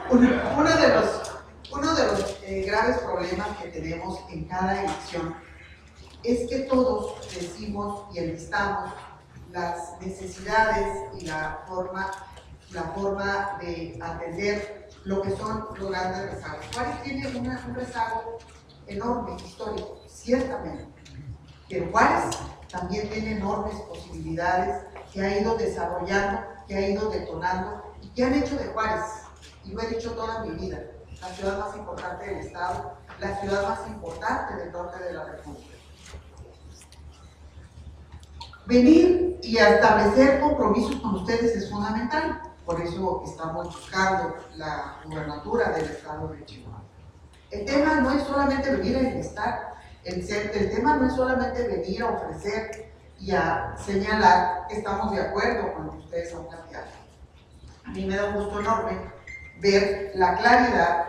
Uno, 0.10 0.76
de 0.76 0.88
los, 0.88 1.42
uno 1.72 1.94
de 1.94 2.08
los 2.08 2.40
eh, 2.44 2.64
graves 2.66 2.98
problemas 2.98 3.50
que 3.62 3.68
tenemos 3.68 4.20
en 4.32 4.46
cada 4.46 4.82
elección 4.82 5.36
es 6.24 6.50
que 6.50 6.62
todos 6.62 7.20
decimos 7.36 8.06
y 8.16 8.18
enlistamos 8.18 8.92
las 9.52 10.02
necesidades 10.02 10.88
y 11.20 11.28
la 11.28 11.60
forma, 11.68 12.10
la 12.72 12.84
forma 12.96 13.58
de 13.62 14.00
atender 14.02 14.90
lo 15.04 15.22
que 15.22 15.36
son 15.38 15.68
los 15.78 15.90
grandes 15.92 16.34
rezagos. 16.34 16.66
Juárez 16.74 17.04
tiene 17.04 17.28
un 17.28 17.76
rezago 17.76 18.40
enorme, 18.88 19.38
histórico, 19.46 20.02
ciertamente 20.08 20.99
que 21.70 21.88
Juárez 21.92 22.36
también 22.72 23.08
tiene 23.10 23.38
enormes 23.38 23.76
posibilidades 23.82 24.84
que 25.14 25.22
ha 25.22 25.40
ido 25.40 25.56
desarrollando, 25.56 26.42
que 26.68 26.76
ha 26.76 26.90
ido 26.90 27.10
detonando 27.10 27.94
y 28.02 28.10
que 28.10 28.26
han 28.26 28.34
hecho 28.34 28.58
de 28.58 28.66
Juárez, 28.66 29.06
y 29.64 29.72
lo 29.72 29.82
he 29.82 29.88
dicho 29.88 30.12
toda 30.12 30.44
mi 30.44 30.52
vida, 30.52 30.80
la 31.22 31.28
ciudad 31.28 31.60
más 31.60 31.76
importante 31.78 32.26
del 32.26 32.40
Estado, 32.40 32.94
la 33.20 33.40
ciudad 33.40 33.70
más 33.70 33.88
importante 33.88 34.56
del 34.56 34.72
norte 34.72 35.04
de 35.04 35.14
la 35.14 35.26
República. 35.26 35.76
Venir 38.66 39.40
y 39.42 39.58
establecer 39.58 40.40
compromisos 40.42 40.96
con 41.02 41.16
ustedes 41.16 41.56
es 41.56 41.70
fundamental, 41.70 42.42
por 42.66 42.80
eso 42.82 43.24
estamos 43.26 43.68
buscando 43.68 44.36
la 44.56 45.02
gubernatura 45.06 45.72
del 45.72 45.86
Estado 45.86 46.28
de 46.30 46.46
Chihuahua. 46.46 46.84
El 47.50 47.66
tema 47.66 47.96
no 47.96 48.12
es 48.12 48.24
solamente 48.24 48.76
venir 48.76 48.96
a 48.98 49.02
estar 49.20 49.79
el, 50.04 50.70
tema 50.72 50.98
no 50.98 51.08
es 51.08 51.16
solamente 51.16 51.68
venir 51.68 52.04
a 52.04 52.12
ofrecer 52.12 52.92
y 53.20 53.32
a 53.32 53.76
señalar 53.78 54.68
que 54.68 54.76
estamos 54.78 55.12
de 55.12 55.22
acuerdo 55.22 55.74
con 55.74 55.86
lo 55.88 55.92
que 55.94 56.00
ustedes 56.00 56.34
han 56.34 56.48
planteado. 56.48 56.88
A 57.86 57.92
mí 57.92 58.06
me 58.06 58.16
da 58.16 58.26
un 58.26 58.36
gusto 58.36 58.60
enorme 58.60 58.98
ver 59.62 60.12
la 60.16 60.38
claridad 60.38 61.06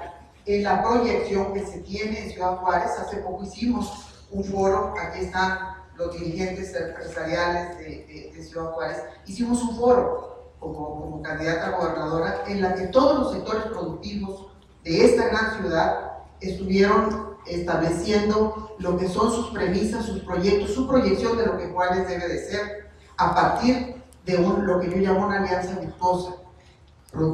en 0.47 0.65
la 0.65 0.83
proyección 0.83 1.53
que 1.53 1.65
se 1.65 1.79
tiene 1.81 2.25
en 2.25 2.31
Ciudad 2.31 2.57
Juárez. 2.57 2.91
Hace 2.99 3.19
poco 3.19 3.45
hicimos 3.45 4.27
un 4.31 4.45
foro, 4.45 4.95
aquí 5.01 5.21
están 5.21 5.59
los 5.95 6.19
dirigentes 6.19 6.75
empresariales 6.75 7.79
de, 7.79 8.43
Ciudad 8.43 8.73
Juárez, 8.73 9.03
hicimos 9.27 9.63
un 9.63 9.77
foro 9.77 10.55
como, 10.59 11.01
como 11.01 11.23
candidata 11.23 11.69
a 11.69 11.71
gobernadora 11.77 12.43
en 12.49 12.63
la 12.63 12.75
que 12.75 12.87
todos 12.87 13.19
los 13.19 13.33
sectores 13.33 13.65
productivos 13.65 14.49
de 14.83 15.05
esta 15.05 15.29
gran 15.29 15.61
ciudad 15.61 16.13
estuvieron 16.41 17.30
estableciendo 17.47 18.75
lo 18.79 18.97
que 18.97 19.09
son 19.09 19.31
sus 19.33 19.51
premisas, 19.51 20.07
sus 20.07 20.21
proyectos, 20.21 20.75
su 20.75 20.87
proyección 20.87 21.37
de 21.37 21.47
lo 21.47 21.59
que 21.59 21.69
Juárez 21.69 22.09
debe 22.09 22.29
de 22.29 22.39
ser 22.39 22.91
a 23.17 23.35
partir 23.35 24.03
de 24.25 24.39
lo 24.39 24.81
que 24.81 24.91
yo 24.91 24.97
llamo 24.97 25.27
una 25.27 25.43
alianza 25.43 25.79
virtuosa. 25.79 26.35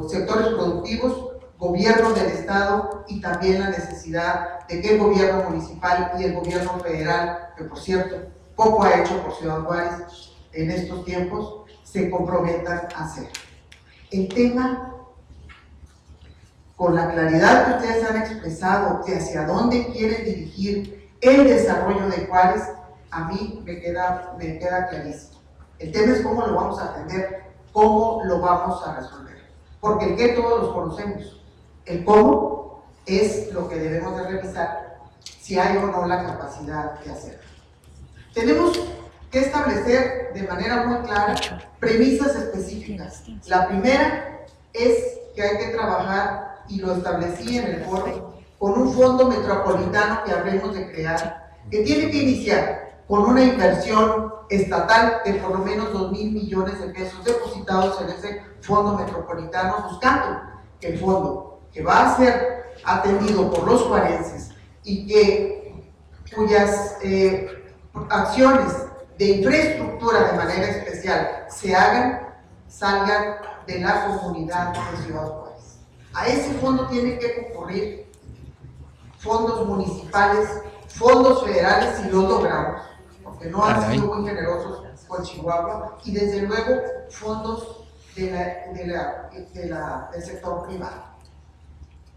Sectores 0.09 0.47
productivos, 0.47 1.31
gobierno 1.57 2.11
del 2.13 2.27
Estado 2.27 3.05
y 3.07 3.21
también 3.21 3.61
la 3.61 3.69
necesidad 3.69 4.67
de 4.67 4.81
que 4.81 4.95
el 4.95 4.99
gobierno 4.99 5.49
municipal 5.49 6.11
y 6.19 6.23
el 6.23 6.33
gobierno 6.33 6.79
federal, 6.79 7.49
que 7.57 7.63
por 7.63 7.79
cierto 7.79 8.17
poco 8.55 8.83
ha 8.83 8.99
hecho 8.99 9.21
por 9.21 9.33
Ciudad 9.35 9.61
Juárez 9.61 10.33
en 10.53 10.71
estos 10.71 11.05
tiempos, 11.05 11.63
se 11.83 12.09
comprometan 12.09 12.87
a 12.95 13.05
hacer. 13.05 13.29
El 14.11 14.27
tema, 14.29 14.95
con 16.77 16.95
la 16.95 17.11
claridad 17.11 17.65
que 17.65 17.85
ustedes 17.85 18.09
han 18.09 18.17
expresado 18.17 19.03
de 19.03 19.17
hacia 19.17 19.45
dónde 19.45 19.87
quieren 19.87 20.23
dirigir 20.23 21.11
el 21.21 21.43
desarrollo 21.43 22.07
de 22.07 22.27
Juárez, 22.27 22.63
a 23.09 23.27
mí 23.27 23.61
me 23.65 23.81
queda, 23.81 24.35
me 24.37 24.59
queda 24.59 24.87
clarísimo. 24.87 25.39
El 25.79 25.91
tema 25.91 26.13
es 26.13 26.21
cómo 26.21 26.45
lo 26.45 26.55
vamos 26.55 26.79
a 26.79 26.91
atender, 26.91 27.43
cómo 27.73 28.21
lo 28.25 28.39
vamos 28.39 28.85
a 28.87 28.95
resolver. 28.95 29.37
Porque 29.81 30.05
el 30.05 30.15
qué 30.15 30.29
todos 30.29 30.63
los 30.63 30.73
conocemos. 30.73 31.41
El 31.85 32.05
cómo 32.05 32.83
es 33.07 33.51
lo 33.51 33.67
que 33.67 33.77
debemos 33.77 34.15
de 34.17 34.27
revisar 34.27 34.99
si 35.41 35.57
hay 35.57 35.77
o 35.77 35.87
no 35.87 36.05
la 36.05 36.25
capacidad 36.25 36.99
de 36.99 37.11
hacerlo. 37.11 37.39
Tenemos 38.33 38.79
que 39.31 39.39
establecer 39.39 40.33
de 40.33 40.43
manera 40.43 40.85
muy 40.85 40.99
clara 41.07 41.35
premisas 41.79 42.35
específicas. 42.35 43.23
La 43.47 43.67
primera 43.67 44.45
es 44.73 45.17
que 45.35 45.41
hay 45.41 45.57
que 45.57 45.67
trabajar, 45.67 46.56
y 46.69 46.79
lo 46.79 46.93
establecí 46.93 47.57
en 47.57 47.65
el 47.67 47.83
foro, 47.83 48.33
con 48.57 48.73
un 48.73 48.93
fondo 48.93 49.27
metropolitano 49.27 50.23
que 50.23 50.31
habremos 50.31 50.73
de 50.73 50.91
crear, 50.91 51.53
que 51.69 51.83
tiene 51.83 52.09
que 52.11 52.17
iniciar 52.17 53.01
con 53.07 53.23
una 53.23 53.43
inversión 53.43 54.33
estatal 54.49 55.21
de 55.25 55.35
por 55.35 55.51
lo 55.51 55.65
menos 55.65 55.93
2 55.93 56.11
mil 56.11 56.31
millones 56.31 56.79
de 56.79 56.87
pesos 56.87 57.23
depositados 57.23 58.01
en 58.01 58.09
ese 58.09 58.41
fondo 58.61 58.97
metropolitano, 58.97 59.87
buscando 59.89 60.41
que 60.79 60.89
el 60.89 60.99
fondo 60.99 61.61
que 61.71 61.83
va 61.83 62.13
a 62.13 62.17
ser 62.17 62.73
atendido 62.83 63.51
por 63.51 63.65
los 63.65 63.83
juarenses 63.83 64.51
y 64.83 65.07
que, 65.07 65.83
cuyas 66.35 66.97
eh, 67.01 67.73
acciones 68.09 68.73
de 69.17 69.25
infraestructura 69.25 70.31
de 70.31 70.37
manera 70.37 70.67
especial 70.67 71.45
se 71.49 71.75
hagan, 71.75 72.35
salgan 72.67 73.37
de 73.65 73.79
la 73.79 74.07
comunidad 74.07 74.73
de 74.73 74.97
Ciudad 75.03 75.27
Juárez. 75.27 75.46
A 76.17 76.25
ese 76.25 76.51
fondo 76.55 76.87
tienen 76.87 77.19
que 77.19 77.43
concurrir 77.43 78.11
fondos 79.19 79.67
municipales, 79.67 80.49
fondos 80.87 81.45
federales 81.45 81.99
si 81.99 82.09
lo 82.09 82.23
logramos, 82.23 82.81
porque 83.23 83.51
no 83.51 83.63
han 83.63 83.91
sido 83.91 84.15
muy 84.15 84.27
generosos 84.27 84.83
con 85.07 85.21
Chihuahua, 85.21 85.99
y 86.03 86.13
desde 86.13 86.41
luego 86.41 86.81
fondos 87.11 87.85
de 88.15 88.31
la, 88.31 90.09
del 90.11 90.23
sector 90.23 90.65
privado. 90.65 91.03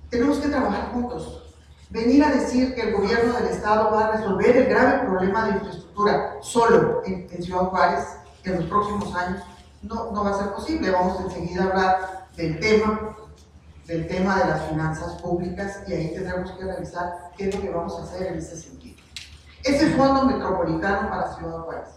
Tenemos 0.09 0.39
que 0.39 0.48
trabajar 0.48 0.93
juntos, 0.93 1.47
Venir 1.90 2.22
a 2.22 2.31
decir 2.31 2.72
que 2.77 2.82
el 2.82 2.94
gobierno 2.94 3.32
del 3.32 3.48
Estado 3.48 3.90
va 3.90 4.06
a 4.06 4.12
resolver 4.12 4.56
el 4.56 4.66
grave 4.66 5.01
problema 5.09 5.44
de 5.44 5.51
infraestructura 5.55 6.36
solo 6.40 7.02
en, 7.05 7.28
Ciudad 7.43 7.64
Juárez 7.64 8.06
en 8.44 8.60
los 8.60 8.64
próximos 8.66 9.12
años 9.16 9.43
no, 9.82 10.12
no 10.12 10.22
va 10.22 10.31
a 10.31 10.39
ser 10.39 10.52
posible. 10.52 10.93
Vamos 10.93 11.20
enseguida 11.20 11.64
a 11.64 11.66
hablar 11.66 12.28
del 12.36 12.60
tema, 12.60 13.16
del 13.86 14.07
tema 14.07 14.39
de 14.39 14.51
las 14.51 14.69
finanzas 14.69 15.20
públicas 15.20 15.82
y 15.86 15.93
ahí 15.93 16.15
tendremos 16.15 16.52
que 16.52 16.65
revisar 16.65 17.31
qué 17.36 17.48
es 17.48 17.55
lo 17.55 17.61
que 17.61 17.70
vamos 17.70 17.98
a 17.98 18.02
hacer 18.05 18.28
en 18.28 18.39
ese 18.39 18.57
sentido. 18.57 18.97
Ese 19.65 19.90
fondo 19.90 20.24
metropolitano 20.24 21.11
para 21.11 21.35
Ciudad 21.36 21.59
Juárez 21.61 21.89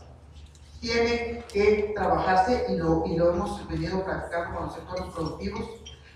tiene 0.79 1.43
que 1.51 1.93
trabajarse 1.95 2.65
y 2.69 2.75
lo, 2.75 3.05
y 3.05 3.15
lo 3.15 3.33
hemos 3.33 3.67
venido 3.69 4.03
practicando 4.03 4.57
con 4.57 4.65
los 4.65 4.75
sectores 4.75 5.05
productivos, 5.13 5.69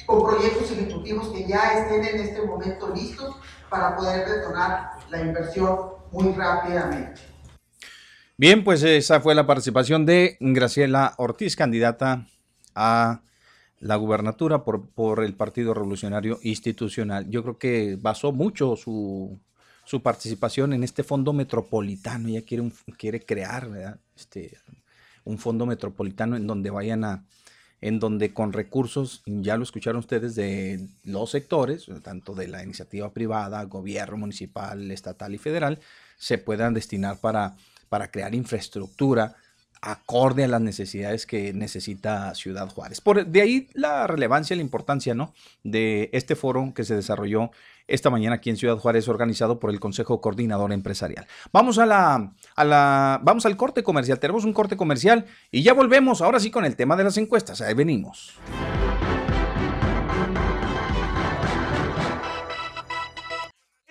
con 0.06 0.26
proyectos 0.26 0.72
ejecutivos 0.72 1.30
que 1.30 1.48
ya 1.48 1.80
estén 1.80 2.04
en 2.04 2.22
este 2.28 2.42
momento 2.42 2.94
listos 2.94 3.36
para 3.70 3.96
poder 3.96 4.28
detonar 4.28 4.92
la 5.10 5.22
inversión 5.22 5.78
muy 6.12 6.34
rápidamente. 6.34 7.22
Bien, 8.36 8.64
pues 8.64 8.84
esa 8.84 9.22
fue 9.22 9.34
la 9.34 9.48
participación 9.48 10.06
de 10.06 10.38
Graciela 10.40 11.14
Ortiz, 11.18 11.56
candidata 11.56 12.28
a 12.76 13.22
la 13.80 13.96
gubernatura 13.96 14.64
por, 14.64 14.90
por 14.90 15.24
el 15.24 15.34
Partido 15.34 15.74
Revolucionario 15.74 16.40
Institucional. 16.42 17.30
Yo 17.30 17.44
creo 17.44 17.58
que 17.58 17.98
basó 18.00 18.32
mucho 18.32 18.76
su, 18.76 19.40
su 19.86 20.02
participación 20.02 20.74
en 20.74 20.84
este 20.84 21.04
fondo 21.04 21.34
metropolitano. 21.34 22.30
Ella 22.30 22.44
quiere, 22.44 22.72
quiere 22.98 23.22
crear 23.22 24.00
este, 24.16 24.58
un 25.24 25.38
fondo 25.38 25.66
metropolitano 25.66 26.36
en 26.36 26.48
donde 26.48 26.70
vayan 26.70 27.04
a, 27.04 27.26
en 27.82 28.00
donde 28.00 28.34
con 28.34 28.54
recursos, 28.54 29.22
ya 29.26 29.56
lo 29.58 29.64
escucharon 29.64 30.00
ustedes, 30.00 30.34
de 30.36 30.88
los 31.04 31.30
sectores, 31.30 31.86
tanto 32.02 32.34
de 32.34 32.48
la 32.48 32.64
iniciativa 32.64 33.14
privada, 33.14 33.64
gobierno 33.66 34.18
municipal, 34.18 34.90
estatal 34.90 35.36
y 35.36 35.38
federal, 35.38 35.80
se 36.18 36.40
puedan 36.40 36.74
destinar 36.74 37.20
para, 37.20 37.56
para 37.90 38.10
crear 38.10 38.34
infraestructura 38.34 39.36
acorde 39.82 40.44
a 40.44 40.48
las 40.48 40.62
necesidades 40.62 41.26
que 41.26 41.54
necesita 41.54 42.34
Ciudad 42.36 42.70
Juárez. 42.70 43.02
Por, 43.02 43.26
de 43.26 43.42
ahí 43.42 43.68
la 43.74 44.08
relevancia 44.08 44.56
la 44.56 44.62
importancia 44.62 45.14
¿no? 45.14 45.34
de 45.64 46.10
este 46.14 46.36
foro 46.36 46.72
que 46.76 46.84
se 46.84 46.96
desarrolló 46.96 47.52
esta 47.88 48.10
mañana 48.10 48.36
aquí 48.36 48.50
en 48.50 48.58
Ciudad 48.58 48.78
Juárez, 48.78 49.08
organizado 49.08 49.60
por 49.60 49.70
el 49.70 49.80
Consejo 49.80 50.20
Coordinador 50.20 50.74
Empresarial. 50.74 51.26
Vamos 51.54 51.78
a 51.80 51.86
la, 51.86 52.34
a 52.56 52.64
la, 52.66 53.20
vamos 53.24 53.46
al 53.46 53.56
corte 53.56 53.82
comercial. 53.84 54.20
Tenemos 54.20 54.44
un 54.44 54.54
corte 54.54 54.76
comercial 54.76 55.26
y 55.52 55.64
ya 55.64 55.74
volvemos 55.74 56.22
ahora 56.22 56.40
sí 56.40 56.52
con 56.52 56.66
el 56.66 56.76
tema 56.76 56.96
de 56.96 57.06
las 57.06 57.18
encuestas. 57.18 57.62
Ahí 57.62 57.74
venimos. 57.74 58.38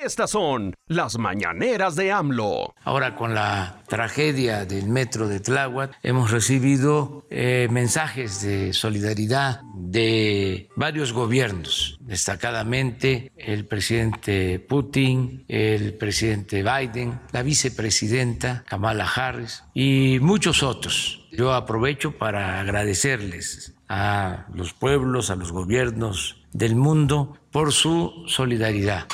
Estas 0.06 0.30
son 0.30 0.72
las 0.86 1.18
mañaneras 1.18 1.96
de 1.96 2.12
AMLO. 2.12 2.76
Ahora 2.84 3.16
con 3.16 3.34
la 3.34 3.82
tragedia 3.88 4.64
del 4.64 4.88
metro 4.88 5.26
de 5.26 5.40
Tláhuac 5.40 5.98
hemos 6.04 6.30
recibido 6.30 7.26
eh, 7.28 7.66
mensajes 7.72 8.40
de 8.40 8.72
solidaridad 8.72 9.62
de 9.74 10.68
varios 10.76 11.12
gobiernos, 11.12 11.98
destacadamente 12.00 13.32
el 13.36 13.66
presidente 13.66 14.60
Putin, 14.60 15.44
el 15.48 15.94
presidente 15.94 16.62
Biden, 16.62 17.18
la 17.32 17.42
vicepresidenta 17.42 18.62
Kamala 18.68 19.08
Harris 19.12 19.64
y 19.74 20.18
muchos 20.20 20.62
otros. 20.62 21.26
Yo 21.32 21.52
aprovecho 21.52 22.16
para 22.16 22.60
agradecerles 22.60 23.74
a 23.88 24.46
los 24.54 24.72
pueblos, 24.72 25.30
a 25.30 25.34
los 25.34 25.50
gobiernos 25.50 26.44
del 26.52 26.76
mundo 26.76 27.36
por 27.50 27.72
su 27.72 28.24
solidaridad 28.28 29.08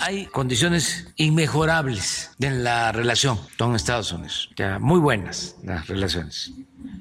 hay 0.00 0.26
condiciones 0.26 1.08
inmejorables 1.16 2.30
en 2.40 2.64
la 2.64 2.92
relación 2.92 3.38
con 3.58 3.74
Estados 3.74 4.12
Unidos, 4.12 4.50
ya 4.56 4.78
muy 4.78 5.00
buenas 5.00 5.56
las 5.62 5.86
relaciones. 5.86 6.52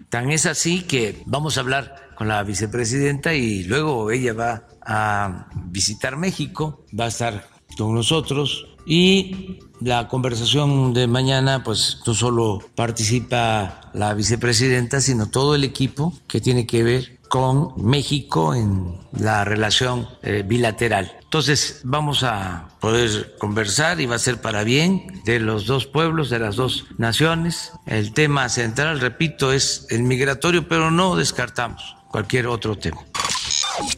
Tan 0.09 0.31
es 0.31 0.45
así 0.45 0.83
que 0.83 1.21
vamos 1.25 1.57
a 1.57 1.61
hablar 1.61 2.11
con 2.15 2.27
la 2.27 2.43
vicepresidenta 2.43 3.33
y 3.33 3.63
luego 3.63 4.11
ella 4.11 4.33
va 4.33 4.63
a 4.85 5.47
visitar 5.65 6.17
México, 6.17 6.85
va 6.97 7.05
a 7.05 7.09
estar 7.09 7.47
con 7.77 7.93
nosotros 7.93 8.67
y 8.85 9.59
la 9.81 10.07
conversación 10.07 10.93
de 10.93 11.07
mañana, 11.07 11.63
pues 11.63 11.99
no 12.05 12.13
solo 12.13 12.59
participa 12.75 13.91
la 13.93 14.13
vicepresidenta, 14.13 15.01
sino 15.01 15.29
todo 15.29 15.55
el 15.55 15.63
equipo 15.63 16.13
que 16.27 16.41
tiene 16.41 16.65
que 16.65 16.83
ver 16.83 17.19
con 17.33 17.73
México 17.83 18.53
en 18.53 18.93
la 19.11 19.43
relación 19.43 20.07
eh, 20.21 20.43
bilateral. 20.45 21.17
Entonces 21.23 21.81
vamos 21.83 22.21
a 22.21 22.67
poder 22.79 23.35
conversar 23.39 23.99
y 23.99 24.05
va 24.05 24.17
a 24.17 24.19
ser 24.19 24.39
para 24.39 24.63
bien 24.63 25.23
de 25.25 25.39
los 25.39 25.65
dos 25.65 25.87
pueblos, 25.87 26.29
de 26.29 26.37
las 26.37 26.57
dos 26.57 26.85
naciones. 26.99 27.71
El 27.87 28.13
tema 28.13 28.49
central, 28.49 28.99
repito, 28.99 29.51
es 29.51 29.87
el 29.89 30.03
migratorio, 30.03 30.67
pero 30.67 30.91
no 30.91 31.15
descartamos 31.15 31.95
cualquier 32.07 32.45
otro 32.45 32.77
tema. 32.77 33.01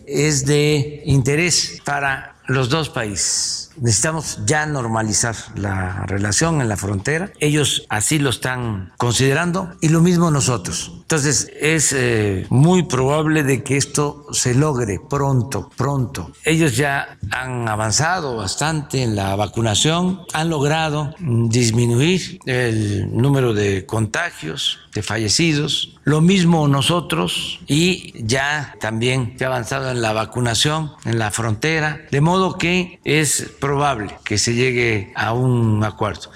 Es 0.07 0.45
de 0.45 1.03
interés 1.05 1.81
para 1.83 2.37
los 2.47 2.69
dos 2.69 2.87
países. 2.87 3.71
Necesitamos 3.75 4.39
ya 4.45 4.65
normalizar 4.65 5.35
la 5.55 6.05
relación 6.05 6.61
en 6.61 6.69
la 6.69 6.77
frontera. 6.77 7.33
Ellos 7.41 7.85
así 7.89 8.17
lo 8.17 8.29
están 8.29 8.93
considerando 8.95 9.75
y 9.81 9.89
lo 9.89 9.99
mismo 9.99 10.31
nosotros 10.31 10.94
Entonces 11.05 11.51
es 11.61 11.93
eh, 11.93 12.47
muy 12.49 12.81
probable 12.81 13.43
de 13.43 13.61
que 13.61 13.77
esto 13.77 14.25
se 14.31 14.55
logre 14.55 14.99
pronto, 15.07 15.69
pronto. 15.77 16.31
Ellos 16.43 16.75
ya 16.75 17.19
han 17.29 17.69
avanzado 17.69 18.37
bastante 18.37 19.03
en 19.03 19.15
la 19.15 19.35
vacunación, 19.35 20.21
han 20.33 20.49
logrado 20.49 21.13
disminuir 21.19 22.39
el 22.47 23.15
número 23.15 23.53
de 23.53 23.85
contagios, 23.85 24.79
de 24.95 25.03
fallecidos. 25.03 25.99
Lo 26.05 26.21
mismo 26.21 26.67
nosotros 26.67 27.59
y 27.67 28.11
ya 28.25 28.75
también 28.79 29.35
se 29.37 29.45
ha 29.45 29.47
avanzado 29.49 29.91
en 29.91 30.01
la 30.01 30.11
vacunación 30.11 30.91
en 31.05 31.19
la 31.19 31.29
frontera, 31.29 32.01
de 32.09 32.21
modo 32.21 32.57
que 32.57 32.99
es 33.03 33.51
probable 33.59 34.17
que 34.23 34.39
se 34.39 34.55
llegue 34.55 35.13
a 35.15 35.33
un 35.33 35.83
acuerdo. 35.83 36.31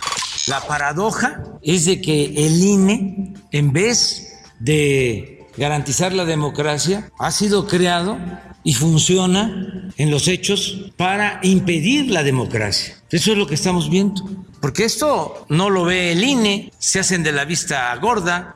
La 0.48 0.62
paradoja 0.62 1.44
es 1.64 1.86
de 1.86 2.02
que 2.02 2.26
el 2.26 2.64
INE, 2.64 3.34
en 3.52 3.74
vez 3.74 4.29
de 4.60 5.48
garantizar 5.58 6.14
la 6.14 6.26
democracia 6.26 7.10
ha 7.20 7.32
sido 7.32 7.68
creado 7.68 8.18
y 8.64 8.74
funciona 8.74 9.92
en 9.98 10.12
los 10.12 10.28
hechos 10.28 10.92
para 10.98 11.40
impedir 11.44 12.12
la 12.12 12.24
democracia. 12.24 12.96
Eso 13.10 13.32
es 13.32 13.38
lo 13.38 13.48
que 13.48 13.56
estamos 13.56 13.90
viendo. 13.90 14.24
Porque 14.62 14.84
esto 14.84 15.46
no 15.50 15.70
lo 15.70 15.86
ve 15.86 16.12
el 16.12 16.24
INE, 16.24 16.72
se 16.78 17.00
hacen 17.00 17.24
de 17.24 17.32
la 17.32 17.46
vista 17.46 17.96
gorda. 17.96 18.54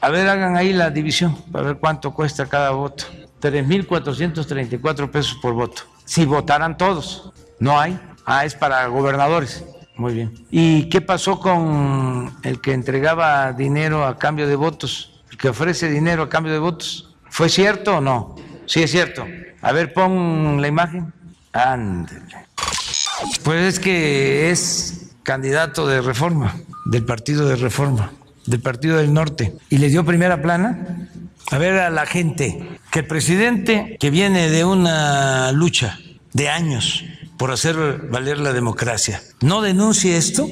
A 0.00 0.10
ver, 0.10 0.28
hagan 0.28 0.56
ahí 0.56 0.72
la 0.72 0.90
división 0.90 1.36
para 1.52 1.68
ver 1.68 1.76
cuánto 1.78 2.12
cuesta 2.12 2.46
cada 2.46 2.70
voto. 2.70 3.04
3.434 3.40 5.10
pesos 5.10 5.38
por 5.40 5.54
voto. 5.54 5.82
Si 6.04 6.24
votaran 6.24 6.76
todos, 6.76 7.32
no 7.60 7.78
hay. 7.78 7.98
Ah, 8.26 8.44
es 8.44 8.54
para 8.54 8.86
gobernadores. 8.86 9.64
Muy 9.96 10.14
bien. 10.14 10.34
¿Y 10.50 10.88
qué 10.88 11.00
pasó 11.00 11.38
con 11.38 12.34
el 12.42 12.60
que 12.60 12.72
entregaba 12.72 13.52
dinero 13.52 14.04
a 14.04 14.18
cambio 14.18 14.48
de 14.48 14.56
votos? 14.56 15.22
El 15.30 15.36
que 15.36 15.48
ofrece 15.48 15.88
dinero 15.88 16.24
a 16.24 16.28
cambio 16.28 16.52
de 16.52 16.58
votos. 16.58 17.14
¿Fue 17.28 17.48
cierto 17.48 17.98
o 17.98 18.00
no? 18.00 18.34
Sí, 18.66 18.82
es 18.82 18.90
cierto. 18.90 19.24
A 19.62 19.72
ver, 19.72 19.92
pon 19.92 20.60
la 20.60 20.68
imagen. 20.68 21.12
Ándale. 21.52 22.46
Pues 23.44 23.74
es 23.74 23.80
que 23.80 24.50
es 24.50 25.14
candidato 25.22 25.86
de 25.86 26.00
reforma, 26.00 26.56
del 26.84 27.04
partido 27.04 27.48
de 27.48 27.56
reforma, 27.56 28.12
del 28.46 28.60
partido 28.60 28.98
del 28.98 29.12
norte. 29.14 29.54
Y 29.70 29.78
le 29.78 29.88
dio 29.88 30.04
primera 30.04 30.42
plana. 30.42 31.08
A 31.50 31.58
ver 31.58 31.78
a 31.78 31.90
la 31.90 32.06
gente, 32.06 32.78
que 32.90 33.00
el 33.00 33.06
presidente 33.06 33.96
que 34.00 34.10
viene 34.10 34.48
de 34.48 34.64
una 34.64 35.52
lucha 35.52 35.98
de 36.32 36.48
años 36.48 37.04
por 37.36 37.50
hacer 37.50 38.08
valer 38.10 38.38
la 38.38 38.52
democracia. 38.52 39.22
No 39.40 39.62
denuncie 39.62 40.16
esto 40.16 40.48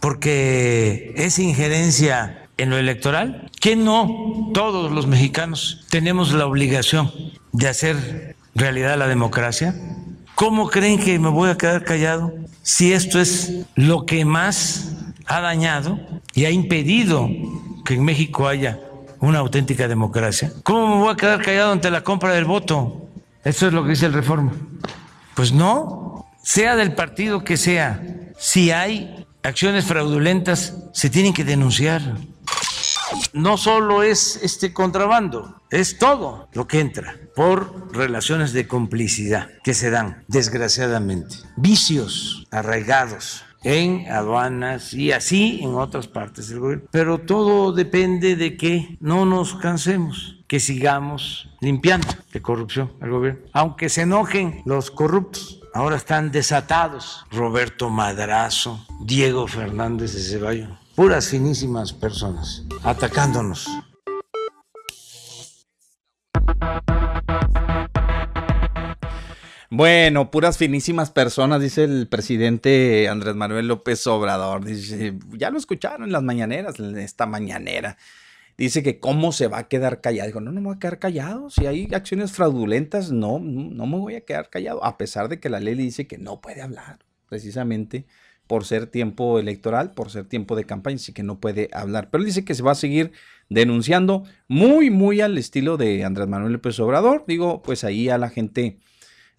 porque 0.00 1.12
es 1.16 1.38
injerencia 1.38 2.48
en 2.56 2.70
lo 2.70 2.78
electoral, 2.78 3.50
que 3.60 3.76
no 3.76 4.50
todos 4.52 4.92
los 4.92 5.06
mexicanos 5.06 5.86
tenemos 5.90 6.32
la 6.32 6.46
obligación 6.46 7.10
de 7.52 7.68
hacer 7.68 8.36
realidad 8.54 8.98
la 8.98 9.08
democracia. 9.08 9.74
¿Cómo 10.34 10.68
creen 10.68 10.98
que 10.98 11.18
me 11.18 11.28
voy 11.28 11.50
a 11.50 11.56
quedar 11.56 11.84
callado 11.84 12.32
si 12.62 12.92
esto 12.92 13.20
es 13.20 13.66
lo 13.74 14.06
que 14.06 14.24
más 14.24 14.92
ha 15.26 15.40
dañado 15.40 15.98
y 16.34 16.44
ha 16.44 16.50
impedido 16.50 17.28
que 17.84 17.94
en 17.94 18.04
México 18.04 18.48
haya 18.48 18.78
una 19.20 19.38
auténtica 19.38 19.88
democracia? 19.88 20.52
¿Cómo 20.62 20.96
me 20.96 21.02
voy 21.02 21.12
a 21.12 21.16
quedar 21.16 21.42
callado 21.42 21.72
ante 21.72 21.90
la 21.90 22.02
compra 22.02 22.32
del 22.32 22.44
voto? 22.44 23.08
Eso 23.44 23.66
es 23.66 23.72
lo 23.72 23.84
que 23.84 23.90
dice 23.90 24.06
el 24.06 24.12
reforma. 24.12 24.52
Pues 25.34 25.52
no, 25.52 26.26
sea 26.42 26.76
del 26.76 26.94
partido 26.94 27.44
que 27.44 27.56
sea, 27.56 28.02
si 28.38 28.70
hay 28.70 29.26
acciones 29.42 29.84
fraudulentas, 29.84 30.76
se 30.92 31.10
tienen 31.10 31.32
que 31.32 31.44
denunciar. 31.44 32.16
No 33.32 33.56
solo 33.56 34.02
es 34.02 34.38
este 34.42 34.72
contrabando, 34.72 35.60
es 35.70 35.98
todo 35.98 36.48
lo 36.52 36.66
que 36.66 36.80
entra 36.80 37.16
por 37.34 37.94
relaciones 37.94 38.52
de 38.52 38.68
complicidad 38.68 39.48
que 39.64 39.74
se 39.74 39.90
dan, 39.90 40.24
desgraciadamente. 40.28 41.36
Vicios 41.56 42.46
arraigados 42.50 43.44
en 43.62 44.10
aduanas 44.10 44.94
y 44.94 45.12
así 45.12 45.60
en 45.62 45.74
otras 45.74 46.08
partes 46.08 46.48
del 46.48 46.60
gobierno. 46.60 46.88
Pero 46.90 47.18
todo 47.18 47.72
depende 47.72 48.36
de 48.36 48.56
que 48.56 48.96
no 49.00 49.26
nos 49.26 49.54
cansemos 49.54 50.38
que 50.46 50.60
sigamos 50.60 51.49
limpiando 51.60 52.08
de 52.32 52.42
corrupción 52.42 52.92
al 53.00 53.10
gobierno. 53.10 53.40
Aunque 53.52 53.88
se 53.88 54.02
enojen 54.02 54.62
los 54.64 54.90
corruptos, 54.90 55.60
ahora 55.74 55.96
están 55.96 56.32
desatados. 56.32 57.24
Roberto 57.30 57.90
Madrazo, 57.90 58.84
Diego 59.00 59.46
Fernández 59.46 60.14
de 60.14 60.20
Ceballos, 60.20 60.70
puras 60.94 61.28
finísimas 61.28 61.92
personas 61.92 62.64
atacándonos. 62.82 63.68
Bueno, 69.72 70.32
puras 70.32 70.58
finísimas 70.58 71.12
personas, 71.12 71.60
dice 71.60 71.84
el 71.84 72.08
presidente 72.08 73.08
Andrés 73.08 73.36
Manuel 73.36 73.68
López 73.68 74.04
Obrador. 74.08 74.64
Dice, 74.64 75.16
ya 75.34 75.50
lo 75.50 75.58
escucharon 75.58 76.04
en 76.04 76.12
las 76.12 76.24
mañaneras, 76.24 76.80
en 76.80 76.98
esta 76.98 77.24
mañanera 77.26 77.96
dice 78.64 78.82
que 78.82 79.00
cómo 79.00 79.32
se 79.32 79.48
va 79.48 79.58
a 79.58 79.68
quedar 79.68 80.00
callado. 80.00 80.26
Digo, 80.26 80.40
no, 80.40 80.52
no 80.52 80.60
me 80.60 80.66
voy 80.66 80.76
a 80.76 80.78
quedar 80.78 80.98
callado. 80.98 81.50
Si 81.50 81.66
hay 81.66 81.88
acciones 81.92 82.32
fraudulentas, 82.32 83.10
no, 83.10 83.38
no 83.38 83.86
me 83.86 83.96
voy 83.96 84.14
a 84.16 84.20
quedar 84.20 84.50
callado. 84.50 84.84
A 84.84 84.98
pesar 84.98 85.28
de 85.28 85.40
que 85.40 85.48
la 85.48 85.60
ley 85.60 85.74
le 85.74 85.82
dice 85.82 86.06
que 86.06 86.18
no 86.18 86.40
puede 86.40 86.60
hablar, 86.60 86.98
precisamente 87.28 88.06
por 88.46 88.64
ser 88.64 88.86
tiempo 88.88 89.38
electoral, 89.38 89.92
por 89.92 90.10
ser 90.10 90.26
tiempo 90.26 90.56
de 90.56 90.64
campaña, 90.64 90.96
así 90.96 91.12
que 91.12 91.22
no 91.22 91.40
puede 91.40 91.70
hablar. 91.72 92.10
Pero 92.10 92.24
dice 92.24 92.44
que 92.44 92.54
se 92.54 92.62
va 92.62 92.72
a 92.72 92.74
seguir 92.74 93.12
denunciando 93.48 94.24
muy, 94.48 94.90
muy 94.90 95.20
al 95.20 95.38
estilo 95.38 95.76
de 95.76 96.04
Andrés 96.04 96.28
Manuel 96.28 96.54
López 96.54 96.78
Obrador. 96.80 97.24
Digo, 97.26 97.62
pues 97.62 97.84
ahí 97.84 98.08
a 98.08 98.18
la 98.18 98.28
gente 98.28 98.78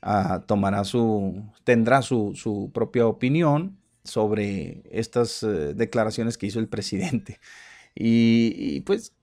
ah, 0.02 0.44
tomará 0.48 0.84
su, 0.84 1.44
tendrá 1.64 2.02
su, 2.02 2.34
su, 2.36 2.72
propia 2.74 3.06
opinión 3.06 3.78
sobre 4.04 4.82
estas 4.90 5.44
eh, 5.44 5.74
declaraciones 5.76 6.38
que 6.38 6.48
hizo 6.48 6.60
el 6.60 6.70
presidente. 6.70 7.40
Y, 7.96 8.82
pues 8.82 9.14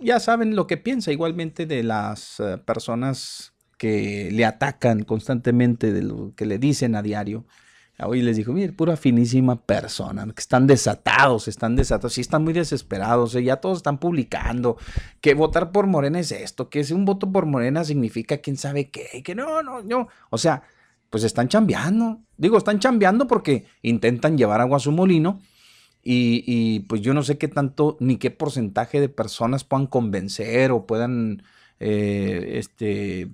ya 0.00 0.20
saben 0.20 0.56
lo 0.56 0.66
que 0.66 0.76
piensa 0.76 1.12
igualmente 1.12 1.66
de 1.66 1.82
las 1.82 2.40
eh, 2.40 2.58
personas 2.58 3.54
que 3.78 4.30
le 4.32 4.44
atacan 4.44 5.04
constantemente, 5.04 5.92
de 5.92 6.02
lo 6.02 6.34
que 6.34 6.46
le 6.46 6.58
dicen 6.58 6.94
a 6.96 7.02
diario. 7.02 7.46
Hoy 7.98 8.20
les 8.20 8.36
dijo, 8.36 8.52
mire, 8.52 8.74
pura 8.74 8.94
finísima 8.96 9.64
persona, 9.64 10.26
que 10.26 10.40
están 10.40 10.66
desatados, 10.66 11.48
están 11.48 11.76
desatados, 11.76 12.12
sí 12.12 12.20
están 12.20 12.44
muy 12.44 12.52
desesperados, 12.52 13.34
eh, 13.34 13.42
ya 13.42 13.56
todos 13.56 13.78
están 13.78 13.98
publicando 13.98 14.76
que 15.22 15.32
votar 15.32 15.72
por 15.72 15.86
Morena 15.86 16.20
es 16.20 16.30
esto, 16.30 16.68
que 16.68 16.84
si 16.84 16.92
un 16.92 17.06
voto 17.06 17.32
por 17.32 17.46
Morena 17.46 17.84
significa 17.84 18.36
quién 18.38 18.58
sabe 18.58 18.90
qué, 18.90 19.22
que 19.22 19.34
no, 19.34 19.62
no, 19.62 19.82
no, 19.82 20.08
o 20.28 20.36
sea, 20.36 20.62
pues 21.08 21.24
están 21.24 21.48
chambeando, 21.48 22.20
digo, 22.36 22.58
están 22.58 22.80
chambeando 22.80 23.26
porque 23.26 23.64
intentan 23.80 24.36
llevar 24.36 24.60
agua 24.60 24.76
a 24.76 24.80
su 24.80 24.92
molino, 24.92 25.40
y, 26.08 26.80
pues 26.88 27.00
yo 27.00 27.14
no 27.14 27.24
sé 27.24 27.36
qué 27.36 27.48
tanto 27.48 27.96
ni 27.98 28.16
qué 28.16 28.30
porcentaje 28.30 29.00
de 29.00 29.08
personas 29.08 29.64
puedan 29.64 29.88
convencer 29.88 30.70
o 30.70 30.86
puedan 30.86 31.42
eh, 31.80 32.52
este, 32.54 33.28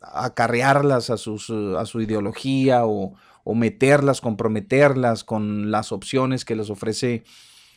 acarrearlas 0.00 1.10
a, 1.10 1.18
sus, 1.18 1.50
a 1.50 1.84
su 1.84 2.00
ideología 2.00 2.86
o, 2.86 3.14
meterlas, 3.54 4.22
comprometerlas 4.22 5.24
con 5.24 5.70
las 5.70 5.92
opciones 5.92 6.46
que 6.46 6.56
les 6.56 6.70
ofrece 6.70 7.24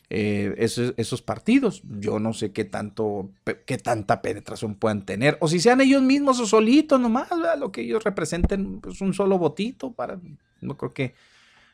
eh, 0.10 0.56
esos, 0.58 1.22
partidos. 1.22 1.82
Yo 2.00 2.20
no 2.20 2.32
sé 2.32 2.54
qué 2.54 2.64
tanto, 2.64 3.30
qué 3.66 3.78
tanta 3.78 4.22
penetración 4.22 4.76
puedan 4.76 5.06
tener. 5.06 5.38
O 5.42 5.50
si 5.50 5.60
sean 5.60 5.82
ellos 5.82 6.02
mismos 6.02 6.40
o 6.40 6.48
solitos 6.48 6.98
nomás, 7.02 7.28
lo 7.60 7.74
que 7.74 7.82
ellos 7.82 8.06
representen, 8.06 8.80
pues 8.80 9.02
un 9.02 9.14
solo 9.14 9.38
votito 9.38 9.92
para, 9.92 10.18
no 10.62 10.78
creo 10.78 10.94
que, 10.94 11.14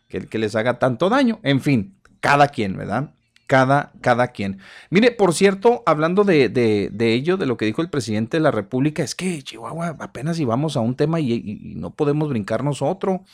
que 0.08 0.38
les 0.40 0.56
haga 0.56 0.80
tanto 0.80 1.10
daño. 1.10 1.40
En 1.44 1.62
fin, 1.62 1.94
cada 2.24 2.48
quien, 2.48 2.78
¿verdad? 2.78 3.10
Cada, 3.48 3.92
cada 4.00 4.30
quien. 4.30 4.60
Mire, 4.90 5.12
por 5.12 5.34
cierto, 5.34 5.84
hablando 5.86 6.24
de, 6.24 6.48
de, 6.48 7.14
ello, 7.14 7.36
de 7.36 7.46
lo 7.46 7.58
que 7.58 7.66
dijo 7.66 7.82
el 7.82 7.90
presidente 7.90 8.38
de 8.38 8.42
la 8.42 8.50
República, 8.50 9.04
es 9.04 9.14
que 9.14 9.42
Chihuahua 9.42 9.98
apenas 10.00 10.40
íbamos 10.40 10.78
a 10.78 10.80
un 10.80 10.96
tema 10.96 11.20
y, 11.20 11.74
no 11.76 11.90
podemos 11.90 12.30
brincarnos 12.30 12.82
otro. 12.82 13.26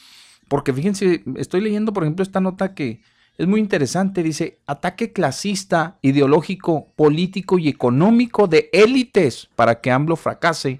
Porque 0.47 0.73
fíjense, 0.73 1.23
estoy 1.35 1.61
leyendo, 1.61 1.93
por 1.93 2.01
ejemplo, 2.01 2.23
esta 2.23 2.41
nota 2.41 2.73
que 2.73 3.03
es 3.37 3.47
muy 3.47 3.59
interesante. 3.59 4.23
Dice, 4.23 4.57
ataque 4.65 5.13
clasista, 5.13 5.97
ideológico, 6.01 6.87
político 6.95 7.59
y 7.59 7.69
económico 7.69 8.47
de 8.47 8.71
élites 8.73 9.49
para 9.55 9.81
que 9.81 9.91
AMLO 9.91 10.15
fracase, 10.15 10.79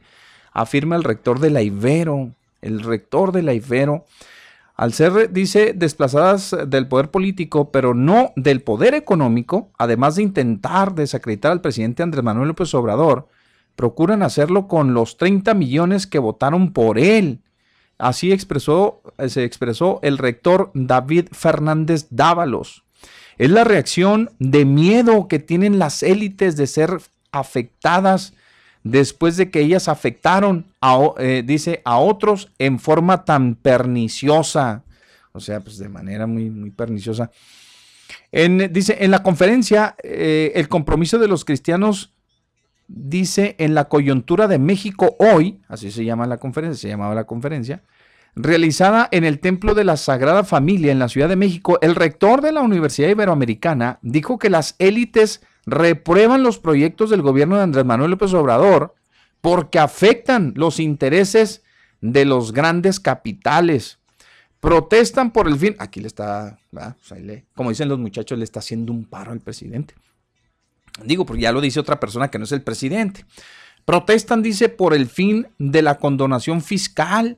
afirma 0.52 0.96
el 0.96 1.04
rector 1.04 1.40
de 1.40 1.52
la 1.52 1.62
Ibero. 1.62 2.32
El 2.64 2.82
rector 2.82 3.32
de 3.34 3.44
la 3.44 3.54
Ibero 3.54 4.08
al 4.80 4.94
ser, 4.94 5.34
dice, 5.34 5.74
desplazadas 5.76 6.56
del 6.68 6.88
poder 6.88 7.12
político, 7.12 7.70
pero 7.70 7.94
no 7.94 8.32
del 8.38 8.62
poder 8.62 8.94
económico, 8.94 9.74
además 9.78 10.16
de 10.16 10.24
intentar 10.24 10.96
desacreditar 10.96 11.52
al 11.52 11.60
presidente 11.60 12.02
Andrés 12.02 12.24
Manuel 12.24 12.48
López 12.48 12.74
Obrador, 12.74 13.28
procuran 13.76 14.24
hacerlo 14.24 14.70
con 14.70 14.94
los 14.94 15.18
30 15.18 15.54
millones 15.54 16.08
que 16.08 16.18
votaron 16.18 16.72
por 16.72 16.98
él. 16.98 17.42
Así 17.98 18.32
expresó, 18.32 19.02
se 19.28 19.44
expresó 19.44 20.00
el 20.02 20.18
rector 20.18 20.72
David 20.74 21.26
Fernández 21.34 22.08
Dávalos. 22.10 22.86
Es 23.38 23.50
la 23.50 23.66
reacción 23.66 24.30
de 24.40 24.64
miedo 24.64 25.28
que 25.28 25.40
tienen 25.40 25.78
las 25.78 26.04
élites 26.04 26.56
de 26.56 26.68
ser 26.68 27.02
afectadas 27.34 28.34
después 28.84 29.38
de 29.38 29.50
que 29.52 29.62
ellas 29.62 29.88
afectaron, 29.88 30.66
a, 30.82 30.98
eh, 31.18 31.44
dice, 31.46 31.82
a 31.86 31.98
otros 31.98 32.52
en 32.60 32.80
forma 32.80 33.26
tan 33.26 33.56
perniciosa. 33.56 34.84
O 35.32 35.40
sea, 35.40 35.60
pues 35.60 35.78
de 35.78 35.90
manera 35.90 36.28
muy, 36.28 36.50
muy 36.50 36.72
perniciosa. 36.72 37.32
En, 38.32 38.72
dice, 38.72 38.98
en 39.02 39.12
la 39.12 39.24
conferencia, 39.24 39.96
eh, 40.04 40.52
el 40.56 40.68
compromiso 40.68 41.20
de 41.20 41.28
los 41.28 41.46
cristianos, 41.46 42.14
dice, 42.88 43.56
en 43.60 43.76
la 43.76 43.86
coyuntura 43.86 44.48
de 44.48 44.60
México 44.60 45.16
hoy, 45.20 45.62
así 45.68 45.92
se 45.92 46.06
llama 46.06 46.26
la 46.26 46.38
conferencia, 46.38 46.82
se 46.82 46.88
llamaba 46.90 47.14
la 47.14 47.26
conferencia, 47.26 47.84
realizada 48.36 49.08
en 49.12 49.24
el 49.24 49.40
Templo 49.40 49.74
de 49.74 49.84
la 49.84 49.98
Sagrada 49.98 50.44
Familia 50.44 50.92
en 50.92 51.00
la 51.00 51.10
Ciudad 51.10 51.30
de 51.30 51.36
México, 51.36 51.78
el 51.82 51.96
rector 51.96 52.42
de 52.42 52.52
la 52.52 52.62
Universidad 52.62 53.10
Iberoamericana 53.10 54.00
dijo 54.02 54.40
que 54.40 54.50
las 54.50 54.76
élites 54.80 55.42
reprueban 55.70 56.44
los 56.44 56.60
proyectos 56.60 57.10
del 57.10 57.22
gobierno 57.22 57.58
de 57.58 57.64
Andrés 57.64 57.86
Manuel 57.86 58.12
López 58.12 58.34
Obrador 58.34 58.96
porque 59.42 59.80
afectan 59.80 60.54
los 60.56 60.80
intereses 60.80 61.64
de 62.02 62.26
los 62.26 62.52
grandes 62.52 63.00
capitales. 63.00 64.00
Protestan 64.60 65.32
por 65.32 65.48
el 65.48 65.58
fin. 65.58 65.76
Aquí 65.80 66.02
le 66.02 66.08
está, 66.08 66.60
como 67.56 67.70
dicen 67.70 67.88
los 67.88 68.00
muchachos, 68.00 68.38
le 68.38 68.44
está 68.44 68.60
haciendo 68.60 68.92
un 68.92 69.06
paro 69.06 69.32
al 69.32 69.40
presidente. 69.40 69.96
Digo, 71.04 71.26
porque 71.26 71.44
ya 71.44 71.52
lo 71.52 71.62
dice 71.62 71.80
otra 71.80 72.00
persona 72.00 72.30
que 72.30 72.38
no 72.38 72.44
es 72.44 72.52
el 72.52 72.62
presidente. 72.62 73.26
Protestan, 73.86 74.42
dice, 74.42 74.68
por 74.68 74.94
el 74.94 75.08
fin 75.08 75.48
de 75.58 75.82
la 75.82 75.98
condonación 75.98 76.62
fiscal, 76.62 77.38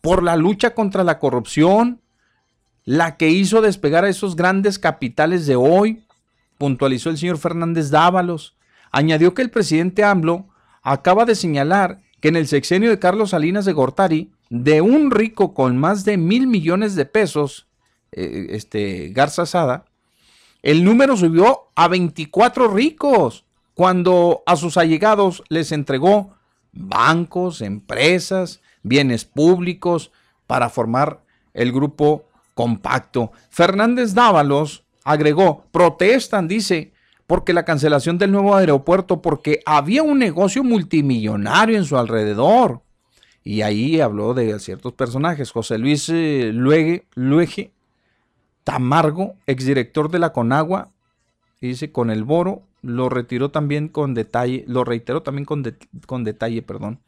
por 0.00 0.22
la 0.22 0.36
lucha 0.36 0.74
contra 0.74 1.04
la 1.04 1.18
corrupción, 1.18 2.00
la 2.84 3.16
que 3.16 3.28
hizo 3.30 3.60
despegar 3.60 4.04
a 4.04 4.08
esos 4.08 4.34
grandes 4.34 4.78
capitales 4.78 5.46
de 5.46 5.56
hoy, 5.56 6.04
puntualizó 6.58 7.10
el 7.10 7.18
señor 7.18 7.38
Fernández 7.38 7.90
Dávalos. 7.90 8.56
Añadió 8.90 9.34
que 9.34 9.42
el 9.42 9.50
presidente 9.50 10.04
AMLO 10.04 10.48
acaba 10.82 11.24
de 11.24 11.34
señalar 11.34 12.00
que 12.20 12.28
en 12.28 12.36
el 12.36 12.48
sexenio 12.48 12.90
de 12.90 12.98
Carlos 12.98 13.30
Salinas 13.30 13.64
de 13.64 13.72
Gortari, 13.72 14.32
de 14.50 14.80
un 14.80 15.10
rico 15.10 15.54
con 15.54 15.76
más 15.76 16.04
de 16.04 16.16
mil 16.16 16.46
millones 16.46 16.94
de 16.94 17.06
pesos, 17.06 17.68
eh, 18.12 18.48
este 18.50 19.10
Garza 19.10 19.46
Sada, 19.46 19.84
el 20.62 20.84
número 20.84 21.16
subió 21.16 21.68
a 21.76 21.86
24 21.88 22.68
ricos 22.68 23.44
cuando 23.74 24.42
a 24.46 24.56
sus 24.56 24.76
allegados 24.76 25.44
les 25.48 25.70
entregó 25.70 26.34
bancos, 26.72 27.60
empresas, 27.60 28.60
bienes 28.82 29.24
públicos 29.24 30.10
para 30.46 30.68
formar 30.68 31.22
el 31.54 31.70
grupo 31.72 32.24
compacto. 32.54 33.30
Fernández 33.50 34.14
Dávalos 34.14 34.84
agregó, 35.08 35.64
protestan, 35.72 36.48
dice, 36.48 36.92
porque 37.26 37.54
la 37.54 37.64
cancelación 37.64 38.18
del 38.18 38.30
nuevo 38.30 38.54
aeropuerto, 38.54 39.22
porque 39.22 39.60
había 39.64 40.02
un 40.02 40.18
negocio 40.18 40.62
multimillonario 40.62 41.78
en 41.78 41.84
su 41.84 41.96
alrededor. 41.96 42.82
Y 43.42 43.62
ahí 43.62 44.00
habló 44.00 44.34
de 44.34 44.58
ciertos 44.58 44.92
personajes. 44.92 45.50
José 45.50 45.78
Luis 45.78 46.10
eh, 46.10 46.50
Luege, 46.52 47.72
Tamargo, 48.64 49.36
exdirector 49.46 50.10
de 50.10 50.18
la 50.18 50.34
Conagua, 50.34 50.90
dice, 51.62 51.90
con 51.90 52.10
el 52.10 52.24
Boro, 52.24 52.64
lo 52.82 53.08
retiró 53.08 53.50
también 53.50 53.88
con 53.88 54.12
detalle, 54.12 54.64
lo 54.68 54.84
reiteró 54.84 55.22
también 55.22 55.46
con, 55.46 55.64
con 56.06 56.24
detalle, 56.24 56.60
perdón. 56.60 57.00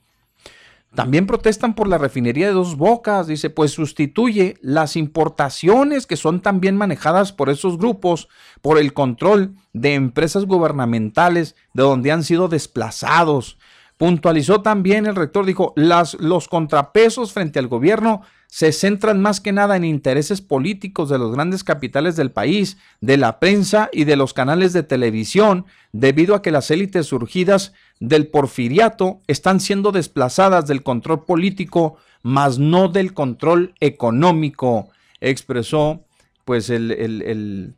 También 0.95 1.27
protestan 1.27 1.75
por 1.75 1.87
la 1.87 1.99
refinería 1.99 2.49
de 2.49 2.53
Dos 2.53 2.77
Bocas, 2.77 3.29
dice, 3.29 3.49
pues 3.49 3.71
sustituye 3.71 4.57
las 4.61 4.97
importaciones 4.97 6.07
que 6.07 6.17
son 6.17 6.41
también 6.41 6.77
manejadas 6.77 7.33
por 7.33 7.49
esos 7.49 7.79
grupos 7.79 8.29
por 8.61 8.77
el 8.77 8.93
control 8.93 9.55
de 9.73 9.95
empresas 9.95 10.47
gubernamentales 10.47 11.55
de 11.75 11.85
donde 11.85 12.11
han 12.11 12.25
sido 12.25 12.49
desplazados. 12.49 13.57
Puntualizó 13.99 14.62
también 14.62 15.07
el 15.07 15.15
rector, 15.15 15.47
dijo, 15.47 15.75
las, 15.77 16.15
los 16.15 16.49
contrapesos 16.49 17.33
frente 17.33 17.59
al 17.61 17.69
gobierno 17.69 18.23
se 18.51 18.73
centran 18.73 19.21
más 19.21 19.41
que 19.41 19.53
nada 19.53 19.77
en 19.77 19.85
intereses 19.85 20.41
políticos 20.41 21.09
de 21.09 21.19
los 21.19 21.33
grandes 21.33 21.62
capitales 21.62 22.17
del 22.17 22.33
país, 22.33 22.79
de 23.01 23.17
la 23.17 23.39
prensa 23.39 23.91
y 23.93 24.05
de 24.05 24.17
los 24.17 24.35
canales 24.35 24.73
de 24.73 24.83
televisión, 24.83 25.67
debido 25.93 26.35
a 26.35 26.43
que 26.43 26.51
las 26.51 26.71
élites 26.73 27.07
surgidas 27.07 27.75
del 28.01 28.27
porfiriato 28.27 29.20
están 29.27 29.60
siendo 29.60 29.93
desplazadas 29.93 30.66
del 30.66 30.82
control 30.82 31.24
político, 31.24 31.97
mas 32.22 32.59
no 32.59 32.89
del 32.89 33.14
control 33.14 33.74
económico, 33.81 34.89
expresó 35.20 36.05
pues 36.44 36.70
el, 36.70 36.90
el, 36.90 37.74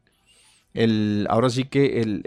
el, 0.75 1.27
ahora 1.29 1.51
sí 1.51 1.65
que 1.65 2.01
el, 2.01 2.23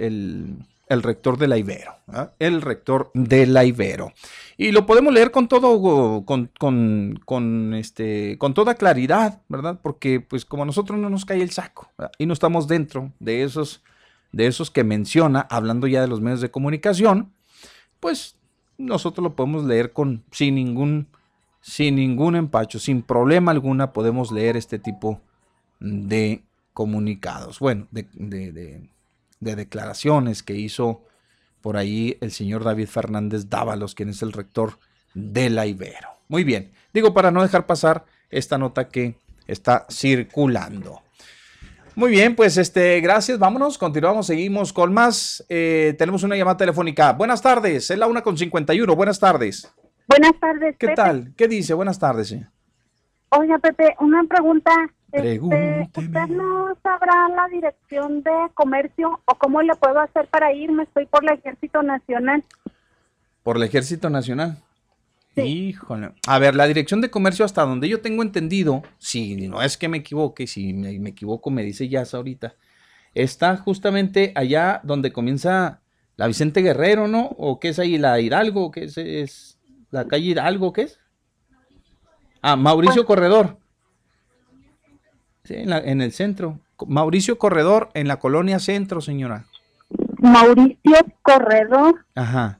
el 0.88 1.04
rector 1.04 1.38
de 1.38 1.48
la 1.48 1.58
Ibero, 1.58 1.96
¿ah? 2.08 2.32
el 2.40 2.62
rector 2.62 3.12
de 3.14 3.48
la 3.48 3.66
Ibero. 3.66 4.14
Y 4.58 4.72
lo 4.72 4.86
podemos 4.86 5.14
leer 5.14 5.32
con 5.32 5.48
todo, 5.48 6.26
con, 6.26 6.52
con, 6.60 7.20
con, 7.26 7.74
este, 7.74 8.38
con 8.38 8.54
toda 8.54 8.76
claridad, 8.76 9.42
¿verdad? 9.50 9.80
Porque 9.82 10.20
pues 10.20 10.46
como 10.46 10.64
a 10.64 10.66
nosotros 10.66 11.00
no 11.00 11.10
nos 11.10 11.26
cae 11.26 11.42
el 11.42 11.52
saco 11.52 11.90
y 12.18 12.26
no 12.26 12.34
estamos 12.34 12.68
dentro 12.68 13.12
de 13.20 13.44
esos, 13.44 13.82
de 14.32 14.48
esos 14.48 14.70
que 14.70 14.84
menciona, 14.84 15.48
hablando 15.50 15.88
ya 15.88 16.02
de 16.02 16.08
los 16.08 16.22
medios 16.22 16.42
de 16.42 16.52
comunicación, 16.52 17.32
pues 18.06 18.36
nosotros 18.78 19.24
lo 19.24 19.36
podemos 19.36 19.66
leer 19.66 19.92
con, 19.92 20.24
sin, 20.30 20.54
ningún, 20.54 21.08
sin 21.60 21.96
ningún 21.96 22.36
empacho, 22.36 22.78
sin 22.78 23.02
problema 23.02 23.50
alguna 23.50 23.94
podemos 23.94 24.32
leer 24.32 24.58
este 24.58 24.78
tipo 24.78 25.22
de 25.80 26.44
comunicados, 26.72 27.58
bueno, 27.58 27.88
de, 27.90 28.04
de, 28.14 29.56
declaraciones 29.56 30.44
que 30.44 30.54
hizo 30.54 31.02
por 31.62 31.78
ahí 31.78 32.16
el 32.22 32.30
señor 32.30 32.64
David 32.64 32.90
Fernández 32.90 33.50
Dávalos, 33.50 33.96
quien 33.96 34.10
es 34.10 34.22
el 34.22 34.34
rector 34.34 34.78
de 35.16 35.50
la 35.50 35.66
Ibero. 35.66 36.10
Muy 36.28 36.44
bien, 36.44 36.74
digo 36.94 37.12
para 37.12 37.32
no 37.32 37.42
dejar 37.42 37.66
pasar 37.66 38.06
esta 38.30 38.60
nota 38.60 38.88
que 38.88 39.18
está 39.48 39.88
circulando. 39.90 41.02
Muy 41.96 42.12
bien, 42.12 42.36
pues 42.36 42.58
este, 42.58 43.00
gracias. 43.00 43.40
Vámonos, 43.40 43.78
continuamos, 43.78 44.28
seguimos 44.28 44.74
con 44.74 44.94
más. 44.94 45.46
Eh, 45.48 45.96
tenemos 45.98 46.24
una 46.24 46.36
llamada 46.36 46.58
telefónica. 46.58 47.14
Buenas 47.14 47.42
tardes, 47.42 47.90
es 47.90 47.98
la 47.98 48.08
una 48.08 48.22
con 48.22 48.38
51. 48.38 48.94
Buenas 48.96 49.18
tardes. 49.18 49.74
Buenas 50.08 50.38
tardes. 50.40 50.76
¿Qué 50.78 50.90
tal? 50.90 51.34
¿Qué 51.38 51.48
dice? 51.48 51.74
Buenas 51.74 51.98
tardes. 51.98 52.28
Sí. 52.28 52.42
Oiga, 53.30 53.60
Pepe, 53.60 53.96
una 54.02 54.24
pregunta. 54.26 54.72
Este, 55.14 55.40
¿Usted 55.40 56.28
no 56.28 56.76
sabrá 56.84 57.30
la 57.30 57.48
dirección 57.50 58.22
de 58.24 58.32
comercio 58.54 59.22
o 59.24 59.36
cómo 59.36 59.62
le 59.62 59.74
puedo 59.76 59.98
hacer 60.02 60.28
para 60.28 60.52
irme? 60.52 60.84
Estoy 60.84 61.06
por 61.06 61.24
el 61.24 61.38
Ejército 61.40 61.82
Nacional. 61.82 62.44
¿Por 63.42 63.56
el 63.56 63.64
Ejército 63.64 64.10
Nacional? 64.10 64.58
Híjole. 65.44 66.12
A 66.28 66.40
ver, 66.40 66.56
la 66.56 66.68
dirección 66.68 67.02
de 67.02 67.10
comercio, 67.10 67.44
hasta 67.46 67.64
donde 67.64 67.90
yo 67.90 68.02
tengo 68.02 68.24
entendido, 68.24 68.84
si 68.98 69.48
no 69.48 69.62
es 69.62 69.78
que 69.78 69.90
me 69.90 69.98
equivoque, 69.98 70.48
si 70.48 70.74
me, 70.74 71.10
equivoco, 71.10 71.52
me 71.52 71.64
dice 71.64 71.90
Jazz 71.90 72.14
ahorita, 72.14 72.56
está 73.14 73.58
justamente 73.58 74.32
allá 74.36 74.80
donde 74.84 75.12
comienza 75.12 75.82
la 76.16 76.28
Vicente 76.28 76.62
Guerrero, 76.62 77.08
¿no? 77.08 77.26
¿O 77.38 77.60
qué 77.60 77.70
es 77.70 77.80
ahí? 77.80 77.98
¿La 77.98 78.20
Hidalgo? 78.20 78.72
¿Qué 78.72 78.86
es? 78.86 78.98
es 78.98 79.60
¿La 79.92 80.08
calle 80.08 80.26
Hidalgo? 80.32 80.72
¿Qué 80.72 80.84
es? 80.84 81.00
Ah, 82.42 82.56
Mauricio 82.56 83.06
Corredor. 83.06 83.58
Sí, 85.44 85.56
en, 85.56 85.74
en 85.74 86.02
el 86.02 86.12
centro. 86.12 86.60
Mauricio 86.88 87.38
Corredor, 87.38 87.90
en 87.94 88.08
la 88.08 88.20
colonia 88.20 88.60
centro, 88.60 89.02
señora. 89.02 89.46
Mauricio 90.20 90.98
Corredor. 91.22 92.06
Ajá. 92.16 92.60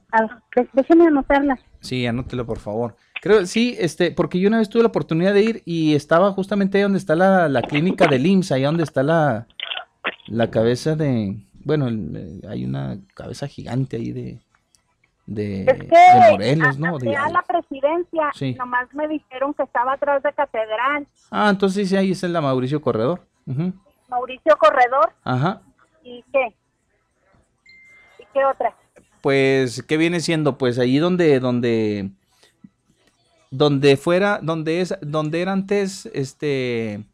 déjeme 0.72 1.06
anotarla. 1.06 1.58
Sí, 1.80 2.06
anótelo 2.06 2.46
por 2.46 2.58
favor. 2.58 2.96
Creo, 3.20 3.46
sí, 3.46 3.76
este, 3.78 4.10
porque 4.10 4.38
yo 4.38 4.48
una 4.48 4.58
vez 4.58 4.68
tuve 4.68 4.82
la 4.82 4.88
oportunidad 4.88 5.34
de 5.34 5.42
ir 5.42 5.62
y 5.64 5.94
estaba 5.94 6.32
justamente 6.32 6.78
ahí 6.78 6.82
donde 6.82 6.98
está 6.98 7.14
la, 7.16 7.62
clínica 7.62 8.06
del 8.06 8.26
IMSS, 8.26 8.52
ahí 8.52 8.62
donde 8.62 8.84
está 8.84 9.02
la, 9.02 9.46
la 10.26 10.50
cabeza 10.50 10.96
de, 10.96 11.36
bueno, 11.64 11.88
eh, 11.88 12.40
hay 12.48 12.64
una 12.64 12.98
cabeza 13.14 13.48
gigante 13.48 13.96
ahí 13.96 14.12
de, 14.12 14.38
de, 15.26 15.88
Morelos, 16.30 16.78
¿no? 16.78 16.98
De, 16.98 17.16
a 17.16 17.28
la 17.28 17.42
presidencia, 17.42 18.30
nomás 18.56 18.92
me 18.94 19.08
dijeron 19.08 19.54
que 19.54 19.64
estaba 19.64 19.94
atrás 19.94 20.22
de 20.22 20.32
Catedral. 20.32 21.06
Ah, 21.30 21.48
entonces 21.50 21.88
sí, 21.88 21.96
ahí 21.96 22.12
es 22.12 22.22
la 22.22 22.40
Mauricio 22.40 22.80
Corredor. 22.80 23.22
Mauricio 24.08 24.56
Corredor. 24.56 25.12
Ajá. 25.24 25.62
¿Y 26.04 26.24
qué? 26.32 26.54
¿Y 28.20 28.24
qué 28.32 28.44
otra? 28.44 28.74
Pues, 29.26 29.82
¿qué 29.82 29.96
viene 29.96 30.20
siendo? 30.20 30.56
Pues 30.56 30.78
ahí 30.78 30.98
donde, 30.98 31.40
donde, 31.40 32.10
donde 33.50 33.96
fuera, 33.96 34.38
donde 34.40 34.80
es, 34.80 34.94
donde 35.00 35.42
era 35.42 35.50
antes, 35.50 36.06
este, 36.14 37.04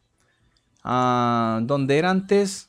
ah, 0.85 1.61
donde 1.63 1.97
era 1.97 2.11
antes, 2.11 2.69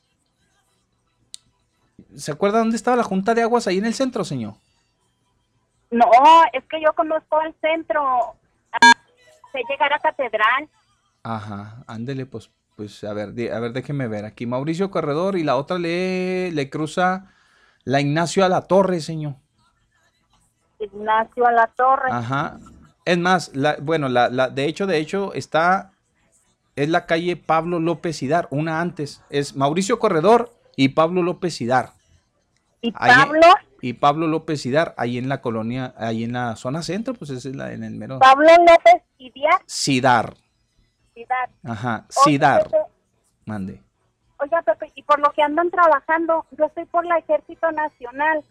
¿se 2.16 2.32
acuerda 2.32 2.60
dónde 2.60 2.78
estaba 2.78 2.96
la 2.96 3.04
Junta 3.04 3.34
de 3.34 3.42
Aguas 3.42 3.68
ahí 3.68 3.80
en 3.80 3.86
el 3.86 3.94
centro, 3.94 4.24
señor? 4.24 4.54
No, 5.92 6.06
es 6.54 6.64
que 6.70 6.82
yo 6.82 6.94
conozco 6.94 7.42
el 7.42 7.54
centro, 7.60 8.38
sé 9.52 9.60
llegar 9.70 9.92
a 9.92 10.00
Catedral. 10.00 10.70
Ajá, 11.22 11.84
ándele, 11.86 12.26
pues 12.26 12.50
Pues 12.78 13.04
a 13.04 13.12
ver, 13.12 13.28
a 13.52 13.60
ver, 13.60 13.74
déjeme 13.74 14.08
ver. 14.08 14.24
Aquí 14.24 14.46
Mauricio 14.46 14.90
Corredor 14.90 15.38
y 15.38 15.44
la 15.44 15.58
otra 15.58 15.80
le, 15.80 16.50
le 16.54 16.70
cruza 16.70 17.30
la 17.86 18.02
Ignacio 18.02 18.46
a 18.46 18.50
la 18.50 18.62
Torre, 18.62 19.00
señor. 19.02 19.36
Ignacio 20.80 21.46
a 21.46 21.52
la 21.52 21.68
Torre. 21.68 22.10
Ajá. 22.12 22.60
Es 23.06 23.18
más, 23.18 23.56
la, 23.56 23.78
bueno, 23.82 24.10
la, 24.10 24.30
la, 24.30 24.50
de 24.50 24.66
hecho, 24.66 24.88
de 24.88 24.98
hecho, 24.98 25.34
está, 25.34 25.92
es 26.76 26.90
la 26.90 27.06
calle 27.06 27.36
Pablo 27.36 27.80
López 27.80 28.22
Hidar, 28.24 28.48
una 28.50 28.80
antes. 28.80 29.22
Es 29.30 29.56
Mauricio 29.56 30.00
Corredor 30.00 30.54
y 30.76 30.90
Pablo 30.90 31.22
López 31.22 31.60
Hidar. 31.60 31.92
¿Y 32.82 32.92
Pablo? 32.92 33.48
y 33.84 33.92
Pablo 33.92 34.28
López 34.28 34.66
Hidar, 34.66 34.96
ahí 34.98 35.18
en 35.18 35.28
la 35.28 35.42
colonia, 35.42 35.94
ahí 35.98 36.24
en 36.24 36.32
la 36.32 36.56
zona 36.56 36.82
centro, 36.84 37.14
pues 37.16 37.32
es 37.32 37.44
la, 37.44 37.74
en 37.74 37.84
el 37.84 37.96
mero. 37.96 38.18
Pablo 38.20 38.48
López 38.60 39.04
Hidar. 39.18 39.62
Sidar. 39.66 40.36
Sidar. 41.14 41.50
Ajá, 41.66 42.06
Sidar. 42.08 42.70
Mande. 43.44 43.82
Oiga, 44.44 44.62
Pepe, 44.62 44.92
y 44.96 45.04
por 45.04 45.20
lo 45.20 45.32
que 45.32 45.42
andan 45.42 45.72
trabajando, 45.72 46.46
yo 46.52 46.66
estoy 46.66 46.84
por 46.84 47.06
la 47.06 47.18
Ejército 47.18 47.72
Nacional. 47.72 48.44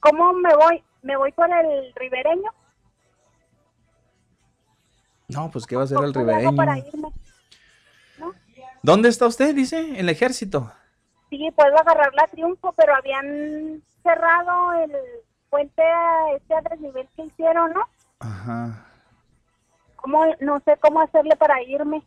¿Cómo 0.00 0.32
me 0.32 0.52
voy? 0.56 0.82
¿Me 1.02 1.16
voy 1.16 1.30
por 1.30 1.48
el 1.48 1.94
ribereño? 1.94 2.50
No, 5.28 5.48
pues 5.48 5.64
¿qué 5.64 5.76
va 5.76 5.82
a 5.82 5.84
hacer 5.84 5.98
el 6.02 6.12
ribereño? 6.12 6.56
Para 6.56 6.76
irme? 6.76 7.08
¿Dónde 8.82 9.10
está 9.10 9.28
usted, 9.28 9.54
dice? 9.54 9.78
¿En 9.78 9.96
el 9.96 10.08
ejército? 10.08 10.72
Sí, 11.28 11.48
puedo 11.54 11.78
agarrar 11.78 12.12
la 12.14 12.26
triunfo, 12.26 12.72
pero 12.72 12.92
habían 12.96 13.80
cerrado 14.02 14.72
el 14.72 14.90
puente 15.50 15.82
a 15.82 16.32
este 16.34 16.76
nivel 16.78 17.08
que 17.14 17.26
hicieron, 17.26 17.72
¿no? 17.74 17.82
Ajá. 18.18 18.86
¿Cómo, 19.94 20.24
no 20.40 20.58
sé 20.64 20.76
cómo 20.80 21.00
hacerle 21.00 21.36
para 21.36 21.62
irme? 21.62 22.02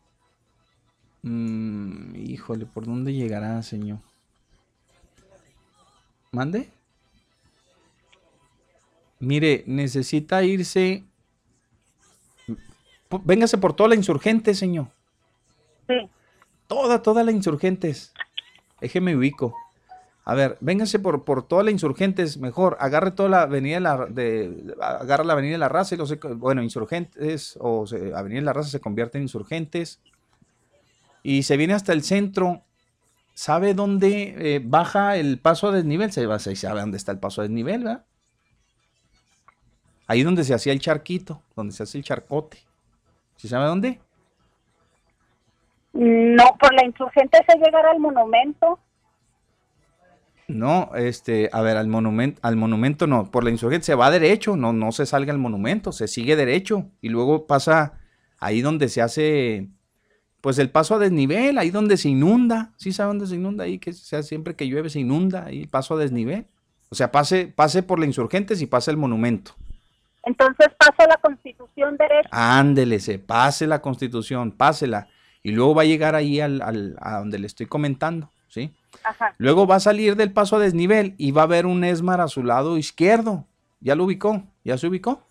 Mm, 1.21 2.12
híjole, 2.33 2.65
¿por 2.65 2.85
dónde 2.85 3.13
llegará, 3.13 3.61
señor? 3.61 3.99
¿Mande? 6.31 6.69
Mire, 9.19 9.63
necesita 9.67 10.43
irse. 10.43 11.03
Véngase 13.23 13.57
por 13.59 13.73
toda 13.73 13.89
la 13.89 13.95
insurgente, 13.95 14.55
señor. 14.55 14.87
Sí. 15.87 16.09
Toda, 16.67 17.03
toda 17.03 17.23
la 17.23 17.31
insurgentes. 17.31 18.13
Déjeme 18.81 19.15
ubico. 19.15 19.55
A 20.25 20.33
ver, 20.33 20.57
véngase 20.59 20.97
por, 20.99 21.23
por 21.23 21.47
toda 21.47 21.63
la 21.63 21.71
insurgentes, 21.71 22.37
mejor. 22.37 22.77
Agarre 22.79 23.11
toda 23.11 23.29
la 23.29 23.41
avenida 23.43 23.75
de 23.75 23.81
la, 23.81 24.05
de, 24.07 24.75
agarra 24.81 25.23
la 25.23 25.33
avenida 25.33 25.53
de 25.53 25.57
la 25.59 25.69
raza 25.69 25.93
y 25.93 25.97
lo 25.99 26.07
sé, 26.07 26.15
bueno, 26.15 26.63
insurgentes 26.63 27.57
o 27.59 27.85
avenida 28.15 28.39
de 28.39 28.45
la 28.45 28.53
raza 28.53 28.69
se 28.69 28.79
convierte 28.79 29.19
en 29.19 29.23
insurgentes. 29.25 29.99
Y 31.23 31.43
se 31.43 31.57
viene 31.57 31.73
hasta 31.73 31.93
el 31.93 32.03
centro. 32.03 32.63
¿Sabe 33.33 33.73
dónde 33.73 34.35
eh, 34.37 34.61
baja 34.63 35.17
el 35.17 35.39
paso 35.39 35.69
a 35.69 35.71
desnivel? 35.71 36.11
Se 36.11 36.27
va, 36.27 36.37
se 36.37 36.55
sabe 36.55 36.81
dónde 36.81 36.97
está 36.97 37.11
el 37.11 37.19
paso 37.19 37.41
a 37.41 37.45
desnivel, 37.45 37.83
¿verdad? 37.83 38.05
Ahí 40.05 40.21
donde 40.21 40.43
se 40.43 40.53
hacía 40.53 40.73
el 40.73 40.79
charquito, 40.79 41.41
donde 41.55 41.73
se 41.73 41.83
hace 41.83 41.97
el 41.97 42.03
charcote. 42.03 42.59
¿Sí 43.37 43.47
sabe 43.47 43.65
dónde? 43.65 43.99
No, 45.93 46.43
por 46.59 46.73
la 46.73 46.85
insurgente 46.85 47.39
se 47.47 47.57
llegará 47.57 47.91
al 47.91 47.99
monumento. 47.99 48.79
No, 50.47 50.91
este, 50.95 51.49
a 51.53 51.61
ver, 51.61 51.77
al 51.77 51.87
monumento, 51.87 52.39
al 52.43 52.57
monumento 52.57 53.07
no, 53.07 53.31
por 53.31 53.43
la 53.43 53.49
insurgente 53.49 53.85
se 53.85 53.95
va 53.95 54.11
derecho, 54.11 54.57
no, 54.57 54.73
no 54.73 54.91
se 54.91 55.05
salga 55.05 55.31
al 55.31 55.39
monumento, 55.39 55.91
se 55.91 56.07
sigue 56.07 56.35
derecho 56.35 56.89
y 56.99 57.09
luego 57.09 57.47
pasa 57.47 57.93
ahí 58.39 58.61
donde 58.61 58.89
se 58.89 59.01
hace, 59.01 59.69
pues 60.43 60.59
el 60.59 60.69
paso 60.69 60.95
a 60.95 60.99
desnivel, 60.99 61.57
ahí 61.57 61.69
donde 61.69 61.95
se 61.95 62.09
inunda, 62.09 62.73
¿sí 62.75 62.91
sabe 62.91 63.07
dónde 63.07 63.27
se 63.27 63.35
inunda? 63.35 63.63
Ahí 63.63 63.79
que 63.79 63.93
sea 63.93 64.23
siempre 64.23 64.57
que 64.57 64.67
llueve 64.67 64.89
se 64.89 64.99
inunda, 64.99 65.45
ahí 65.45 65.67
paso 65.67 65.93
a 65.93 65.97
desnivel. 65.97 66.47
O 66.89 66.95
sea, 66.95 67.13
pase, 67.13 67.47
pase 67.47 67.81
por 67.81 67.97
la 67.97 68.07
insurgente 68.07 68.53
y 68.59 68.65
pase 68.65 68.91
el 68.91 68.97
monumento. 68.97 69.55
Entonces 70.21 70.67
pasa 70.77 71.07
la 71.07 71.15
constitución 71.15 71.95
derecha. 71.95 72.27
Ándele, 72.29 72.99
se 72.99 73.19
pase 73.19 73.67
la 73.67 73.81
constitución, 73.81 74.51
pásela. 74.51 75.07
Y 75.43 75.51
luego 75.51 75.75
va 75.75 75.83
a 75.83 75.85
llegar 75.85 76.13
ahí 76.13 76.41
al, 76.41 76.61
al, 76.61 76.97
a 76.99 77.19
donde 77.19 77.39
le 77.39 77.47
estoy 77.47 77.67
comentando, 77.67 78.29
¿sí? 78.49 78.75
Ajá. 79.05 79.33
Luego 79.37 79.65
va 79.65 79.77
a 79.77 79.79
salir 79.79 80.17
del 80.17 80.33
paso 80.33 80.57
a 80.57 80.59
desnivel 80.59 81.15
y 81.17 81.31
va 81.31 81.43
a 81.43 81.45
haber 81.45 81.65
un 81.65 81.85
ESMAR 81.85 82.19
a 82.19 82.27
su 82.27 82.43
lado 82.43 82.77
izquierdo. 82.77 83.47
¿Ya 83.79 83.95
lo 83.95 84.03
ubicó? 84.03 84.43
¿Ya 84.65 84.77
se 84.77 84.87
ubicó? 84.87 85.25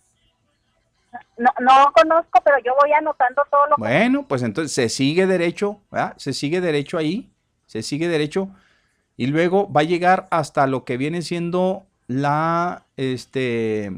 No, 1.37 1.51
no 1.61 1.93
conozco, 1.93 2.41
pero 2.45 2.57
yo 2.65 2.73
voy 2.81 2.93
anotando 2.93 3.43
todo 3.51 3.67
lo 3.67 3.77
Bueno, 3.77 4.25
pues 4.27 4.43
entonces 4.43 4.73
se 4.73 4.89
sigue 4.89 5.27
derecho, 5.27 5.81
¿verdad? 5.91 6.15
Se 6.17 6.33
sigue 6.33 6.61
derecho 6.61 6.99
ahí, 6.99 7.31
se 7.67 7.83
sigue 7.83 8.09
derecho 8.09 8.49
y 9.17 9.27
luego 9.27 9.71
va 9.71 9.83
a 9.83 9.85
llegar 9.85 10.27
hasta 10.31 10.67
lo 10.67 10.85
que 10.85 10.97
viene 10.97 11.23
siendo 11.23 11.85
la, 12.07 12.87
este, 12.97 13.91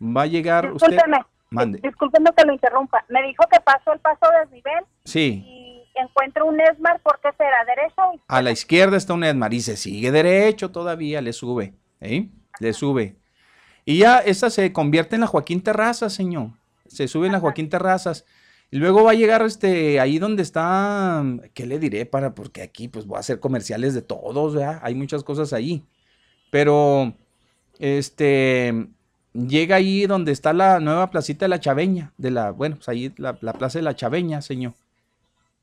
va 0.00 0.22
a 0.22 0.26
llegar 0.26 0.72
Discúlpeme, 0.72 1.18
usted... 1.18 1.30
Mande. 1.50 1.80
Discúlpeme 1.80 2.30
que 2.36 2.44
lo 2.44 2.52
interrumpa. 2.52 3.04
Me 3.08 3.22
dijo 3.22 3.44
que 3.50 3.60
pasó 3.60 3.92
el 3.92 4.00
paso 4.00 4.26
desnivel. 4.40 4.84
Sí. 5.04 5.44
Y 5.46 5.84
encuentro 5.94 6.46
un 6.46 6.60
ESMAR, 6.60 7.00
¿por 7.00 7.20
qué 7.20 7.30
será? 7.36 7.64
¿Derecho 7.64 8.02
A 8.26 8.42
la 8.42 8.50
izquierda 8.50 8.96
está 8.96 9.14
un 9.14 9.24
ESMAR 9.24 9.54
y 9.54 9.60
se 9.60 9.76
sigue 9.76 10.10
derecho 10.10 10.70
todavía, 10.70 11.20
le 11.20 11.32
sube, 11.32 11.74
¿eh? 12.00 12.28
Le 12.58 12.72
sube. 12.72 13.16
Y 13.86 13.98
ya 13.98 14.18
esa 14.18 14.50
se 14.50 14.70
convierte 14.74 15.14
en 15.14 15.22
la 15.22 15.26
Joaquín 15.26 15.62
Terrazas, 15.62 16.12
señor. 16.12 16.50
Se 16.86 17.08
sube 17.08 17.26
en 17.26 17.32
la 17.32 17.40
Joaquín 17.40 17.70
Terrazas. 17.70 18.26
Y 18.70 18.76
luego 18.76 19.04
va 19.04 19.12
a 19.12 19.14
llegar 19.14 19.40
este, 19.40 19.98
ahí 19.98 20.18
donde 20.18 20.42
está, 20.42 21.24
¿qué 21.54 21.64
le 21.64 21.78
diré? 21.78 22.04
Para, 22.04 22.34
porque 22.34 22.60
aquí 22.60 22.88
pues 22.88 23.06
voy 23.06 23.16
a 23.16 23.20
hacer 23.20 23.40
comerciales 23.40 23.94
de 23.94 24.02
todos, 24.02 24.54
¿verdad? 24.54 24.80
Hay 24.82 24.94
muchas 24.94 25.24
cosas 25.24 25.54
ahí. 25.54 25.82
Pero, 26.50 27.14
este, 27.78 28.88
llega 29.32 29.76
ahí 29.76 30.06
donde 30.06 30.32
está 30.32 30.52
la 30.52 30.80
nueva 30.80 31.08
placita 31.10 31.46
de 31.46 31.48
la 31.48 31.60
Chaveña, 31.60 32.12
de 32.18 32.30
la, 32.30 32.50
bueno, 32.50 32.76
pues 32.76 32.90
ahí 32.90 33.14
la, 33.16 33.38
la 33.40 33.54
plaza 33.54 33.78
de 33.78 33.84
la 33.84 33.96
Chaveña, 33.96 34.42
señor 34.42 34.74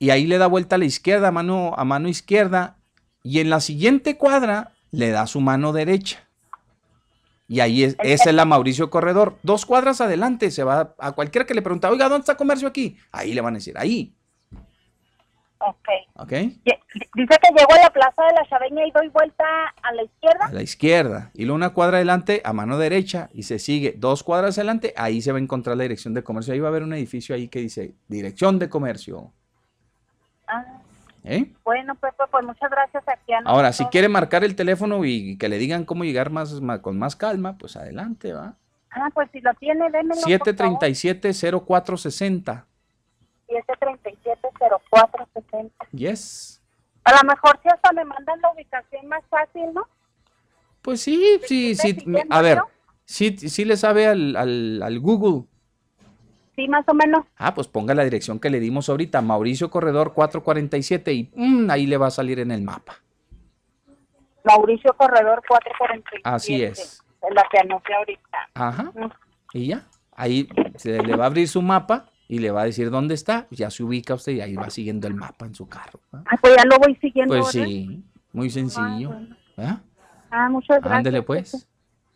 y 0.04 0.10
ahí 0.10 0.28
le 0.28 0.38
da 0.38 0.48
vuelta 0.48 0.76
a 0.76 0.80
la 0.80 0.84
izquierda, 0.84 1.30
a 1.30 1.32
mano, 1.32 1.74
a 1.78 1.86
mano 1.86 2.10
izquierda, 2.10 2.76
y 3.24 3.40
en 3.40 3.50
la 3.50 3.62
siguiente 3.62 4.18
cuadra 4.18 4.74
le 4.91 5.12
da 5.12 5.28
su 5.28 5.40
mano 5.40 5.72
derecha. 5.72 6.28
Y 7.48 7.60
ahí 7.60 7.84
es, 7.84 7.95
esa 8.03 8.30
es 8.30 8.36
la 8.36 8.45
Mauricio 8.45 8.90
Corredor. 8.90 9.38
Dos 9.44 9.65
cuadras 9.65 10.02
adelante 10.02 10.52
se 10.52 10.64
va 10.64 10.95
a 10.98 11.11
cualquiera 11.11 11.45
que 11.45 11.53
le 11.53 11.61
pregunta, 11.61 11.90
oiga, 11.90 12.10
¿dónde 12.10 12.22
está 12.22 12.38
comercio 12.38 12.68
aquí? 12.68 12.98
Ahí 13.11 13.34
le 13.34 13.41
van 13.41 13.56
a 13.56 13.57
decir, 13.57 13.78
ahí. 13.78 14.14
Ok. 15.60 15.88
Ok. 16.15 16.30
Dice 16.30 16.65
que 17.15 17.53
llego 17.56 17.74
a 17.74 17.84
la 17.84 17.90
plaza 17.90 18.24
de 18.24 18.34
la 18.34 18.45
Chaveña 18.48 18.86
y 18.86 18.91
doy 18.91 19.07
vuelta 19.10 19.45
a 19.82 19.94
la 19.94 20.03
izquierda. 20.03 20.45
A 20.45 20.52
la 20.52 20.61
izquierda. 20.61 21.32
Y 21.34 21.45
luego 21.45 21.56
una 21.56 21.74
cuadra 21.74 21.98
adelante 21.98 22.41
a 22.44 22.53
mano 22.53 22.78
derecha 22.78 23.30
y 23.34 23.44
se 23.44 23.60
sigue 23.60 23.94
dos 23.98 24.24
cuadras 24.24 24.57
adelante, 24.57 24.94
ahí 24.98 25.22
se 25.22 25.32
va 25.32 25.38
a 25.38 25.41
encontrar 25.41 25.78
la 25.78 25.84
dirección 25.84 26.14
de 26.14 26.24
comercio. 26.24 26.53
Ahí 26.53 26.60
va 26.60 26.68
a 26.68 26.72
haber 26.72 26.84
un 26.84 26.94
edificio 26.94 27.34
ahí 27.34 27.48
que 27.48 27.60
dice 27.60 27.94
dirección 28.07 28.60
de 28.60 28.70
comercio. 28.70 29.32
Ah. 30.48 30.82
¿Eh? 31.26 31.54
Bueno, 31.64 31.95
Pepe, 31.95 32.22
pues 32.30 32.45
muchas 32.45 32.70
gracias 32.70 33.02
aquí. 33.08 33.32
Ahora, 33.45 33.72
si 33.72 33.86
quiere 33.86 34.10
marcar 34.10 34.44
el 34.44 34.58
teléfono 34.58 35.06
y 35.06 35.38
que 35.38 35.48
le 35.48 35.58
digan 35.58 35.86
cómo 35.86 36.04
llegar 36.04 36.30
más, 36.30 36.60
más 36.60 36.82
con 36.82 37.00
más 37.00 37.16
calma, 37.16 37.58
pues 37.58 37.78
adelante, 37.78 38.34
¿va? 38.34 38.56
Ah, 38.91 39.10
pues 39.14 39.30
si 39.32 39.40
lo 39.40 39.54
tiene, 39.56 39.90
démelo. 39.90 40.20
737-0460. 40.22 42.66
737-0460. 43.48 45.72
Yes. 45.91 46.62
A 47.06 47.14
lo 47.14 47.24
mejor 47.30 47.58
si 47.64 47.70
hasta 47.70 47.91
me 47.94 48.04
mandan 48.06 48.41
la 48.41 48.52
ubicación 48.52 49.08
más 49.08 49.24
fácil, 49.30 49.74
¿no? 49.74 49.88
Pues 50.82 51.00
sí, 51.02 51.40
sí, 51.45 51.76
sí. 51.76 51.98
A 52.30 52.41
ver, 52.41 52.62
sí, 53.06 53.38
sí 53.38 53.64
le 53.64 53.78
sabe 53.78 54.08
al, 54.08 54.36
al, 54.36 54.84
al 54.84 55.00
Google. 55.00 55.45
Sí, 56.56 56.68
más 56.68 56.88
o 56.88 56.94
menos. 56.94 57.26
Ah, 57.38 57.54
pues 57.54 57.68
ponga 57.68 57.96
la 57.96 58.04
dirección 58.04 58.40
que 58.40 58.50
le 58.50 58.60
dimos 58.60 58.88
ahorita, 58.90 59.22
Mauricio 59.22 59.72
Corredor 59.72 60.14
447 60.14 61.14
y 61.14 61.32
mm, 61.36 61.70
ahí 61.70 61.88
le 61.88 61.98
va 61.98 62.08
a 62.08 62.12
salir 62.12 62.40
en 62.40 62.52
el 62.52 62.62
mapa. 62.62 62.98
Mauricio 64.44 64.94
Corredor 64.94 65.42
447. 65.48 66.22
Así 66.24 66.64
es. 66.64 67.04
Es 67.22 67.34
la 67.34 67.44
que 67.50 67.60
anoté 67.60 67.94
ahorita. 67.96 68.38
Ajá. 68.54 68.92
Y 69.54 69.68
ya, 69.68 69.88
ahí 70.16 70.48
se 70.76 71.02
le 71.02 71.16
va 71.16 71.24
a 71.24 71.28
abrir 71.28 71.48
su 71.48 71.62
mapa 71.62 72.10
y 72.28 72.40
le 72.40 72.52
va 72.52 72.62
a 72.62 72.66
decir 72.66 72.90
dónde 72.92 73.16
está, 73.16 73.48
ya 73.50 73.70
se 73.70 73.84
ubica 73.84 74.14
usted 74.14 74.34
y 74.34 74.42
ahí 74.42 74.56
va 74.56 74.70
siguiendo 74.70 75.08
el 75.08 75.16
mapa 75.16 75.46
en 75.46 75.56
su 75.56 75.68
carro. 75.68 76.00
Ah, 76.12 76.38
pues 76.42 76.56
ya 76.56 76.66
lo 76.66 76.78
voy 76.78 76.96
siguiendo. 76.96 77.36
Pues 77.36 77.48
sí, 77.48 78.04
muy 78.32 78.50
sencillo. 78.50 79.12
Ah, 79.58 79.82
ah 80.30 80.50
muchas 80.50 80.80
gracias. 80.80 80.98
Ándele 80.98 81.22
pues. 81.24 81.68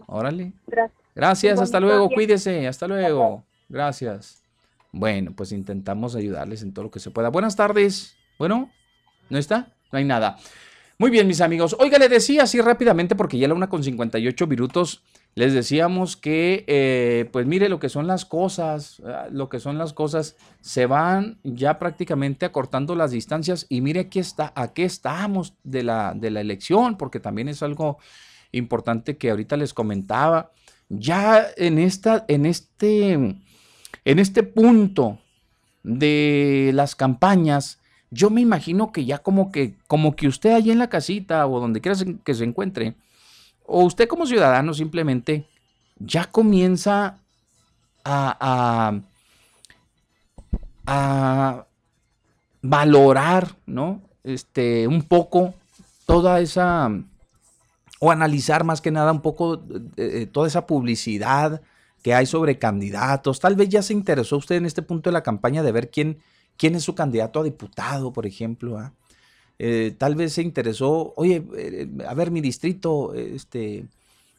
Órale. 0.05 0.53
Gracias. 0.67 1.07
Gracias, 1.15 1.59
hasta 1.59 1.79
luego, 1.79 2.09
cuídese, 2.09 2.67
hasta 2.67 2.87
luego. 2.87 3.43
Gracias. 3.69 4.43
Bueno, 4.91 5.33
pues 5.35 5.51
intentamos 5.51 6.15
ayudarles 6.15 6.61
en 6.63 6.73
todo 6.73 6.83
lo 6.83 6.91
que 6.91 6.99
se 6.99 7.11
pueda. 7.11 7.29
Buenas 7.29 7.55
tardes. 7.55 8.15
Bueno, 8.39 8.71
¿no 9.29 9.37
está? 9.37 9.75
No 9.91 9.99
hay 9.99 10.05
nada. 10.05 10.37
Muy 10.99 11.11
bien, 11.11 11.27
mis 11.27 11.41
amigos. 11.41 11.75
Oiga, 11.79 11.99
le 11.99 12.09
decía 12.09 12.43
así 12.43 12.59
rápidamente, 12.59 13.15
porque 13.15 13.37
ya 13.37 13.47
la 13.47 13.53
una 13.53 13.69
con 13.69 13.83
58 13.83 14.47
minutos, 14.47 15.03
les 15.35 15.53
decíamos 15.53 16.17
que, 16.17 16.65
eh, 16.65 17.29
pues 17.31 17.45
mire, 17.45 17.69
lo 17.69 17.79
que 17.79 17.89
son 17.89 18.07
las 18.07 18.25
cosas, 18.25 18.99
ah, 19.05 19.27
lo 19.31 19.47
que 19.47 19.59
son 19.59 19.77
las 19.77 19.93
cosas, 19.93 20.35
se 20.61 20.87
van 20.87 21.37
ya 21.43 21.77
prácticamente 21.77 22.47
acortando 22.47 22.95
las 22.95 23.11
distancias 23.11 23.67
y 23.69 23.81
mire 23.81 23.99
aquí 23.99 24.17
está, 24.17 24.51
aquí 24.55 24.81
estamos 24.81 25.53
de 25.63 25.83
la, 25.83 26.15
de 26.15 26.31
la 26.31 26.41
elección, 26.41 26.97
porque 26.97 27.19
también 27.19 27.47
es 27.47 27.61
algo 27.61 27.99
importante 28.51 29.17
que 29.17 29.29
ahorita 29.29 29.55
les 29.55 29.75
comentaba. 29.75 30.51
Ya 30.89 31.45
en, 31.57 31.77
esta, 31.77 32.25
en, 32.27 32.47
este, 32.47 33.37
en 34.05 34.19
este 34.19 34.43
punto 34.43 35.19
de 35.83 36.71
las 36.73 36.95
campañas, 36.95 37.79
yo 38.09 38.29
me 38.29 38.41
imagino 38.41 38.91
que 38.91 39.05
ya 39.05 39.19
como 39.19 39.51
que, 39.51 39.75
como 39.87 40.15
que 40.15 40.27
usted 40.27 40.53
allí 40.53 40.71
en 40.71 40.79
la 40.79 40.89
casita 40.89 41.45
o 41.47 41.59
donde 41.59 41.81
quiera 41.81 41.97
que 42.23 42.33
se 42.33 42.43
encuentre, 42.43 42.95
o 43.65 43.83
usted 43.83 44.07
como 44.07 44.25
ciudadano 44.25 44.73
simplemente 44.73 45.45
ya 45.99 46.25
comienza 46.25 47.17
a, 48.03 49.01
a, 50.85 51.65
valorar, 52.61 53.55
¿no? 53.65 54.01
Este, 54.23 54.87
un 54.87 55.03
poco 55.03 55.53
toda 56.05 56.39
esa, 56.39 56.89
o 57.99 58.11
analizar 58.11 58.63
más 58.63 58.81
que 58.81 58.91
nada 58.91 59.11
un 59.11 59.21
poco 59.21 59.61
toda 60.31 60.47
esa 60.47 60.65
publicidad 60.65 61.61
que 62.01 62.13
hay 62.13 62.25
sobre 62.25 62.57
candidatos. 62.57 63.39
Tal 63.39 63.55
vez 63.55 63.69
ya 63.69 63.81
se 63.81 63.93
interesó 63.93 64.37
usted 64.37 64.55
en 64.55 64.65
este 64.65 64.81
punto 64.81 65.09
de 65.09 65.13
la 65.13 65.23
campaña 65.23 65.63
de 65.63 65.71
ver 65.71 65.89
quién, 65.89 66.19
quién 66.57 66.75
es 66.75 66.83
su 66.83 66.95
candidato 66.95 67.39
a 67.39 67.43
diputado, 67.43 68.13
por 68.13 68.25
ejemplo. 68.25 68.77
¿ah? 68.77 68.93
Eh, 69.59 69.95
tal 69.97 70.15
vez 70.15 70.33
se 70.33 70.41
interesó, 70.41 71.13
oye, 71.15 71.43
eh, 71.57 71.89
a 72.07 72.13
ver, 72.13 72.31
mi 72.31 72.41
distrito, 72.41 73.13
este, 73.13 73.85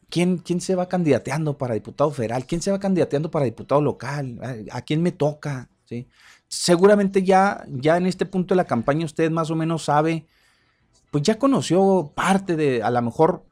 ¿quién, 0.09 0.39
¿quién 0.39 0.61
se 0.61 0.75
va 0.75 0.89
candidateando 0.89 1.59
para 1.59 1.75
diputado 1.75 2.11
federal? 2.11 2.47
¿Quién 2.47 2.63
se 2.63 2.71
va 2.71 2.79
candidateando 2.79 3.31
para 3.31 3.45
diputado 3.45 3.81
local? 3.81 4.39
¿A, 4.71 4.83
quién 4.83 5.03
me 5.03 5.13
toca? 5.13 5.69
¿Sí? 5.87 6.07
Seguramente 6.47 7.23
ya, 7.23 7.65
ya 7.69 7.97
en 7.97 8.07
este 8.07 8.27
punto 8.27 8.55
de 8.55 8.57
la 8.57 8.65
campaña 8.65 9.05
usted 9.05 9.31
más 9.31 9.51
o 9.51 9.57
menos 9.57 9.85
sabe, 9.85 10.27
pues 11.11 11.23
ya 11.23 11.39
conoció 11.39 12.13
parte 12.15 12.57
de, 12.57 12.83
a 12.83 12.91
lo 12.91 13.03
mejor, 13.03 13.45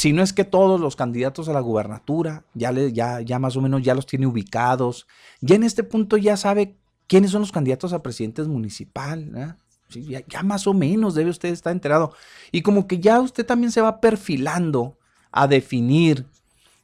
si 0.00 0.14
no 0.14 0.22
es 0.22 0.32
que 0.32 0.44
todos 0.44 0.80
los 0.80 0.96
candidatos 0.96 1.50
a 1.50 1.52
la 1.52 1.60
gubernatura, 1.60 2.42
ya, 2.54 2.72
ya, 2.72 3.20
ya 3.20 3.38
más 3.38 3.54
o 3.58 3.60
menos 3.60 3.82
ya 3.82 3.94
los 3.94 4.06
tiene 4.06 4.26
ubicados, 4.26 5.06
ya 5.42 5.56
en 5.56 5.62
este 5.62 5.84
punto 5.84 6.16
ya 6.16 6.38
sabe 6.38 6.74
quiénes 7.06 7.32
son 7.32 7.42
los 7.42 7.52
candidatos 7.52 7.92
a 7.92 8.02
presidentes 8.02 8.48
municipal, 8.48 9.58
ya, 9.90 10.42
más 10.42 10.66
o 10.66 10.72
menos 10.72 11.14
debe 11.14 11.28
usted 11.28 11.50
estar 11.50 11.70
enterado. 11.70 12.14
Y 12.50 12.62
como 12.62 12.86
que 12.86 12.98
ya 12.98 13.20
usted 13.20 13.44
también 13.44 13.72
se 13.72 13.82
va 13.82 14.00
perfilando 14.00 14.96
a 15.32 15.46
definir 15.46 16.24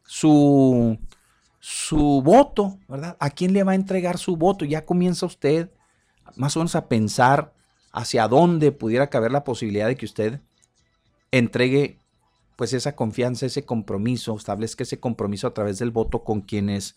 su, 0.05 0.98
su 1.59 2.20
voto, 2.22 2.78
¿verdad? 2.86 3.16
¿A 3.18 3.30
quién 3.30 3.55
le 3.55 3.64
va 3.64 3.72
a 3.72 3.76
entregar 3.76 4.18
su 4.18 4.36
voto? 4.36 4.66
Ya 4.66 4.84
comienza 4.84 5.24
usted 5.24 5.70
más 6.34 6.55
o 6.55 6.60
menos 6.60 6.74
a 6.74 6.86
pensar 6.86 7.55
hacia 7.93 8.28
dónde 8.28 8.72
pudiera 8.72 9.09
caber 9.09 9.32
la 9.32 9.43
posibilidad 9.43 9.86
de 9.86 9.97
que 9.97 10.05
usted 10.05 10.43
entregue 11.30 11.98
pues 12.57 12.73
esa 12.73 12.97
confianza, 12.97 13.47
ese 13.47 13.65
compromiso, 13.65 14.35
establezca 14.37 14.83
ese 14.83 14.99
compromiso 14.99 15.47
a 15.47 15.55
través 15.55 15.78
del 15.78 15.91
voto 15.91 16.24
con 16.24 16.41
quienes 16.41 16.97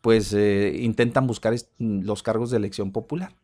pues 0.00 0.32
eh, 0.32 0.78
intentan 0.80 1.26
buscar 1.26 1.54
los 1.78 2.22
cargos 2.22 2.50
de 2.50 2.56
elección 2.56 2.90
popular. 2.90 3.34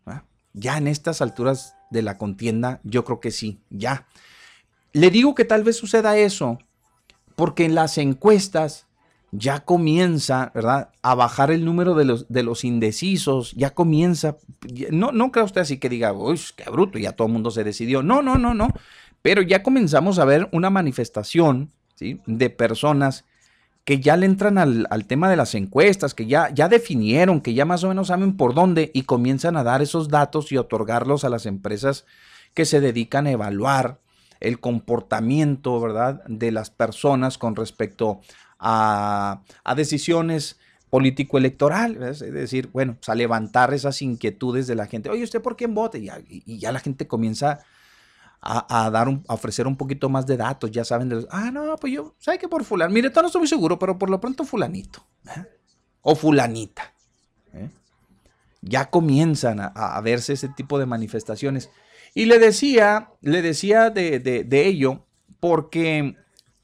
Ya 0.55 0.79
en 0.79 0.89
estas 0.89 1.21
alturas 1.21 1.75
de 1.91 2.01
la 2.01 2.17
contienda, 2.17 2.81
yo 2.83 3.05
creo 3.05 3.21
que 3.21 3.31
sí, 3.31 3.61
ya. 3.69 4.07
Le 4.93 5.11
digo 5.11 5.35
que 5.35 5.45
tal 5.45 5.63
vez 5.63 5.77
suceda 5.77 6.17
eso, 6.17 6.59
porque 7.35 7.67
en 7.67 7.75
las 7.75 7.99
encuestas 7.99 8.87
ya 9.33 9.61
comienza, 9.61 10.51
¿verdad?, 10.55 10.91
a 11.03 11.15
bajar 11.15 11.51
el 11.51 11.65
número 11.65 11.95
de 11.95 12.07
los, 12.07 12.29
de 12.29 12.43
los 12.43 12.65
indecisos, 12.65 13.53
ya 13.53 13.75
comienza, 13.75 14.39
no, 14.91 15.13
no 15.13 15.31
creo 15.33 15.45
usted 15.45 15.61
así 15.61 15.79
que 15.79 15.91
diga, 15.91 16.15
uy, 16.15 16.41
qué 16.57 16.71
bruto, 16.71 16.99
ya 16.99 17.13
todo 17.13 17.27
el 17.27 17.35
mundo 17.35 17.51
se 17.51 17.65
decidió. 17.65 18.03
No, 18.03 18.23
no, 18.23 18.39
no, 18.39 18.55
no, 18.55 18.69
pero 19.27 19.43
ya 19.43 19.65
comenzamos 19.65 20.21
a 20.21 20.25
ver 20.25 20.49
una 20.53 20.71
manifestación, 20.71 21.73
¿sí?, 21.97 22.21
de 22.27 22.49
personas 22.49 23.25
que 23.85 23.99
ya 23.99 24.17
le 24.17 24.25
entran 24.25 24.57
al, 24.57 24.87
tema 25.09 25.29
de 25.29 25.35
las 25.35 25.57
encuestas, 25.57 26.15
que 26.15 26.27
ya, 26.27 26.55
ya 26.55 26.69
definieron, 26.69 27.41
que 27.41 27.53
ya 27.53 27.65
más 27.65 27.83
o 27.83 27.89
menos 27.89 28.07
saben 28.07 28.37
por 28.37 28.55
dónde 28.55 28.93
y 28.95 29.03
comienzan 29.03 29.57
a 29.57 29.65
dar 29.65 29.83
esos 29.83 30.11
datos 30.11 30.53
y 30.53 30.59
otorgarlos 30.59 31.25
a 31.25 31.29
las 31.29 31.45
empresas 31.45 32.05
que 32.55 32.65
se 32.65 32.81
dedican 32.81 33.27
a 33.27 33.33
evaluar 33.33 33.99
el 34.39 34.61
comportamiento, 34.61 35.81
¿verdad?, 35.81 36.23
de 36.29 36.53
las 36.53 36.71
personas 36.71 37.37
con 37.37 37.57
respecto 37.57 38.21
a, 38.61 39.43
decisiones 39.75 40.61
político-electoral, 40.89 42.01
es 42.01 42.21
decir, 42.21 42.71
bueno, 42.73 42.95
pues, 42.95 43.09
a 43.09 43.17
levantar 43.17 43.75
esas 43.75 44.03
inquietudes 44.03 44.69
de 44.69 44.77
la 44.77 44.87
gente. 44.87 45.11
Oye, 45.11 45.25
¿usted 45.25 45.43
por 45.43 45.57
quién 45.57 45.75
vote? 45.75 45.99
Y 45.99 46.11
y 46.47 46.59
ya 46.61 46.71
la 46.71 46.79
gente 46.79 47.09
comienza 47.09 47.59
a, 48.41 48.91
dar 48.91 49.09
ofrecer 49.29 49.67
un 49.67 49.77
poquito 49.77 50.09
más 50.09 50.27
de 50.27 50.37
datos, 50.37 50.71
ya 50.71 50.85
saben, 50.85 51.09
de 51.09 51.27
ah, 51.31 51.51
no, 51.51 51.77
pues 51.77 51.93
yo, 51.93 52.15
¿sabe 52.19 52.39
que 52.39 52.49
por 52.49 52.65
fulano? 52.65 52.93
Mire, 52.93 53.11
no 53.15 53.27
estoy 53.27 53.47
seguro, 53.47 53.79
pero 53.79 53.99
por 53.99 54.11
lo 54.11 54.21
pronto 54.21 54.45
fulanito, 54.45 55.05
¿eh? 55.37 55.45
o 56.03 56.15
fulanita. 56.15 56.95
¿eh? 57.53 57.71
Ya 58.63 58.91
comienzan 58.91 59.61
a, 59.61 60.01
verse 60.01 60.35
ese 60.35 60.49
tipo 60.49 60.79
de 60.79 60.87
manifestaciones. 60.87 61.71
Y 62.15 62.27
le 62.27 62.39
decía, 62.39 63.11
le 63.21 63.43
decía 63.43 63.91
de, 63.91 64.47
ello, 64.51 65.05
porque 65.41 66.17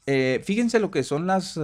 eh, 0.05 0.41
fíjense 0.43 0.79
lo 0.79 0.91
que 0.91 1.03
son 1.03 1.27
las, 1.27 1.59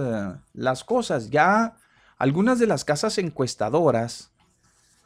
las 0.52 0.84
cosas. 0.84 1.30
Ya 1.30 1.76
algunas 2.16 2.58
de 2.58 2.66
las 2.66 2.84
casas 2.84 3.18
encuestadoras, 3.18 4.32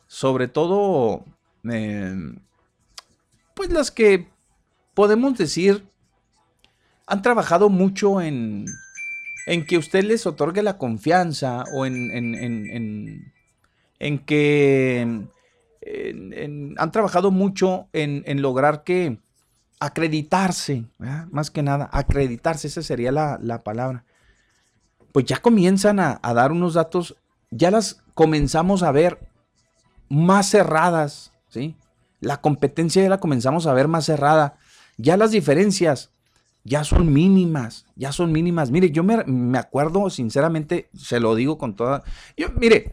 sobre 0.06 0.48
todo, 0.48 1.24
pues 3.55 3.70
las 3.70 3.90
que 3.90 4.34
podemos 4.94 5.36
decir, 5.36 5.84
han 7.06 7.22
trabajado 7.22 7.68
mucho 7.68 8.20
en, 8.20 8.66
en 9.46 9.66
que 9.66 9.78
usted 9.78 10.04
les 10.04 10.26
otorgue 10.26 10.62
la 10.62 10.78
confianza 10.78 11.64
o 11.74 11.84
en, 11.84 12.10
en, 12.10 13.32
en, 13.98 14.18
que 14.20 15.26
han 16.78 16.92
trabajado 16.92 17.30
mucho 17.30 17.88
en, 17.92 18.40
lograr 18.40 18.84
que 18.84 19.18
acreditarse, 19.80 20.84
más 21.30 21.50
que 21.50 21.62
nada, 21.62 21.90
acreditarse, 21.92 22.68
esa 22.68 22.82
sería 22.82 23.12
la, 23.12 23.62
palabra. 23.62 24.04
Pues 25.12 25.26
ya 25.26 25.36
comienzan 25.40 26.00
a, 26.00 26.18
a 26.22 26.34
dar 26.34 26.52
unos 26.52 26.74
datos, 26.74 27.16
ya 27.50 27.70
las 27.70 28.02
comenzamos 28.14 28.82
a 28.82 28.92
ver 28.92 29.18
más 30.08 30.50
cerradas, 30.50 31.32
¿sí? 31.48 31.76
La 32.20 32.40
competencia 32.40 33.02
ya 33.02 33.08
la 33.08 33.20
comenzamos 33.20 33.66
a 33.66 33.74
ver 33.74 33.86
más 33.86 34.06
cerrada 34.06 34.56
ya 34.96 35.16
las 35.16 35.30
diferencias 35.30 36.10
ya 36.64 36.82
son 36.82 37.12
mínimas, 37.12 37.86
ya 37.94 38.10
son 38.10 38.32
mínimas. 38.32 38.70
Mire, 38.70 38.90
yo 38.90 39.04
me, 39.04 39.58
acuerdo, 39.58 40.08
sinceramente, 40.08 40.88
se 40.96 41.20
lo 41.20 41.34
digo 41.34 41.58
con 41.58 41.76
toda... 41.76 42.02
Mire, 42.58 42.90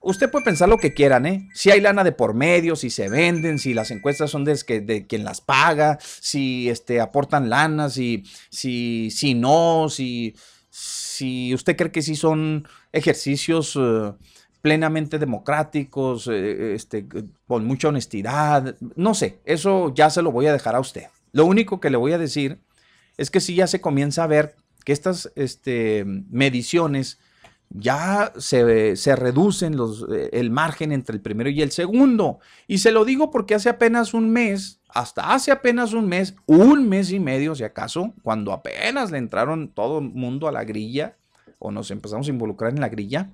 usted 0.00 0.30
puede 0.30 0.46
pensar 0.46 0.70
lo 0.70 0.78
que 0.78 0.94
quieran, 0.94 1.26
¿eh? 1.26 1.48
Si 1.52 1.70
hay 1.70 1.82
lana 1.82 2.02
de 2.02 2.12
por 2.12 2.32
medio, 2.32 2.76
si 2.76 2.88
se 2.88 3.10
venden, 3.10 3.58
si 3.58 3.74
las 3.74 3.90
encuestas 3.90 4.30
son 4.30 4.44
de, 4.44 4.54
de 4.82 5.06
quien 5.06 5.24
las 5.24 5.42
paga, 5.42 5.98
si 6.00 6.70
este, 6.70 7.00
aportan 7.00 7.50
lana, 7.50 7.90
si, 7.90 8.24
si, 8.48 9.10
si 9.10 9.34
no, 9.34 9.88
si, 9.90 10.34
si 10.70 11.54
usted 11.54 11.76
cree 11.76 11.92
que 11.92 12.02
sí 12.02 12.16
son 12.16 12.66
ejercicios... 12.92 13.76
Eh, 13.78 14.12
plenamente 14.62 15.18
democráticos, 15.18 16.28
eh, 16.30 16.74
este, 16.74 17.06
con 17.46 17.64
mucha 17.64 17.88
honestidad, 17.88 18.76
no 18.94 19.14
sé, 19.14 19.40
eso 19.46 19.90
ya 19.94 20.10
se 20.10 20.20
lo 20.20 20.32
voy 20.32 20.48
a 20.48 20.52
dejar 20.52 20.76
a 20.76 20.80
usted. 20.80 21.06
Lo 21.32 21.44
único 21.44 21.80
que 21.80 21.90
le 21.90 21.96
voy 21.96 22.12
a 22.12 22.18
decir 22.18 22.60
es 23.16 23.30
que 23.30 23.40
si 23.40 23.54
ya 23.54 23.66
se 23.66 23.80
comienza 23.80 24.24
a 24.24 24.28
ver 24.28 24.56
que 24.84 24.92
estas 24.92 25.30
este, 25.36 26.04
mediciones 26.30 27.18
ya 27.70 28.32
se, 28.36 28.96
se 28.96 29.14
reducen 29.14 29.76
los, 29.76 30.04
eh, 30.10 30.30
el 30.32 30.50
margen 30.50 30.90
entre 30.90 31.14
el 31.14 31.22
primero 31.22 31.48
y 31.50 31.62
el 31.62 31.70
segundo. 31.70 32.40
Y 32.66 32.78
se 32.78 32.90
lo 32.90 33.04
digo 33.04 33.30
porque 33.30 33.54
hace 33.54 33.68
apenas 33.68 34.12
un 34.12 34.30
mes, 34.30 34.80
hasta 34.88 35.32
hace 35.32 35.52
apenas 35.52 35.92
un 35.92 36.08
mes, 36.08 36.34
un 36.46 36.88
mes 36.88 37.12
y 37.12 37.20
medio 37.20 37.54
si 37.54 37.62
acaso, 37.62 38.12
cuando 38.22 38.52
apenas 38.52 39.10
le 39.10 39.18
entraron 39.18 39.68
todo 39.68 40.00
el 40.00 40.10
mundo 40.10 40.48
a 40.48 40.52
la 40.52 40.64
grilla, 40.64 41.16
o 41.58 41.70
nos 41.70 41.90
empezamos 41.90 42.26
a 42.26 42.30
involucrar 42.30 42.72
en 42.72 42.80
la 42.80 42.88
grilla, 42.88 43.30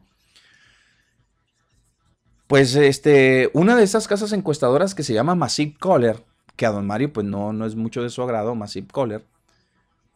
pues 2.46 2.74
este, 2.76 3.50
una 3.54 3.74
de 3.74 3.84
esas 3.84 4.06
casas 4.06 4.32
encuestadoras 4.32 4.94
que 4.94 5.02
se 5.02 5.14
llama 5.14 5.34
Massive 5.34 5.76
Caller, 5.80 6.22
que 6.56 6.66
a 6.66 6.70
don 6.70 6.86
Mario 6.86 7.12
pues 7.12 7.26
no, 7.26 7.52
no 7.52 7.66
es 7.66 7.76
mucho 7.76 8.02
de 8.02 8.10
su 8.10 8.22
agrado, 8.22 8.54
Massive 8.54 8.88
Caller. 8.92 9.24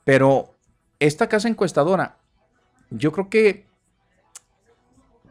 Pero 0.05 0.55
esta 0.99 1.29
casa 1.29 1.49
encuestadora, 1.49 2.19
yo 2.91 3.13
creo 3.13 3.29
que 3.29 3.67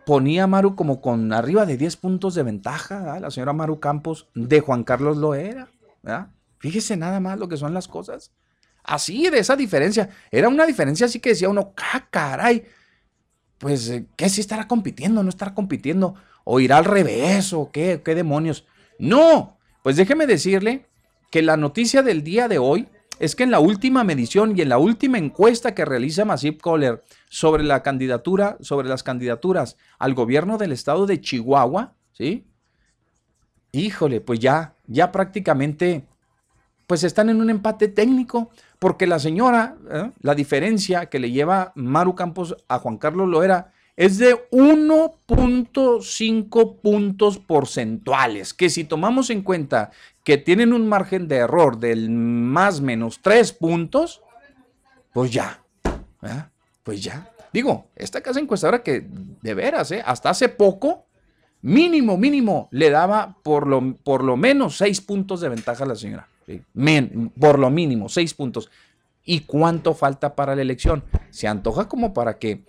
ponía 0.05 0.45
a 0.45 0.47
Maru 0.47 0.75
como 0.75 1.01
con 1.01 1.33
arriba 1.33 1.65
de 1.65 1.77
10 1.77 1.97
puntos 1.97 2.35
de 2.35 2.43
ventaja, 2.43 3.19
la 3.19 3.29
señora 3.31 3.53
Maru 3.53 3.79
Campos, 3.79 4.27
de 4.33 4.59
Juan 4.59 4.83
Carlos 4.83 5.17
Loera. 5.17 5.69
¿verdad? 6.01 6.29
Fíjese 6.59 6.97
nada 6.97 7.19
más 7.19 7.37
lo 7.37 7.47
que 7.47 7.57
son 7.57 7.73
las 7.73 7.87
cosas. 7.87 8.31
Así, 8.83 9.29
de 9.29 9.39
esa 9.39 9.55
diferencia. 9.55 10.09
Era 10.31 10.49
una 10.49 10.65
diferencia 10.65 11.05
así 11.05 11.19
que 11.19 11.29
decía 11.29 11.49
uno, 11.49 11.73
¡ah, 11.93 12.07
caray! 12.09 12.65
Pues, 13.59 13.89
eh, 13.89 14.07
¿qué 14.15 14.29
si 14.29 14.41
estará 14.41 14.67
compitiendo? 14.67 15.21
¿No 15.21 15.29
estará 15.29 15.53
compitiendo? 15.53 16.15
¿O 16.43 16.59
irá 16.59 16.77
al 16.77 16.85
revés? 16.85 17.53
¿O 17.53 17.69
qué? 17.71 18.01
¿Qué 18.03 18.15
demonios? 18.15 18.65
No, 18.97 19.59
pues 19.83 19.95
déjeme 19.95 20.25
decirle 20.25 20.88
que 21.29 21.41
la 21.41 21.57
noticia 21.57 22.03
del 22.03 22.23
día 22.23 22.47
de 22.47 22.57
hoy 22.57 22.87
es 23.19 23.35
que 23.35 23.43
en 23.43 23.51
la 23.51 23.59
última 23.59 24.03
medición 24.03 24.57
y 24.57 24.61
en 24.61 24.69
la 24.69 24.77
última 24.77 25.17
encuesta 25.17 25.75
que 25.75 25.85
realiza 25.85 26.25
Masip 26.25 26.61
Kohler 26.61 27.03
sobre 27.29 27.63
la 27.63 27.83
candidatura, 27.83 28.57
sobre 28.61 28.87
las 28.87 29.03
candidaturas 29.03 29.77
al 29.99 30.13
gobierno 30.13 30.57
del 30.57 30.71
estado 30.71 31.05
de 31.05 31.19
Chihuahua, 31.19 31.93
¿sí? 32.13 32.47
Híjole, 33.71 34.21
pues 34.21 34.39
ya, 34.39 34.73
ya 34.87 35.11
prácticamente, 35.11 36.07
pues 36.87 37.03
están 37.03 37.29
en 37.29 37.41
un 37.41 37.51
empate 37.51 37.89
técnico, 37.89 38.49
porque 38.79 39.05
la 39.05 39.19
señora, 39.19 39.75
¿eh? 39.91 40.11
la 40.21 40.33
diferencia 40.33 41.07
que 41.07 41.19
le 41.19 41.29
lleva 41.29 41.73
Maru 41.75 42.15
Campos 42.15 42.55
a 42.67 42.79
Juan 42.79 42.97
Carlos 42.97 43.27
Loera 43.27 43.73
es 43.99 44.17
de 44.17 44.49
1.5 44.51 46.81
puntos 46.81 47.37
porcentuales, 47.37 48.53
que 48.53 48.69
si 48.69 48.85
tomamos 48.85 49.29
en 49.29 49.41
cuenta 49.41 49.91
que 50.29 50.37
tienen 50.37 50.73
un 50.73 50.87
margen 50.87 51.27
de 51.27 51.37
error 51.37 51.79
del 51.79 52.11
más 52.11 52.81
menos 52.81 53.19
3 53.23 53.51
puntos, 53.53 54.21
pues 55.11 55.31
ya, 55.31 55.63
pues 56.83 57.01
ya. 57.01 57.31
Digo, 57.51 57.87
esta 57.95 58.21
casa 58.21 58.39
encuestadora 58.39 58.83
que 58.83 59.07
de 59.09 59.53
veras, 59.55 59.91
¿eh? 59.91 60.03
hasta 60.05 60.29
hace 60.29 60.47
poco, 60.47 61.07
mínimo, 61.63 62.15
mínimo, 62.15 62.67
le 62.69 62.91
daba 62.91 63.37
por 63.41 63.65
lo, 63.65 63.95
por 64.03 64.23
lo 64.23 64.37
menos 64.37 64.77
6 64.77 65.01
puntos 65.01 65.41
de 65.41 65.49
ventaja 65.49 65.83
a 65.83 65.87
la 65.87 65.95
señora. 65.95 66.27
por 67.39 67.57
lo 67.57 67.71
mínimo, 67.71 68.07
6 68.07 68.31
puntos. 68.35 68.69
¿Y 69.25 69.39
cuánto 69.39 69.95
falta 69.95 70.35
para 70.35 70.55
la 70.55 70.61
elección? 70.61 71.03
Se 71.31 71.47
antoja 71.47 71.87
como 71.87 72.13
para 72.13 72.37
que 72.37 72.65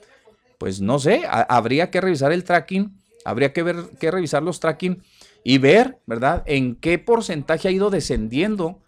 pues 0.56 0.80
no 0.80 0.98
sé, 0.98 1.24
habría 1.28 1.90
que 1.90 2.00
revisar 2.00 2.32
el 2.32 2.42
tracking, 2.42 2.90
habría 3.26 3.52
que 3.52 3.62
ver 3.62 3.76
que 4.00 4.10
revisar 4.10 4.42
los 4.42 4.60
tracking 4.60 5.02
y 5.44 5.58
ver, 5.58 5.98
¿verdad?, 6.06 6.42
en 6.46 6.76
qué 6.76 6.98
porcentaje 6.98 7.68
ha 7.68 7.70
ido 7.70 7.90
descendiendo 7.90 8.80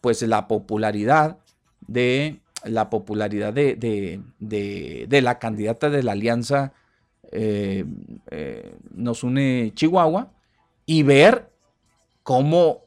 pues 0.00 0.22
la 0.22 0.48
popularidad 0.48 1.38
de 1.86 2.40
la 2.64 2.90
popularidad 2.90 3.52
de, 3.52 3.76
de, 4.38 5.20
la 5.22 5.38
candidata 5.38 5.88
de 5.88 6.02
la 6.02 6.12
alianza 6.12 6.72
eh, 7.32 7.84
eh, 8.30 8.74
nos 8.94 9.24
une 9.24 9.72
Chihuahua 9.74 10.32
y 10.84 11.02
ver 11.02 11.50
cómo 12.22 12.84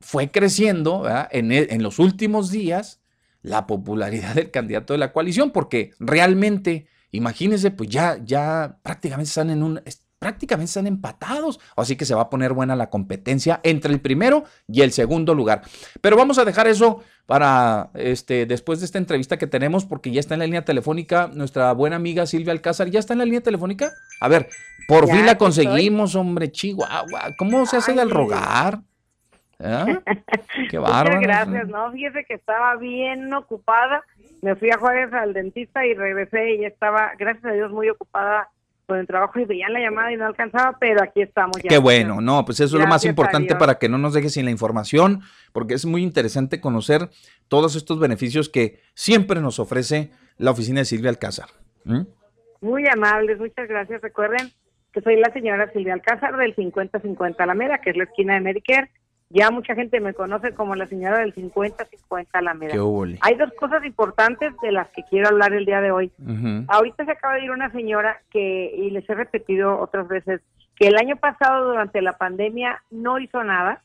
fue 0.00 0.30
creciendo 0.30 1.06
en, 1.30 1.52
en, 1.52 1.82
los 1.82 1.98
últimos 1.98 2.50
días 2.50 3.00
la 3.42 3.66
popularidad 3.66 4.34
del 4.34 4.50
candidato 4.50 4.94
de 4.94 4.98
la 4.98 5.12
coalición, 5.12 5.50
porque 5.50 5.92
realmente 5.98 6.86
Imagínense, 7.12 7.70
pues 7.72 7.88
ya, 7.88 8.18
ya 8.24 8.78
prácticamente 8.82 9.28
están 9.28 9.50
en 9.50 9.62
un, 9.62 9.80
prácticamente 10.20 10.68
están 10.68 10.86
empatados. 10.86 11.58
Así 11.76 11.96
que 11.96 12.04
se 12.04 12.14
va 12.14 12.22
a 12.22 12.30
poner 12.30 12.52
buena 12.52 12.76
la 12.76 12.90
competencia 12.90 13.58
entre 13.64 13.92
el 13.92 14.00
primero 14.00 14.44
y 14.68 14.82
el 14.82 14.92
segundo 14.92 15.34
lugar. 15.34 15.62
Pero 16.00 16.16
vamos 16.16 16.38
a 16.38 16.44
dejar 16.44 16.68
eso 16.68 17.02
para 17.26 17.90
este, 17.94 18.46
después 18.46 18.78
de 18.78 18.86
esta 18.86 18.98
entrevista 18.98 19.38
que 19.38 19.48
tenemos, 19.48 19.84
porque 19.84 20.12
ya 20.12 20.20
está 20.20 20.34
en 20.34 20.40
la 20.40 20.46
línea 20.46 20.64
telefónica 20.64 21.28
nuestra 21.32 21.72
buena 21.72 21.96
amiga 21.96 22.26
Silvia 22.26 22.52
Alcázar. 22.52 22.88
¿Ya 22.90 23.00
está 23.00 23.14
en 23.14 23.20
la 23.20 23.24
línea 23.24 23.40
telefónica? 23.40 23.92
A 24.20 24.28
ver, 24.28 24.48
por 24.86 25.08
fin 25.08 25.26
la 25.26 25.36
conseguimos, 25.36 26.14
hombre, 26.14 26.52
Chihuahua. 26.52 27.34
¿Cómo 27.36 27.66
se 27.66 27.78
hace 27.78 27.94
del 27.94 28.10
rogar? 28.10 28.80
¿Eh? 29.58 29.98
Qué 30.70 30.78
bárbaro. 30.78 31.16
Muchas 31.16 31.22
gracias, 31.22 31.68
no, 31.68 31.90
fíjese 31.92 32.24
que 32.24 32.34
estaba 32.34 32.76
bien 32.76 33.32
ocupada 33.32 34.04
me 34.42 34.56
fui 34.56 34.70
a 34.70 34.78
Juárez 34.78 35.12
al 35.12 35.34
dentista 35.34 35.84
y 35.84 35.94
regresé 35.94 36.54
y 36.54 36.64
estaba, 36.64 37.12
gracias 37.18 37.44
a 37.44 37.52
Dios, 37.52 37.70
muy 37.70 37.90
ocupada 37.90 38.48
con 38.90 38.98
el 38.98 39.06
trabajo 39.06 39.38
y 39.38 39.44
veían 39.44 39.72
la 39.72 39.78
llamada 39.78 40.12
y 40.12 40.16
no 40.16 40.26
alcanzaba, 40.26 40.76
pero 40.80 41.00
aquí 41.00 41.22
estamos 41.22 41.56
ya. 41.62 41.68
Qué 41.68 41.78
bueno, 41.78 42.20
no, 42.20 42.44
pues 42.44 42.58
eso 42.58 42.76
es 42.76 42.82
lo 42.82 42.88
más 42.88 43.04
importante 43.04 43.54
para 43.54 43.78
que 43.78 43.88
no 43.88 43.98
nos 43.98 44.14
dejes 44.14 44.32
sin 44.32 44.44
la 44.44 44.50
información, 44.50 45.20
porque 45.52 45.74
es 45.74 45.86
muy 45.86 46.02
interesante 46.02 46.60
conocer 46.60 47.08
todos 47.46 47.76
estos 47.76 48.00
beneficios 48.00 48.48
que 48.48 48.80
siempre 48.94 49.40
nos 49.40 49.60
ofrece 49.60 50.10
la 50.38 50.50
oficina 50.50 50.80
de 50.80 50.86
Silvia 50.86 51.08
Alcázar. 51.08 51.50
Muy 52.60 52.88
amables, 52.88 53.38
muchas 53.38 53.68
gracias. 53.68 54.02
Recuerden 54.02 54.50
que 54.92 55.02
soy 55.02 55.20
la 55.20 55.32
señora 55.32 55.70
Silvia 55.72 55.94
Alcázar 55.94 56.36
del 56.36 56.52
5050 56.56 57.44
Alameda, 57.44 57.78
que 57.78 57.90
es 57.90 57.96
la 57.96 58.04
esquina 58.04 58.34
de 58.34 58.40
Medicare 58.40 58.90
ya 59.32 59.50
mucha 59.52 59.76
gente 59.76 60.00
me 60.00 60.12
conoce 60.12 60.52
como 60.54 60.74
la 60.74 60.88
señora 60.88 61.20
del 61.20 61.32
50-50 61.32 62.26
Alameda. 62.32 62.74
Hay 63.20 63.36
dos 63.36 63.52
cosas 63.58 63.84
importantes 63.84 64.52
de 64.60 64.72
las 64.72 64.88
que 64.88 65.04
quiero 65.08 65.28
hablar 65.28 65.52
el 65.52 65.64
día 65.64 65.80
de 65.80 65.92
hoy. 65.92 66.10
Ahorita 66.66 67.04
se 67.04 67.12
acaba 67.12 67.34
de 67.34 67.44
ir 67.44 67.52
una 67.52 67.70
señora 67.70 68.20
que, 68.30 68.74
y 68.76 68.90
les 68.90 69.08
he 69.08 69.14
repetido 69.14 69.78
otras 69.78 70.08
veces, 70.08 70.40
que 70.74 70.88
el 70.88 70.96
año 70.96 71.14
pasado 71.16 71.68
durante 71.68 72.02
la 72.02 72.18
pandemia 72.18 72.82
no 72.90 73.20
hizo 73.20 73.44
nada. 73.44 73.82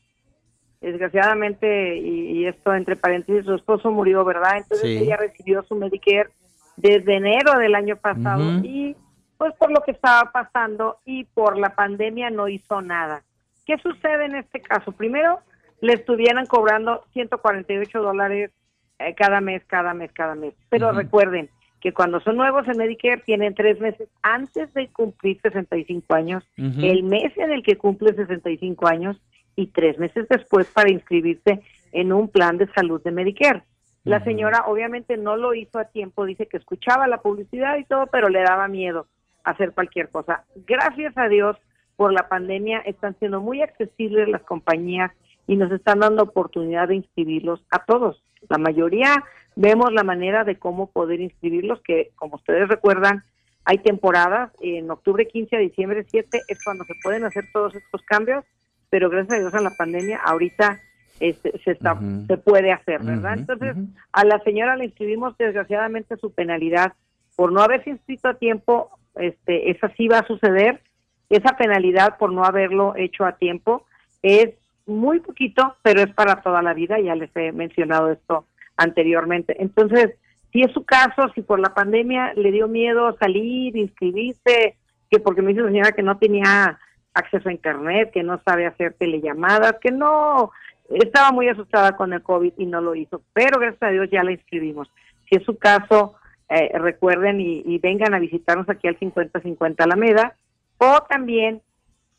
Desgraciadamente, 0.80 1.96
y, 1.96 2.44
esto 2.46 2.74
entre 2.74 2.96
paréntesis, 2.96 3.44
su 3.44 3.54
esposo 3.54 3.92
murió, 3.92 4.24
¿verdad? 4.24 4.56
Entonces 4.56 5.00
ella 5.00 5.16
recibió 5.16 5.62
su 5.62 5.76
Medicare 5.76 6.30
desde 6.76 7.16
enero 7.16 7.56
del 7.58 7.74
año 7.74 7.96
pasado 7.96 8.42
y 8.62 8.96
pues 9.38 9.54
por 9.54 9.70
lo 9.70 9.80
que 9.82 9.92
estaba 9.92 10.32
pasando 10.32 10.98
y 11.04 11.24
por 11.24 11.56
la 11.56 11.74
pandemia 11.74 12.30
no 12.30 12.48
hizo 12.48 12.82
nada. 12.82 13.22
¿Qué 13.66 13.76
sucede 13.78 14.26
en 14.26 14.36
este 14.36 14.60
caso? 14.60 14.92
Primero, 14.92 15.40
le 15.80 15.94
estuvieran 15.94 16.46
cobrando 16.46 17.04
148 17.12 18.00
dólares 18.00 18.52
eh, 18.98 19.14
cada 19.14 19.40
mes, 19.40 19.62
cada 19.66 19.92
mes, 19.92 20.10
cada 20.12 20.34
mes. 20.34 20.54
Pero 20.70 20.92
recuerden 20.92 21.50
que 21.80 21.92
cuando 21.92 22.20
son 22.20 22.36
nuevos 22.36 22.66
en 22.68 22.78
Medicare 22.78 23.22
tienen 23.26 23.54
tres 23.54 23.78
meses 23.80 24.08
antes 24.22 24.72
de 24.72 24.88
cumplir 24.88 25.40
65 25.42 26.14
años, 26.14 26.44
el 26.56 27.02
mes 27.02 27.36
en 27.36 27.52
el 27.52 27.62
que 27.62 27.76
cumple 27.76 28.14
65 28.14 28.86
años 28.86 29.20
y 29.56 29.66
tres 29.68 29.98
meses 29.98 30.26
después 30.28 30.66
para 30.68 30.90
inscribirse 30.90 31.60
en 31.92 32.12
un 32.12 32.28
plan 32.28 32.58
de 32.58 32.66
salud 32.72 33.02
de 33.02 33.10
Medicare. 33.10 33.62
La 34.04 34.22
señora 34.22 34.64
obviamente 34.66 35.16
no 35.16 35.36
lo 35.36 35.52
hizo 35.54 35.78
a 35.78 35.86
tiempo, 35.86 36.24
dice 36.24 36.46
que 36.46 36.56
escuchaba 36.56 37.08
la 37.08 37.22
publicidad 37.22 37.76
y 37.76 37.84
todo, 37.84 38.06
pero 38.06 38.28
le 38.28 38.40
daba 38.42 38.68
miedo 38.68 39.08
hacer 39.42 39.72
cualquier 39.72 40.10
cosa. 40.10 40.44
Gracias 40.66 41.16
a 41.18 41.28
Dios, 41.28 41.56
por 41.96 42.12
la 42.12 42.28
pandemia 42.28 42.80
están 42.80 43.16
siendo 43.18 43.40
muy 43.40 43.62
accesibles 43.62 44.28
las 44.28 44.42
compañías 44.42 45.12
y 45.46 45.56
nos 45.56 45.72
están 45.72 46.00
dando 46.00 46.24
oportunidad 46.24 46.88
de 46.88 46.96
inscribirlos 46.96 47.64
a 47.70 47.84
todos. 47.84 48.22
La 48.48 48.58
mayoría 48.58 49.24
vemos 49.54 49.92
la 49.92 50.04
manera 50.04 50.44
de 50.44 50.56
cómo 50.56 50.90
poder 50.90 51.20
inscribirlos, 51.20 51.80
que 51.82 52.10
como 52.16 52.36
ustedes 52.36 52.68
recuerdan, 52.68 53.24
hay 53.64 53.78
temporadas, 53.78 54.52
en 54.60 54.90
octubre 54.90 55.26
15 55.26 55.56
a 55.56 55.58
diciembre 55.58 56.06
7 56.08 56.42
es 56.46 56.64
cuando 56.64 56.84
se 56.84 56.94
pueden 57.02 57.24
hacer 57.24 57.44
todos 57.52 57.74
estos 57.74 58.02
cambios, 58.02 58.44
pero 58.90 59.10
gracias 59.10 59.38
a 59.38 59.40
Dios 59.40 59.54
a 59.54 59.60
la 59.60 59.74
pandemia 59.76 60.20
ahorita 60.24 60.80
este, 61.18 61.58
se, 61.64 61.72
está, 61.72 61.98
se 62.26 62.36
puede 62.36 62.72
hacer, 62.72 63.02
¿verdad? 63.02 63.38
Entonces, 63.38 63.74
a 64.12 64.24
la 64.24 64.38
señora 64.40 64.76
le 64.76 64.84
inscribimos 64.84 65.36
desgraciadamente 65.38 66.16
su 66.16 66.32
penalidad 66.32 66.92
por 67.34 67.52
no 67.52 67.60
haberse 67.60 67.90
inscrito 67.90 68.28
a 68.28 68.34
tiempo, 68.34 68.90
este, 69.16 69.70
esa 69.70 69.88
sí 69.96 70.08
va 70.08 70.20
a 70.20 70.26
suceder, 70.26 70.80
esa 71.28 71.56
penalidad 71.56 72.16
por 72.18 72.32
no 72.32 72.44
haberlo 72.44 72.94
hecho 72.96 73.24
a 73.24 73.32
tiempo 73.32 73.84
es 74.22 74.50
muy 74.86 75.20
poquito, 75.20 75.76
pero 75.82 76.00
es 76.00 76.12
para 76.14 76.42
toda 76.42 76.62
la 76.62 76.74
vida, 76.74 76.98
ya 77.00 77.14
les 77.14 77.34
he 77.36 77.52
mencionado 77.52 78.10
esto 78.12 78.46
anteriormente. 78.76 79.56
Entonces, 79.60 80.14
si 80.52 80.62
es 80.62 80.72
su 80.72 80.84
caso, 80.84 81.28
si 81.34 81.42
por 81.42 81.58
la 81.58 81.74
pandemia 81.74 82.32
le 82.34 82.52
dio 82.52 82.68
miedo 82.68 83.16
salir, 83.18 83.76
inscribirse, 83.76 84.76
que 85.10 85.18
porque 85.18 85.42
me 85.42 85.48
dice 85.48 85.62
la 85.62 85.68
señora 85.68 85.92
que 85.92 86.02
no 86.02 86.18
tenía 86.18 86.78
acceso 87.14 87.48
a 87.48 87.52
internet, 87.52 88.10
que 88.12 88.22
no 88.22 88.40
sabe 88.44 88.66
hacer 88.66 88.94
telellamadas, 88.94 89.74
que 89.80 89.90
no 89.90 90.52
estaba 90.88 91.32
muy 91.32 91.48
asustada 91.48 91.96
con 91.96 92.12
el 92.12 92.22
COVID 92.22 92.52
y 92.58 92.66
no 92.66 92.80
lo 92.80 92.94
hizo, 92.94 93.22
pero 93.32 93.58
gracias 93.58 93.82
a 93.82 93.90
Dios 93.90 94.08
ya 94.10 94.22
la 94.22 94.32
inscribimos. 94.32 94.88
Si 95.28 95.36
es 95.36 95.42
su 95.42 95.58
caso, 95.58 96.14
eh, 96.48 96.70
recuerden 96.78 97.40
y, 97.40 97.62
y, 97.66 97.78
vengan 97.78 98.14
a 98.14 98.20
visitarnos 98.20 98.68
aquí 98.68 98.86
al 98.86 98.96
5050 98.98 99.82
Alameda 99.82 100.36
o 100.78 101.00
también, 101.08 101.62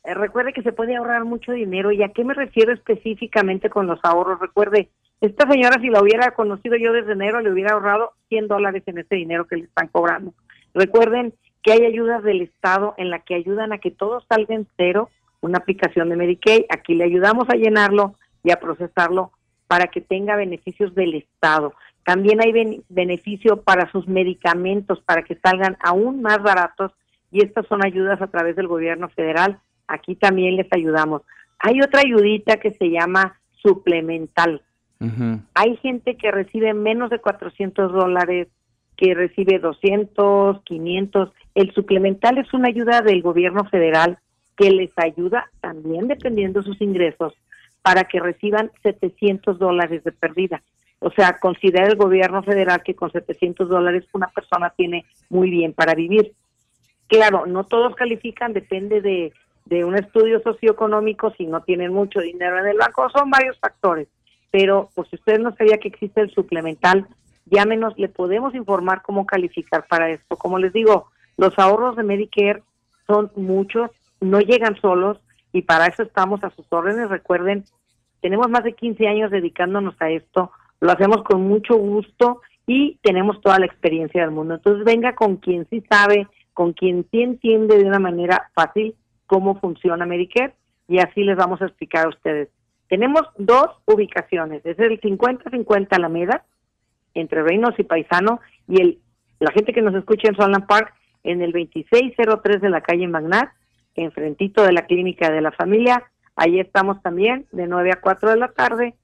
eh, 0.04 0.14
recuerde 0.14 0.52
que 0.52 0.62
se 0.62 0.72
puede 0.72 0.96
ahorrar 0.96 1.24
mucho 1.24 1.52
dinero. 1.52 1.92
¿Y 1.92 2.02
a 2.02 2.10
qué 2.10 2.24
me 2.24 2.34
refiero 2.34 2.72
específicamente 2.72 3.70
con 3.70 3.86
los 3.86 4.00
ahorros? 4.02 4.40
Recuerde, 4.40 4.88
esta 5.20 5.50
señora 5.50 5.80
si 5.80 5.88
la 5.88 6.00
hubiera 6.00 6.30
conocido 6.32 6.76
yo 6.76 6.92
desde 6.92 7.12
enero, 7.12 7.40
le 7.40 7.52
hubiera 7.52 7.74
ahorrado 7.74 8.12
100 8.28 8.48
dólares 8.48 8.82
en 8.86 8.98
ese 8.98 9.16
dinero 9.16 9.46
que 9.46 9.56
le 9.56 9.64
están 9.64 9.88
cobrando. 9.88 10.32
Recuerden 10.74 11.34
que 11.62 11.72
hay 11.72 11.84
ayudas 11.84 12.22
del 12.22 12.42
Estado 12.42 12.94
en 12.98 13.10
la 13.10 13.20
que 13.20 13.34
ayudan 13.34 13.72
a 13.72 13.78
que 13.78 13.90
todo 13.90 14.22
salga 14.28 14.54
en 14.54 14.66
cero, 14.76 15.10
una 15.40 15.58
aplicación 15.58 16.08
de 16.08 16.16
Medicaid. 16.16 16.64
Aquí 16.70 16.94
le 16.94 17.04
ayudamos 17.04 17.48
a 17.50 17.56
llenarlo 17.56 18.14
y 18.44 18.52
a 18.52 18.60
procesarlo 18.60 19.32
para 19.66 19.88
que 19.88 20.00
tenga 20.00 20.36
beneficios 20.36 20.94
del 20.94 21.14
Estado. 21.14 21.74
También 22.04 22.40
hay 22.40 22.82
beneficio 22.88 23.60
para 23.62 23.90
sus 23.90 24.08
medicamentos, 24.08 25.00
para 25.02 25.22
que 25.22 25.34
salgan 25.36 25.76
aún 25.80 26.22
más 26.22 26.42
baratos 26.42 26.92
y 27.30 27.44
estas 27.44 27.66
son 27.66 27.84
ayudas 27.84 28.20
a 28.20 28.28
través 28.28 28.56
del 28.56 28.68
gobierno 28.68 29.08
federal. 29.10 29.58
Aquí 29.86 30.16
también 30.16 30.56
les 30.56 30.66
ayudamos. 30.72 31.22
Hay 31.58 31.80
otra 31.80 32.00
ayudita 32.00 32.56
que 32.56 32.72
se 32.72 32.90
llama 32.90 33.38
suplemental. 33.62 34.62
Hay 35.54 35.76
gente 35.76 36.16
que 36.16 36.32
recibe 36.32 36.74
menos 36.74 37.10
de 37.10 37.20
400 37.20 37.92
dólares, 37.92 38.48
que 38.96 39.14
recibe 39.14 39.60
200, 39.60 40.62
500. 40.64 41.32
El 41.54 41.72
suplemental 41.72 42.38
es 42.38 42.52
una 42.52 42.68
ayuda 42.68 43.00
del 43.00 43.22
gobierno 43.22 43.64
federal 43.66 44.18
que 44.56 44.70
les 44.70 44.90
ayuda 44.96 45.48
también 45.60 46.08
dependiendo 46.08 46.60
de 46.60 46.66
sus 46.66 46.80
ingresos 46.80 47.32
para 47.82 48.04
que 48.04 48.18
reciban 48.18 48.72
700 48.82 49.58
dólares 49.58 50.02
de 50.02 50.10
pérdida. 50.10 50.62
O 50.98 51.10
sea, 51.12 51.38
considera 51.38 51.86
el 51.86 51.96
gobierno 51.96 52.42
federal 52.42 52.82
que 52.82 52.96
con 52.96 53.12
700 53.12 53.68
dólares 53.68 54.04
una 54.12 54.26
persona 54.26 54.72
tiene 54.76 55.04
muy 55.30 55.48
bien 55.48 55.72
para 55.72 55.94
vivir. 55.94 56.32
Claro, 57.08 57.46
no 57.46 57.64
todos 57.64 57.94
califican, 57.96 58.52
depende 58.52 59.00
de, 59.00 59.32
de 59.64 59.84
un 59.84 59.96
estudio 59.96 60.40
socioeconómico, 60.40 61.32
si 61.32 61.46
no 61.46 61.62
tienen 61.62 61.92
mucho 61.92 62.20
dinero 62.20 62.58
en 62.58 62.66
el 62.66 62.76
banco, 62.76 63.08
son 63.10 63.30
varios 63.30 63.58
factores. 63.58 64.08
Pero, 64.50 64.90
pues 64.94 65.08
si 65.08 65.16
usted 65.16 65.38
no 65.38 65.54
sabía 65.56 65.78
que 65.78 65.88
existe 65.88 66.20
el 66.20 66.30
suplemental, 66.30 67.06
llámenos, 67.46 67.94
le 67.98 68.08
podemos 68.08 68.54
informar 68.54 69.02
cómo 69.02 69.26
calificar 69.26 69.86
para 69.88 70.10
esto. 70.10 70.36
Como 70.36 70.58
les 70.58 70.72
digo, 70.72 71.08
los 71.36 71.58
ahorros 71.58 71.96
de 71.96 72.02
Medicare 72.02 72.62
son 73.06 73.30
muchos, 73.36 73.90
no 74.20 74.40
llegan 74.40 74.80
solos 74.80 75.18
y 75.52 75.62
para 75.62 75.86
eso 75.86 76.02
estamos 76.02 76.42
a 76.44 76.50
sus 76.50 76.66
órdenes. 76.70 77.08
Recuerden, 77.08 77.64
tenemos 78.20 78.48
más 78.48 78.64
de 78.64 78.74
15 78.74 79.06
años 79.06 79.30
dedicándonos 79.30 79.94
a 80.00 80.10
esto, 80.10 80.50
lo 80.80 80.92
hacemos 80.92 81.22
con 81.24 81.42
mucho 81.42 81.76
gusto 81.76 82.40
y 82.66 82.98
tenemos 83.02 83.40
toda 83.40 83.58
la 83.58 83.66
experiencia 83.66 84.22
del 84.22 84.30
mundo. 84.30 84.54
Entonces 84.54 84.84
venga 84.84 85.14
con 85.14 85.36
quien 85.36 85.66
sí 85.70 85.82
sabe, 85.90 86.26
con 86.58 86.72
quien 86.72 87.06
sí 87.12 87.22
entiende 87.22 87.78
de 87.78 87.84
una 87.84 88.00
manera 88.00 88.50
fácil 88.52 88.96
cómo 89.28 89.60
funciona 89.60 90.06
Medicare 90.06 90.56
y 90.88 90.98
así 90.98 91.22
les 91.22 91.36
vamos 91.36 91.62
a 91.62 91.66
explicar 91.66 92.06
a 92.06 92.08
ustedes. 92.08 92.48
Tenemos 92.88 93.22
dos 93.38 93.68
ubicaciones, 93.84 94.66
es 94.66 94.76
el 94.80 95.00
50-50 95.00 95.86
Alameda, 95.92 96.44
entre 97.14 97.44
Reinos 97.44 97.78
y 97.78 97.84
Paisano, 97.84 98.40
y 98.66 98.80
el 98.80 98.98
la 99.38 99.52
gente 99.52 99.72
que 99.72 99.82
nos 99.82 99.94
escucha 99.94 100.26
en 100.26 100.34
Solana 100.34 100.66
Park, 100.66 100.92
en 101.22 101.42
el 101.42 101.52
2603 101.52 102.60
de 102.60 102.70
la 102.70 102.80
calle 102.80 103.06
Magnat, 103.06 103.50
enfrentito 103.94 104.64
de 104.64 104.72
la 104.72 104.82
clínica 104.82 105.30
de 105.30 105.40
la 105.40 105.52
familia. 105.52 106.10
Ahí 106.34 106.58
estamos 106.58 107.00
también 107.02 107.46
de 107.52 107.68
9 107.68 107.92
a 107.92 108.00
4 108.00 108.30
de 108.30 108.36
la 108.36 108.48
tarde, 108.48 108.94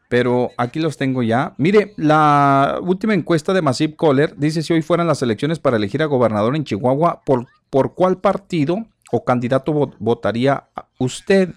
pero 0.09 0.51
aquí 0.57 0.81
los 0.81 0.97
tengo 0.97 1.23
ya. 1.23 1.55
Mire, 1.57 1.95
la 1.99 2.81
última 2.83 3.15
encuesta 3.15 3.53
de 3.53 3.63
Massive 3.63 3.95
Caller 3.95 4.35
dice 4.37 4.61
si 4.61 4.73
hoy 4.73 4.83
fueran 4.83 5.07
las 5.07 5.23
elecciones 5.23 5.61
para 5.61 5.77
elegir 5.77 6.03
a 6.03 6.07
gobernador 6.07 6.57
en 6.57 6.65
Chihuahua, 6.65 7.23
¿por, 7.25 7.47
por 7.71 7.95
cuál 7.95 8.19
partido 8.19 8.87
o 9.13 9.25
candidato 9.25 9.73
votaría 10.01 10.65
usted? 10.99 11.55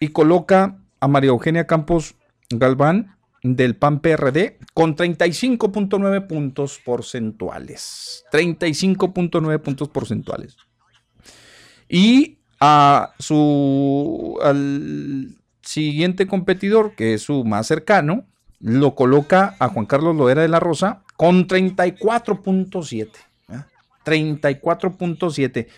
Y 0.00 0.08
coloca 0.08 0.78
a 1.00 1.08
María 1.08 1.30
Eugenia 1.30 1.66
Campos 1.66 2.14
Galván 2.50 3.16
del 3.42 3.76
PAN 3.76 4.00
PRD 4.00 4.58
con 4.72 4.96
35.9 4.96 6.26
puntos 6.26 6.80
porcentuales. 6.84 8.24
35.9 8.32 9.60
puntos 9.60 9.88
porcentuales. 9.88 10.56
Y 11.88 12.38
a 12.60 13.12
su 13.18 14.38
al 14.42 15.36
siguiente 15.60 16.26
competidor, 16.26 16.94
que 16.94 17.14
es 17.14 17.22
su 17.22 17.44
más 17.44 17.66
cercano, 17.66 18.24
lo 18.60 18.94
coloca 18.94 19.56
a 19.58 19.68
Juan 19.68 19.86
Carlos 19.86 20.16
Loera 20.16 20.42
de 20.42 20.48
la 20.48 20.60
Rosa 20.60 21.02
con 21.16 21.46
34.7. 21.46 23.10
34.7. 24.04 25.68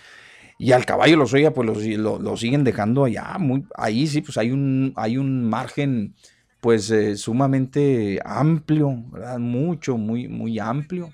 Y 0.58 0.72
al 0.72 0.86
caballo 0.86 1.16
los 1.16 1.34
oiga, 1.34 1.50
pues 1.52 1.86
lo, 1.98 2.36
siguen 2.36 2.64
dejando 2.64 3.04
allá. 3.04 3.36
Muy, 3.38 3.64
ahí 3.76 4.06
sí, 4.06 4.22
pues 4.22 4.38
hay 4.38 4.50
un, 4.50 4.92
hay 4.96 5.18
un 5.18 5.44
margen 5.48 6.14
pues 6.60 6.90
eh, 6.90 7.16
sumamente 7.16 8.18
amplio, 8.24 9.04
¿verdad? 9.10 9.38
Mucho, 9.38 9.96
muy, 9.98 10.28
muy 10.28 10.58
amplio. 10.58 11.12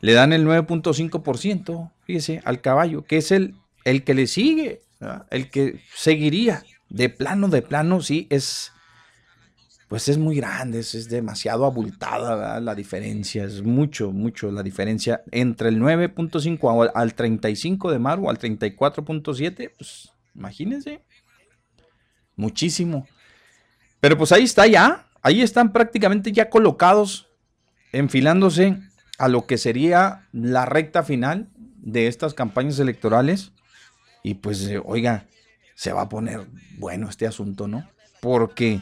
Le 0.00 0.12
dan 0.12 0.32
el 0.32 0.46
9.5%, 0.46 1.92
fíjese, 2.04 2.42
al 2.44 2.60
caballo, 2.60 3.04
que 3.04 3.18
es 3.18 3.30
el, 3.30 3.54
el 3.84 4.02
que 4.02 4.14
le 4.14 4.26
sigue, 4.26 4.82
el 5.30 5.48
que 5.50 5.80
seguiría. 5.94 6.64
De 6.88 7.08
plano, 7.08 7.48
de 7.48 7.62
plano, 7.62 8.02
sí, 8.02 8.26
es, 8.28 8.72
pues 9.92 10.08
es 10.08 10.16
muy 10.16 10.36
grande, 10.36 10.78
es, 10.78 11.10
demasiado 11.10 11.66
abultada 11.66 12.58
la 12.60 12.74
diferencia, 12.74 13.44
es 13.44 13.60
mucho, 13.60 14.10
mucho 14.10 14.50
la 14.50 14.62
diferencia 14.62 15.22
entre 15.30 15.68
el 15.68 15.82
9.5 15.82 16.92
al, 16.94 17.12
35 17.12 17.90
de 17.90 17.98
mar 17.98 18.18
o 18.18 18.30
al 18.30 18.38
34.7, 18.38 19.70
pues 19.76 20.08
imagínense, 20.34 21.02
muchísimo. 22.36 23.06
Pero 24.00 24.16
pues 24.16 24.32
ahí 24.32 24.44
está 24.44 24.66
ya, 24.66 25.08
ahí 25.20 25.42
están 25.42 25.74
prácticamente 25.74 26.32
ya 26.32 26.48
colocados, 26.48 27.28
enfilándose 27.92 28.78
a 29.18 29.28
lo 29.28 29.44
que 29.44 29.58
sería 29.58 30.26
la 30.32 30.64
recta 30.64 31.02
final 31.02 31.50
de 31.82 32.06
estas 32.06 32.32
campañas 32.32 32.78
electorales. 32.78 33.52
Y 34.22 34.36
pues, 34.36 34.66
eh, 34.68 34.80
oiga, 34.82 35.26
se 35.74 35.92
va 35.92 36.00
a 36.00 36.08
poner 36.08 36.46
bueno 36.78 37.10
este 37.10 37.26
asunto, 37.26 37.68
¿no? 37.68 37.86
Porque 38.22 38.80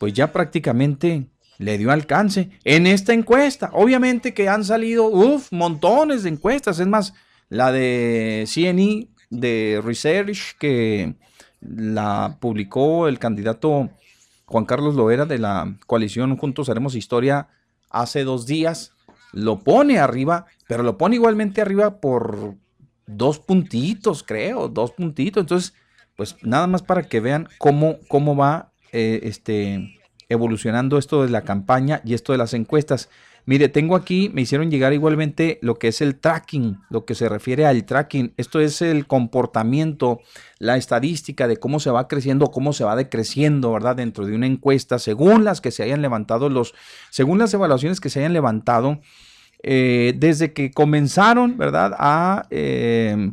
pues 0.00 0.14
ya 0.14 0.32
prácticamente 0.32 1.26
le 1.58 1.76
dio 1.76 1.90
alcance 1.90 2.48
en 2.64 2.86
esta 2.86 3.12
encuesta. 3.12 3.68
Obviamente 3.74 4.32
que 4.32 4.48
han 4.48 4.64
salido, 4.64 5.06
uff, 5.08 5.52
montones 5.52 6.22
de 6.22 6.30
encuestas. 6.30 6.80
Es 6.80 6.86
más, 6.86 7.12
la 7.50 7.70
de 7.70 8.46
CNE 8.46 9.08
de 9.28 9.82
Research 9.84 10.56
que 10.58 11.16
la 11.60 12.38
publicó 12.40 13.08
el 13.08 13.18
candidato 13.18 13.90
Juan 14.46 14.64
Carlos 14.64 14.94
Loera 14.94 15.26
de 15.26 15.38
la 15.38 15.76
coalición 15.86 16.34
Juntos 16.38 16.70
Haremos 16.70 16.94
Historia 16.94 17.48
hace 17.90 18.24
dos 18.24 18.46
días, 18.46 18.94
lo 19.32 19.58
pone 19.58 19.98
arriba, 19.98 20.46
pero 20.66 20.82
lo 20.82 20.96
pone 20.96 21.16
igualmente 21.16 21.60
arriba 21.60 22.00
por 22.00 22.54
dos 23.06 23.38
puntitos, 23.38 24.22
creo, 24.22 24.68
dos 24.68 24.92
puntitos. 24.92 25.42
Entonces, 25.42 25.74
pues 26.16 26.36
nada 26.40 26.66
más 26.66 26.80
para 26.80 27.02
que 27.02 27.20
vean 27.20 27.50
cómo, 27.58 27.98
cómo 28.08 28.34
va 28.34 28.72
eh, 28.92 29.20
este, 29.24 29.98
evolucionando 30.28 30.98
esto 30.98 31.22
de 31.22 31.30
la 31.30 31.42
campaña 31.42 32.00
y 32.04 32.14
esto 32.14 32.32
de 32.32 32.38
las 32.38 32.54
encuestas. 32.54 33.08
Mire, 33.46 33.68
tengo 33.68 33.96
aquí, 33.96 34.30
me 34.32 34.42
hicieron 34.42 34.70
llegar 34.70 34.92
igualmente 34.92 35.58
lo 35.62 35.76
que 35.76 35.88
es 35.88 36.00
el 36.00 36.16
tracking, 36.16 36.78
lo 36.90 37.04
que 37.04 37.14
se 37.14 37.28
refiere 37.28 37.66
al 37.66 37.84
tracking. 37.84 38.32
Esto 38.36 38.60
es 38.60 38.82
el 38.82 39.06
comportamiento, 39.06 40.20
la 40.58 40.76
estadística 40.76 41.48
de 41.48 41.56
cómo 41.56 41.80
se 41.80 41.90
va 41.90 42.06
creciendo, 42.06 42.50
cómo 42.50 42.72
se 42.72 42.84
va 42.84 42.96
decreciendo, 42.96 43.72
¿verdad? 43.72 43.96
Dentro 43.96 44.26
de 44.26 44.34
una 44.34 44.46
encuesta, 44.46 44.98
según 44.98 45.44
las 45.44 45.60
que 45.60 45.70
se 45.70 45.82
hayan 45.82 46.02
levantado 46.02 46.48
los, 46.48 46.74
según 47.10 47.38
las 47.38 47.52
evaluaciones 47.54 47.98
que 47.98 48.10
se 48.10 48.20
hayan 48.20 48.34
levantado, 48.34 49.00
eh, 49.62 50.14
desde 50.16 50.52
que 50.52 50.70
comenzaron, 50.70 51.56
¿verdad? 51.58 51.94
A 51.98 52.46
eh, 52.50 53.32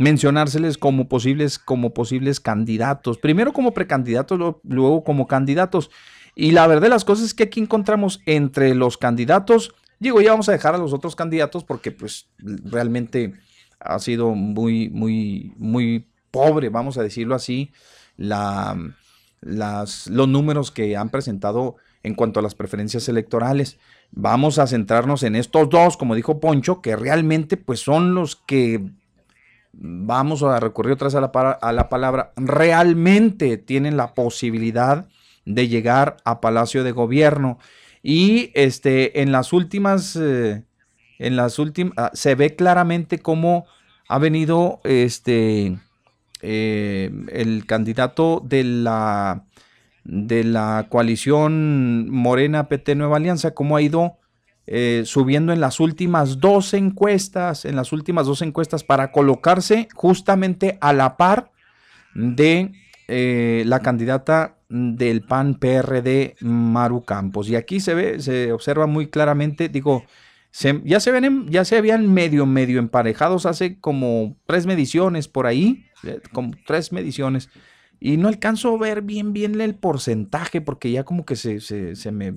mencionárseles 0.00 0.78
como 0.78 1.08
posibles, 1.08 1.58
como 1.58 1.92
posibles 1.92 2.40
candidatos. 2.40 3.18
Primero 3.18 3.52
como 3.52 3.74
precandidatos, 3.74 4.56
luego 4.62 5.04
como 5.04 5.26
candidatos. 5.26 5.90
Y 6.34 6.52
la 6.52 6.66
verdad 6.66 6.84
de 6.84 6.88
las 6.88 7.04
cosas 7.04 7.26
es 7.26 7.34
que 7.34 7.42
aquí 7.42 7.60
encontramos 7.60 8.22
entre 8.24 8.74
los 8.74 8.96
candidatos, 8.96 9.74
digo, 9.98 10.22
ya 10.22 10.30
vamos 10.30 10.48
a 10.48 10.52
dejar 10.52 10.74
a 10.74 10.78
los 10.78 10.94
otros 10.94 11.14
candidatos 11.16 11.64
porque 11.64 11.92
pues 11.92 12.30
realmente 12.38 13.34
ha 13.78 13.98
sido 13.98 14.30
muy, 14.30 14.88
muy, 14.88 15.52
muy 15.58 16.06
pobre, 16.30 16.70
vamos 16.70 16.96
a 16.96 17.02
decirlo 17.02 17.34
así, 17.34 17.70
la, 18.16 18.78
las, 19.42 20.06
los 20.06 20.28
números 20.28 20.70
que 20.70 20.96
han 20.96 21.10
presentado 21.10 21.76
en 22.02 22.14
cuanto 22.14 22.40
a 22.40 22.42
las 22.42 22.54
preferencias 22.54 23.06
electorales. 23.10 23.78
Vamos 24.12 24.58
a 24.58 24.66
centrarnos 24.66 25.24
en 25.24 25.36
estos 25.36 25.68
dos, 25.68 25.98
como 25.98 26.14
dijo 26.14 26.40
Poncho, 26.40 26.80
que 26.80 26.96
realmente 26.96 27.58
pues 27.58 27.80
son 27.80 28.14
los 28.14 28.36
que 28.36 28.92
vamos 29.72 30.42
a 30.42 30.60
recurrir 30.60 30.92
otra 30.92 31.06
vez 31.06 31.14
a 31.14 31.20
la, 31.20 31.28
a 31.28 31.72
la 31.72 31.88
palabra, 31.88 32.32
realmente 32.36 33.56
tienen 33.56 33.96
la 33.96 34.14
posibilidad 34.14 35.06
de 35.44 35.68
llegar 35.68 36.16
a 36.24 36.40
Palacio 36.40 36.84
de 36.84 36.92
Gobierno. 36.92 37.58
Y 38.02 38.50
este, 38.54 39.22
en 39.22 39.32
las 39.32 39.52
últimas, 39.52 40.16
eh, 40.16 40.64
en 41.18 41.36
las 41.36 41.58
últimas, 41.58 41.94
ah, 41.96 42.10
se 42.14 42.34
ve 42.34 42.56
claramente 42.56 43.18
cómo 43.18 43.66
ha 44.08 44.18
venido 44.18 44.80
este, 44.84 45.78
eh, 46.42 47.10
el 47.28 47.66
candidato 47.66 48.42
de 48.44 48.64
la, 48.64 49.44
de 50.04 50.44
la 50.44 50.86
coalición 50.88 52.10
Morena 52.10 52.68
PT 52.68 52.94
Nueva 52.94 53.18
Alianza, 53.18 53.54
cómo 53.54 53.76
ha 53.76 53.82
ido 53.82 54.19
eh, 54.70 55.02
subiendo 55.04 55.52
en 55.52 55.60
las 55.60 55.80
últimas 55.80 56.40
dos 56.40 56.72
encuestas, 56.72 57.66
en 57.66 57.76
las 57.76 57.92
últimas 57.92 58.26
dos 58.26 58.40
encuestas 58.40 58.84
para 58.84 59.12
colocarse 59.12 59.88
justamente 59.94 60.78
a 60.80 60.94
la 60.94 61.16
par 61.18 61.50
de 62.14 62.72
la 63.08 63.80
candidata 63.80 64.56
del 64.68 65.22
PAN 65.22 65.56
PRD 65.56 66.36
Maru 66.40 67.02
Campos. 67.02 67.48
Y 67.48 67.56
aquí 67.56 67.80
se 67.80 67.92
ve, 67.94 68.20
se 68.20 68.52
observa 68.52 68.86
muy 68.86 69.08
claramente, 69.08 69.68
digo, 69.68 70.04
ya, 70.84 71.00
se 71.00 71.10
ven 71.12 71.48
ya 71.48 71.64
se 71.64 71.76
habían 71.76 72.12
medio, 72.12 72.46
medio 72.46 72.78
emparejados 72.78 73.46
hace 73.46 73.78
como 73.78 74.36
tres 74.46 74.66
mediciones 74.66 75.28
por 75.28 75.46
ahí, 75.46 75.84
eh, 76.02 76.20
como 76.32 76.52
tres 76.66 76.92
mediciones. 76.92 77.50
Y 78.00 78.16
no 78.16 78.28
alcanzo 78.28 78.74
a 78.74 78.78
ver 78.78 79.02
bien, 79.02 79.32
bien 79.32 79.60
el 79.60 79.74
porcentaje, 79.74 80.60
porque 80.60 80.90
ya 80.90 81.04
como 81.04 81.24
que 81.24 81.36
se, 81.36 81.60
se, 81.60 82.12
me, 82.12 82.34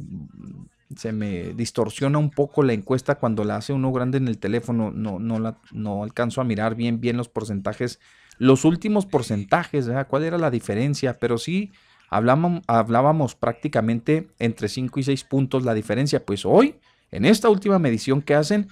se 0.97 1.11
me 1.11 1.53
distorsiona 1.53 2.17
un 2.17 2.29
poco 2.29 2.63
la 2.63 2.73
encuesta 2.73 3.15
cuando 3.15 3.43
la 3.43 3.57
hace 3.57 3.73
uno 3.73 3.91
grande 3.91 4.17
en 4.17 4.27
el 4.27 4.37
teléfono. 4.37 4.91
No, 4.91 5.19
no, 5.19 5.39
la, 5.39 5.57
no 5.71 6.03
alcanzo 6.03 6.41
a 6.41 6.43
mirar 6.43 6.75
bien, 6.75 6.99
bien 6.99 7.17
los 7.17 7.29
porcentajes, 7.29 7.99
los 8.37 8.65
últimos 8.65 9.05
porcentajes, 9.05 9.89
cuál 10.07 10.23
era 10.23 10.37
la 10.37 10.49
diferencia, 10.49 11.19
pero 11.19 11.37
sí 11.37 11.71
hablábamos, 12.09 12.61
hablábamos 12.67 13.35
prácticamente 13.35 14.29
entre 14.39 14.69
5 14.69 14.99
y 14.99 15.03
6 15.03 15.23
puntos 15.25 15.63
la 15.63 15.73
diferencia. 15.73 16.25
Pues 16.25 16.45
hoy, 16.45 16.75
en 17.11 17.25
esta 17.25 17.49
última 17.49 17.79
medición 17.79 18.21
que 18.21 18.35
hacen, 18.35 18.69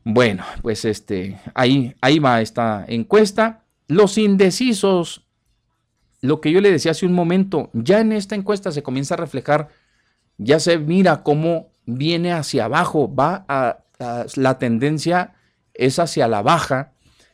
Bueno, 0.08 0.44
pues 0.62 0.84
este, 0.84 1.36
ahí, 1.52 1.96
ahí 2.00 2.20
va 2.20 2.40
esta 2.40 2.84
encuesta. 2.86 3.64
Los 3.88 4.18
indecisos, 4.18 5.26
lo 6.20 6.40
que 6.40 6.52
yo 6.52 6.60
le 6.60 6.70
decía 6.70 6.92
hace 6.92 7.06
un 7.06 7.12
momento, 7.12 7.70
ya 7.72 7.98
en 7.98 8.12
esta 8.12 8.36
encuesta 8.36 8.70
se 8.70 8.84
comienza 8.84 9.14
a 9.14 9.16
reflejar, 9.16 9.70
ya 10.38 10.60
se 10.60 10.78
mira 10.78 11.24
cómo 11.24 11.70
viene 11.86 12.32
hacia 12.32 12.66
abajo, 12.66 13.12
va 13.12 13.46
a, 13.48 13.78
la 14.36 14.58
tendencia 14.60 15.34
es 15.74 15.98
hacia 15.98 16.28
la 16.28 16.40
baja 16.40 16.92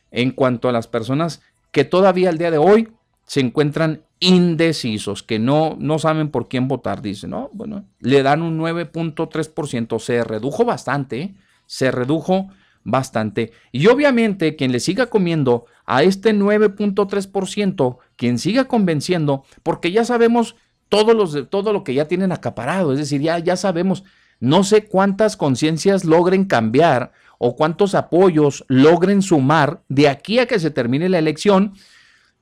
en 0.09 0.31
cuanto 0.31 0.67
a 0.67 0.71
las 0.71 0.87
personas 0.87 1.43
que 1.71 1.85
todavía 1.85 2.29
al 2.29 2.39
día 2.39 2.49
de 2.49 2.57
hoy 2.57 2.91
se 3.27 3.41
encuentran 3.41 4.01
indecisos, 4.19 5.21
que 5.21 5.37
no, 5.37 5.75
no 5.77 5.99
saben 5.99 6.31
por 6.31 6.47
quién 6.47 6.67
votar, 6.67 7.03
dicen, 7.03 7.29
¿no? 7.29 7.51
Bueno, 7.53 7.85
le 7.99 8.23
dan 8.23 8.41
un 8.41 8.57
9.3%, 8.57 9.99
se 9.99 10.23
redujo 10.23 10.65
bastante, 10.65 11.21
¿eh? 11.21 11.35
se 11.67 11.91
redujo 11.91 12.49
bastante. 12.83 13.51
Y 13.71 13.87
obviamente 13.87 14.55
quien 14.55 14.71
le 14.71 14.79
siga 14.79 15.07
comiendo 15.07 15.65
a 15.85 16.03
este 16.03 16.33
9.3%, 16.33 17.97
quien 18.15 18.39
siga 18.39 18.65
convenciendo, 18.65 19.43
porque 19.63 19.91
ya 19.91 20.05
sabemos 20.05 20.55
todo, 20.89 21.13
los, 21.13 21.49
todo 21.49 21.73
lo 21.73 21.83
que 21.83 21.93
ya 21.93 22.07
tienen 22.07 22.31
acaparado, 22.31 22.93
es 22.93 22.99
decir, 22.99 23.21
ya, 23.21 23.39
ya 23.39 23.57
sabemos 23.57 24.03
no 24.39 24.63
sé 24.63 24.85
cuántas 24.85 25.37
conciencias 25.37 26.03
logren 26.03 26.45
cambiar 26.45 27.13
o 27.37 27.55
cuántos 27.55 27.95
apoyos 27.95 28.65
logren 28.67 29.21
sumar 29.21 29.81
de 29.89 30.09
aquí 30.09 30.39
a 30.39 30.47
que 30.47 30.59
se 30.59 30.71
termine 30.71 31.09
la 31.09 31.19
elección, 31.19 31.73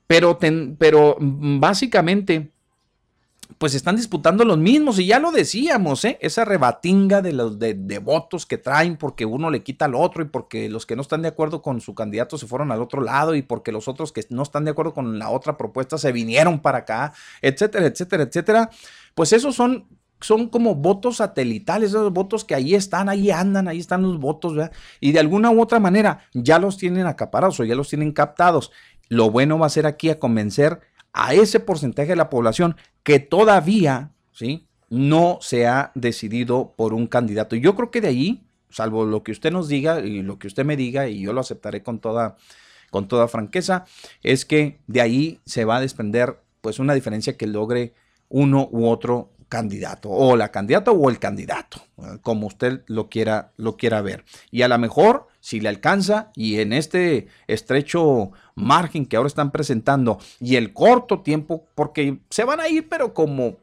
pero, 0.08 0.38
pero 0.78 1.18
básicamente 1.20 2.51
pues 3.57 3.76
están 3.76 3.95
disputando 3.95 4.45
los 4.45 4.57
mismos 4.57 4.99
y 4.99 5.06
ya 5.06 5.19
lo 5.19 5.32
decíamos, 5.32 6.06
¿eh? 6.06 6.18
esa 6.22 6.45
rebatinga 6.45 7.22
de 7.22 7.34
los 7.34 7.60
de, 7.60 7.73
votos 7.99 8.45
que 8.45 8.57
traen 8.57 8.98
porque 8.98 9.26
uno 9.26 9.49
le 9.49 9.64
quita 9.64 9.86
al 9.86 9.95
otro 9.95 10.23
y 10.23 10.28
porque 10.28 10.69
los 10.69 10.86
que 10.86 10.95
no 10.95 11.02
están 11.02 11.22
de 11.22 11.28
acuerdo 11.30 11.61
con 11.61 11.82
su 11.82 11.94
candidato 11.94 12.38
se 12.38 12.48
fueron 12.48 12.72
al 12.72 12.82
otro 12.82 13.02
lado 13.02 13.36
y 13.36 13.41
porque 13.41 13.72
los 13.72 13.88
otros 13.88 14.11
que 14.11 14.26
no 14.30 14.44
están 14.44 14.65
de 14.65 14.72
acuerdo 14.72 14.94
con 14.94 15.19
la 15.19 15.30
otra 15.30 15.57
propuesta 15.57 15.98
se 15.98 16.11
vinieron 16.11 16.60
para 16.60 16.80
acá, 16.80 17.14
etcétera, 17.41 17.88
etcétera, 17.88 18.23
etcétera. 18.23 18.69
Pues 19.14 19.34
esos 19.34 19.56
son 19.56 19.88
son 20.22 20.49
como 20.49 20.76
votos 20.76 21.18
satelitales, 21.18 21.90
esos 21.90 22.14
votos 22.14 22.45
que 22.45 22.53
ahí 22.53 22.76
están, 22.76 23.10
ahí 23.10 23.32
andan, 23.32 23.68
ahí 23.68 23.80
están 23.80 24.03
los 24.03 24.19
votos, 24.19 24.56
¿verdad? 24.56 24.72
Y 24.99 25.11
de 25.11 25.19
alguna 25.19 25.49
u 25.49 25.60
otra 25.60 25.80
manera 25.80 26.26
ya 26.34 26.60
los 26.60 26.78
tienen 26.78 27.07
acaparados 27.07 27.60
o 27.60 27.64
ya 27.64 27.76
los 27.76 27.90
tienen 27.90 28.11
captados. 28.11 28.72
Lo 29.10 29.30
bueno 29.30 29.60
va 29.60 29.65
a 29.65 29.69
ser 29.69 29.88
aquí 29.88 30.10
a 30.10 30.19
convencer 30.19 30.80
a 31.14 31.34
ese 31.34 31.60
porcentaje 31.60 32.10
de 32.10 32.16
la 32.16 32.30
población 32.30 32.76
que 33.04 33.20
todavía, 33.20 34.12
¿sí? 34.32 34.68
No 34.90 35.40
se 35.42 35.68
ha 35.68 35.92
decidido 35.96 36.74
por 36.76 36.94
un 36.94 37.08
candidato. 37.08 37.56
Y 37.56 37.62
yo 37.62 37.76
creo 37.76 37.92
que 37.92 38.02
de 38.02 38.10
ahí, 38.10 38.44
salvo 38.70 39.06
lo 39.06 39.24
que 39.24 39.32
usted 39.32 39.52
nos 39.52 39.68
diga 39.68 40.00
y 40.02 40.22
lo 40.22 40.40
que 40.40 40.48
usted 40.48 40.66
me 40.66 40.76
diga, 40.78 41.08
y 41.08 41.22
yo 41.22 41.34
lo 41.34 41.42
aceptaré 41.42 41.84
con 41.84 42.00
toda, 42.00 42.38
con 42.90 43.08
toda 43.08 43.28
franqueza, 43.28 43.86
es 44.24 44.46
que 44.46 44.80
de 44.88 45.02
ahí 45.02 45.40
se 45.46 45.66
va 45.66 45.78
a 45.78 45.82
desprender 45.82 46.42
pues 46.62 46.80
una 46.80 46.94
diferencia 46.94 47.38
que 47.38 47.48
logre 47.48 47.94
uno 48.30 48.68
u 48.72 48.88
otro 48.88 49.32
candidato 49.50 50.10
o 50.10 50.38
la 50.38 50.50
candidata 50.50 50.92
o 50.92 51.10
el 51.10 51.20
candidato, 51.20 51.82
como 52.22 52.48
usted 52.48 52.84
lo 52.88 53.10
quiera, 53.10 53.52
lo 53.58 53.76
quiera 53.76 54.02
ver. 54.02 54.24
Y 54.50 54.62
a 54.62 54.70
lo 54.70 54.78
mejor, 54.78 55.28
si 55.42 55.60
le 55.60 55.68
alcanza 55.68 56.32
y 56.36 56.60
en 56.60 56.72
este 56.72 57.28
estrecho 57.48 58.32
margen 58.56 59.06
que 59.06 59.18
ahora 59.18 59.28
están 59.28 59.52
presentando 59.52 60.20
y 60.40 60.56
el 60.56 60.72
corto 60.72 61.22
tiempo, 61.22 61.68
porque 61.76 62.20
se 62.30 62.46
van 62.46 62.62
a 62.62 62.70
ir, 62.70 62.88
pero 62.88 63.14
como 63.14 63.58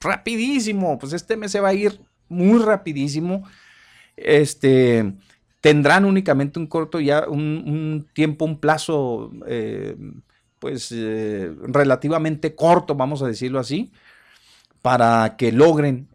rapidísimo, 0.00 0.98
pues 0.98 1.12
este 1.12 1.36
mes 1.36 1.50
se 1.50 1.60
va 1.60 1.68
a 1.68 1.74
ir 1.74 2.00
muy 2.28 2.62
rapidísimo. 2.62 3.44
Este 4.16 5.12
tendrán 5.60 6.04
únicamente 6.04 6.58
un 6.58 6.66
corto 6.66 7.00
ya, 7.00 7.28
un, 7.28 8.06
tiempo, 8.14 8.44
un 8.44 8.58
plazo, 8.58 9.30
eh, 9.46 9.96
pues 10.58 10.92
eh, 10.92 11.52
relativamente 11.64 12.54
corto, 12.54 12.94
vamos 12.94 13.22
a 13.22 13.26
decirlo 13.26 13.58
así, 13.58 13.90
para 14.82 15.36
que 15.36 15.52
logren 15.52 16.08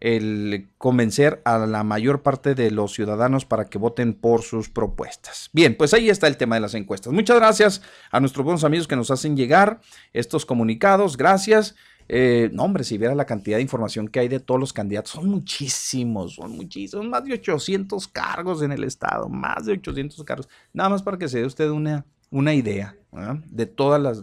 convencer 0.78 1.40
a 1.44 1.58
la 1.58 1.84
mayor 1.84 2.22
parte 2.22 2.54
de 2.54 2.70
los 2.70 2.92
ciudadanos 2.92 3.44
para 3.44 3.66
que 3.66 3.78
voten 3.78 4.12
por 4.12 4.42
sus 4.42 4.68
propuestas. 4.68 5.50
Bien, 5.52 5.76
pues 5.76 5.94
ahí 5.94 6.10
está 6.10 6.26
el 6.26 6.36
tema 6.36 6.56
de 6.56 6.62
las 6.62 6.74
encuestas. 6.74 7.12
Muchas 7.12 7.36
gracias 7.36 7.82
a 8.10 8.18
nuestros 8.18 8.44
buenos 8.44 8.64
amigos 8.64 8.88
que 8.88 8.96
nos 8.96 9.10
hacen 9.10 9.36
llegar 9.36 9.80
estos 10.12 10.44
comunicados. 10.44 11.16
Gracias. 11.16 11.76
Eh, 12.08 12.50
no, 12.52 12.64
hombre, 12.64 12.84
si 12.84 12.98
viera 12.98 13.14
la 13.14 13.24
cantidad 13.24 13.56
de 13.56 13.62
información 13.62 14.08
que 14.08 14.20
hay 14.20 14.28
de 14.28 14.40
todos 14.40 14.60
los 14.60 14.72
candidatos, 14.72 15.12
son 15.12 15.28
muchísimos, 15.28 16.34
son 16.34 16.52
muchísimos, 16.52 17.06
más 17.06 17.24
de 17.24 17.34
800 17.34 18.06
cargos 18.08 18.62
en 18.62 18.70
el 18.70 18.84
Estado, 18.84 19.28
más 19.28 19.66
de 19.66 19.72
800 19.72 20.24
cargos. 20.24 20.48
Nada 20.72 20.90
más 20.90 21.02
para 21.02 21.18
que 21.18 21.28
se 21.28 21.40
dé 21.40 21.46
usted 21.46 21.68
una, 21.68 22.04
una 22.30 22.54
idea 22.54 22.96
de 23.46 23.66
todos 23.66 24.22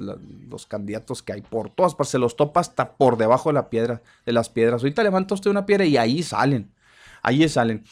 los 0.49 0.67
candidatos 0.67 1.23
que 1.23 1.33
hay 1.33 1.41
por 1.41 1.69
todas 1.69 1.95
partes. 1.95 2.11
Se 2.11 2.19
los 2.19 2.35
topa 2.35 2.59
hasta 2.59 2.93
por 2.93 3.17
debajo 3.17 3.49
de 3.49 3.53
la 3.53 3.69
piedra, 3.69 4.01
de 4.25 4.33
las 4.33 4.49
piedras. 4.49 4.81
Ahorita 4.81 5.03
levanta 5.03 5.33
usted 5.33 5.49
una 5.49 5.65
piedra 5.65 5.85
y 5.85 5.97
ahí 5.97 6.21
salen. 6.21 6.71
Ahí 7.21 7.47
salen. 7.49 7.83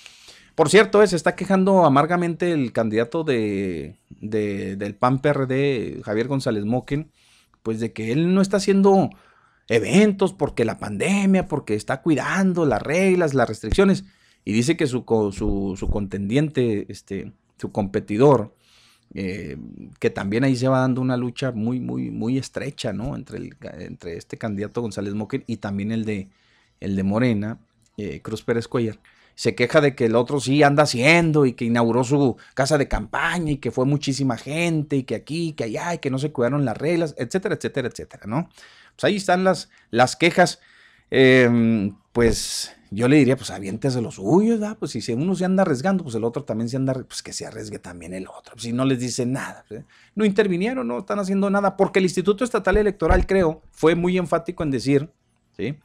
Por 0.55 0.69
cierto, 0.69 1.01
eh, 1.01 1.07
se 1.07 1.15
está 1.15 1.35
quejando 1.35 1.85
amargamente 1.85 2.51
el 2.51 2.71
candidato 2.71 3.23
de, 3.23 3.95
del 4.19 4.95
PAN 4.95 5.21
PRD, 5.21 6.01
Javier 6.03 6.27
González 6.27 6.65
Moquen, 6.65 7.09
pues 7.63 7.79
de 7.79 7.93
que 7.93 8.11
él 8.11 8.33
no 8.33 8.41
está 8.41 8.57
haciendo 8.57 9.09
eventos 9.69 10.33
porque 10.33 10.65
la 10.65 10.77
pandemia, 10.77 11.47
porque 11.47 11.75
está 11.75 12.01
cuidando 12.01 12.65
las 12.65 12.81
reglas, 12.81 13.33
las 13.33 13.47
restricciones. 13.47 14.03
Y 14.43 14.53
dice 14.53 14.75
que 14.75 14.88
su, 14.88 15.03
su, 15.31 15.75
su 15.77 15.89
contendiente, 15.89 16.85
este, 16.91 17.31
su 17.57 17.71
competidor, 17.71 18.53
eh, 19.13 19.57
que 19.99 20.09
también 20.09 20.43
ahí 20.43 20.55
se 20.55 20.67
va 20.67 20.79
dando 20.79 21.01
una 21.01 21.17
lucha 21.17 21.51
muy, 21.51 21.79
muy, 21.79 22.11
muy 22.11 22.38
estrecha, 22.38 22.93
¿no? 22.93 23.15
Entre, 23.15 23.38
el, 23.38 23.57
entre 23.79 24.17
este 24.17 24.38
candidato 24.38 24.81
González 24.81 25.13
Moquen 25.13 25.43
y 25.47 25.57
también 25.57 25.91
el 25.91 26.05
de, 26.05 26.29
el 26.79 26.95
de 26.95 27.03
Morena, 27.03 27.59
eh, 27.97 28.21
Cruz 28.21 28.43
Pérez 28.43 28.67
Cuellar 28.67 28.99
se 29.35 29.55
queja 29.55 29.81
de 29.81 29.95
que 29.95 30.05
el 30.05 30.15
otro 30.15 30.39
sí 30.39 30.61
anda 30.63 30.83
haciendo 30.83 31.45
y 31.47 31.53
que 31.53 31.65
inauguró 31.65 32.03
su 32.03 32.38
casa 32.53 32.77
de 32.77 32.88
campaña 32.88 33.53
y 33.53 33.57
que 33.57 33.71
fue 33.71 33.85
muchísima 33.85 34.38
gente 34.38 34.97
y 34.97 35.03
que 35.03 35.15
aquí, 35.15 35.53
que 35.53 35.63
allá 35.63 35.95
y 35.95 35.97
que 35.99 36.11
no 36.11 36.19
se 36.19 36.31
cuidaron 36.31 36.65
las 36.65 36.77
reglas, 36.77 37.15
etcétera, 37.17 37.55
etcétera, 37.55 37.88
etcétera, 37.88 38.23
¿no? 38.27 38.49
Pues 38.95 39.03
ahí 39.03 39.15
están 39.15 39.43
las, 39.43 39.69
las 39.89 40.15
quejas. 40.15 40.59
Em, 41.09 41.95
pues 42.11 42.75
yo 42.89 43.07
le 43.07 43.15
diría, 43.15 43.38
pues 43.38 43.51
aviéntese 43.51 44.01
los 44.01 44.15
suyos, 44.15 44.59
¿verdad? 44.59 44.77
Pues 44.77 44.91
si 44.91 45.13
uno 45.13 45.33
se 45.35 45.45
anda 45.45 45.63
arriesgando, 45.63 46.03
pues 46.03 46.15
el 46.15 46.23
otro 46.23 46.43
también 46.43 46.67
se 46.67 46.75
anda, 46.75 46.93
pues 46.93 47.23
que 47.23 47.31
se 47.31 47.45
arriesgue 47.45 47.79
también 47.79 48.13
el 48.13 48.27
otro. 48.27 48.57
si 48.57 48.73
no 48.73 48.83
les 48.85 48.99
dice 48.99 49.25
nada, 49.25 49.65
¿eh? 49.69 49.83
no 50.15 50.25
intervinieron, 50.25 50.88
no 50.88 50.99
están 50.99 51.19
haciendo 51.19 51.49
nada, 51.49 51.77
porque 51.77 51.99
el 51.99 52.05
Instituto 52.05 52.43
Estatal 52.43 52.77
Electoral, 52.77 53.25
creo, 53.25 53.61
fue 53.71 53.95
muy 53.95 54.17
enfático 54.17 54.63
en 54.63 54.71
decir, 54.71 55.09
¿sí? 55.55 55.77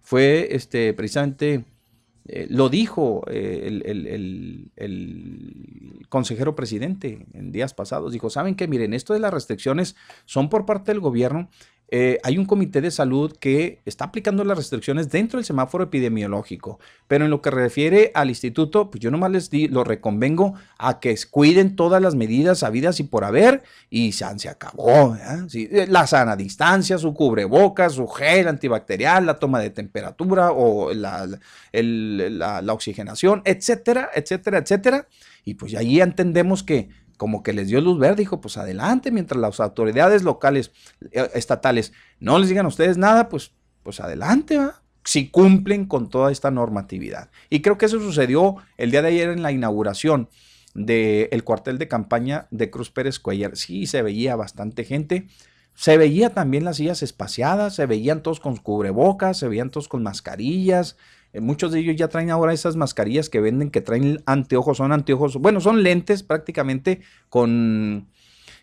Fue 0.00 0.48
este, 0.50 0.92
precisamente 0.94 1.64
eh, 2.26 2.46
lo 2.48 2.68
dijo 2.68 3.22
eh, 3.28 3.80
el, 4.76 5.20
consejero 6.08 6.54
presidente 6.54 7.26
en 7.32 7.50
días 7.52 7.74
pasados. 7.74 8.12
Dijo, 8.12 8.30
¿saben 8.30 8.54
qué? 8.54 8.68
Miren, 8.68 8.94
esto 8.94 9.14
de 9.14 9.20
las 9.20 9.32
restricciones 9.32 9.96
son 10.26 10.48
por 10.48 10.66
parte 10.66 10.92
del 10.92 11.00
gobierno 11.00 11.48
eh, 11.92 12.18
hay 12.22 12.38
un 12.38 12.44
comité 12.44 12.80
de 12.80 12.92
salud 12.92 13.36
que 13.36 13.82
está 13.84 14.04
aplicando 14.04 14.44
las 14.44 14.56
restricciones 14.56 15.10
dentro 15.10 15.38
del 15.38 15.44
semáforo 15.44 15.82
epidemiológico, 15.82 16.78
pero 17.08 17.24
en 17.24 17.32
lo 17.32 17.42
que 17.42 17.50
refiere 17.50 18.12
al 18.14 18.28
instituto, 18.28 18.90
pues 18.90 19.00
yo 19.00 19.10
nomás 19.10 19.32
les 19.32 19.50
di, 19.50 19.66
lo 19.66 19.82
reconvengo 19.82 20.54
a 20.78 21.00
que 21.00 21.18
cuiden 21.28 21.74
todas 21.74 22.00
las 22.00 22.14
medidas 22.14 22.62
habidas 22.62 23.00
y 23.00 23.02
por 23.02 23.24
haber 23.24 23.64
y 23.90 24.12
se, 24.12 24.24
se 24.38 24.48
acabó. 24.48 25.16
Eh, 25.52 25.86
la 25.88 26.06
sana 26.06 26.36
distancia, 26.36 26.96
su 26.96 27.12
cubrebocas, 27.12 27.94
su 27.94 28.06
gel 28.06 28.46
antibacterial, 28.46 29.26
la 29.26 29.40
toma 29.40 29.58
de 29.58 29.70
temperatura 29.70 30.52
o 30.52 30.94
la, 30.94 31.26
la 31.72 32.72
oxigenación, 32.72 33.42
etcétera, 33.44 34.10
etcétera, 34.14 34.58
etcétera. 34.58 35.08
Y 35.44 35.54
pues 35.54 35.74
ahí 35.74 36.00
entendemos 36.00 36.62
que 36.62 36.88
como 37.20 37.42
que 37.42 37.52
les 37.52 37.68
dio 37.68 37.82
luz 37.82 37.98
verde, 37.98 38.22
dijo, 38.22 38.40
pues 38.40 38.56
adelante, 38.56 39.10
mientras 39.10 39.38
las 39.38 39.60
autoridades 39.60 40.22
locales, 40.22 40.72
eh, 41.12 41.28
estatales, 41.34 41.92
no 42.18 42.38
les 42.38 42.48
digan 42.48 42.64
a 42.64 42.70
ustedes 42.70 42.96
nada, 42.96 43.28
pues, 43.28 43.52
pues 43.82 44.00
adelante, 44.00 44.56
¿va? 44.56 44.80
si 45.04 45.28
cumplen 45.28 45.84
con 45.84 46.08
toda 46.08 46.32
esta 46.32 46.50
normatividad. 46.50 47.28
Y 47.50 47.60
creo 47.60 47.76
que 47.76 47.84
eso 47.84 48.00
sucedió 48.00 48.56
el 48.78 48.90
día 48.90 49.02
de 49.02 49.08
ayer 49.08 49.28
en 49.28 49.42
la 49.42 49.52
inauguración 49.52 50.30
del 50.72 51.44
cuartel 51.44 51.76
de 51.76 51.88
campaña 51.88 52.48
de 52.50 52.70
Cruz 52.70 52.90
Pérez 52.90 53.18
Cuellar. 53.18 53.54
Sí, 53.54 53.86
se 53.86 54.00
veía 54.00 54.34
bastante 54.34 54.84
gente. 54.84 55.26
Se 55.74 55.98
veía 55.98 56.30
también 56.30 56.64
las 56.64 56.78
sillas 56.78 57.02
espaciadas, 57.02 57.74
se 57.74 57.84
veían 57.84 58.22
todos 58.22 58.40
con 58.40 58.56
cubrebocas, 58.56 59.36
se 59.36 59.46
veían 59.46 59.68
todos 59.68 59.88
con 59.88 60.02
mascarillas, 60.02 60.96
muchos 61.38 61.70
de 61.70 61.80
ellos 61.80 61.96
ya 61.96 62.08
traen 62.08 62.30
ahora 62.30 62.52
esas 62.52 62.76
mascarillas 62.76 63.28
que 63.28 63.40
venden 63.40 63.70
que 63.70 63.80
traen 63.80 64.22
anteojos, 64.26 64.78
son 64.78 64.92
anteojos, 64.92 65.36
bueno, 65.36 65.60
son 65.60 65.82
lentes 65.82 66.22
prácticamente 66.22 67.00
con, 67.28 68.08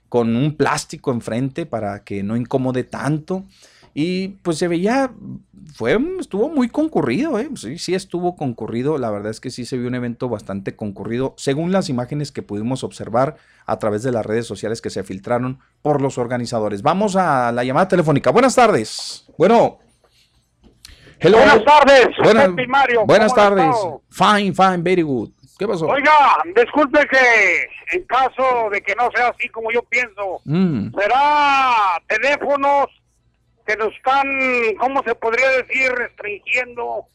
con 0.09 0.35
un 0.35 0.55
plástico 0.55 1.11
enfrente 1.11 1.65
para 1.65 2.03
que 2.03 2.23
no 2.23 2.35
incomode 2.35 2.83
tanto. 2.83 3.45
Y 3.99 4.27
pues 4.43 4.59
se 4.59 4.67
veía, 4.67 5.11
fue, 5.73 5.97
estuvo 6.19 6.49
muy 6.49 6.69
concurrido, 6.69 7.39
¿eh? 7.39 7.49
sí, 7.55 7.79
sí 7.79 7.95
estuvo 7.95 8.35
concurrido, 8.35 8.99
la 8.99 9.09
verdad 9.09 9.31
es 9.31 9.39
que 9.39 9.49
sí 9.49 9.65
se 9.65 9.75
vio 9.75 9.87
un 9.87 9.95
evento 9.95 10.29
bastante 10.29 10.75
concurrido, 10.75 11.33
según 11.35 11.71
las 11.71 11.89
imágenes 11.89 12.31
que 12.31 12.43
pudimos 12.43 12.83
observar 12.83 13.37
a 13.65 13.79
través 13.79 14.03
de 14.03 14.11
las 14.11 14.23
redes 14.23 14.45
sociales 14.45 14.81
que 14.81 14.91
se 14.91 15.03
filtraron 15.03 15.57
por 15.81 15.99
los 15.99 16.19
organizadores. 16.19 16.83
Vamos 16.83 17.15
a 17.15 17.51
la 17.51 17.63
llamada 17.63 17.87
telefónica. 17.87 18.29
Buenas 18.29 18.53
tardes. 18.53 19.25
Bueno. 19.35 19.79
Buenas 21.21 21.65
tardes, 21.65 22.09
buenas, 22.23 22.49
Mario. 22.67 23.05
Buenas 23.05 23.33
tardes. 23.33 23.75
Fine, 24.11 24.53
fine, 24.53 24.77
very 24.77 25.01
good. 25.01 25.29
¿Qué 25.57 25.67
pasó? 25.67 25.87
Oiga, 25.87 26.13
disculpe 26.55 26.99
que 27.07 27.67
en 27.93 28.03
caso 28.03 28.69
de 28.71 28.81
que 28.81 28.93
no 28.95 29.09
sea 29.15 29.29
así 29.29 29.49
como 29.49 29.71
yo 29.71 29.81
pienso, 29.83 30.41
mm. 30.45 30.89
será 30.95 31.99
teléfonos 32.07 32.87
que 33.65 33.75
nos 33.75 33.93
están, 33.95 34.27
¿cómo 34.79 35.01
se 35.03 35.15
podría 35.15 35.49
decir? 35.49 35.91
Restringiendo 35.91 37.05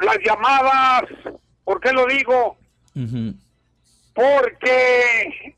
las 0.00 0.18
llamadas. 0.24 1.04
¿Por 1.64 1.80
qué 1.80 1.92
lo 1.92 2.06
digo? 2.06 2.56
Porque 4.12 5.54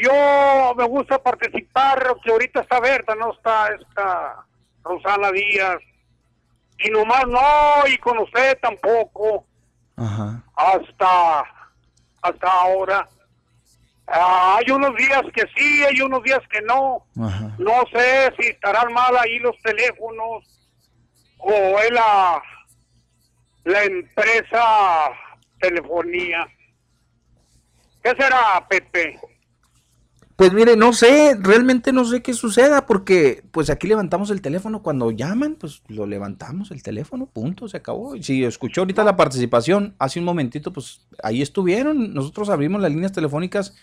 yo 0.00 0.74
me 0.76 0.84
gusta 0.84 1.20
participar, 1.20 2.14
que 2.22 2.30
ahorita 2.30 2.60
está 2.60 2.78
Berta, 2.78 3.16
no 3.16 3.32
está 3.32 3.68
esta 3.74 4.46
Rosana 4.84 5.32
Díaz 5.32 5.78
y 6.78 6.90
nomás 6.90 7.26
no, 7.26 7.86
y 7.86 7.98
con 7.98 8.18
usted 8.18 8.58
tampoco. 8.60 9.44
Hasta, 10.56 11.44
hasta 12.22 12.50
ahora. 12.50 13.08
Ah, 14.06 14.58
hay 14.58 14.70
unos 14.70 14.96
días 14.96 15.22
que 15.34 15.44
sí, 15.54 15.84
hay 15.84 16.00
unos 16.00 16.22
días 16.22 16.40
que 16.50 16.62
no. 16.62 17.04
No 17.58 17.84
sé 17.92 18.32
si 18.38 18.48
estarán 18.48 18.92
mal 18.92 19.16
ahí 19.18 19.38
los 19.40 19.58
teléfonos 19.62 20.44
o 21.38 21.78
es 21.78 21.90
la, 21.90 22.42
la 23.64 23.84
empresa 23.84 25.10
telefonía. 25.60 26.46
¿Qué 28.02 28.10
será, 28.10 28.64
Pepe? 28.68 29.20
Pues 30.38 30.52
mire, 30.52 30.76
no 30.76 30.92
sé, 30.92 31.36
realmente 31.40 31.92
no 31.92 32.04
sé 32.04 32.22
qué 32.22 32.32
suceda, 32.32 32.86
porque 32.86 33.42
pues 33.50 33.70
aquí 33.70 33.88
levantamos 33.88 34.30
el 34.30 34.40
teléfono 34.40 34.84
cuando 34.84 35.10
llaman, 35.10 35.56
pues 35.56 35.82
lo 35.88 36.06
levantamos 36.06 36.70
el 36.70 36.80
teléfono, 36.80 37.26
punto, 37.26 37.66
se 37.66 37.76
acabó. 37.76 38.14
Y 38.14 38.22
si 38.22 38.44
escuchó 38.44 38.82
ahorita 38.82 39.02
la 39.02 39.16
participación 39.16 39.96
hace 39.98 40.20
un 40.20 40.24
momentito, 40.24 40.72
pues 40.72 41.04
ahí 41.24 41.42
estuvieron, 41.42 42.14
nosotros 42.14 42.50
abrimos 42.50 42.80
las 42.80 42.92
líneas 42.92 43.10
telefónicas 43.10 43.76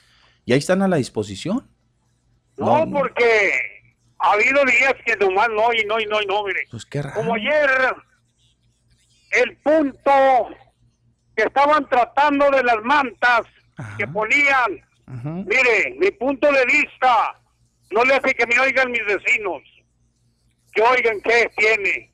y 0.45 0.53
ahí 0.53 0.59
están 0.59 0.81
a 0.81 0.87
la 0.87 0.95
disposición. 0.95 1.67
No, 2.55 2.89
porque 2.89 3.51
ha 4.19 4.31
habido 4.31 4.63
días 4.63 4.95
que 5.05 5.17
nomás 5.17 5.49
no 5.49 5.73
y 5.73 5.83
no 5.85 5.99
y 5.99 6.05
no 6.05 6.21
y 6.21 6.25
no, 6.25 6.45
mire. 6.45 6.61
Pues 6.71 6.85
qué 6.85 7.01
raro. 7.01 7.15
Como 7.15 7.35
ayer, 7.35 7.69
el 9.31 9.57
punto 9.57 10.09
que 11.35 11.43
estaban 11.43 11.85
tratando 11.89 12.49
de 12.49 12.63
las 12.63 12.81
mantas 12.81 13.41
que 13.97 14.07
ponían 14.07 14.84
Mire, 15.07 15.95
mi 15.99 16.11
punto 16.11 16.51
de 16.51 16.65
vista 16.65 17.39
no 17.91 18.03
le 18.03 18.15
hace 18.15 18.33
que 18.33 18.47
me 18.47 18.59
oigan 18.59 18.91
mis 18.91 19.05
vecinos, 19.05 19.61
que 20.73 20.81
oigan 20.81 21.21
qué 21.21 21.49
tiene. 21.55 22.11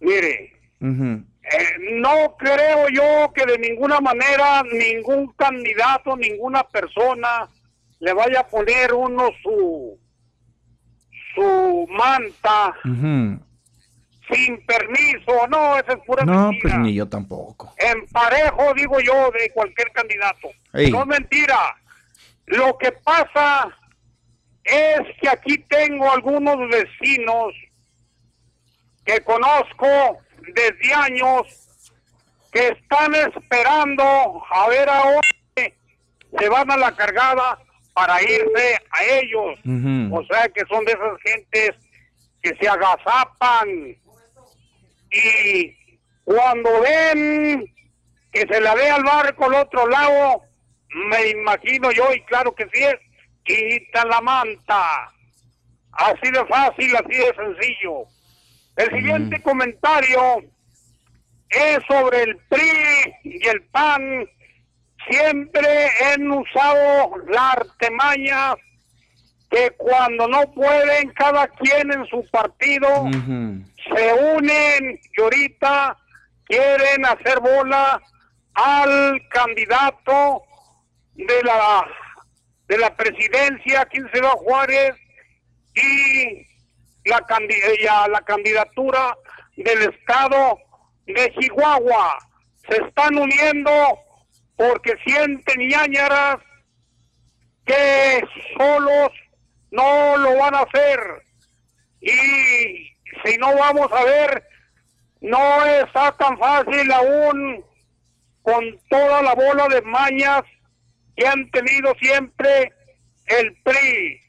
Mire, 0.00 0.52
eh, 0.80 2.00
no 2.00 2.36
creo 2.38 2.88
yo 2.88 3.32
que 3.34 3.44
de 3.44 3.58
ninguna 3.58 4.00
manera 4.00 4.62
ningún 4.62 5.32
candidato, 5.32 6.16
ninguna 6.16 6.62
persona 6.64 7.48
le 7.98 8.12
vaya 8.12 8.40
a 8.40 8.46
poner 8.46 8.94
uno 8.94 9.30
su 9.42 9.98
su 11.34 11.86
manta 11.90 12.74
sin 14.30 14.64
permiso, 14.64 15.46
no, 15.48 15.78
esa 15.78 15.92
es 15.92 15.98
pura 16.06 16.24
no, 16.24 16.50
pues 16.60 16.78
ni 16.78 16.94
yo 16.94 17.08
tampoco. 17.08 17.74
En 17.78 18.06
parejo, 18.06 18.72
digo 18.74 19.00
yo, 19.00 19.30
de 19.32 19.50
cualquier 19.52 19.90
candidato. 19.92 20.48
No 20.72 21.02
es 21.02 21.06
mentira. 21.06 21.76
Lo 22.50 22.76
que 22.78 22.90
pasa 22.92 23.76
es 24.64 25.00
que 25.20 25.28
aquí 25.28 25.58
tengo 25.68 26.10
algunos 26.10 26.56
vecinos 26.68 27.54
que 29.04 29.20
conozco 29.20 29.86
desde 30.52 30.94
años 30.94 31.42
que 32.50 32.68
están 32.68 33.14
esperando 33.14 34.02
a 34.50 34.68
ver 34.68 34.88
a 34.90 34.98
dónde 34.98 35.74
se 36.38 36.48
van 36.48 36.70
a 36.72 36.76
la 36.76 36.94
cargada 36.96 37.58
para 37.94 38.20
irse 38.20 38.78
a 38.90 39.04
ellos. 39.04 39.58
O 40.12 40.24
sea 40.24 40.48
que 40.48 40.64
son 40.68 40.84
de 40.84 40.92
esas 40.92 41.20
gentes 41.22 41.70
que 42.42 42.56
se 42.56 42.68
agazapan 42.68 43.68
y 45.12 45.76
cuando 46.24 46.80
ven 46.80 47.64
que 48.32 48.40
se 48.40 48.60
la 48.60 48.74
ve 48.74 48.90
al 48.90 49.04
barco 49.04 49.44
al 49.44 49.54
otro 49.54 49.86
lado, 49.88 50.42
me 50.94 51.28
imagino 51.30 51.90
yo, 51.92 52.12
y 52.12 52.20
claro 52.22 52.54
que 52.54 52.68
sí 52.72 52.82
es, 52.82 52.96
quita 53.44 54.04
la 54.04 54.20
manta. 54.20 55.12
Así 55.92 56.30
de 56.30 56.44
fácil, 56.46 56.94
así 56.96 57.16
de 57.16 57.34
sencillo. 57.34 58.04
El 58.76 58.90
siguiente 58.90 59.42
comentario 59.42 60.42
es 61.50 61.78
sobre 61.88 62.22
el 62.22 62.36
PRI 62.48 63.14
y 63.24 63.48
el 63.48 63.62
PAN. 63.64 64.28
Siempre 65.08 65.90
han 66.12 66.30
usado 66.30 67.16
la 67.28 67.52
artemaña 67.52 68.54
que 69.50 69.70
cuando 69.72 70.28
no 70.28 70.42
pueden 70.52 71.10
cada 71.10 71.48
quien 71.48 71.92
en 71.92 72.06
su 72.06 72.24
partido 72.30 73.08
se 73.10 74.12
unen 74.36 75.00
y 75.16 75.20
ahorita 75.20 75.96
quieren 76.44 77.04
hacer 77.04 77.40
bola 77.40 78.00
al 78.54 79.20
candidato 79.30 80.44
de 81.26 81.42
la 81.44 81.86
de 82.70 82.78
la 82.78 82.94
presidencia, 82.94 83.84
va 83.92 84.30
Juárez, 84.30 84.94
y 85.74 86.46
la, 87.04 87.20
la 88.08 88.20
candidatura 88.20 89.16
del 89.56 89.90
estado 89.90 90.56
de 91.06 91.34
Chihuahua. 91.38 92.16
Se 92.68 92.76
están 92.76 93.16
uniendo 93.18 93.72
porque 94.56 94.94
sienten 95.04 95.68
ñañaras 95.68 96.36
que 97.66 98.22
solos 98.56 99.10
no 99.72 100.16
lo 100.18 100.36
van 100.36 100.54
a 100.54 100.60
hacer. 100.60 101.00
Y 102.00 102.94
si 103.24 103.36
no 103.38 103.52
vamos 103.56 103.90
a 103.92 104.04
ver, 104.04 104.44
no 105.20 105.64
está 105.64 106.12
tan 106.12 106.38
fácil 106.38 106.92
aún 106.92 107.64
con 108.42 108.64
toda 108.88 109.22
la 109.22 109.34
bola 109.34 109.66
de 109.68 109.82
mañas 109.82 110.42
que 111.16 111.26
han 111.26 111.50
tenido 111.50 111.94
siempre 112.00 112.72
el 113.26 113.54
PRI. 113.62 114.20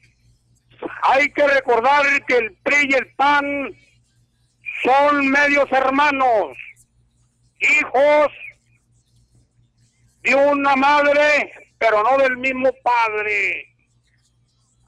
Hay 1.02 1.30
que 1.32 1.46
recordar 1.46 2.04
que 2.26 2.36
el 2.36 2.52
PRI 2.62 2.88
y 2.90 2.94
el 2.94 3.14
PAN 3.14 3.70
son 4.82 5.28
medios 5.28 5.70
hermanos, 5.70 6.56
hijos 7.60 8.32
de 10.22 10.34
una 10.34 10.74
madre, 10.76 11.52
pero 11.78 12.02
no 12.02 12.18
del 12.18 12.36
mismo 12.36 12.70
padre. 12.82 13.68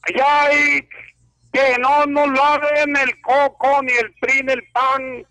Allá 0.02 0.42
hay 0.42 0.88
que 1.52 1.78
no 1.78 2.06
nos 2.06 2.28
laven 2.36 2.96
el 2.96 3.20
coco, 3.20 3.82
ni 3.82 3.92
el 3.92 4.12
PRI, 4.14 4.42
ni 4.42 4.52
el 4.52 4.64
PAN, 4.72 5.26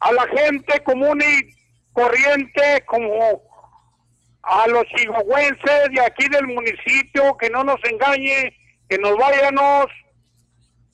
a 0.00 0.12
la 0.12 0.26
gente 0.26 0.82
común 0.82 1.22
y 1.22 1.54
corriente 1.92 2.82
como 2.86 3.49
a 4.50 4.66
los 4.66 4.84
chihuahuenses 4.88 5.90
de 5.92 6.00
aquí 6.00 6.28
del 6.28 6.48
municipio, 6.48 7.36
que 7.38 7.48
no 7.50 7.62
nos 7.62 7.78
engañe, 7.84 8.52
que 8.88 8.98
nos 8.98 9.16
vayamos 9.16 9.86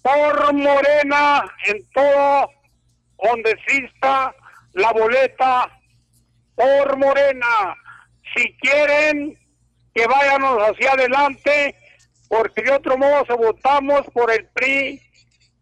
por 0.03 0.53
Morena 0.53 1.43
en 1.65 1.79
todo 1.93 2.51
donde 3.23 3.51
exista 3.53 4.35
la 4.75 4.93
boleta 4.93 5.71
por 6.55 6.97
Morena. 6.99 7.75
Si 8.35 8.53
quieren 8.59 9.39
que 9.95 10.07
vayamos 10.07 10.63
hacia 10.63 10.93
adelante, 10.93 11.75
porque 12.29 12.63
de 12.63 12.73
otro 12.73 12.99
modo 12.99 13.25
se 13.25 13.33
votamos 13.33 14.03
por 14.13 14.31
el 14.31 14.47
PRI 14.49 15.01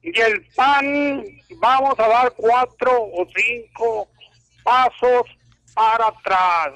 y 0.02 0.20
el 0.20 0.44
PAN, 0.56 1.24
vamos 1.60 1.98
a 2.00 2.08
dar 2.08 2.32
cuatro 2.36 2.90
o 2.90 3.24
cinco 3.36 4.08
pasos 4.64 5.22
para 5.74 6.08
atrás. 6.08 6.72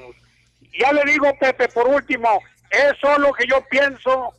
Ya 0.79 0.93
le 0.93 1.05
digo, 1.05 1.27
Pepe, 1.39 1.69
por 1.69 1.87
último, 1.89 2.41
eso 2.71 3.13
es 3.13 3.19
lo 3.19 3.33
que 3.33 3.47
yo 3.47 3.65
pienso 3.71 4.33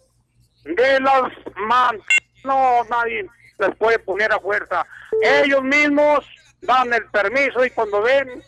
de 0.64 1.00
las 1.00 1.32
mantas. 1.68 2.06
No, 2.44 2.84
nadie 2.90 3.28
les 3.58 3.76
puede 3.76 4.00
poner 4.00 4.32
a 4.32 4.40
fuerza. 4.40 4.86
Ellos 5.22 5.64
mismos 5.64 6.26
dan 6.62 6.94
el 6.94 7.06
permiso 7.06 7.66
y 7.66 7.70
cuando 7.72 8.02
ven, 8.02 8.42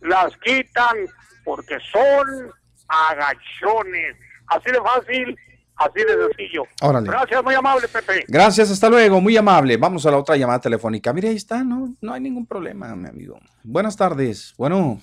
las 0.00 0.36
quitan 0.38 0.96
porque 1.44 1.78
son 1.92 2.50
agachones. 2.88 4.16
Así 4.48 4.70
de 4.70 4.80
fácil, 4.80 5.38
así 5.76 6.04
de 6.04 6.26
sencillo. 6.26 6.62
Gracias, 7.02 7.44
muy 7.44 7.54
amable, 7.54 7.86
Pepe. 7.88 8.24
Gracias, 8.26 8.70
hasta 8.70 8.88
luego, 8.88 9.20
muy 9.20 9.36
amable. 9.36 9.76
Vamos 9.76 10.04
a 10.06 10.10
la 10.10 10.18
otra 10.18 10.36
llamada 10.36 10.60
telefónica. 10.60 11.12
Mire, 11.12 11.28
ahí 11.28 11.36
está, 11.36 11.62
no, 11.62 11.94
no 12.00 12.12
hay 12.12 12.20
ningún 12.20 12.46
problema, 12.46 12.94
mi 12.96 13.08
amigo. 13.08 13.38
Buenas 13.62 13.96
tardes. 13.96 14.54
Bueno, 14.56 15.00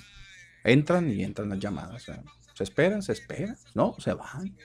entran 0.66 1.10
y 1.10 1.24
entran 1.24 1.50
las 1.50 1.60
llamadas. 1.60 2.06
Se 2.54 2.64
esperan, 2.64 3.02
se 3.02 3.14
esperan, 3.14 3.58
no, 3.74 3.96
se 4.00 4.14
van. 4.14 4.56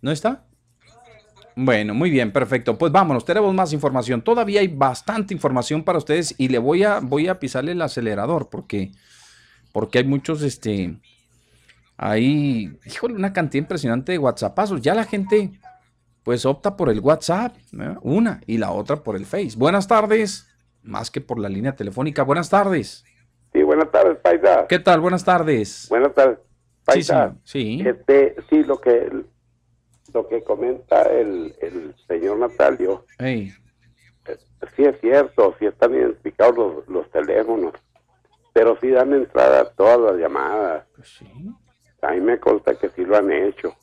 ¿No 0.00 0.10
está? 0.10 0.46
Bueno, 1.56 1.94
muy 1.94 2.10
bien, 2.10 2.32
perfecto. 2.32 2.76
Pues 2.76 2.92
vámonos, 2.92 3.24
tenemos 3.24 3.54
más 3.54 3.72
información. 3.72 4.22
Todavía 4.22 4.60
hay 4.60 4.68
bastante 4.68 5.32
información 5.32 5.84
para 5.84 5.98
ustedes 5.98 6.34
y 6.36 6.48
le 6.48 6.58
voy 6.58 6.82
a, 6.82 7.00
voy 7.00 7.28
a 7.28 7.38
pisarle 7.38 7.72
el 7.72 7.82
acelerador 7.82 8.50
porque, 8.50 8.90
porque 9.72 9.98
hay 9.98 10.04
muchos, 10.04 10.42
este, 10.42 10.98
hay, 11.96 12.76
híjole, 12.84 13.14
una 13.14 13.32
cantidad 13.32 13.62
impresionante 13.62 14.12
de 14.12 14.18
WhatsAppazos. 14.18 14.82
Ya 14.82 14.94
la 14.94 15.04
gente, 15.04 15.52
pues 16.24 16.44
opta 16.44 16.76
por 16.76 16.90
el 16.90 16.98
WhatsApp, 16.98 17.56
una, 18.02 18.40
y 18.46 18.58
la 18.58 18.72
otra 18.72 19.02
por 19.04 19.14
el 19.14 19.24
Face. 19.24 19.56
Buenas 19.56 19.86
tardes, 19.86 20.48
más 20.82 21.10
que 21.10 21.20
por 21.20 21.38
la 21.38 21.48
línea 21.48 21.76
telefónica. 21.76 22.24
Buenas 22.24 22.50
tardes. 22.50 23.04
Sí, 23.54 23.62
buenas 23.62 23.90
tardes, 23.92 24.18
Paisa. 24.18 24.66
¿Qué 24.68 24.80
tal? 24.80 25.00
Buenas 25.00 25.24
tardes. 25.24 25.86
Buenas 25.88 26.12
tardes. 26.12 26.38
Paisa. 26.84 27.36
Sí, 27.44 27.78
sí. 27.78 27.88
Este, 27.88 28.34
sí, 28.50 28.64
lo 28.64 28.80
que 28.80 29.10
lo 30.12 30.28
que 30.28 30.42
comenta 30.42 31.02
el, 31.02 31.54
el 31.60 31.94
señor 32.06 32.38
Natalio. 32.38 33.04
Eh, 33.18 33.52
sí 34.76 34.84
es 34.84 35.00
cierto, 35.00 35.54
sí 35.58 35.66
están 35.66 35.94
identificados 35.94 36.56
los, 36.56 36.88
los 36.88 37.10
teléfonos, 37.10 37.74
pero 38.52 38.78
sí 38.80 38.90
dan 38.90 39.12
entrada 39.12 39.62
a 39.62 39.70
todas 39.70 40.12
las 40.12 40.20
llamadas. 40.20 40.86
Pues 40.94 41.20
a 42.02 42.12
mí 42.12 42.20
me 42.20 42.38
consta 42.38 42.74
que 42.76 42.90
sí 42.90 43.04
lo 43.04 43.16
han 43.16 43.32
hecho. 43.32 43.74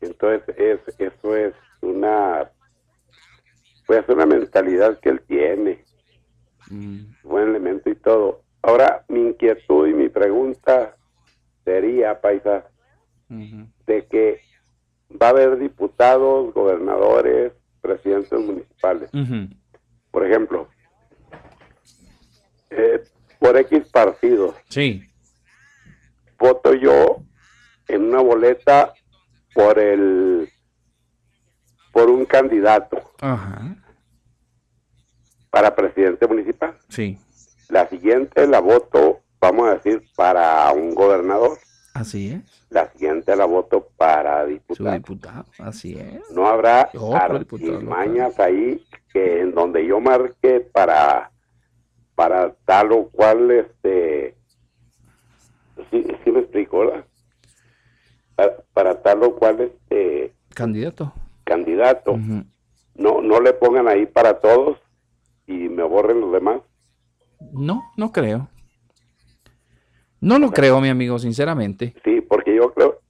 Entonces, 0.00 0.42
es, 0.56 0.80
eso 0.98 1.36
es 1.36 1.54
una, 1.82 2.50
pues 3.86 4.08
una 4.08 4.26
mentalidad 4.26 4.98
que 5.00 5.10
él 5.10 5.20
tiene. 5.26 5.83
Mm. 6.70 6.98
Buen 7.22 7.48
elemento 7.48 7.90
y 7.90 7.94
todo. 7.94 8.42
Ahora, 8.62 9.04
mi 9.08 9.20
inquietud 9.20 9.86
y 9.88 9.92
mi 9.92 10.08
pregunta 10.08 10.96
sería, 11.64 12.20
Paisa, 12.20 12.64
de 13.28 14.06
que 14.06 14.40
va 15.20 15.28
a 15.28 15.30
haber 15.30 15.58
diputados, 15.58 16.52
gobernadores, 16.54 17.52
presidentes 17.80 18.38
municipales. 18.38 19.10
Por 20.10 20.26
ejemplo, 20.26 20.68
eh, 22.70 23.02
por 23.38 23.56
X 23.58 23.88
partidos. 23.90 24.54
Sí. 24.68 25.02
Voto 26.38 26.74
yo 26.74 27.22
en 27.88 28.04
una 28.04 28.20
boleta 28.20 28.94
por 29.54 29.78
el 29.78 30.48
por 31.92 32.10
un 32.10 32.24
candidato 32.24 33.00
Ajá. 33.20 33.76
Para 35.54 35.72
presidente 35.76 36.26
municipal. 36.26 36.76
Sí. 36.88 37.16
La 37.68 37.88
siguiente 37.88 38.44
la 38.48 38.58
voto, 38.60 39.20
vamos 39.40 39.68
a 39.68 39.74
decir, 39.74 40.02
para 40.16 40.72
un 40.72 40.94
gobernador. 40.96 41.56
Así 41.94 42.32
es. 42.32 42.66
La 42.70 42.90
siguiente 42.90 43.36
la 43.36 43.44
voto 43.44 43.88
para 43.96 44.44
diputado. 44.46 44.90
Su 44.90 44.94
diputado, 44.96 45.44
así 45.60 45.96
es. 45.96 46.28
No 46.32 46.48
habrá 46.48 46.90
artimañas 47.12 48.38
ahí 48.40 48.84
que 49.12 49.42
en 49.42 49.54
donde 49.54 49.86
yo 49.86 50.00
marque 50.00 50.58
para 50.60 51.30
para 52.16 52.52
tal 52.64 52.90
o 52.92 53.08
cual 53.10 53.48
este 53.52 54.36
sí, 55.90 56.04
sí 56.24 56.30
me 56.32 56.40
explico, 56.40 56.80
¿verdad? 56.80 57.04
Para, 58.34 58.56
para 58.72 59.02
tal 59.02 59.22
o 59.22 59.36
cual 59.36 59.60
este 59.60 60.32
Candidato. 60.52 61.12
candidato. 61.44 62.16
No 62.96 63.20
no 63.22 63.40
le 63.40 63.52
pongan 63.52 63.86
ahí 63.86 64.04
para 64.06 64.40
todos 64.40 64.78
y 65.46 65.52
me 65.68 65.82
borren 65.82 66.20
los 66.20 66.32
demás. 66.32 66.60
No, 67.52 67.82
no 67.96 68.12
creo. 68.12 68.48
No 70.20 70.38
lo 70.38 70.50
creo, 70.52 70.80
mi 70.80 70.88
amigo, 70.88 71.18
sinceramente. 71.18 71.94
Sí, 72.04 72.20
porque 72.22 72.54
yo 72.56 72.72
creo 72.72 73.00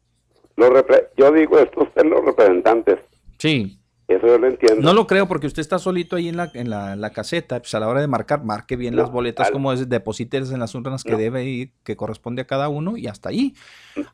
los 0.56 0.70
repre- 0.70 1.08
yo 1.16 1.32
digo 1.32 1.58
estos 1.58 1.88
son 1.96 2.10
los 2.10 2.24
representantes. 2.24 2.98
Sí. 3.38 3.78
Eso 4.06 4.26
yo 4.26 4.38
lo 4.38 4.46
entiendo. 4.48 4.82
No 4.82 4.92
lo 4.92 5.06
creo 5.06 5.26
porque 5.26 5.46
usted 5.46 5.60
está 5.62 5.78
solito 5.78 6.16
ahí 6.16 6.28
en 6.28 6.36
la, 6.36 6.50
en 6.54 6.68
la, 6.68 6.94
la 6.94 7.10
caseta, 7.10 7.58
pues 7.60 7.74
a 7.74 7.80
la 7.80 7.88
hora 7.88 8.00
de 8.00 8.06
marcar, 8.06 8.44
marque 8.44 8.76
bien 8.76 8.96
las 8.96 9.10
boletas 9.10 9.50
como 9.50 9.72
es, 9.72 9.88
deposítelas 9.88 10.52
en 10.52 10.60
las 10.60 10.74
urnas 10.74 11.02
que 11.02 11.16
debe 11.16 11.44
ir, 11.44 11.72
que 11.84 11.96
corresponde 11.96 12.42
a 12.42 12.46
cada 12.46 12.68
uno 12.68 12.96
y 12.98 13.06
hasta 13.06 13.30
ahí. 13.30 13.54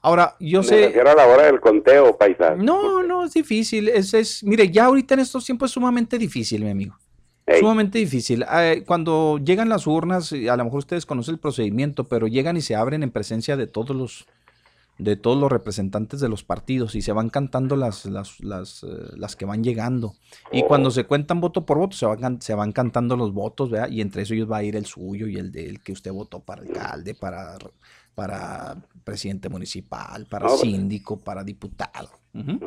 Ahora, 0.00 0.36
yo 0.38 0.60
Me 0.60 0.64
sé... 0.66 0.86
refiero 0.86 1.10
a 1.10 1.14
la 1.14 1.26
hora 1.26 1.42
del 1.46 1.60
conteo, 1.60 2.16
paisa. 2.16 2.54
No, 2.54 3.02
no, 3.02 3.24
es 3.24 3.34
difícil. 3.34 3.88
Es, 3.88 4.14
es, 4.14 4.44
mire, 4.44 4.70
ya 4.70 4.84
ahorita 4.84 5.14
en 5.14 5.20
estos 5.20 5.44
tiempos 5.44 5.70
es 5.70 5.74
sumamente 5.74 6.18
difícil, 6.18 6.62
mi 6.64 6.70
amigo. 6.70 6.96
Sumamente 7.58 7.98
difícil. 7.98 8.44
Eh, 8.52 8.84
cuando 8.86 9.38
llegan 9.38 9.68
las 9.68 9.86
urnas, 9.86 10.32
a 10.32 10.56
lo 10.56 10.64
mejor 10.64 10.78
ustedes 10.78 11.06
conocen 11.06 11.34
el 11.34 11.40
procedimiento, 11.40 12.04
pero 12.04 12.26
llegan 12.28 12.56
y 12.56 12.60
se 12.60 12.76
abren 12.76 13.02
en 13.02 13.10
presencia 13.10 13.56
de 13.56 13.66
todos 13.66 13.96
los 13.96 14.26
de 14.98 15.16
todos 15.16 15.40
los 15.40 15.50
representantes 15.50 16.20
de 16.20 16.28
los 16.28 16.44
partidos 16.44 16.94
y 16.94 17.00
se 17.00 17.12
van 17.12 17.30
cantando 17.30 17.74
las, 17.74 18.04
las, 18.04 18.38
las, 18.40 18.82
eh, 18.82 18.88
las 19.16 19.34
que 19.34 19.46
van 19.46 19.64
llegando. 19.64 20.12
Y 20.52 20.62
cuando 20.64 20.90
se 20.90 21.04
cuentan 21.04 21.40
voto 21.40 21.64
por 21.64 21.78
voto, 21.78 21.96
se 21.96 22.04
van, 22.04 22.42
se 22.42 22.54
van 22.54 22.72
cantando 22.72 23.16
los 23.16 23.32
votos, 23.32 23.70
¿verdad? 23.70 23.88
Y 23.88 24.02
entre 24.02 24.24
ellos 24.24 24.50
va 24.50 24.58
a 24.58 24.62
ir 24.62 24.76
el 24.76 24.84
suyo 24.84 25.26
y 25.26 25.36
el 25.38 25.52
del 25.52 25.80
que 25.80 25.92
usted 25.92 26.12
votó 26.12 26.40
para 26.40 26.60
alcalde, 26.60 27.14
para, 27.14 27.56
para 28.14 28.76
presidente 29.02 29.48
municipal, 29.48 30.26
para 30.26 30.48
No, 30.48 30.56
síndico, 30.58 31.18
para 31.18 31.44
diputado. 31.44 32.10
Ujú. 32.34 32.60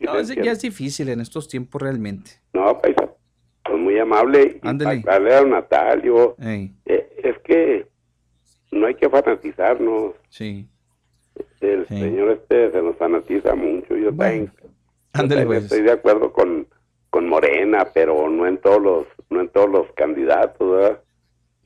No, 0.00 0.16
es- 0.18 0.34
ya 0.34 0.50
es 0.50 0.62
difícil 0.62 1.10
en 1.10 1.20
estos 1.20 1.46
tiempos 1.46 1.80
realmente. 1.80 2.32
No, 2.52 2.76
paisa, 2.80 3.08
pues 3.64 3.78
muy 3.78 3.98
amable. 3.98 4.60
Darle 4.62 5.34
a 5.36 5.42
Natalio, 5.44 6.36
eh, 6.40 6.70
es 6.84 7.38
que 7.44 7.86
no 8.72 8.86
hay 8.86 8.94
que 8.94 9.08
fanatizarnos. 9.08 10.14
sí. 10.28 10.68
El 11.60 11.88
señor 11.88 12.30
este 12.30 12.70
se 12.72 12.82
nos 12.82 12.94
fanatiza 12.96 13.54
mucho. 13.54 13.96
Yo 13.96 14.08
también, 14.14 14.52
Ándele, 15.14 15.40
también 15.40 15.46
pues. 15.46 15.62
estoy 15.64 15.80
de 15.82 15.92
acuerdo 15.92 16.30
con, 16.32 16.66
con 17.08 17.26
Morena, 17.26 17.88
pero 17.94 18.28
no 18.28 18.46
en 18.46 18.58
todos 18.58 18.80
los, 18.82 19.06
no 19.30 19.40
en 19.40 19.48
todos 19.48 19.70
los 19.70 19.86
candidatos, 19.96 20.70
¿verdad? 20.70 21.00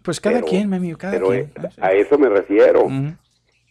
Pues 0.03 0.21
cada 0.21 0.37
Pero- 0.37 0.47
quien, 0.47 0.71
mi 0.71 0.77
amigo, 0.77 0.97
cada 0.97 1.13
pero 1.15 1.29
quien. 1.31 1.41
eh, 1.47 1.69
a 1.81 1.93
eso 1.93 2.17
me 2.17 2.29
refiero. 2.29 2.87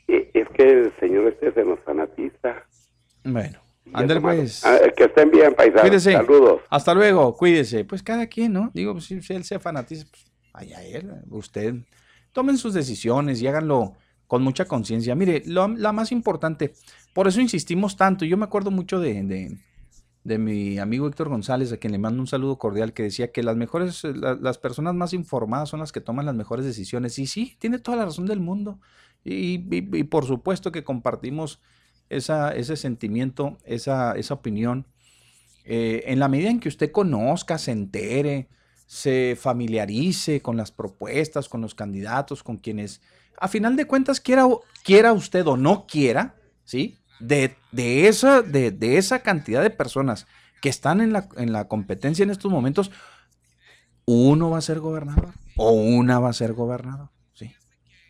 Eh, 0.09 0.29
Es 0.33 0.49
que 0.49 0.63
el 0.63 0.93
señor 0.99 1.27
este 1.29 1.51
se 1.53 1.63
nos 1.63 1.79
fanatiza. 1.79 2.55
Bueno, 3.23 3.59
Mano. 3.91 4.21
pues. 4.21 4.65
Ah, 4.65 4.77
que 4.95 5.05
estén 5.05 5.31
bien, 5.31 5.53
paisanos. 5.55 5.81
Cuídese. 5.81 6.13
Saludos. 6.13 6.61
Hasta 6.69 6.93
luego, 6.93 7.35
cuídese. 7.35 7.85
Pues 7.85 8.03
cada 8.03 8.27
quien, 8.27 8.53
¿no? 8.53 8.71
Digo, 8.73 8.93
pues, 8.93 9.05
si, 9.05 9.21
si 9.21 9.33
él 9.33 9.43
se 9.43 9.59
fanatiza, 9.59 10.05
pues 10.09 10.25
allá 10.53 10.83
él, 10.83 11.11
usted. 11.29 11.75
Tomen 12.31 12.57
sus 12.57 12.73
decisiones 12.73 13.41
y 13.41 13.47
háganlo 13.47 13.93
con 14.27 14.43
mucha 14.43 14.65
conciencia. 14.65 15.15
Mire, 15.15 15.43
lo- 15.45 15.67
la 15.69 15.91
más 15.93 16.11
importante, 16.11 16.73
por 17.13 17.27
eso 17.27 17.39
insistimos 17.41 17.95
tanto. 17.97 18.25
Yo 18.25 18.37
me 18.37 18.43
acuerdo 18.45 18.69
mucho 18.71 18.99
de, 18.99 19.23
de, 19.23 19.57
de 20.23 20.37
mi 20.37 20.77
amigo 20.79 21.07
Héctor 21.07 21.29
González, 21.29 21.71
a 21.71 21.77
quien 21.77 21.93
le 21.93 21.97
mando 21.97 22.19
un 22.21 22.27
saludo 22.27 22.57
cordial, 22.57 22.93
que 22.93 23.03
decía 23.03 23.31
que 23.31 23.41
las 23.41 23.55
mejores, 23.55 24.03
la- 24.03 24.35
las 24.35 24.57
personas 24.57 24.93
más 24.95 25.13
informadas 25.13 25.69
son 25.69 25.79
las 25.79 25.91
que 25.91 26.01
toman 26.01 26.25
las 26.25 26.35
mejores 26.35 26.65
decisiones. 26.65 27.17
Y 27.19 27.25
sí, 27.27 27.55
tiene 27.59 27.79
toda 27.79 27.97
la 27.97 28.05
razón 28.05 28.25
del 28.25 28.39
mundo. 28.41 28.79
Y, 29.23 29.55
y- 29.73 29.89
y 29.93 30.03
por 30.03 30.25
supuesto 30.25 30.71
que 30.71 30.83
compartimos 30.83 31.61
esa, 32.09 32.53
ese 32.55 32.75
sentimiento, 32.75 33.57
esa, 33.65 34.13
esa 34.13 34.33
opinión. 34.33 34.85
Eh, 35.65 36.03
en 36.07 36.19
la 36.19 36.27
medida 36.27 36.49
en 36.49 36.59
que 36.59 36.69
usted 36.69 36.91
conozca, 36.91 37.57
se 37.57 37.71
entere, 37.71 38.47
se 38.85 39.37
familiarice 39.39 40.41
con 40.41 40.55
las 40.55 40.71
propuestas, 40.71 41.49
con 41.49 41.61
los 41.61 41.75
candidatos, 41.75 42.41
con 42.41 42.57
quienes, 42.57 43.01
a 43.37 43.47
final 43.47 43.75
de 43.75 43.85
cuentas, 43.85 44.21
quiera, 44.21 44.47
quiera 44.83 45.11
usted 45.11 45.45
o 45.45 45.57
no 45.57 45.85
quiera, 45.85 46.35
¿sí? 46.63 46.97
De, 47.19 47.55
de 47.71 48.07
esa, 48.07 48.41
de, 48.41 48.71
de 48.71 48.97
esa 48.97 49.19
cantidad 49.19 49.61
de 49.61 49.71
personas 49.71 50.27
que 50.61 50.69
están 50.69 51.01
en 51.01 51.11
la, 51.11 51.27
en 51.35 51.51
la 51.51 51.67
competencia 51.67 52.23
en 52.23 52.29
estos 52.29 52.51
momentos, 52.51 52.91
uno 54.05 54.49
va 54.49 54.59
a 54.59 54.61
ser 54.61 54.79
gobernador 54.79 55.33
o 55.57 55.71
una 55.71 56.19
va 56.19 56.29
a 56.29 56.33
ser 56.33 56.53
gobernador. 56.53 57.09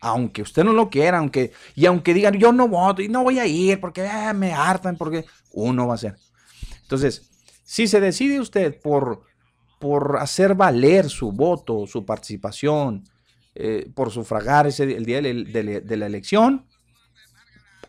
Aunque 0.00 0.42
usted 0.42 0.64
no 0.64 0.72
lo 0.72 0.90
quiera, 0.90 1.18
aunque, 1.18 1.52
y 1.74 1.86
aunque 1.86 2.14
digan, 2.14 2.34
yo 2.34 2.52
no 2.52 2.68
voto 2.68 3.02
y 3.02 3.08
no 3.08 3.24
voy 3.24 3.38
a 3.38 3.46
ir 3.46 3.80
porque 3.80 4.06
ah, 4.06 4.32
me 4.32 4.52
hartan, 4.52 4.96
porque 4.96 5.24
uno 5.52 5.86
va 5.88 5.94
a 5.94 5.98
ser. 5.98 6.16
Entonces, 6.82 7.28
si 7.64 7.86
se 7.88 8.00
decide 8.00 8.40
usted 8.40 8.80
por, 8.80 9.22
por 9.80 10.18
hacer 10.18 10.54
valer 10.54 11.08
su 11.10 11.32
voto, 11.32 11.86
su 11.86 12.04
participación, 12.06 13.04
eh, 13.54 13.90
por 13.94 14.10
sufragar 14.10 14.66
ese, 14.68 14.84
el 14.84 15.04
día 15.04 15.20
de, 15.20 15.96
la- 15.96 16.06
elección, 16.06 16.66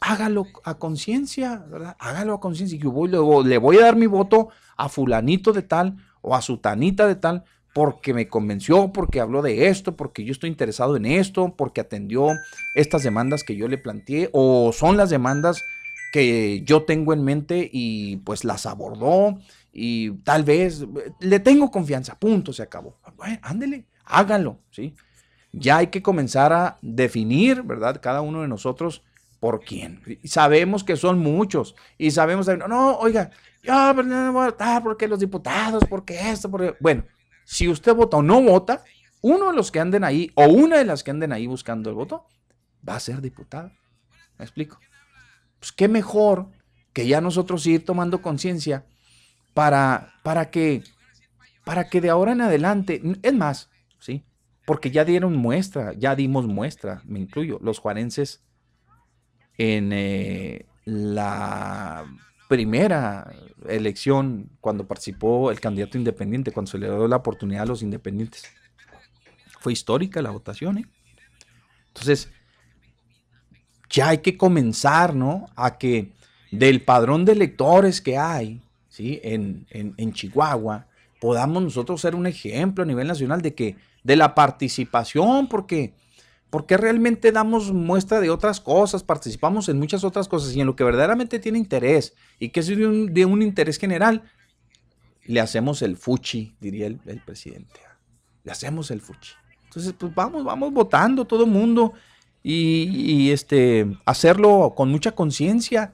hágalo 0.02 0.45
a 0.64 0.76
conciencia, 0.76 1.57
¿verdad? 1.69 1.95
Hágalo 1.99 2.34
a 2.34 2.40
conciencia. 2.40 2.77
Yo 2.80 2.91
voy, 2.91 3.10
le 3.10 3.57
voy 3.57 3.77
a 3.77 3.81
dar 3.81 3.95
mi 3.95 4.07
voto 4.07 4.49
a 4.77 4.90
fulanito 4.90 5.53
de 5.53 5.61
tal 5.61 5.98
o 6.22 6.36
a 6.36 6.41
sutanita 6.41 7.07
de 7.07 7.15
tal 7.15 7.44
porque 7.74 8.14
me 8.14 8.28
convenció, 8.28 8.91
porque 8.91 9.20
habló 9.20 9.41
de 9.41 9.68
esto, 9.68 9.96
porque 9.96 10.24
yo 10.24 10.32
estoy 10.32 10.50
interesado 10.50 10.98
en 10.98 11.06
esto, 11.06 11.54
porque 11.56 11.82
atendió 11.82 12.30
estas 12.76 13.04
demandas 13.04 13.44
que 13.44 13.56
yo 13.56 13.68
le 13.68 13.78
planteé 13.78 14.30
o 14.34 14.72
son 14.74 14.98
las 14.98 15.10
demandas 15.10 15.64
que 16.12 16.62
yo 16.64 16.84
tengo 16.84 17.14
en 17.14 17.24
mente 17.24 17.70
y 17.72 18.18
pues 18.18 18.44
las 18.44 18.66
abordó 18.66 19.38
y 19.72 20.12
tal 20.24 20.44
vez 20.44 20.82
eh, 20.82 21.12
le 21.20 21.40
tengo 21.40 21.70
confianza, 21.70 22.18
punto, 22.18 22.52
se 22.52 22.64
acabó. 22.64 22.98
Ándele, 23.41 23.86
hágalo, 24.06 24.60
¿sí? 24.72 24.96
Ya 25.52 25.78
hay 25.78 25.88
que 25.88 26.02
comenzar 26.02 26.54
a 26.54 26.78
definir, 26.82 27.64
¿verdad? 27.64 28.00
Cada 28.02 28.22
uno 28.22 28.41
de 28.41 28.48
nosotros 28.48 29.04
por 29.40 29.62
quién. 29.62 30.02
Sabemos 30.24 30.84
que 30.84 30.96
son 30.96 31.20
muchos 31.20 31.76
y 31.98 32.12
sabemos, 32.12 32.48
no, 32.48 32.68
no, 32.68 32.98
oiga, 32.98 33.32
yo 33.64 33.74
pues, 33.94 34.08
no 34.08 34.34
voy 34.34 34.44
a 34.44 34.50
votar 34.52 34.84
porque 34.84 35.08
los 35.08 35.20
diputados, 35.20 35.84
porque 35.90 36.32
esto, 36.32 36.50
porque... 36.50 36.76
Bueno, 36.80 37.04
si 37.50 37.68
usted 37.68 37.96
vota 37.96 38.18
o 38.18 38.22
no 38.22 38.44
vota, 38.44 38.84
uno 39.22 39.50
de 39.50 39.56
los 39.56 39.72
que 39.72 39.80
anden 39.80 40.04
ahí 40.04 40.32
o 40.36 40.46
una 40.46 40.78
de 40.78 40.86
las 40.86 41.04
que 41.04 41.10
anden 41.10 41.34
ahí 41.34 41.48
buscando 41.48 41.90
el 41.90 41.96
voto 41.96 42.28
va 42.88 42.96
a 42.96 43.00
ser 43.00 43.22
diputado. 43.22 43.72
¿Me 44.38 44.46
explico? 44.46 44.80
Pues 45.60 45.72
qué 45.72 45.88
mejor 45.88 46.52
que 46.94 47.08
ya 47.08 47.22
nosotros 47.22 47.66
ir 47.66 47.84
tomando 47.84 48.22
conciencia 48.22 48.86
para, 49.56 50.14
para 50.22 50.52
que 50.52 50.84
para 51.64 51.90
que 51.90 52.02
de 52.02 52.12
ahora 52.12 52.34
en 52.34 52.42
adelante, 52.42 53.02
es 53.24 53.34
más, 53.34 53.72
¿sí? 53.98 54.24
Porque 54.68 54.92
ya 54.92 55.04
dieron 55.04 55.36
muestra, 55.36 55.94
ya 55.94 56.16
dimos 56.16 56.46
muestra, 56.46 57.02
me 57.06 57.20
incluyo, 57.20 57.58
los 57.64 57.80
juarenses 57.80 58.44
en 59.58 59.90
eh, 59.92 60.68
la 60.86 62.06
primera 62.48 63.32
elección 63.72 64.50
cuando 64.62 64.88
participó 64.88 65.52
el 65.52 65.60
candidato 65.60 65.98
independiente, 65.98 66.52
cuando 66.52 66.72
se 66.72 66.78
le 66.78 66.88
dio 66.88 67.08
la 67.08 67.18
oportunidad 67.18 67.64
a 67.64 67.68
los 67.68 67.82
independientes. 67.82 68.44
Fue 69.60 69.74
histórica 69.74 70.22
la 70.22 70.32
votación, 70.32 70.80
¿eh? 70.80 70.86
Entonces, 71.88 72.30
ya 73.90 74.10
hay 74.10 74.20
que 74.20 74.38
comenzar, 74.38 75.16
¿no? 75.16 75.48
A 75.56 75.78
que 75.78 76.12
del 76.52 76.84
padrón 76.84 77.26
de 77.26 77.34
electores 77.34 78.02
que 78.02 78.18
hay, 78.18 78.62
¿sí? 78.90 79.20
En, 79.24 79.66
en, 79.70 79.94
en 79.98 80.14
Chihuahua, 80.14 80.88
podamos 81.20 81.62
nosotros 81.62 82.00
ser 82.00 82.16
un 82.16 82.28
ejemplo 82.28 82.84
a 82.84 82.88
nivel 82.88 83.08
nacional 83.08 83.41
de 83.41 83.54
que, 83.54 83.76
de 84.04 84.16
la 84.16 84.34
participación, 84.36 85.50
porque, 85.50 85.94
porque 86.50 86.78
realmente 86.78 87.32
damos 87.32 87.72
muestra 87.72 88.20
de 88.20 88.30
otras 88.30 88.60
cosas, 88.60 89.04
participamos 89.04 89.70
en 89.70 89.78
muchas 89.78 90.04
otras 90.04 90.28
cosas 90.28 90.56
y 90.56 90.62
en 90.62 90.68
lo 90.68 90.76
que 90.76 90.84
verdaderamente 90.84 91.40
tiene 91.40 91.60
interés 91.60 92.16
y 92.40 92.50
que 92.50 92.62
es 92.62 92.68
de 92.68 93.26
un, 93.26 93.42
interés 93.42 93.78
general, 93.78 94.24
le 95.26 95.40
hacemos 95.40 95.82
el 95.84 95.96
fuchi, 95.96 96.56
diría 96.60 96.88
el, 96.88 97.22
presidente. 97.24 97.80
Le 98.44 98.52
hacemos 98.52 98.90
el 98.90 99.02
fuchi. 99.02 99.34
Entonces, 99.66 99.94
pues 99.98 100.14
vamos, 100.16 100.44
vamos 100.44 100.74
votando 100.74 101.26
todo 101.26 101.44
el 101.44 101.52
mundo 101.52 101.94
y, 102.42 103.30
este, 103.30 103.86
hacerlo 104.06 104.74
con 104.76 104.90
mucha 104.90 105.12
conciencia 105.12 105.94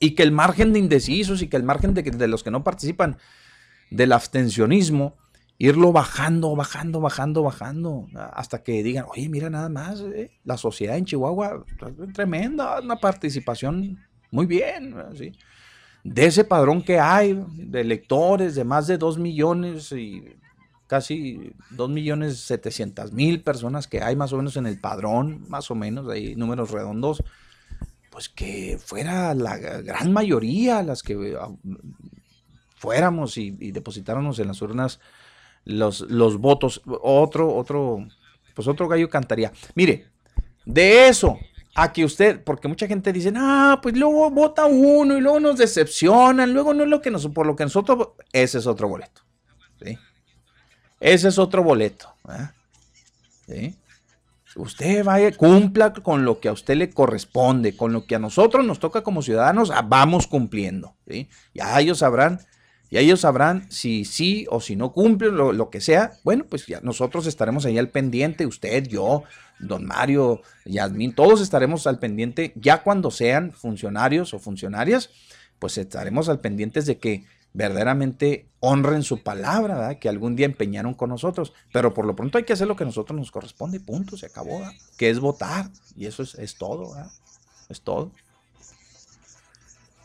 y 0.00 0.16
que 0.16 0.24
el 0.24 0.32
margen 0.32 0.72
de 0.72 0.80
indecisos 0.80 1.42
y 1.42 1.46
que 1.46 1.56
el 1.56 1.62
margen 1.62 1.94
de 1.94 2.28
los 2.28 2.42
que 2.42 2.50
no 2.50 2.64
participan 2.64 3.18
del 3.90 4.12
abstencionismo, 4.12 5.16
irlo 5.60 5.92
bajando, 5.92 6.56
bajando, 6.56 7.00
bajando, 7.00 7.42
bajando, 7.42 8.06
hasta 8.32 8.62
que 8.62 8.82
digan, 8.82 9.04
oye, 9.10 9.28
mira 9.28 9.50
nada 9.50 9.68
más, 9.68 10.00
eh, 10.00 10.30
la 10.42 10.56
sociedad 10.56 10.96
en 10.96 11.04
Chihuahua, 11.04 11.66
tremenda, 12.14 12.80
una 12.80 12.96
participación 12.96 13.98
muy 14.30 14.46
bien, 14.46 14.96
¿sí? 15.18 15.32
de 16.02 16.24
ese 16.24 16.44
padrón 16.44 16.80
que 16.80 16.98
hay 16.98 17.44
de 17.52 17.82
electores 17.82 18.54
de 18.54 18.64
más 18.64 18.86
de 18.86 18.96
2 18.96 19.18
millones 19.18 19.92
y 19.92 20.24
casi 20.86 21.52
2 21.72 21.90
millones 21.90 22.38
700 22.38 23.12
mil 23.12 23.42
personas 23.42 23.86
que 23.86 24.00
hay 24.00 24.16
más 24.16 24.32
o 24.32 24.38
menos 24.38 24.56
en 24.56 24.66
el 24.66 24.80
padrón, 24.80 25.44
más 25.46 25.70
o 25.70 25.74
menos, 25.74 26.08
hay 26.08 26.36
números 26.36 26.70
redondos, 26.70 27.22
pues 28.10 28.30
que 28.30 28.78
fuera 28.82 29.34
la 29.34 29.58
gran 29.58 30.10
mayoría 30.10 30.82
las 30.82 31.02
que 31.02 31.36
ah, 31.38 31.50
fuéramos 32.76 33.36
y, 33.36 33.54
y 33.60 33.72
depositáramos 33.72 34.38
en 34.38 34.48
las 34.48 34.62
urnas 34.62 35.00
los, 35.64 36.00
los 36.02 36.38
votos. 36.38 36.82
Otro, 36.86 37.54
otro, 37.54 38.06
pues 38.54 38.68
otro 38.68 38.88
gallo 38.88 39.08
cantaría. 39.08 39.52
Mire, 39.74 40.06
de 40.64 41.08
eso 41.08 41.38
a 41.74 41.92
que 41.92 42.04
usted, 42.04 42.42
porque 42.42 42.68
mucha 42.68 42.86
gente 42.86 43.12
dice, 43.12 43.32
ah, 43.36 43.78
pues 43.82 43.96
luego 43.96 44.30
vota 44.30 44.66
uno 44.66 45.16
y 45.16 45.20
luego 45.20 45.40
nos 45.40 45.58
decepcionan, 45.58 46.52
luego 46.52 46.74
no 46.74 46.82
es 46.82 46.88
lo 46.88 47.00
que 47.00 47.10
nos, 47.10 47.26
por 47.28 47.46
lo 47.46 47.56
que 47.56 47.64
nosotros, 47.64 48.10
ese 48.32 48.58
es 48.58 48.66
otro 48.66 48.88
boleto. 48.88 49.22
¿sí? 49.82 49.98
Ese 50.98 51.28
es 51.28 51.38
otro 51.38 51.62
boleto. 51.62 52.12
¿sí? 53.46 53.76
Usted 54.56 55.04
vaya, 55.04 55.34
cumpla 55.36 55.92
con 55.92 56.24
lo 56.24 56.40
que 56.40 56.48
a 56.48 56.52
usted 56.52 56.74
le 56.76 56.90
corresponde, 56.90 57.76
con 57.76 57.92
lo 57.92 58.04
que 58.04 58.16
a 58.16 58.18
nosotros 58.18 58.64
nos 58.66 58.80
toca 58.80 59.02
como 59.02 59.22
ciudadanos, 59.22 59.70
ah, 59.70 59.82
vamos 59.82 60.26
cumpliendo. 60.26 60.96
¿sí? 61.08 61.28
Ya 61.54 61.78
ellos 61.80 61.98
sabrán, 61.98 62.40
ya 62.90 63.00
ellos 63.00 63.20
sabrán 63.20 63.70
si 63.70 64.04
sí 64.04 64.46
o 64.50 64.60
si 64.60 64.76
no 64.76 64.92
cumplen, 64.92 65.36
lo, 65.36 65.70
que 65.70 65.80
sea. 65.80 66.12
Bueno, 66.24 66.44
pues 66.48 66.66
ya 66.66 66.80
nosotros 66.82 67.26
estaremos 67.26 67.64
ahí 67.66 67.78
al 67.78 67.88
pendiente, 67.88 68.46
usted, 68.46 68.86
yo, 68.88 69.22
don 69.58 69.86
Mario, 69.86 70.42
Yasmín, 70.64 71.14
todos 71.14 71.40
estaremos 71.40 71.86
al 71.86 71.98
pendiente, 71.98 72.52
ya 72.56 72.82
cuando 72.82 73.10
sean 73.10 73.52
funcionarios 73.52 74.34
o 74.34 74.38
funcionarias, 74.38 75.10
pues 75.58 75.78
estaremos 75.78 76.28
al 76.28 76.40
pendiente 76.40 76.80
de 76.80 76.98
que 76.98 77.24
verdaderamente 77.52 78.46
honren 78.60 79.02
su 79.02 79.22
palabra, 79.22 79.74
¿verdad? 79.76 79.98
que 79.98 80.08
algún 80.08 80.36
día 80.36 80.46
empeñaron 80.46 80.94
con 80.94 81.10
nosotros. 81.10 81.52
Pero 81.72 81.94
por 81.94 82.06
lo 82.06 82.16
pronto 82.16 82.38
hay 82.38 82.44
que 82.44 82.52
hacer 82.52 82.68
lo 82.68 82.76
que 82.76 82.84
a 82.84 82.86
nosotros 82.86 83.18
nos 83.18 83.30
corresponde, 83.30 83.80
punto, 83.80 84.16
se 84.16 84.26
acabó, 84.26 84.62
que 84.96 85.10
es 85.10 85.20
votar. 85.20 85.70
Y 85.96 86.06
eso 86.06 86.22
es, 86.22 86.34
es 86.36 86.56
todo, 86.56 86.92
¿verdad? 86.92 87.10
es 87.68 87.80
todo. 87.82 88.10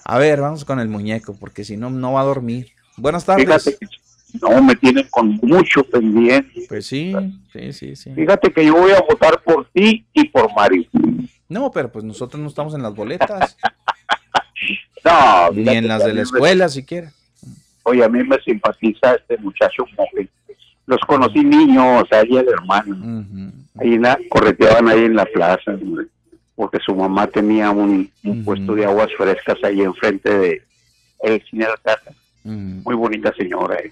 A 0.04 0.20
ver, 0.20 0.40
vamos 0.40 0.66
con 0.66 0.80
el 0.80 0.88
muñeco, 0.88 1.34
porque 1.34 1.66
si 1.66 1.78
no, 1.78 1.90
no 1.90 2.14
va 2.14 2.22
a 2.22 2.26
dormir. 2.26 2.75
Buenas 2.98 3.26
tardes. 3.26 3.46
Fíjate 3.46 3.78
que 3.78 3.88
no, 4.42 4.62
me 4.62 4.76
tienen 4.76 5.08
con 5.10 5.40
mucho 5.42 5.84
pendiente. 5.84 6.66
Pues 6.68 6.86
sí, 6.86 7.14
sí, 7.54 7.74
sí, 7.74 7.96
sí. 7.96 8.14
Fíjate 8.14 8.52
que 8.52 8.66
yo 8.66 8.76
voy 8.76 8.92
a 8.92 9.02
votar 9.02 9.42
por 9.44 9.68
ti 9.70 10.06
y 10.14 10.28
por 10.30 10.54
Mario. 10.54 10.86
No, 11.48 11.72
pero 11.72 11.92
pues 11.92 12.04
nosotros 12.04 12.42
no 12.42 12.50
estamos 12.50 12.74
en 12.74 12.82
las 12.82 12.94
boletas. 12.94 13.58
no, 15.06 15.52
Ni 15.52 15.70
en 15.70 15.88
las 15.88 16.04
de 16.04 16.14
la 16.14 16.22
escuela, 16.24 16.68
siquiera. 16.70 17.12
Oye, 17.84 18.04
a 18.04 18.10
mí 18.10 18.24
me 18.24 18.40
simpatiza 18.42 19.16
este 19.16 19.38
muchacho 19.38 19.86
los 20.88 21.00
conocí 21.02 21.44
niños, 21.44 22.04
o 22.04 22.06
sea, 22.08 22.22
el 22.22 22.48
hermano. 22.48 23.24
Ahí 23.80 23.98
la, 23.98 24.18
correteaban 24.30 24.88
ahí 24.88 25.06
en 25.06 25.16
la 25.16 25.26
plaza, 25.26 25.78
porque 26.56 26.80
su 26.80 26.96
mamá 26.96 27.28
tenía 27.28 27.72
un, 27.72 28.12
puesto 28.44 28.76
de 28.76 28.86
aguas 28.86 29.10
frescas 29.18 29.58
ahí 29.64 29.82
enfrente 29.82 30.38
de 30.38 30.62
el 31.24 31.44
cine 31.50 31.66
de 31.66 31.72
la 31.72 31.78
casa. 31.78 32.12
Muy 32.46 32.96
bonita 32.96 33.34
señora. 33.36 33.76
Eh. 33.80 33.92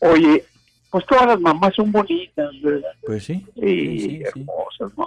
Oye, 0.00 0.44
pues 0.90 1.06
todas 1.06 1.26
las 1.26 1.40
mamás 1.40 1.74
son 1.74 1.90
bonitas, 1.90 2.50
¿verdad? 2.62 2.90
Pues 3.06 3.24
sí. 3.24 3.44
Y 3.56 4.22
hermosas, 4.22 4.92
¿no? 4.96 5.06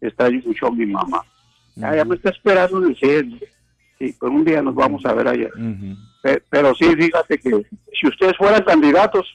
Está 0.00 0.30
mucho 0.30 0.70
mi 0.72 0.86
mamá. 0.86 1.22
Ya 1.76 2.04
me 2.04 2.16
está 2.16 2.30
esperando 2.30 2.78
en 2.78 2.90
el 2.90 2.96
cielo. 2.96 3.36
Sí, 3.98 4.14
pero 4.18 4.32
un 4.32 4.44
día 4.44 4.60
nos 4.62 4.74
vamos 4.74 5.04
a 5.06 5.12
ver 5.14 5.28
allá. 5.28 5.48
pero, 6.50 6.74
sí, 6.74 6.94
fíjate 6.94 7.38
que 7.38 7.66
si 7.98 8.06
ustedes 8.08 8.36
fueran 8.36 8.62
candidatos, 8.62 9.26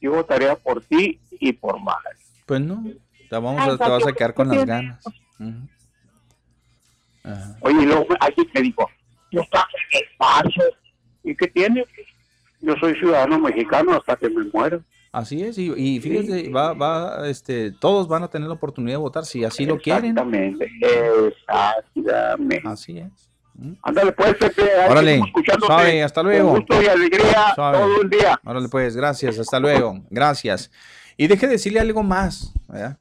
yo 0.00 0.12
votaría 0.12 0.54
por 0.56 0.82
ti 0.82 1.18
y 1.38 1.52
por 1.52 1.80
Mar. 1.80 1.96
Pues 2.44 2.60
no, 2.60 2.84
te, 3.30 3.36
vamos 3.36 3.60
a, 3.60 3.78
te 3.78 3.90
vas 3.90 4.06
a 4.06 4.12
quedar 4.12 4.34
con 4.34 4.48
las 4.48 4.66
ganas. 4.66 5.02
Oye, 7.60 7.82
y 7.82 7.86
luego 7.86 8.06
alguien 8.20 8.46
me 8.54 8.60
dijo, 8.60 8.90
yo 9.30 9.40
estaba 9.40 9.68
en 9.92 10.00
el 10.00 10.08
paso. 10.18 10.62
¿Y 11.24 11.34
qué 11.34 11.48
tiene? 11.48 11.84
Yo 12.60 12.76
soy 12.76 12.94
ciudadano 12.94 13.38
mexicano 13.38 13.94
hasta 13.94 14.16
que 14.16 14.28
me 14.28 14.44
muera. 14.52 14.80
Así 15.10 15.42
es, 15.42 15.58
y, 15.58 15.72
y 15.76 16.00
fíjate, 16.00 16.48
va, 16.50 16.72
va, 16.72 17.28
este, 17.28 17.70
todos 17.70 18.08
van 18.08 18.24
a 18.24 18.28
tener 18.28 18.48
la 18.48 18.54
oportunidad 18.54 18.94
de 18.94 19.02
votar 19.02 19.24
si 19.24 19.44
así 19.44 19.64
lo 19.64 19.78
quieren. 19.78 20.10
Exactamente, 20.10 20.68
exactamente. 20.80 22.68
Así 22.68 22.98
es. 22.98 23.30
Ándale 23.82 24.10
pues, 24.10 24.34
Pepe, 24.34 24.62
Órale, 24.88 25.22
suave, 25.64 26.02
hasta 26.02 26.22
luego. 26.22 26.50
Con 26.50 26.60
gusto 26.60 26.82
y 26.82 26.86
alegría 26.86 27.54
Suave. 27.54 27.78
todo 27.78 28.02
el 28.02 28.10
día. 28.10 28.40
Órale 28.44 28.68
pues, 28.68 28.96
gracias, 28.96 29.38
hasta 29.38 29.60
luego, 29.60 30.02
gracias. 30.10 30.72
Y 31.16 31.28
deje 31.28 31.46
de 31.46 31.52
decirle 31.52 31.78
algo 31.78 32.02
más, 32.02 32.52
¿verdad? 32.66 32.98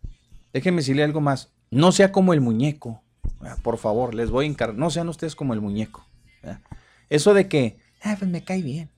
Déjeme 0.54 0.78
decirle 0.78 1.04
algo 1.04 1.20
más. 1.20 1.52
No 1.72 1.91
sea 1.91 2.12
como 2.12 2.34
el 2.34 2.41
muñeco, 2.41 3.02
¿verdad? 3.41 3.58
por 3.64 3.80
favor, 3.80 4.14
les 4.14 4.30
voy 4.30 4.45
a 4.45 4.50
encargar. 4.50 4.78
No 4.78 4.91
sean 4.91 5.10
ustedes 5.10 5.36
como 5.36 5.56
el 5.56 5.62
muñeco. 5.62 6.06
¿verdad? 6.44 6.62
Eso 7.10 7.34
de 7.34 7.48
que, 7.48 7.78
ah, 8.04 8.16
pues 8.18 8.30
me 8.30 8.44
cae 8.44 8.62
bien. 8.62 8.90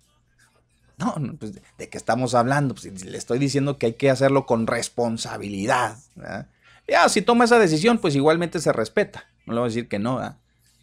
No, 0.97 1.15
no 1.17 1.35
pues, 1.35 1.53
¿de 1.77 1.89
qué 1.89 1.97
estamos 1.97 2.35
hablando? 2.35 2.75
Pues, 2.75 3.03
le 3.03 3.17
estoy 3.17 3.39
diciendo 3.39 3.77
que 3.77 3.87
hay 3.87 3.93
que 3.93 4.09
hacerlo 4.09 4.45
con 4.45 4.67
responsabilidad. 4.67 5.97
¿verdad? 6.15 6.49
Ya, 6.87 7.09
si 7.09 7.21
toma 7.21 7.45
esa 7.45 7.59
decisión, 7.59 7.97
pues 7.97 8.15
igualmente 8.15 8.59
se 8.59 8.71
respeta. 8.71 9.25
No 9.45 9.53
le 9.53 9.59
voy 9.59 9.67
a 9.67 9.69
decir 9.69 9.87
que 9.87 9.99
no, 9.99 10.17
¿verdad? 10.17 10.37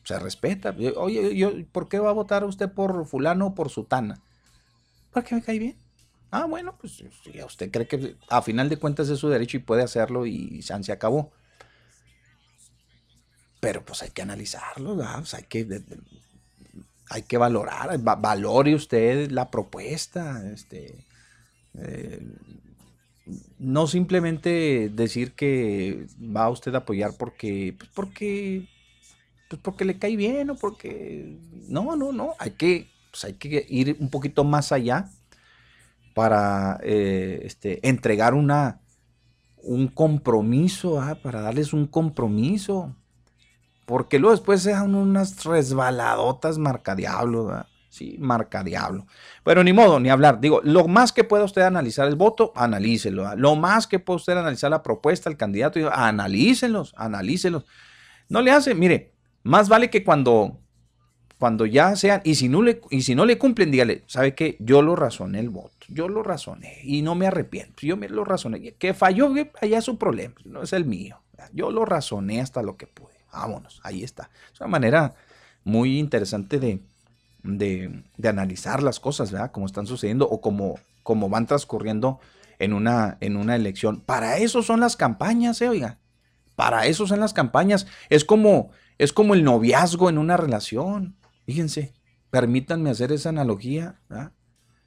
se 0.05 0.19
respeta. 0.19 0.75
Oye, 0.97 1.37
yo, 1.37 1.53
¿por 1.71 1.89
qué 1.89 1.99
va 1.99 2.11
a 2.11 2.15
votar 2.15 2.45
usted 2.45 2.71
por 2.71 3.07
fulano 3.07 3.49
o 3.49 3.55
por 3.55 3.71
sutana? 3.71 4.21
Porque 5.13 5.35
me 5.35 5.43
cae 5.43 5.59
bien. 5.59 5.77
Ah, 6.31 6.47
bueno, 6.47 6.77
pues 6.81 7.03
si 7.23 7.43
usted 7.43 7.71
cree 7.71 7.87
que 7.87 8.17
a 8.29 8.43
final 8.43 8.69
de 8.69 8.79
cuentas 8.79 9.09
es 9.11 9.19
su 9.19 9.29
derecho 9.29 9.59
y 9.59 9.61
puede 9.61 9.83
hacerlo 9.83 10.27
y 10.27 10.63
se 10.63 10.93
acabó. 10.93 11.31
Pero 13.61 13.85
pues 13.85 14.03
hay 14.03 14.11
que 14.11 14.23
analizarlo, 14.23 14.97
pues, 14.97 15.35
hay 15.35 15.45
que 15.45 15.65
hay 17.13 17.23
que 17.23 17.39
valorar, 17.39 17.99
valore 18.01 18.75
usted 18.75 19.31
la 19.31 19.51
propuesta, 19.51 20.43
este 20.53 21.05
eh, 21.75 22.21
no 23.59 23.87
simplemente 23.87 24.91
decir 24.93 25.33
que 25.33 26.07
va 26.19 26.51
usted 26.51 26.75
a 26.75 26.79
apoyar 26.79 27.13
porque, 27.17 27.75
pues 27.79 27.91
porque 27.95 28.69
pues 29.53 29.61
porque 29.61 29.85
le 29.85 29.99
cae 29.99 30.17
bien 30.17 30.49
o 30.49 30.55
porque... 30.57 31.37
No, 31.69 31.95
no, 31.95 32.11
no, 32.11 32.33
hay 32.39 32.53
que, 32.53 32.89
pues 33.11 33.27
hay 33.27 33.35
que 33.35 33.67
ir 33.69 33.99
un 34.01 34.09
poquito 34.09 34.45
más 34.45 34.73
allá 34.73 35.11
para 36.15 36.81
eh, 36.83 37.43
este, 37.45 37.87
entregar 37.87 38.33
una, 38.33 38.81
un 39.59 39.89
compromiso, 39.89 41.03
¿ah? 41.03 41.17
para 41.17 41.43
darles 41.43 41.75
un 41.75 41.87
compromiso. 41.87 42.97
Porque 43.93 44.19
luego 44.19 44.35
después 44.35 44.63
se 44.63 44.71
dan 44.71 44.95
unas 44.95 45.45
resbaladotas 45.45 46.57
marcadiablo, 46.57 47.45
¿verdad? 47.45 47.67
Sí, 47.91 48.17
marcadiablo. 48.19 49.07
Pero 49.45 49.63
ni 49.63 49.75
modo, 49.75 50.01
ni 50.01 50.09
hablar. 50.09 50.41
Digo, 50.41 50.63
lo 50.65 50.89
más 50.89 51.13
que 51.13 51.25
pueda 51.25 51.45
usted 51.45 51.61
analizar 51.61 52.09
el 52.09 52.17
voto, 52.17 52.55
analícelo. 52.57 53.37
Lo 53.37 53.55
más 53.55 53.87
que 53.87 53.99
pueda 53.99 54.17
usted 54.17 54.33
analizar 54.33 54.71
la 54.71 54.83
propuesta, 54.83 55.29
el 55.29 55.37
candidato, 55.37 55.79
analícenlos, 55.93 56.95
analícenlos. 56.97 57.67
No 58.31 58.41
le 58.41 58.51
hace, 58.51 58.75
mire, 58.75 59.13
más 59.43 59.69
vale 59.69 59.91
que 59.91 60.03
cuando, 60.03 60.59
cuando 61.39 61.67
ya 61.67 61.95
sean, 61.95 62.23
y 62.25 62.37
si, 62.37 62.49
no 62.49 62.63
le, 62.63 62.81
y 62.89 63.03
si 63.03 63.15
no 63.15 63.27
le 63.27 63.37
cumplen, 63.37 63.71
dígale, 63.71 64.05
¿sabe 64.07 64.35
qué? 64.35 64.57
Yo 64.59 64.81
lo 64.81 64.97
razoné 64.97 65.39
el 65.39 65.51
voto, 65.51 65.85
yo 65.89 66.09
lo 66.09 66.23
razoné 66.23 66.79
y 66.83 67.03
no 67.03 67.15
me 67.15 67.27
arrepiento, 67.27 67.83
yo 67.83 67.99
me 67.99 68.09
lo 68.09 68.25
razoné. 68.25 68.73
Que 68.73 68.95
falló, 68.95 69.35
allá 69.61 69.77
es 69.77 69.85
su 69.85 69.99
problema, 69.99 70.37
no 70.47 70.63
es 70.63 70.73
el 70.73 70.87
mío. 70.87 71.21
Yo 71.53 71.71
lo 71.71 71.85
razoné 71.85 72.41
hasta 72.41 72.63
lo 72.63 72.79
que 72.79 72.87
pude. 72.87 73.12
Vámonos, 73.33 73.81
ahí 73.83 74.05
está. 74.05 74.31
Es 74.53 74.61
una 74.61 74.69
manera 74.69 75.15
muy 75.65 75.99
interesante 75.99 76.59
de, 76.59 76.83
de, 77.43 78.29
analizar 78.29 78.83
las 78.83 79.01
cosas, 79.01 79.33
¿verdad? 79.33 79.53
Como 79.53 79.67
están 79.67 79.87
sucediendo 79.87 80.29
o 80.29 80.41
como, 80.41 80.79
como 81.03 81.29
van 81.29 81.47
transcurriendo 81.47 82.21
en 82.59 82.73
una, 82.73 83.17
en 83.21 83.37
una 83.37 83.57
elección. 83.57 84.01
Para 84.01 84.39
eso 84.39 84.63
son 84.63 84.81
las 84.81 84.97
campañas, 84.97 85.61
¿eh? 85.63 85.69
Oiga. 85.69 85.99
Para 86.55 86.87
eso 86.87 87.07
son 87.07 87.21
las 87.21 87.33
campañas. 87.33 87.87
Es 88.11 88.25
como, 88.25 88.71
es 88.99 89.13
como 89.13 89.35
el 89.35 89.43
noviazgo 89.43 90.11
en 90.11 90.19
una 90.19 90.37
relación. 90.37 91.17
Fíjense, 91.47 91.95
permítanme 92.31 92.91
hacer 92.91 93.11
esa 93.11 93.31
analogía. 93.31 94.01
¿verdad? 94.09 94.33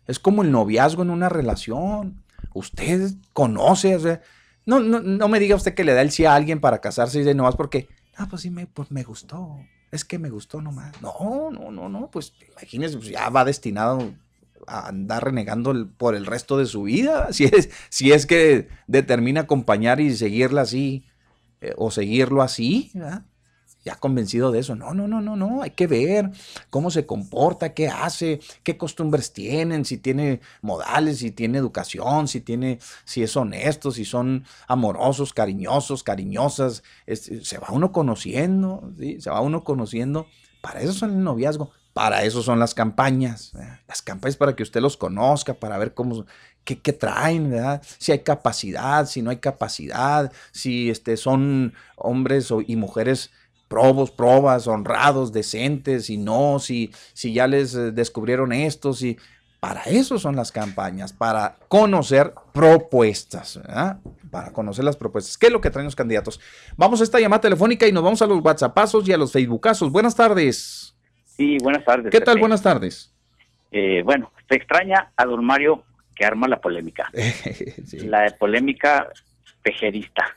Es 0.07 0.19
como 0.19 0.43
el 0.43 0.51
noviazgo 0.51 1.01
en 1.01 1.09
una 1.09 1.29
relación. 1.29 2.23
Usted 2.53 3.11
conoce, 3.33 3.95
o 3.95 3.99
sea, 3.99 4.21
no, 4.65 4.79
no, 4.79 5.01
no, 5.01 5.27
me 5.27 5.39
diga 5.39 5.55
usted 5.55 5.73
que 5.73 5.83
le 5.83 5.93
da 5.93 6.01
el 6.01 6.11
sí 6.11 6.25
a 6.25 6.35
alguien 6.35 6.59
para 6.59 6.79
casarse 6.79 7.19
y 7.19 7.23
de 7.23 7.35
nomás 7.35 7.55
porque, 7.55 7.87
ah, 8.17 8.27
pues 8.29 8.41
sí, 8.43 8.49
me, 8.49 8.67
pues 8.67 8.91
me 8.91 9.03
gustó. 9.03 9.59
Es 9.91 10.03
que 10.03 10.19
me 10.19 10.29
gustó 10.29 10.61
nomás. 10.61 11.01
No, 11.01 11.49
no, 11.51 11.71
no, 11.71 11.89
no, 11.89 12.09
pues 12.11 12.33
imagínese, 12.51 12.97
pues 12.97 13.09
ya 13.09 13.29
va 13.29 13.45
destinado 13.45 14.13
a 14.67 14.87
andar 14.87 15.23
renegando 15.23 15.89
por 15.97 16.15
el 16.15 16.25
resto 16.25 16.57
de 16.57 16.65
su 16.65 16.83
vida. 16.83 17.29
Si 17.33 17.45
es, 17.45 17.69
si 17.89 18.11
es 18.11 18.25
que 18.25 18.67
determina 18.87 19.41
acompañar 19.41 19.99
y 19.99 20.15
seguirla 20.15 20.61
así 20.61 21.05
eh, 21.61 21.73
o 21.77 21.91
seguirlo 21.91 22.41
así, 22.41 22.91
¿verdad? 22.93 23.25
Ya 23.85 23.95
convencido 23.95 24.51
de 24.51 24.59
eso. 24.59 24.75
No, 24.75 24.93
no, 24.93 25.07
no, 25.07 25.21
no, 25.21 25.35
no. 25.35 25.61
Hay 25.61 25.71
que 25.71 25.85
ver 25.85 26.31
cómo 26.71 26.89
se 26.89 27.05
comporta, 27.05 27.73
qué 27.73 27.87
hace, 27.87 28.39
qué 28.63 28.77
costumbres 28.77 29.31
tienen, 29.31 29.85
si 29.85 29.99
tiene 29.99 30.41
modales, 30.61 31.19
si 31.19 31.31
tiene 31.31 31.59
educación, 31.59 32.27
si 32.27 32.41
tiene, 32.41 32.79
si 33.05 33.21
es 33.21 33.37
honesto, 33.37 33.91
si 33.91 34.03
son 34.03 34.43
amorosos, 34.67 35.31
cariñosos, 35.33 36.03
cariñosas. 36.03 36.83
se 37.07 37.57
va 37.59 37.67
uno 37.71 37.91
conociendo, 37.91 38.91
se 39.19 39.29
va 39.29 39.39
uno 39.41 39.63
conociendo. 39.63 40.27
Para 40.61 40.81
eso 40.81 40.93
son 40.93 41.11
el 41.11 41.23
noviazgo. 41.23 41.71
Para 41.93 42.23
eso 42.23 42.43
son 42.43 42.59
las 42.59 42.73
campañas. 42.73 43.53
Las 43.87 44.01
campañas 44.01 44.35
para 44.35 44.53
que 44.53 44.63
usted 44.63 44.81
los 44.81 44.97
conozca, 44.97 45.53
para 45.53 45.77
ver 45.77 45.93
cómo, 45.93 46.25
qué, 46.65 46.75
traen, 46.91 47.51
¿verdad? 47.51 47.81
Si 47.99 48.11
hay 48.11 48.19
capacidad, 48.19 49.05
si 49.05 49.21
no 49.21 49.29
hay 49.29 49.37
capacidad, 49.37 50.31
si 50.51 50.89
este, 50.89 51.15
son 51.15 51.73
hombres 51.95 52.51
y 52.67 52.75
mujeres 52.75 53.31
probos, 53.67 54.11
probas, 54.11 54.67
honrados, 54.67 55.31
decentes, 55.31 56.09
y 56.09 56.17
no, 56.17 56.59
si, 56.59 56.91
si 57.13 57.33
ya 57.33 57.47
les 57.47 57.75
eh, 57.75 57.91
descubrieron 57.91 58.53
esto, 58.53 58.93
si 58.93 59.17
para 59.59 59.81
eso 59.83 60.19
son 60.19 60.35
las 60.35 60.51
campañas, 60.51 61.11
para 61.13 61.57
conocer 61.67 62.33
propuestas, 62.53 63.57
¿verdad? 63.57 63.99
para 64.29 64.51
conocer 64.51 64.83
las 64.83 64.97
propuestas. 64.97 65.37
¿Qué 65.37 65.47
es 65.47 65.51
lo 65.51 65.61
que 65.61 65.69
traen 65.69 65.85
los 65.85 65.95
candidatos? 65.95 66.39
Vamos 66.77 67.01
a 67.01 67.03
esta 67.03 67.19
llamada 67.19 67.41
telefónica 67.41 67.87
y 67.87 67.91
nos 67.91 68.03
vamos 68.03 68.21
a 68.21 68.27
los 68.27 68.43
WhatsAppazos 68.43 69.07
y 69.07 69.13
a 69.13 69.17
los 69.17 69.31
Facebookazos. 69.31 69.91
Buenas 69.91 70.15
tardes. 70.15 70.95
Sí, 71.25 71.57
buenas 71.63 71.83
tardes. 71.83 72.11
¿Qué 72.11 72.21
tal? 72.21 72.37
Buenas 72.37 72.61
tardes. 72.61 73.13
Eh, 73.71 74.03
bueno, 74.03 74.31
se 74.47 74.55
extraña 74.55 75.11
a 75.15 75.25
don 75.25 75.43
Mario 75.43 75.83
que 76.15 76.25
arma 76.25 76.47
la 76.47 76.61
polémica. 76.61 77.09
La 77.93 78.33
polémica 78.37 79.09
pejerista. 79.61 80.35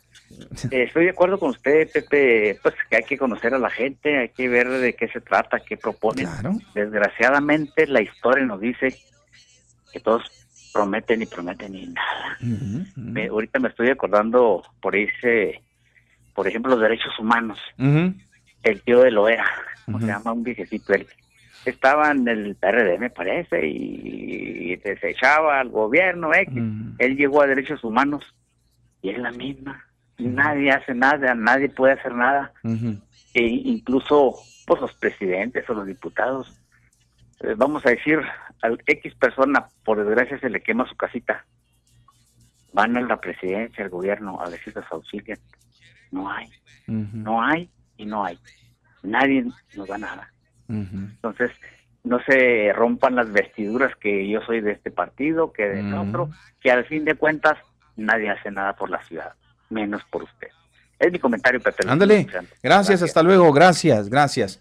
Eh, 0.71 0.83
estoy 0.83 1.05
de 1.05 1.11
acuerdo 1.11 1.39
con 1.39 1.51
usted, 1.51 1.91
Pepe, 1.91 2.59
pues 2.63 2.75
que 2.89 2.97
hay 2.97 3.05
que 3.05 3.17
conocer 3.17 3.55
a 3.55 3.59
la 3.59 3.71
gente, 3.71 4.19
hay 4.19 4.29
que 4.31 4.49
ver 4.49 4.69
de 4.69 4.95
qué 4.95 5.09
se 5.09 5.21
trata, 5.21 5.61
qué 5.61 5.77
propone. 5.77 6.27
Desgraciadamente 6.75 7.87
la 7.87 8.03
historia 8.03 8.45
nos 8.45 8.61
dice 8.61 8.95
que 9.93 10.01
todos 10.01 10.23
prometen 10.73 11.23
y 11.23 11.27
prometen 11.27 11.75
y 11.75 11.87
nada. 11.87 13.31
ahorita 13.31 13.59
me 13.59 13.69
estoy 13.69 13.89
acordando 13.91 14.63
por 14.81 14.95
irse, 14.95 15.63
por 16.35 16.47
ejemplo, 16.47 16.73
los 16.73 16.81
derechos 16.81 17.19
humanos. 17.19 17.59
El 17.79 18.83
tío 18.83 19.01
de 19.01 19.11
Loera, 19.11 19.49
se 19.87 20.07
llama 20.07 20.33
un 20.33 20.43
viejecito 20.43 20.93
él. 20.93 21.07
Estaba 21.65 22.11
en 22.11 22.29
el 22.29 22.55
PRD, 22.55 22.99
me 22.99 23.11
parece, 23.11 23.67
y, 23.67 24.77
desechaba 24.77 25.59
al 25.59 25.71
gobierno 25.71 26.33
X. 26.33 26.63
Él 26.99 27.17
llegó 27.17 27.43
a 27.43 27.47
derechos 27.47 27.83
humanos 27.83 28.25
y 29.03 29.11
es 29.11 29.19
la 29.19 29.33
misma. 29.33 29.88
Nadie 30.19 30.73
hace 30.73 30.95
nada, 30.95 31.35
nadie 31.35 31.69
puede 31.69 31.95
hacer 31.95 32.15
nada. 32.15 32.53
e 33.35 33.43
incluso 33.43 34.35
pues, 34.67 34.81
los 34.81 34.95
presidentes 34.95 35.69
o 35.71 35.75
los 35.75 35.87
diputados, 35.87 36.61
eh, 37.41 37.55
vamos 37.57 37.87
a 37.87 37.91
decir, 37.91 38.21
al 38.63 38.79
X 38.85 39.15
persona, 39.15 39.67
por 39.85 39.99
desgracia, 39.99 40.39
se 40.41 40.51
le 40.51 40.61
quema 40.61 40.89
su 40.89 40.97
casita. 40.97 41.45
Van 42.73 42.97
a 42.97 43.01
la 43.01 43.21
presidencia, 43.21 43.85
al 43.85 43.91
gobierno, 43.91 44.41
a 44.41 44.51
decirles 44.51 44.85
auxilian. 44.91 45.39
No 46.11 46.31
hay. 46.31 46.49
No 46.87 47.43
hay 47.43 47.71
y 47.97 48.07
no 48.07 48.25
hay. 48.25 48.39
Nadie 49.03 49.45
nos 49.77 49.89
da 49.89 49.99
nada. 49.99 50.33
Entonces, 50.69 51.51
no 52.05 52.21
se 52.21 52.73
rompan 52.73 53.15
las 53.15 53.31
vestiduras 53.33 53.95
que 53.97 54.29
yo 54.29 54.41
soy 54.43 54.61
de 54.61 54.73
este 54.73 54.91
partido, 54.91 55.53
que 55.53 55.65
de 55.65 55.95
otro, 55.95 56.31
que 56.61 56.71
al 56.71 56.85
fin 56.87 57.05
de 57.05 57.15
cuentas 57.15 57.59
nadie 57.97 58.31
hace 58.31 58.51
nada 58.51 58.75
por 58.75 58.91
la 58.91 59.03
ciudad, 59.05 59.35
menos 59.71 60.03
por 60.11 60.25
usted. 60.25 60.49
Es 60.99 61.13
mi 61.13 61.19
comentario, 61.19 61.61
Pepe. 61.61 61.85
Ándale. 61.87 62.27
Gracias, 62.63 63.03
hasta 63.03 63.23
luego. 63.23 63.53
Gracias, 63.53 64.09
gracias. 64.09 64.61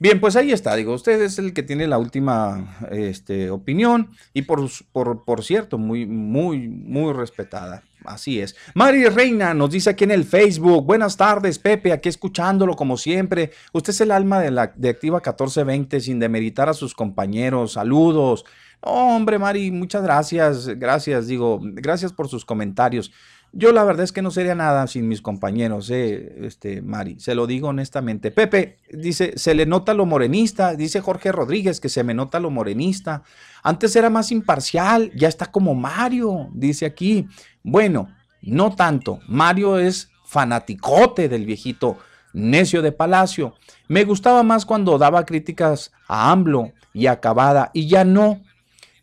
Bien, 0.00 0.18
pues 0.20 0.34
ahí 0.34 0.50
está, 0.50 0.74
digo, 0.74 0.92
usted 0.92 1.22
es 1.22 1.38
el 1.38 1.54
que 1.54 1.62
tiene 1.62 1.86
la 1.86 1.98
última 1.98 2.76
este, 2.90 3.50
opinión 3.50 4.10
y 4.32 4.42
por, 4.42 4.68
por, 4.90 5.24
por 5.24 5.44
cierto, 5.44 5.78
muy, 5.78 6.04
muy, 6.04 6.68
muy 6.68 7.12
respetada. 7.12 7.84
Así 8.04 8.40
es. 8.40 8.56
Mari 8.74 9.06
Reina 9.06 9.54
nos 9.54 9.70
dice 9.70 9.90
aquí 9.90 10.04
en 10.04 10.10
el 10.10 10.24
Facebook, 10.24 10.84
buenas 10.84 11.16
tardes 11.16 11.58
Pepe, 11.58 11.92
aquí 11.92 12.08
escuchándolo 12.08 12.74
como 12.74 12.98
siempre. 12.98 13.52
Usted 13.72 13.90
es 13.90 14.00
el 14.00 14.10
alma 14.10 14.40
de, 14.40 14.50
la, 14.50 14.72
de 14.74 14.90
Activa 14.90 15.18
1420 15.18 16.00
sin 16.00 16.18
demeritar 16.18 16.68
a 16.68 16.74
sus 16.74 16.92
compañeros. 16.92 17.74
Saludos. 17.74 18.44
hombre, 18.80 19.38
Mari, 19.38 19.70
muchas 19.70 20.02
gracias, 20.02 20.66
gracias, 20.66 21.28
digo, 21.28 21.60
gracias 21.62 22.12
por 22.12 22.28
sus 22.28 22.44
comentarios. 22.44 23.12
Yo 23.56 23.72
la 23.72 23.84
verdad 23.84 24.02
es 24.02 24.10
que 24.10 24.20
no 24.20 24.32
sería 24.32 24.56
nada 24.56 24.84
sin 24.88 25.06
mis 25.06 25.22
compañeros, 25.22 25.88
eh, 25.88 26.38
este, 26.42 26.82
Mari, 26.82 27.20
se 27.20 27.36
lo 27.36 27.46
digo 27.46 27.68
honestamente. 27.68 28.32
Pepe 28.32 28.78
dice, 28.90 29.34
se 29.36 29.54
le 29.54 29.64
nota 29.64 29.94
lo 29.94 30.06
morenista, 30.06 30.74
dice 30.74 31.00
Jorge 31.00 31.30
Rodríguez 31.30 31.78
que 31.78 31.88
se 31.88 32.02
me 32.02 32.14
nota 32.14 32.40
lo 32.40 32.50
morenista. 32.50 33.22
Antes 33.62 33.94
era 33.94 34.10
más 34.10 34.32
imparcial, 34.32 35.12
ya 35.14 35.28
está 35.28 35.52
como 35.52 35.76
Mario, 35.76 36.48
dice 36.52 36.84
aquí. 36.84 37.28
Bueno, 37.62 38.08
no 38.42 38.74
tanto. 38.74 39.20
Mario 39.28 39.78
es 39.78 40.10
fanaticote 40.24 41.28
del 41.28 41.46
viejito 41.46 41.96
necio 42.32 42.82
de 42.82 42.90
Palacio. 42.90 43.54
Me 43.86 44.02
gustaba 44.02 44.42
más 44.42 44.66
cuando 44.66 44.98
daba 44.98 45.24
críticas 45.24 45.92
a 46.08 46.32
AMLO 46.32 46.72
y 46.92 47.06
a 47.06 47.20
Cavada 47.20 47.70
y 47.72 47.86
ya 47.86 48.04
no. 48.04 48.42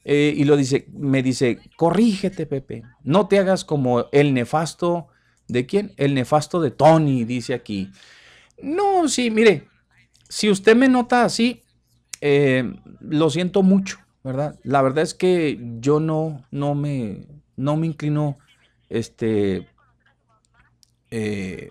Eh, 0.03 0.33
y 0.35 0.43
lo 0.43 0.57
dice, 0.57 0.87
me 0.93 1.23
dice, 1.23 1.59
corrígete, 1.77 2.47
Pepe, 2.47 2.83
no 3.03 3.27
te 3.27 3.39
hagas 3.39 3.65
como 3.65 4.05
el 4.11 4.33
nefasto, 4.33 5.07
¿de 5.47 5.65
quién? 5.65 5.93
El 5.97 6.13
nefasto 6.13 6.61
de 6.61 6.71
Tony, 6.71 7.23
dice 7.23 7.53
aquí. 7.53 7.91
No, 8.61 9.07
sí, 9.07 9.31
mire, 9.31 9.67
si 10.29 10.49
usted 10.49 10.75
me 10.75 10.87
nota 10.87 11.23
así, 11.23 11.63
eh, 12.21 12.73
lo 12.99 13.29
siento 13.29 13.63
mucho, 13.63 13.97
¿verdad? 14.23 14.59
La 14.63 14.81
verdad 14.81 15.03
es 15.03 15.13
que 15.13 15.59
yo 15.79 15.99
no, 15.99 16.45
no 16.51 16.75
me, 16.75 17.27
no 17.55 17.77
me 17.77 17.87
inclino, 17.87 18.37
este, 18.89 19.67
eh, 21.09 21.69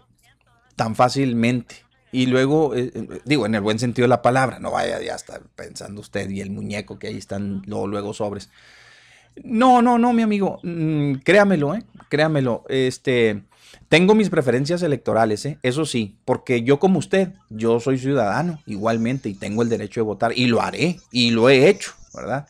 tan 0.77 0.94
fácilmente 0.94 1.85
y 2.12 2.27
luego, 2.27 2.74
eh, 2.74 2.90
eh, 2.94 3.20
digo, 3.24 3.47
en 3.47 3.55
el 3.55 3.61
buen 3.61 3.78
sentido 3.78 4.05
de 4.05 4.09
la 4.09 4.23
palabra, 4.23 4.59
no 4.59 4.73
vaya 4.73 5.01
ya 5.01 5.15
estar 5.15 5.43
pensando 5.55 6.01
usted 6.01 6.28
y 6.31 6.40
el 6.40 6.51
muñeco 6.51 6.98
que 6.98 7.07
ahí 7.07 7.16
están 7.16 7.62
luego, 7.66 7.86
luego 7.86 8.15
sobres. 8.15 8.51
No, 9.43 9.82
no, 9.82 9.98
no, 9.98 10.12
mi 10.12 10.23
amigo, 10.23 10.59
mm, 10.62 11.15
créamelo, 11.24 11.74
¿eh? 11.74 11.82
Créamelo, 12.09 12.65
este, 12.69 13.43
tengo 13.89 14.15
mis 14.15 14.31
preferencias 14.31 14.82
electorales, 14.82 15.44
¿eh? 15.47 15.59
Eso 15.62 15.85
sí, 15.85 16.16
porque 16.24 16.62
yo 16.62 16.78
como 16.78 16.98
usted, 16.98 17.32
yo 17.48 17.81
soy 17.81 17.98
ciudadano 17.98 18.61
igualmente 18.66 19.28
y 19.28 19.35
tengo 19.35 19.62
el 19.62 19.69
derecho 19.69 20.01
de 20.01 20.05
votar 20.05 20.32
y 20.36 20.47
lo 20.47 20.61
haré 20.61 20.98
y 21.11 21.31
lo 21.31 21.48
he 21.48 21.69
hecho, 21.69 21.93
¿verdad? 22.15 22.47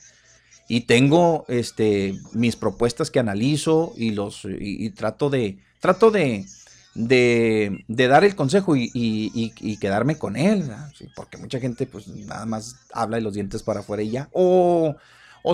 Y 0.68 0.82
tengo, 0.82 1.44
este, 1.48 2.14
mis 2.32 2.56
propuestas 2.56 3.10
que 3.10 3.18
analizo 3.18 3.92
y 3.96 4.10
los, 4.10 4.42
y 4.44 4.90
trato 4.90 5.28
de, 5.30 5.58
trato 5.80 6.10
de, 6.10 6.46
de, 6.94 7.84
dar 7.88 8.24
el 8.24 8.34
consejo 8.34 8.74
y, 8.76 9.76
quedarme 9.80 10.18
con 10.18 10.36
él, 10.36 10.70
porque 11.16 11.36
mucha 11.36 11.60
gente 11.60 11.86
pues 11.86 12.08
nada 12.08 12.46
más 12.46 12.76
habla 12.92 13.16
de 13.16 13.22
los 13.22 13.34
dientes 13.34 13.62
para 13.62 13.80
afuera 13.80 14.02
y 14.02 14.10
ya, 14.10 14.28
o, 14.32 14.96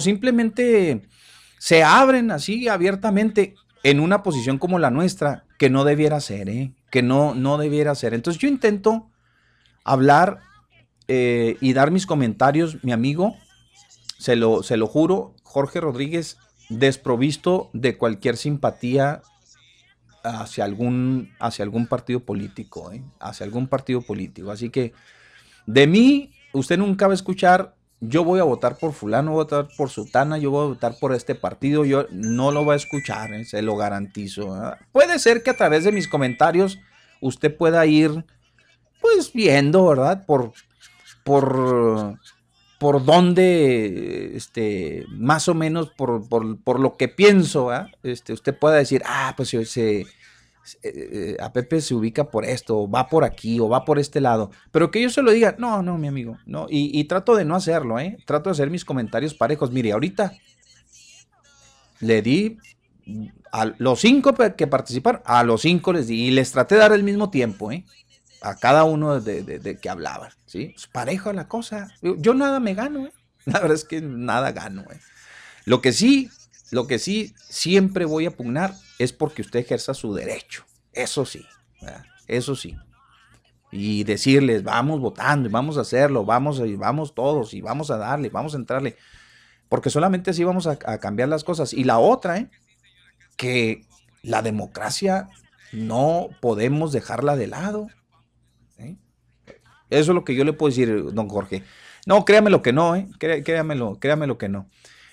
simplemente 0.01 1.03
se 1.59 1.83
abren 1.83 2.31
así 2.31 2.69
abiertamente 2.69 3.55
en 3.83 4.01
una 4.01 4.23
posición 4.23 4.59
como 4.59 4.79
la 4.79 4.91
nuestra, 4.91 5.45
que 5.59 5.71
no 5.71 5.85
debiera 5.85 6.21
ser, 6.21 6.49
¿eh? 6.49 6.73
que 6.91 7.03
no, 7.03 7.35
no 7.35 7.57
debiera 7.57 7.95
ser. 7.95 8.15
Entonces 8.15 8.41
yo 8.41 8.49
intento 8.49 9.11
hablar 9.85 10.41
eh, 11.09 11.57
y 11.61 11.73
dar 11.73 11.91
mis 11.91 12.07
comentarios, 12.07 12.83
mi 12.83 12.93
amigo, 12.93 13.37
se 14.19 14.35
lo, 14.35 14.63
se 14.63 14.77
lo 14.77 14.87
juro, 14.87 15.35
Jorge 15.43 15.81
Rodríguez, 15.81 16.37
desprovisto 16.69 17.71
de 17.73 17.97
cualquier 17.97 18.37
simpatía 18.37 19.23
hacia 20.25 20.65
algún, 20.65 21.31
hacia 21.39 21.63
algún 21.63 21.87
partido 21.87 22.21
político, 22.21 22.91
¿eh? 22.91 23.05
hacia 23.21 23.45
algún 23.45 23.69
partido 23.69 24.03
político. 24.03 24.51
Así 24.51 24.71
que 24.71 24.93
de 25.67 25.87
mí, 25.87 26.33
usted 26.53 26.79
nunca 26.79 27.07
va 27.07 27.13
a 27.13 27.15
escuchar, 27.15 27.76
yo 28.01 28.25
voy 28.25 28.41
a 28.41 28.45
votar 28.45 28.77
por 28.77 28.93
fulano, 28.93 29.33
voy 29.33 29.41
a 29.41 29.45
votar 29.45 29.69
por 29.77 29.91
sutana, 29.91 30.39
yo 30.39 30.51
voy 30.51 30.65
a 30.65 30.69
votar 30.69 30.99
por 30.99 31.15
este 31.15 31.35
partido, 31.35 31.85
yo 31.85 32.07
no 32.11 32.53
lo 32.53 32.65
va 32.65 32.75
a 32.75 32.77
escuchar, 32.77 33.33
¿eh? 33.33 33.45
se 33.45 33.63
lo 33.63 33.77
garantizo. 33.77 34.55
Puede 34.93 35.19
ser 35.19 35.43
que 35.43 35.51
a 35.51 35.57
través 35.57 35.85
de 35.85 35.93
mis 35.93 36.09
comentarios 36.09 36.79
usted 37.21 37.57
pueda 37.57 37.87
ir, 37.87 38.25
pues 39.01 39.33
viendo, 39.33 39.87
¿verdad? 39.87 40.27
Por, 40.27 40.53
por, 41.25 42.19
por 42.79 43.05
dónde, 43.05 44.37
este, 44.37 45.07
más 45.09 45.49
o 45.49 45.55
menos 45.55 45.91
por, 45.91 46.29
por, 46.29 46.81
lo 46.81 46.97
que 46.97 47.09
pienso, 47.09 47.71
este, 48.03 48.35
usted 48.35 48.59
pueda 48.59 48.77
decir, 48.77 49.03
ah, 49.07 49.33
pues 49.37 49.49
se, 49.49 50.07
eh, 50.83 51.37
a 51.41 51.53
Pepe 51.53 51.81
se 51.81 51.95
ubica 51.95 52.31
por 52.31 52.45
esto, 52.45 52.79
o 52.81 52.91
va 52.91 53.09
por 53.09 53.25
aquí, 53.25 53.61
o 53.61 53.69
va 53.69 53.85
por 53.85 53.99
este 53.99 54.21
lado. 54.21 54.51
Pero 54.71 54.91
que 54.91 55.01
yo 55.01 55.11
se 55.11 55.23
lo 55.23 55.31
diga, 55.31 55.57
no, 55.59 55.83
no, 55.83 55.99
mi 55.99 56.09
amigo, 56.09 56.39
no. 56.47 56.67
Y, 56.69 57.03
trato 57.05 57.37
de 57.37 57.45
no 57.45 57.55
hacerlo, 57.57 57.99
¿eh? 57.99 58.19
Trato 58.27 58.51
de 58.51 58.53
hacer 58.53 58.71
mis 58.71 58.85
comentarios 58.85 59.35
parejos. 59.35 59.71
Mire, 59.71 59.93
ahorita 59.93 60.35
le 62.01 62.23
di 62.23 62.59
a 63.53 63.73
los 63.79 64.01
cinco 64.01 64.35
que 64.35 64.67
participaron, 64.67 65.23
a 65.25 65.45
los 65.45 65.63
cinco 65.63 65.93
les 65.93 66.09
di, 66.09 66.27
y 66.27 66.31
les 66.31 66.53
traté 66.53 66.75
de 66.75 66.81
dar 66.81 66.93
el 66.93 67.03
mismo 67.03 67.31
tiempo, 67.31 67.71
¿eh? 67.73 67.85
A 68.43 68.57
cada 68.57 68.85
uno 68.85 69.21
de, 69.21 69.79
que 69.81 69.89
hablaban, 69.89 70.31
¿sí? 70.47 70.71
Pues 70.75 70.87
parejo 70.87 71.33
la 71.33 71.49
cosa. 71.49 71.89
Yo, 72.03 72.35
nada 72.35 72.61
me 72.61 72.75
gano, 72.75 73.07
¿eh? 73.07 73.13
La 73.47 73.61
verdad 73.61 73.77
es 73.77 73.85
que 73.85 74.01
nada 74.01 74.53
gano, 74.53 74.83
¿eh? 74.83 75.01
Lo 75.65 75.81
que 75.81 75.93
sí, 75.93 76.31
lo 76.71 76.87
que 76.87 76.99
sí 76.99 77.35
siempre 77.49 78.05
voy 78.05 78.27
a 78.27 78.31
pugnar 78.31 78.75
es 78.99 79.13
porque 79.13 79.43
usted 79.43 79.61
ejerza 79.61 79.95
su 79.95 80.15
derecho. 80.15 80.65
Eso 80.93 81.25
sí, 81.25 81.45
eso 82.27 82.57
sí. 82.57 82.77
y 83.71 84.05
decirles, 84.05 84.63
vamos 84.63 85.01
votando 85.01 85.49
y 85.49 85.53
vamos 85.53 85.77
a 85.77 85.83
hacerlo, 85.83 86.25
vamos, 86.25 86.61
vamos 86.79 87.15
todos 87.15 87.53
y 87.53 87.61
vamos 87.61 87.91
a 87.91 87.99
darle, 87.99 88.31
vamos 88.31 88.55
a 88.55 88.57
entrarle, 88.57 88.97
porque 89.69 89.91
solamente 89.91 90.31
así 90.31 90.45
vamos 90.45 90.67
a, 90.67 90.77
cambiar 90.99 91.29
las 91.29 91.45
cosas. 91.45 91.73
Y 91.73 91.85
la 91.85 91.99
otra, 91.99 92.39
¿eh? 92.39 92.51
que 93.37 93.85
la 94.23 94.43
democracia 94.43 95.29
no 95.73 96.29
podemos 96.41 96.93
dejarla 96.93 97.37
de 97.37 97.47
lado. 97.47 97.89
¿eh? 98.79 98.97
Eso 99.91 100.13
es 100.13 100.15
lo 100.15 100.25
que 100.25 100.35
yo 100.35 100.45
le 100.45 100.53
puedo 100.53 100.71
decir, 100.71 101.13
don 101.13 101.29
Jorge. 101.29 101.63
No, 102.07 102.25
créame 102.25 102.51
lo 102.51 102.63
que 102.63 102.73
no, 102.73 102.97
¿eh? 102.97 103.09
créamelo, 103.19 103.99
créame 104.01 104.27
lo 104.27 104.39
que 104.39 104.49
no. 104.49 104.69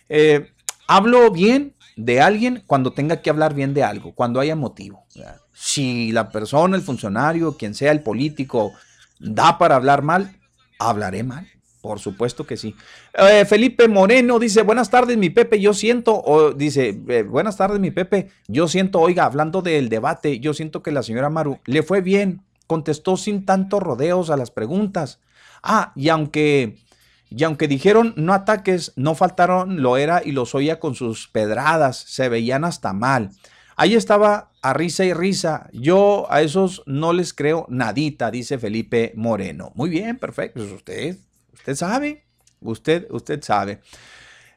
Eh, 0.09 0.51
hablo 0.87 1.31
bien 1.31 1.73
de 1.95 2.21
alguien 2.21 2.63
cuando 2.65 2.93
tenga 2.93 3.21
que 3.21 3.29
hablar 3.29 3.53
bien 3.53 3.73
de 3.73 3.83
algo, 3.83 4.13
cuando 4.13 4.39
haya 4.39 4.55
motivo. 4.55 5.05
Si 5.53 6.11
la 6.11 6.29
persona, 6.29 6.75
el 6.75 6.81
funcionario, 6.81 7.57
quien 7.57 7.75
sea 7.75 7.91
el 7.91 8.01
político, 8.01 8.73
da 9.19 9.57
para 9.57 9.75
hablar 9.75 10.01
mal, 10.01 10.35
hablaré 10.79 11.23
mal. 11.23 11.47
Por 11.81 11.99
supuesto 11.99 12.47
que 12.47 12.55
sí. 12.55 12.73
Eh, 13.13 13.43
Felipe 13.43 13.89
Moreno 13.89 14.39
dice, 14.39 14.61
buenas 14.61 14.89
tardes 14.89 15.17
mi 15.17 15.29
Pepe, 15.29 15.59
yo 15.59 15.73
siento, 15.73 16.15
o 16.15 16.53
dice, 16.53 16.97
eh, 17.09 17.23
buenas 17.23 17.57
tardes 17.57 17.81
mi 17.81 17.91
Pepe, 17.91 18.29
yo 18.47 18.69
siento, 18.69 19.01
oiga, 19.01 19.25
hablando 19.25 19.61
del 19.61 19.89
debate, 19.89 20.39
yo 20.39 20.53
siento 20.53 20.81
que 20.81 20.93
la 20.93 21.03
señora 21.03 21.29
Maru 21.29 21.59
le 21.65 21.83
fue 21.83 21.99
bien, 21.99 22.41
contestó 22.67 23.17
sin 23.17 23.45
tantos 23.45 23.83
rodeos 23.83 24.29
a 24.29 24.37
las 24.37 24.49
preguntas. 24.49 25.19
Ah, 25.61 25.91
y 25.95 26.07
aunque 26.07 26.77
y 27.35 27.43
aunque 27.43 27.67
dijeron 27.67 28.13
no 28.15 28.33
ataques, 28.33 28.93
no 28.95 29.15
faltaron 29.15 29.81
lo 29.81 29.97
era 29.97 30.21
y 30.23 30.33
los 30.33 30.53
oía 30.53 30.79
con 30.79 30.93
sus 30.93 31.27
pedradas, 31.27 31.97
se 31.97 32.29
veían 32.29 32.63
hasta 32.63 32.93
mal. 32.93 33.31
Ahí 33.75 33.95
estaba 33.95 34.51
a 34.61 34.73
risa 34.73 35.03
y 35.03 35.13
risa. 35.13 35.67
Yo 35.73 36.27
a 36.29 36.41
esos 36.41 36.83
no 36.85 37.11
les 37.11 37.33
creo 37.33 37.65
nadita, 37.69 38.29
dice 38.29 38.59
Felipe 38.59 39.13
Moreno. 39.15 39.71
Muy 39.73 39.89
bien, 39.89 40.17
perfecto. 40.17 40.59
Pues 40.59 40.71
usted, 40.71 41.17
usted 41.53 41.75
sabe, 41.75 42.23
usted, 42.61 43.07
usted 43.09 43.41
sabe. 43.41 43.81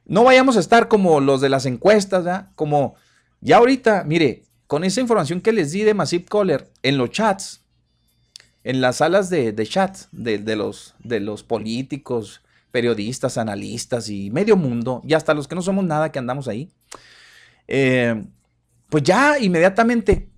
No 0.05 0.25
vayamos 0.25 0.59
a 0.59 0.61
estar 0.61 0.89
como 0.89 1.21
los 1.21 1.41
de 1.41 1.49
las 1.49 1.65
encuestas, 1.65 2.27
¿ya? 2.27 2.51
Como 2.57 2.95
ya 3.41 3.57
ahorita, 3.57 4.05
mire, 4.05 4.45
con 4.67 4.85
esa 4.85 5.01
información 5.01 5.41
que 5.41 5.53
les 5.53 5.73
di 5.73 5.83
de 5.83 5.95
Massive 5.95 6.27
Caller 6.27 6.71
en 6.83 6.99
los 6.99 7.11
chats, 7.11 7.63
en 8.65 8.83
las 8.83 8.97
salas 8.97 9.31
de, 9.31 9.53
de 9.53 9.67
chat 9.67 9.97
de, 10.13 10.57
los, 10.57 10.95
de 10.99 11.21
los 11.21 11.43
políticos, 11.43 12.43
periodistas, 12.77 13.39
analistas 13.39 14.11
y 14.11 14.31
medio 14.31 14.55
mundo, 14.55 15.01
y 15.03 15.15
hasta 15.15 15.33
los 15.33 15.49
que 15.49 15.55
no 15.55 15.63
somos 15.63 15.83
nada 15.83 16.13
que 16.13 16.19
andamos 16.19 16.47
ahí, 16.47 16.69
eh, 17.69 18.23
pues 18.91 19.03
ya 19.03 19.39
inmediatamente, 19.39 20.29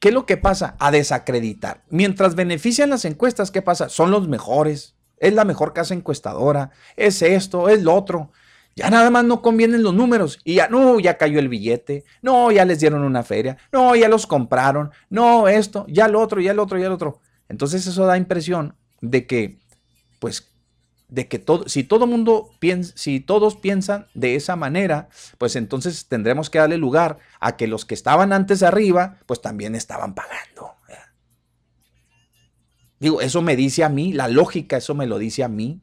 ¿qué 0.00 0.08
es 0.08 0.14
lo 0.14 0.24
que 0.24 0.38
pasa? 0.38 0.74
A 0.78 0.90
desacreditar. 0.90 1.84
Mientras 1.90 2.34
benefician 2.34 2.88
las 2.88 3.04
encuestas, 3.04 3.50
¿qué 3.50 3.60
pasa? 3.60 3.90
Son 3.90 4.10
los 4.10 4.26
mejores, 4.26 4.94
es 5.18 5.34
la 5.34 5.44
mejor 5.44 5.74
casa 5.74 5.92
encuestadora, 5.92 6.70
es 6.96 7.20
esto, 7.20 7.68
es 7.68 7.82
lo 7.82 7.94
otro. 7.94 8.32
Ya 8.74 8.88
nada 8.88 9.10
más 9.10 9.26
no 9.26 9.42
convienen 9.42 9.82
los 9.82 9.92
números 9.92 10.38
y 10.44 10.54
ya 10.54 10.68
no, 10.68 10.98
ya 10.98 11.18
cayó 11.18 11.38
el 11.38 11.50
billete, 11.50 12.04
no, 12.22 12.50
ya 12.52 12.64
les 12.64 12.80
dieron 12.80 13.02
una 13.02 13.22
feria, 13.22 13.58
no, 13.70 13.94
ya 13.94 14.08
los 14.08 14.26
compraron, 14.26 14.92
no, 15.10 15.46
esto, 15.46 15.84
ya 15.90 16.08
lo 16.08 16.22
otro, 16.22 16.40
ya 16.40 16.52
el 16.52 16.58
otro, 16.58 16.78
ya 16.78 16.86
el 16.86 16.92
otro. 16.92 17.20
Entonces 17.50 17.86
eso 17.86 18.06
da 18.06 18.16
impresión 18.16 18.74
de 19.02 19.26
que, 19.26 19.58
pues, 20.20 20.55
de 21.08 21.28
que 21.28 21.38
todo, 21.38 21.68
si 21.68 21.84
todo 21.84 22.06
mundo 22.06 22.50
piensa, 22.58 22.92
si 22.96 23.20
todos 23.20 23.56
piensan 23.56 24.06
de 24.14 24.34
esa 24.34 24.56
manera, 24.56 25.08
pues 25.38 25.56
entonces 25.56 26.06
tendremos 26.06 26.50
que 26.50 26.58
darle 26.58 26.78
lugar 26.78 27.18
a 27.40 27.56
que 27.56 27.66
los 27.66 27.84
que 27.84 27.94
estaban 27.94 28.32
antes 28.32 28.62
arriba, 28.62 29.18
pues 29.26 29.40
también 29.40 29.74
estaban 29.74 30.14
pagando. 30.14 30.76
Digo, 32.98 33.20
eso 33.20 33.42
me 33.42 33.56
dice 33.56 33.84
a 33.84 33.88
mí, 33.88 34.12
la 34.12 34.28
lógica, 34.28 34.78
eso 34.78 34.94
me 34.94 35.06
lo 35.06 35.18
dice 35.18 35.44
a 35.44 35.48
mí. 35.48 35.82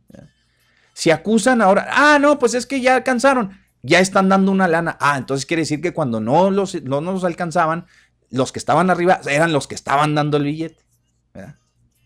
Si 0.93 1.11
acusan 1.11 1.61
ahora, 1.61 1.87
ah, 1.91 2.17
no, 2.19 2.39
pues 2.39 2.53
es 2.53 2.65
que 2.65 2.81
ya 2.81 2.95
alcanzaron, 2.95 3.59
ya 3.81 3.99
están 3.99 4.29
dando 4.29 4.51
una 4.51 4.67
lana. 4.67 4.97
Ah, 4.99 5.17
entonces 5.17 5.45
quiere 5.45 5.61
decir 5.61 5.81
que 5.81 5.93
cuando 5.93 6.19
no 6.19 6.49
los, 6.49 6.81
no 6.83 7.01
los 7.01 7.23
alcanzaban, 7.23 7.85
los 8.29 8.51
que 8.51 8.59
estaban 8.59 8.89
arriba 8.89 9.21
eran 9.29 9.53
los 9.53 9.67
que 9.67 9.75
estaban 9.75 10.15
dando 10.15 10.37
el 10.37 10.43
billete. 10.43 10.82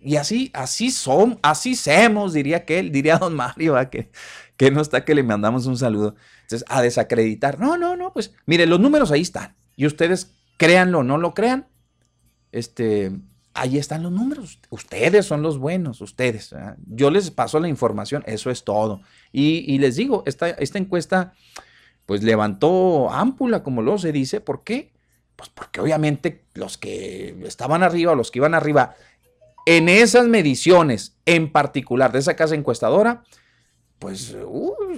Y 0.07 0.15
así, 0.15 0.51
así 0.53 0.89
son, 0.89 1.37
así 1.41 1.75
somos, 1.75 2.31
diría 2.31 2.63
que 2.63 2.79
él, 2.79 2.93
diría 2.93 3.17
don 3.17 3.35
Mario, 3.35 3.75
que, 3.91 4.09
que 4.55 4.71
no 4.71 4.79
está 4.79 5.03
que 5.03 5.13
le 5.13 5.21
mandamos 5.21 5.65
un 5.65 5.77
saludo. 5.77 6.15
Entonces, 6.43 6.65
a 6.69 6.81
desacreditar. 6.81 7.59
No, 7.59 7.77
no, 7.77 7.97
no, 7.97 8.13
pues 8.13 8.33
mire, 8.45 8.65
los 8.67 8.79
números 8.79 9.11
ahí 9.11 9.23
están. 9.23 9.57
Y 9.75 9.85
ustedes 9.85 10.33
créanlo 10.55 10.99
o 10.99 11.03
no 11.03 11.17
lo 11.17 11.33
crean, 11.33 11.67
este, 12.53 13.19
ahí 13.53 13.77
están 13.77 14.01
los 14.01 14.13
números. 14.13 14.61
Ustedes 14.69 15.25
son 15.25 15.41
los 15.41 15.57
buenos, 15.57 15.99
ustedes. 15.99 16.55
Yo 16.85 17.11
les 17.11 17.29
paso 17.29 17.59
la 17.59 17.67
información, 17.67 18.23
eso 18.27 18.49
es 18.49 18.63
todo. 18.63 19.01
Y, 19.33 19.77
les 19.79 19.97
digo, 19.97 20.23
esta, 20.25 20.51
esta 20.51 20.77
encuesta, 20.77 21.33
pues 22.05 22.23
levantó 22.23 23.11
ámpula, 23.11 23.61
como 23.61 23.81
lo 23.81 23.97
se 23.97 24.13
dice. 24.13 24.39
¿Por 24.39 24.63
qué? 24.63 24.93
Pues 25.35 25.49
porque 25.49 25.81
obviamente 25.81 26.45
los 26.53 26.77
que 26.77 27.37
estaban 27.45 27.83
arriba, 27.83 28.15
los 28.15 28.31
que 28.31 28.39
iban 28.39 28.53
arriba, 28.53 28.95
en 29.67 29.89
esas 29.89 30.29
mediciones, 30.29 31.17
en 31.25 31.51
particular 31.51 32.13
de 32.13 32.19
esa 32.19 32.37
casa 32.37 32.55
encuestadora, 32.55 33.23
pues 33.99 34.33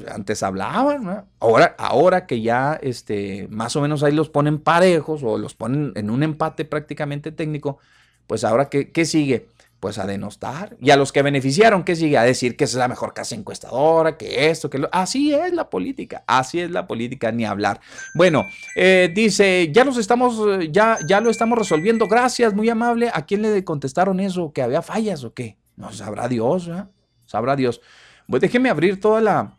antes 0.07 0.43
hablaban, 0.43 1.25
ahora, 1.39 1.75
ahora 1.79 2.27
que 2.27 2.41
ya 2.41 2.77
este, 2.79 3.47
más 3.49 3.75
o 3.75 3.81
menos 3.81 4.03
ahí 4.03 4.13
los 4.13 4.29
ponen 4.29 4.59
parejos 4.59 5.23
o 5.23 5.39
los 5.39 5.55
ponen 5.55 5.91
en 5.95 6.11
un 6.11 6.21
empate 6.21 6.65
prácticamente 6.65 7.31
técnico, 7.31 7.79
pues 8.27 8.43
ahora 8.43 8.69
qué, 8.69 8.91
qué 8.91 9.05
sigue? 9.05 9.47
Pues 9.79 9.97
a 9.97 10.05
denostar. 10.05 10.75
Y 10.81 10.89
a 10.89 10.97
los 10.97 11.11
que 11.11 11.21
beneficiaron, 11.21 11.83
¿qué 11.83 11.95
sigue? 11.95 12.17
A 12.17 12.23
decir 12.23 12.57
que 12.57 12.65
es 12.65 12.73
la 12.73 12.87
mejor 12.87 13.13
casa 13.13 13.35
encuestadora, 13.35 14.17
que 14.17 14.49
esto, 14.49 14.69
que 14.69 14.77
lo... 14.77 14.89
Así 14.91 15.33
es 15.33 15.53
la 15.53 15.69
política, 15.69 16.23
así 16.27 16.59
es 16.59 16.71
la 16.71 16.87
política, 16.87 17.31
ni 17.31 17.45
hablar. 17.45 17.79
Bueno, 18.13 18.45
eh, 18.75 19.11
dice, 19.13 19.71
ya 19.71 19.85
los 19.85 19.97
estamos, 19.97 20.37
ya, 20.71 20.97
ya 21.07 21.21
lo 21.21 21.29
estamos 21.29 21.57
resolviendo, 21.57 22.07
gracias, 22.07 22.53
muy 22.53 22.69
amable. 22.69 23.09
¿A 23.13 23.25
quién 23.25 23.41
le 23.41 23.63
contestaron 23.63 24.19
eso? 24.19 24.51
¿Que 24.51 24.61
había 24.61 24.81
fallas 24.81 25.23
o 25.23 25.33
qué? 25.33 25.57
No, 25.77 25.93
sabrá 25.93 26.27
Dios, 26.27 26.67
¿eh? 26.67 26.83
Sabrá 27.25 27.55
Dios. 27.55 27.79
Pues 28.27 28.41
déjeme 28.41 28.69
abrir 28.69 28.99
toda 28.99 29.21
la, 29.21 29.55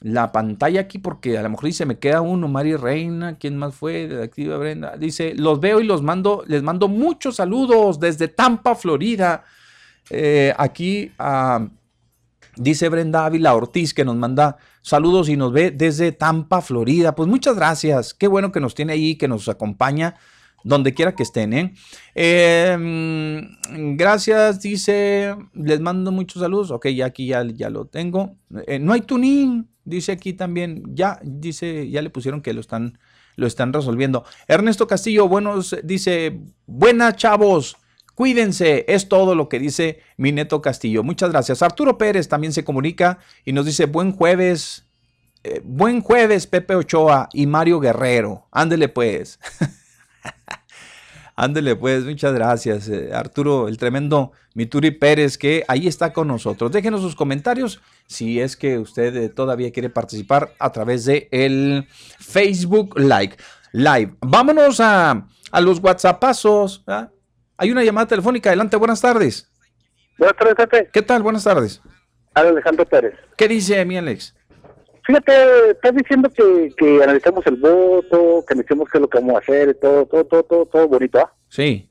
la 0.00 0.32
pantalla 0.32 0.80
aquí 0.80 0.98
porque 0.98 1.38
a 1.38 1.42
lo 1.42 1.50
mejor 1.50 1.66
dice 1.66 1.86
me 1.86 1.98
queda 1.98 2.22
uno, 2.22 2.48
Mari 2.48 2.74
Reina, 2.76 3.36
¿quién 3.38 3.56
más 3.56 3.74
fue? 3.74 4.08
De 4.08 4.22
Activa 4.22 4.56
Brenda. 4.56 4.96
Dice, 4.96 5.34
los 5.34 5.60
veo 5.60 5.80
y 5.80 5.84
los 5.84 6.02
mando, 6.02 6.42
les 6.46 6.62
mando 6.62 6.88
muchos 6.88 7.36
saludos 7.36 8.00
desde 8.00 8.28
Tampa, 8.28 8.74
Florida. 8.74 9.44
Eh, 10.10 10.52
aquí 10.58 11.12
ah, 11.18 11.68
dice 12.56 12.88
Brenda 12.88 13.24
Ávila 13.26 13.54
Ortiz 13.54 13.94
que 13.94 14.04
nos 14.04 14.16
manda 14.16 14.58
saludos 14.82 15.28
y 15.28 15.36
nos 15.36 15.52
ve 15.52 15.70
desde 15.70 16.12
Tampa, 16.12 16.60
Florida. 16.60 17.14
Pues 17.14 17.28
muchas 17.28 17.56
gracias. 17.56 18.14
Qué 18.14 18.26
bueno 18.28 18.52
que 18.52 18.60
nos 18.60 18.74
tiene 18.74 18.92
ahí, 18.92 19.16
que 19.16 19.28
nos 19.28 19.48
acompaña 19.48 20.16
donde 20.64 20.94
quiera 20.94 21.14
que 21.14 21.22
estén. 21.22 21.52
¿eh? 21.52 21.74
Em, 22.14 23.48
gracias, 23.96 24.60
dice, 24.60 25.34
les 25.54 25.80
mando 25.80 26.12
muchos 26.12 26.40
saludos. 26.42 26.70
Ok, 26.70 26.88
ya 26.88 27.06
aquí 27.06 27.26
ya, 27.26 27.44
ya 27.44 27.70
lo 27.70 27.86
tengo. 27.86 28.36
Eh, 28.66 28.78
no 28.78 28.92
hay 28.92 29.02
tuning, 29.02 29.68
dice 29.84 30.12
aquí 30.12 30.32
también. 30.32 30.82
Ya, 30.94 31.18
dice, 31.22 31.88
ya 31.88 32.02
le 32.02 32.10
pusieron 32.10 32.42
que 32.42 32.52
lo 32.52 32.60
están, 32.60 32.98
lo 33.36 33.46
están 33.46 33.72
resolviendo. 33.72 34.24
Ernesto 34.48 34.86
Castillo, 34.86 35.28
buenos, 35.28 35.76
dice, 35.82 36.40
buenas 36.66 37.16
chavos. 37.16 37.76
Cuídense, 38.20 38.84
es 38.86 39.08
todo 39.08 39.34
lo 39.34 39.48
que 39.48 39.58
dice 39.58 40.00
mi 40.18 40.30
neto 40.30 40.60
Castillo. 40.60 41.02
Muchas 41.02 41.30
gracias. 41.30 41.62
Arturo 41.62 41.96
Pérez 41.96 42.28
también 42.28 42.52
se 42.52 42.64
comunica 42.64 43.18
y 43.46 43.54
nos 43.54 43.64
dice 43.64 43.86
buen 43.86 44.12
jueves. 44.12 44.84
Eh, 45.42 45.62
buen 45.64 46.02
jueves, 46.02 46.46
Pepe 46.46 46.74
Ochoa 46.74 47.30
y 47.32 47.46
Mario 47.46 47.80
Guerrero. 47.80 48.46
Ándele 48.52 48.90
pues. 48.90 49.40
Ándele 51.34 51.76
pues, 51.76 52.04
muchas 52.04 52.34
gracias. 52.34 52.90
Eh, 52.90 53.08
Arturo, 53.14 53.68
el 53.68 53.78
tremendo 53.78 54.32
Mituri 54.52 54.90
Pérez, 54.90 55.38
que 55.38 55.64
ahí 55.66 55.86
está 55.86 56.12
con 56.12 56.28
nosotros. 56.28 56.70
Déjenos 56.72 57.00
sus 57.00 57.16
comentarios 57.16 57.80
si 58.06 58.38
es 58.38 58.54
que 58.54 58.78
usted 58.78 59.16
eh, 59.16 59.28
todavía 59.30 59.72
quiere 59.72 59.88
participar 59.88 60.52
a 60.58 60.72
través 60.72 61.06
de 61.06 61.26
el 61.30 61.88
Facebook 62.18 62.98
Live. 62.98 64.14
Vámonos 64.20 64.78
a, 64.80 65.26
a 65.52 65.60
los 65.62 65.78
WhatsAppazos. 65.78 66.84
¿ah? 66.86 67.08
Hay 67.60 67.70
una 67.70 67.84
llamada 67.84 68.06
telefónica. 68.06 68.48
Adelante, 68.48 68.74
buenas 68.78 69.02
tardes. 69.02 69.46
Buenas 70.16 70.34
tardes, 70.34 70.54
Pepe. 70.54 70.88
¿Qué 70.94 71.02
tal? 71.02 71.22
Buenas 71.22 71.44
tardes. 71.44 71.82
Alejandro 72.32 72.86
Pérez. 72.86 73.12
¿Qué 73.36 73.48
dice 73.48 73.84
mi 73.84 73.98
Alex? 73.98 74.34
Fíjate, 75.04 75.70
estás 75.72 75.94
diciendo 75.94 76.30
que, 76.30 76.72
que 76.74 77.02
analicemos 77.02 77.46
el 77.46 77.56
voto, 77.56 78.42
que 78.48 78.54
analicemos 78.54 78.88
qué 78.88 78.96
es 78.96 79.02
lo 79.02 79.10
que 79.10 79.18
vamos 79.18 79.34
a 79.34 79.38
hacer, 79.40 79.74
todo, 79.74 80.06
todo, 80.06 80.24
todo, 80.24 80.42
todo, 80.44 80.66
todo 80.66 80.88
bonito, 80.88 81.18
¿ah? 81.18 81.34
Sí. 81.50 81.86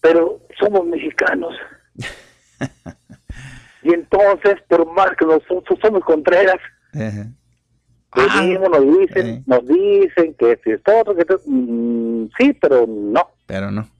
Pero 0.00 0.40
somos 0.58 0.84
mexicanos. 0.84 1.54
y 3.84 3.94
entonces, 3.94 4.56
por 4.68 4.84
más 4.94 5.12
que 5.16 5.26
nosotros 5.26 5.78
somos 5.80 6.02
contreras, 6.02 6.58
ah, 6.92 8.42
nos 8.68 8.98
dicen, 8.98 9.44
nos 9.46 9.64
dicen 9.68 10.34
que 10.34 10.58
si 10.64 10.72
es 10.72 10.82
todo, 10.82 11.14
que 11.14 11.24
mm, 11.46 12.30
sí, 12.36 12.52
pero 12.60 12.84
no. 12.88 13.30
Pero 13.46 13.70
no. 13.70 13.93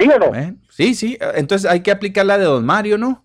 ¿Sí 0.00 0.08
o 0.08 0.18
no? 0.18 0.56
sí, 0.70 0.94
sí. 0.94 1.18
Entonces 1.34 1.70
hay 1.70 1.80
que 1.80 1.90
aplicar 1.90 2.24
la 2.24 2.38
de 2.38 2.44
Don 2.44 2.64
Mario, 2.64 2.96
¿no? 2.96 3.24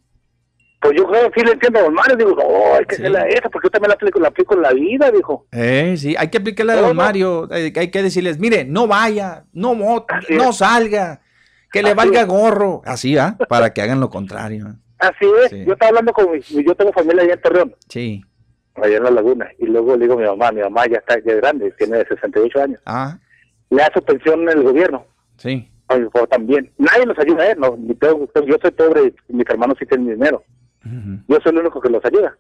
Pues 0.82 0.94
yo 0.98 1.08
creo 1.08 1.32
que 1.32 1.40
sí 1.40 1.46
le 1.46 1.54
entiendo 1.54 1.80
a 1.80 1.84
Don 1.84 1.94
Mario. 1.94 2.16
Digo, 2.18 2.36
no, 2.36 2.76
hay 2.76 2.86
que 2.86 2.96
hacerla 2.96 3.28
esa, 3.28 3.50
porque 3.50 3.68
yo 3.68 3.72
también 3.72 3.90
la 3.90 3.96
aplico, 3.96 4.20
la 4.20 4.28
aplico 4.28 4.54
en 4.56 4.62
la 4.62 4.74
vida, 4.74 5.10
dijo. 5.10 5.48
Eh, 5.52 5.96
sí, 5.98 6.16
hay 6.18 6.28
que 6.28 6.38
aplicar 6.38 6.66
la 6.66 6.76
de 6.76 6.82
Don 6.82 6.96
Mario. 6.96 7.48
Hay 7.50 7.72
que 7.72 8.04
decirles, 8.04 8.40
mire, 8.40 8.66
no 8.66 8.88
vaya, 8.88 9.46
no 9.54 9.74
no 9.74 10.54
salga, 10.54 11.22
que 11.72 11.82
le 11.82 11.94
valga 11.94 12.24
gorro. 12.26 12.82
Así, 12.86 13.18
¿ah? 13.18 13.38
Para 13.48 13.74
que 13.74 13.82
hagan 13.82 14.00
lo 14.00 14.10
contrario. 14.10 14.76
Así 15.00 15.26
es. 15.44 15.66
Yo 15.66 15.74
estaba 15.74 15.90
hablando 15.90 16.14
con 16.14 16.32
mi, 16.32 16.40
yo 16.42 16.76
tengo 16.76 16.92
familia 16.92 17.24
allá 17.24 17.34
en 17.34 17.42
Torreón. 17.42 17.76
Sí. 17.90 18.24
Allá 18.76 18.98
en 18.98 19.04
la 19.04 19.12
laguna. 19.12 19.50
Y 19.60 19.66
luego 19.66 19.96
le 19.96 20.06
digo 20.06 20.14
a 20.14 20.18
mi 20.18 20.26
mamá, 20.26 20.52
mi 20.52 20.62
mamá 20.62 20.86
ya 20.88 20.98
está 20.98 21.18
ya 21.26 21.36
grande, 21.36 21.72
tiene 21.78 22.04
68 22.06 22.62
años. 22.62 22.82
Ah. 22.86 23.18
Le 23.70 23.78
da 23.78 23.90
su 23.94 24.04
pensión 24.04 24.42
en 24.44 24.50
el 24.50 24.64
gobierno. 24.64 25.06
Sí. 25.38 25.72
También. 26.30 26.72
Nadie 26.78 27.06
nos 27.06 27.18
ayuda 27.20 27.44
a 27.44 27.52
él, 27.52 27.60
no. 27.60 27.78
Yo 28.02 28.58
soy 28.62 28.72
pobre, 28.72 29.14
mis 29.28 29.50
hermanos 29.50 29.78
sí 29.80 29.86
tienen 29.86 30.08
dinero. 30.08 30.44
Yo 31.28 31.40
soy 31.42 31.52
el 31.52 31.60
único 31.60 31.82
que 31.82 31.90
los 31.90 32.04
ayuda. 32.06 32.38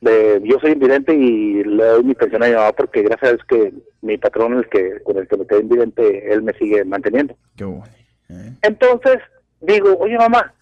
yo 0.00 0.58
soy 0.60 0.72
invidente 0.72 1.14
y 1.14 1.64
le 1.64 1.84
doy 1.84 2.04
mi 2.04 2.14
pensión 2.14 2.42
a 2.42 2.46
mi 2.46 2.54
mamá 2.54 2.72
porque 2.72 3.02
gracias 3.02 3.30
a 3.30 3.34
Dios 3.34 3.46
que 3.48 3.72
mi 4.02 4.18
patrón, 4.18 4.54
el 4.54 4.68
que 4.68 5.00
con 5.04 5.16
el 5.16 5.28
que 5.28 5.36
me 5.36 5.46
quedé 5.46 5.60
invidente, 5.60 6.32
él 6.32 6.42
me 6.42 6.52
sigue 6.54 6.84
manteniendo. 6.84 7.36
Qué 7.56 7.64
bueno. 7.64 7.84
¿eh? 8.28 8.52
Entonces, 8.62 9.18
digo, 9.60 9.96
oye 9.98 10.18
mamá, 10.18 10.52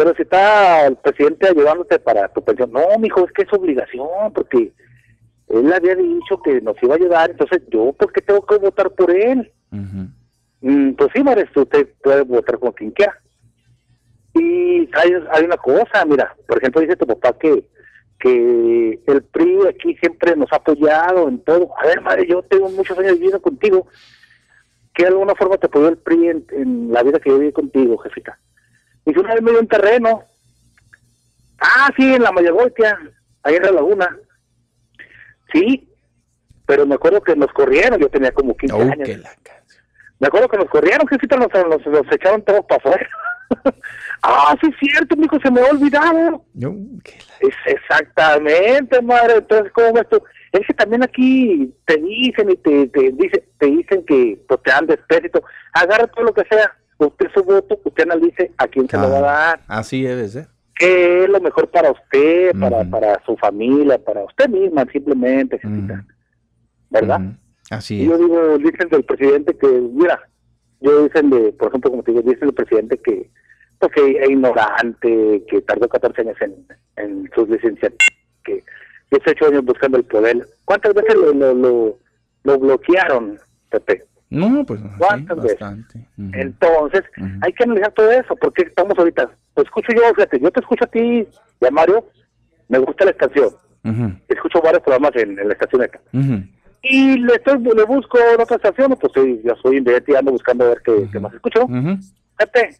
pero 0.00 0.14
si 0.14 0.22
está 0.22 0.86
el 0.86 0.96
presidente 0.96 1.48
ayudándote 1.48 1.98
para 1.98 2.28
tu 2.28 2.42
pensión. 2.42 2.72
No, 2.72 2.80
mijo, 2.98 3.24
es 3.24 3.32
que 3.32 3.42
es 3.42 3.52
obligación, 3.52 4.32
porque 4.34 4.72
él 5.48 5.72
había 5.72 5.94
dicho 5.94 6.40
que 6.42 6.60
nos 6.60 6.82
iba 6.82 6.94
a 6.94 6.96
ayudar, 6.96 7.30
entonces 7.30 7.60
yo, 7.70 7.92
¿por 7.92 8.12
qué 8.12 8.22
tengo 8.22 8.40
que 8.46 8.56
votar 8.56 8.90
por 8.92 9.10
él? 9.10 9.52
Mm, 9.70 10.06
pues 10.60 11.10
sí, 11.14 11.22
Mares, 11.22 11.48
usted 11.54 11.88
puede 12.02 12.22
votar 12.22 12.58
con 12.58 12.72
quien 12.72 12.90
quiera. 12.90 13.18
Y 14.34 14.88
hay, 14.94 15.12
hay 15.32 15.44
una 15.44 15.56
cosa, 15.56 16.04
mira, 16.06 16.34
por 16.46 16.58
ejemplo, 16.58 16.80
dice 16.80 16.96
tu 16.96 17.06
papá 17.06 17.36
que 17.38 17.64
que 18.20 19.00
el 19.06 19.22
PRI 19.22 19.66
aquí 19.66 19.96
siempre 19.96 20.36
nos 20.36 20.52
ha 20.52 20.56
apoyado 20.56 21.28
en 21.28 21.42
todo. 21.42 21.70
A 21.78 21.86
ver, 21.86 22.02
madre, 22.02 22.26
yo 22.28 22.42
tengo 22.42 22.68
muchos 22.68 22.96
años 22.98 23.14
viviendo 23.14 23.40
contigo. 23.40 23.88
¿Qué 24.92 25.04
de 25.04 25.08
alguna 25.08 25.34
forma 25.34 25.56
te 25.56 25.66
apoyó 25.66 25.88
el 25.88 25.96
PRI 25.96 26.28
en, 26.28 26.92
la 26.92 27.02
vida 27.02 27.18
que 27.18 27.30
yo 27.30 27.38
viví 27.38 27.52
contigo, 27.52 27.96
jefita? 27.98 28.38
Y 29.06 29.18
una 29.18 29.34
vez 29.34 29.42
me 29.42 29.50
dio 29.52 29.60
un 29.60 29.68
terreno. 29.68 30.22
Ah, 31.58 31.90
sí, 31.96 32.14
en 32.14 32.22
la 32.22 32.32
Mayagoitia, 32.32 32.98
ahí 33.42 33.54
en 33.54 33.62
la 33.62 33.72
laguna. 33.72 34.18
Sí, 35.52 35.88
pero 36.66 36.86
me 36.86 36.96
acuerdo 36.96 37.22
que 37.22 37.34
nos 37.34 37.52
corrieron, 37.52 37.98
yo 37.98 38.08
tenía 38.10 38.32
como 38.32 38.56
15 38.56 38.82
años. 38.82 39.08
Me 40.20 40.26
acuerdo 40.26 40.48
que 40.48 40.58
nos 40.58 40.68
corrieron, 40.68 41.08
jefita, 41.08 41.36
nos, 41.36 41.48
nos, 41.48 41.86
nos 41.86 42.12
echaron 42.12 42.42
todos 42.42 42.64
para 42.66 42.76
afuera. 42.76 43.08
ah, 44.22 44.54
sí 44.60 44.68
es 44.70 44.90
cierto, 44.90 45.16
hijo, 45.18 45.38
se 45.42 45.50
me 45.50 45.60
ha 45.60 45.70
olvidado. 45.70 46.44
No, 46.54 46.76
es 47.40 47.54
exactamente, 47.66 49.00
madre. 49.00 49.38
Entonces, 49.38 49.72
¿cómo 49.72 49.94
ves 49.94 50.08
tú? 50.10 50.22
Es 50.52 50.66
que 50.66 50.74
también 50.74 51.02
aquí 51.02 51.74
te 51.86 51.96
dicen 51.96 52.50
y 52.50 52.56
te, 52.56 52.88
te, 52.88 53.12
dice, 53.12 53.44
te 53.58 53.66
dicen 53.66 54.04
que 54.04 54.38
pues, 54.46 54.62
te 54.62 54.70
dan 54.70 54.86
despérito. 54.86 55.42
Agarra 55.72 56.06
todo 56.08 56.26
lo 56.26 56.34
que 56.34 56.44
sea. 56.50 56.76
Usted 56.98 57.28
su 57.32 57.42
voto, 57.42 57.80
usted 57.82 58.02
analice 58.02 58.52
a 58.58 58.66
quién 58.66 58.86
se 58.86 58.98
lo 58.98 59.10
va 59.10 59.18
a 59.18 59.20
dar. 59.22 59.60
Así 59.68 60.02
debe 60.02 60.28
ser. 60.28 60.48
¿Qué 60.74 61.24
es 61.24 61.30
lo 61.30 61.40
mejor 61.40 61.70
para 61.70 61.92
usted, 61.92 62.52
para, 62.58 62.84
para 62.84 63.24
su 63.24 63.36
familia, 63.38 63.98
para 63.98 64.24
usted 64.24 64.48
misma, 64.48 64.84
simplemente, 64.92 65.58
¿verdad? 66.90 67.20
Así 67.70 68.02
es. 68.02 68.08
Yo 68.08 68.18
digo, 68.18 68.58
dicen 68.58 68.88
del 68.90 69.04
presidente 69.04 69.56
que, 69.56 69.66
mira, 69.66 70.20
yo 70.80 71.04
dicen 71.04 71.30
de, 71.30 71.52
por 71.52 71.68
ejemplo, 71.68 71.90
como 71.90 72.02
te 72.02 72.12
digo, 72.12 72.28
dice 72.28 72.44
el 72.44 72.52
presidente 72.52 72.98
que, 72.98 73.30
pues, 73.78 73.92
que 73.92 74.10
es 74.10 74.28
ignorante, 74.28 75.44
que 75.48 75.62
tardó 75.62 75.88
14 75.88 76.20
años 76.22 76.36
en, 76.40 76.66
en 76.96 77.30
sus 77.34 77.48
licenciaturas, 77.48 77.96
que 78.44 78.64
18 79.10 79.46
años 79.46 79.64
buscando 79.64 79.98
el 79.98 80.04
poder. 80.04 80.46
¿Cuántas 80.64 80.94
veces 80.94 81.14
lo, 81.14 81.32
lo, 81.32 81.98
lo, 82.42 82.58
bloquearon, 82.58 83.38
Pepe? 83.70 84.04
No, 84.30 84.64
pues 84.64 84.80
¿Cuántas 84.98 85.42
veces? 85.42 85.58
Entonces, 86.32 87.02
hay 87.42 87.52
que 87.52 87.64
analizar 87.64 87.92
todo 87.92 88.10
eso, 88.10 88.36
porque 88.36 88.62
estamos 88.62 88.98
ahorita, 88.98 89.30
te 89.54 89.62
escucho 89.62 89.92
yo, 89.92 90.02
fíjate, 90.14 90.38
yo 90.40 90.50
te 90.50 90.60
escucho 90.60 90.84
a 90.84 90.88
ti, 90.88 91.26
ya 91.60 91.70
Mario, 91.70 92.04
me 92.68 92.78
gusta 92.78 93.04
la 93.04 93.10
estación, 93.10 93.50
escucho 94.28 94.62
varios 94.62 94.82
programas 94.82 95.10
en, 95.16 95.36
la 95.36 95.52
estación 95.52 95.82
esta 95.82 96.00
y 96.82 97.18
le, 97.18 97.34
estoy, 97.34 97.58
le 97.58 97.84
busco 97.84 98.18
en 98.18 98.40
otra 98.40 98.56
estación, 98.56 98.96
pues 98.98 99.12
sí, 99.14 99.40
yo 99.44 99.54
soy 99.56 99.78
invidente 99.78 100.12
y 100.12 100.14
ando 100.16 100.32
buscando 100.32 100.64
a 100.64 100.68
ver 100.68 100.82
qué, 100.82 101.20
más 101.20 101.34
escucho. 101.34 101.66
Fíjate, 101.66 102.78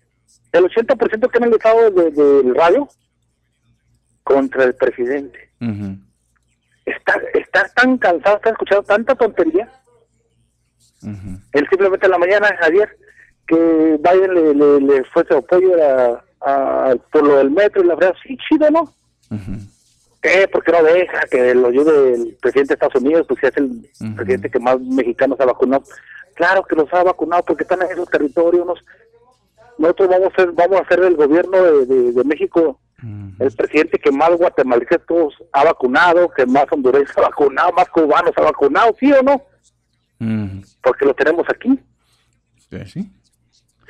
el 0.53 0.65
80% 0.65 1.31
que 1.31 1.39
han 1.39 1.45
analizado 1.45 1.91
del 1.91 2.15
de, 2.15 2.55
radio 2.55 2.89
contra 4.23 4.65
el 4.65 4.75
presidente. 4.75 5.51
Estar, 6.87 7.23
estar 7.35 7.71
tan 7.73 7.99
cansado, 7.99 8.37
estar 8.37 8.53
escuchando 8.53 8.83
tanta 8.85 9.15
tontería. 9.15 9.71
Él 11.03 11.67
simplemente 11.69 12.07
en 12.07 12.13
la 12.13 12.19
mañana, 12.19 12.49
ayer, 12.63 12.89
que 13.47 13.99
Biden 14.03 14.35
le, 14.35 14.55
le, 14.55 14.81
le 14.81 15.05
fue 15.05 15.25
su 15.27 15.35
apoyo 15.35 15.73
a, 15.85 16.95
por 17.13 17.27
lo 17.27 17.37
del 17.37 17.51
metro 17.51 17.83
y 17.83 17.87
la 17.87 17.97
verdad, 17.97 18.15
sí, 18.23 18.37
chido, 18.49 18.71
¿no? 18.71 18.95
¿Qué? 20.21 20.47
¿Por 20.49 20.63
qué 20.63 20.73
no 20.73 20.83
deja 20.83 21.21
que 21.31 21.55
lo 21.55 21.69
ayude 21.69 22.15
el 22.15 22.37
presidente 22.41 22.75
de 22.75 22.75
Estados 22.75 23.03
Unidos? 23.03 23.27
Pues 23.27 23.43
es 23.43 23.57
el 23.57 24.15
presidente 24.15 24.51
que 24.51 24.59
más 24.59 24.79
mexicanos 24.81 25.41
ha 25.41 25.47
vacunado. 25.47 25.83
Claro 26.35 26.63
que 26.63 26.77
los 26.77 26.93
ha 26.93 27.03
vacunado 27.03 27.43
porque 27.45 27.63
están 27.63 27.83
en 27.83 27.91
esos 27.91 28.09
territorios. 28.09 28.85
Nosotros 29.79 30.09
vamos 30.11 30.33
a 30.33 30.37
ser, 30.37 30.53
vamos 30.53 30.81
a 30.81 30.89
ser 30.89 31.01
el 31.01 31.17
gobierno 31.17 31.63
de, 31.63 32.25
México, 32.25 32.79
el 33.39 33.53
presidente 33.53 33.99
que 33.99 34.11
más 34.11 34.31
guatemaltecos 34.37 35.35
ha 35.53 35.65
vacunado, 35.65 36.29
que 36.29 36.45
más 36.45 36.67
hondureños 36.71 37.11
ha 37.17 37.23
vacunado, 37.23 37.73
más 37.73 37.89
cubanos 37.89 38.33
ha 38.37 38.43
vacunado, 38.43 38.95
¿sí 39.01 39.11
o 39.13 39.23
no? 39.23 39.43
Porque 40.83 41.07
lo 41.07 41.15
tenemos 41.15 41.47
aquí. 41.49 41.79
Sí. 42.87 43.11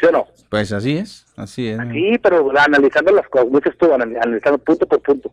¿Sí 0.00 0.07
o 0.07 0.12
no? 0.12 0.28
Pues 0.49 0.73
así 0.73 0.97
es, 0.97 1.26
así 1.36 1.68
es. 1.68 1.78
Sí, 1.91 2.18
pero 2.23 2.50
analizando 2.57 3.10
las 3.10 3.28
cosas, 3.28 3.50
dices 3.50 3.76
tú, 3.78 3.92
analizando 3.92 4.59
punto 4.59 4.86
por 4.86 5.02
punto 5.02 5.33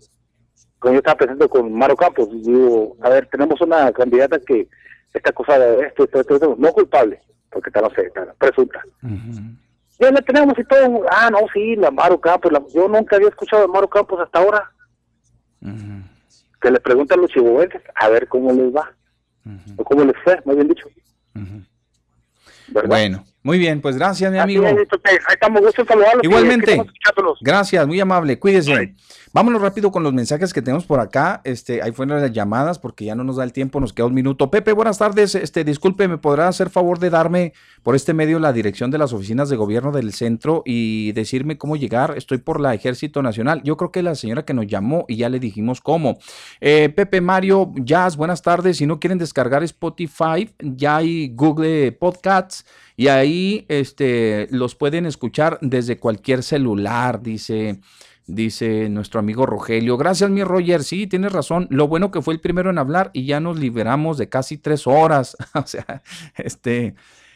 como 0.79 0.93
yo 0.93 0.99
estaba 0.99 1.17
pensando 1.17 1.49
con 1.49 1.73
Maro 1.73 1.95
Campos, 1.95 2.29
digo, 2.31 2.95
a 3.01 3.09
ver, 3.09 3.27
tenemos 3.27 3.59
una 3.61 3.91
candidata 3.91 4.39
que 4.39 4.67
está 5.13 5.31
acusada 5.31 5.65
de 5.65 5.87
esto, 5.87 6.03
esto, 6.03 6.19
esto, 6.19 6.55
no 6.57 6.71
culpable, 6.71 7.19
porque 7.49 7.69
está, 7.69 7.81
no 7.81 7.89
sé, 7.91 8.03
está 8.03 8.33
presunta. 8.37 8.81
Ya 9.99 10.11
la 10.11 10.21
tenemos 10.21 10.57
y 10.59 10.63
todo, 10.63 11.05
ah, 11.09 11.29
no, 11.31 11.39
sí, 11.53 11.75
la 11.75 11.89
Maro 11.89 12.19
Campos, 12.21 12.51
yo 12.73 12.87
nunca 12.87 13.15
había 13.15 13.29
escuchado 13.29 13.63
de 13.63 13.67
Maro 13.69 13.87
Campos 13.87 14.19
hasta 14.19 14.39
ahora. 14.39 14.71
Que 16.61 16.71
le 16.71 16.79
preguntan 16.79 17.21
los 17.21 17.31
chihuahuenses 17.31 17.81
a 17.95 18.09
ver 18.09 18.27
cómo 18.27 18.51
les 18.53 18.75
va, 18.75 18.91
o 19.77 19.83
cómo 19.83 20.03
les 20.03 20.15
fue, 20.23 20.39
muy 20.45 20.55
bien 20.55 20.67
dicho. 20.67 20.87
Bueno, 22.87 23.23
muy 23.47 23.59
bien, 23.59 23.79
pues 23.79 23.95
gracias, 23.95 24.29
mi 24.29 24.39
amigo. 24.39 24.65
Ahí 24.65 24.75
estamos, 25.31 25.61
gusto 25.61 25.85
Igualmente. 26.21 26.83
gracias, 27.39 27.87
muy 27.87 27.97
amable. 27.97 28.37
Cuídese. 28.37 28.93
Vámonos 29.31 29.61
rápido 29.61 29.89
con 29.89 30.03
los 30.03 30.11
mensajes 30.13 30.51
que 30.51 30.61
tenemos 30.61 30.85
por 30.85 30.99
acá. 30.99 31.39
Este, 31.45 31.81
ahí 31.81 31.93
fueron 31.93 32.21
las 32.21 32.33
llamadas 32.33 32.77
porque 32.77 33.05
ya 33.05 33.15
no 33.15 33.23
nos 33.23 33.37
da 33.37 33.45
el 33.45 33.53
tiempo, 33.53 33.79
nos 33.79 33.93
queda 33.93 34.07
un 34.07 34.13
minuto. 34.13 34.51
Pepe, 34.51 34.73
buenas 34.73 34.97
tardes. 34.97 35.33
Este, 35.35 35.63
disculpe, 35.63 36.09
¿me 36.09 36.17
podrá 36.17 36.49
hacer 36.49 36.69
favor 36.69 36.99
de 36.99 37.09
darme 37.09 37.53
por 37.83 37.95
este 37.95 38.13
medio 38.13 38.37
la 38.39 38.51
dirección 38.51 38.91
de 38.91 38.97
las 38.97 39.13
oficinas 39.13 39.47
de 39.47 39.55
gobierno 39.55 39.93
del 39.93 40.11
centro 40.11 40.63
y 40.65 41.13
decirme 41.13 41.57
cómo 41.57 41.77
llegar? 41.77 42.15
Estoy 42.17 42.39
por 42.39 42.59
la 42.59 42.73
Ejército 42.73 43.21
Nacional. 43.21 43.61
Yo 43.63 43.77
creo 43.77 43.93
que 43.93 44.03
la 44.03 44.15
señora 44.15 44.43
que 44.43 44.53
nos 44.53 44.67
llamó 44.67 45.05
y 45.07 45.15
ya 45.15 45.29
le 45.29 45.39
dijimos 45.39 45.79
cómo. 45.79 46.17
Eh, 46.59 46.89
Pepe 46.89 47.21
Mario 47.21 47.71
Jazz, 47.75 48.17
buenas 48.17 48.41
tardes. 48.41 48.75
Si 48.75 48.85
no 48.85 48.99
quieren 48.99 49.19
descargar 49.19 49.63
Spotify, 49.63 50.49
ya 50.59 50.97
hay 50.97 51.29
Google 51.33 51.93
Podcasts 51.93 52.65
y 52.97 53.07
ahí 53.07 53.65
este, 53.69 54.47
los 54.49 54.75
pueden 54.75 55.05
escuchar 55.05 55.59
desde 55.61 55.97
cualquier 55.97 56.43
celular, 56.43 57.21
dice 57.21 57.79
dice 58.27 58.89
nuestro 58.89 59.19
amigo 59.19 59.45
Rogelio. 59.45 59.97
Gracias, 59.97 60.29
mi 60.29 60.43
Roger. 60.43 60.83
Sí, 60.83 61.07
tienes 61.07 61.31
razón. 61.31 61.67
Lo 61.71 61.87
bueno 61.87 62.11
que 62.11 62.21
fue 62.21 62.33
el 62.33 62.41
primero 62.41 62.69
en 62.69 62.77
hablar 62.77 63.09
y 63.13 63.25
ya 63.25 63.39
nos 63.39 63.57
liberamos 63.57 64.17
de 64.17 64.29
casi 64.29 64.57
tres 64.57 64.85
horas. 64.85 65.35
o 65.53 65.65
sea, 65.65 66.03
este, 66.35 66.95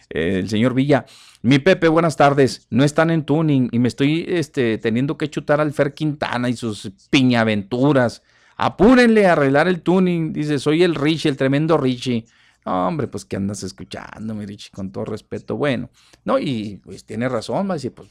el 0.09 0.49
señor 0.49 0.73
Villa. 0.73 1.05
Mi 1.41 1.59
Pepe, 1.59 1.87
buenas 1.87 2.17
tardes. 2.17 2.67
No 2.69 2.83
están 2.83 3.09
en 3.09 3.23
tuning 3.23 3.69
y 3.71 3.79
me 3.79 3.87
estoy 3.87 4.25
este, 4.27 4.77
teniendo 4.77 5.17
que 5.17 5.29
chutar 5.29 5.61
al 5.61 5.73
Fer 5.73 5.93
Quintana 5.93 6.49
y 6.49 6.53
sus 6.55 6.91
piñaventuras. 7.09 8.21
Apúrenle 8.57 9.25
a 9.25 9.31
arreglar 9.31 9.67
el 9.67 9.81
tuning. 9.81 10.33
Dice, 10.33 10.59
soy 10.59 10.83
el 10.83 10.93
Richie, 10.95 11.29
el 11.29 11.37
tremendo 11.37 11.77
Richie 11.77 12.25
hombre, 12.65 13.07
pues 13.07 13.25
que 13.25 13.35
andas 13.35 13.63
escuchando, 13.63 14.33
Richie, 14.39 14.71
con 14.71 14.91
todo 14.91 15.05
respeto. 15.05 15.57
Bueno, 15.57 15.89
no, 16.25 16.39
y 16.39 16.79
pues 16.83 17.05
tiene 17.05 17.27
razón, 17.27 17.67
va 17.67 17.73
a 17.73 17.77
decir, 17.77 17.93
pues, 17.93 18.09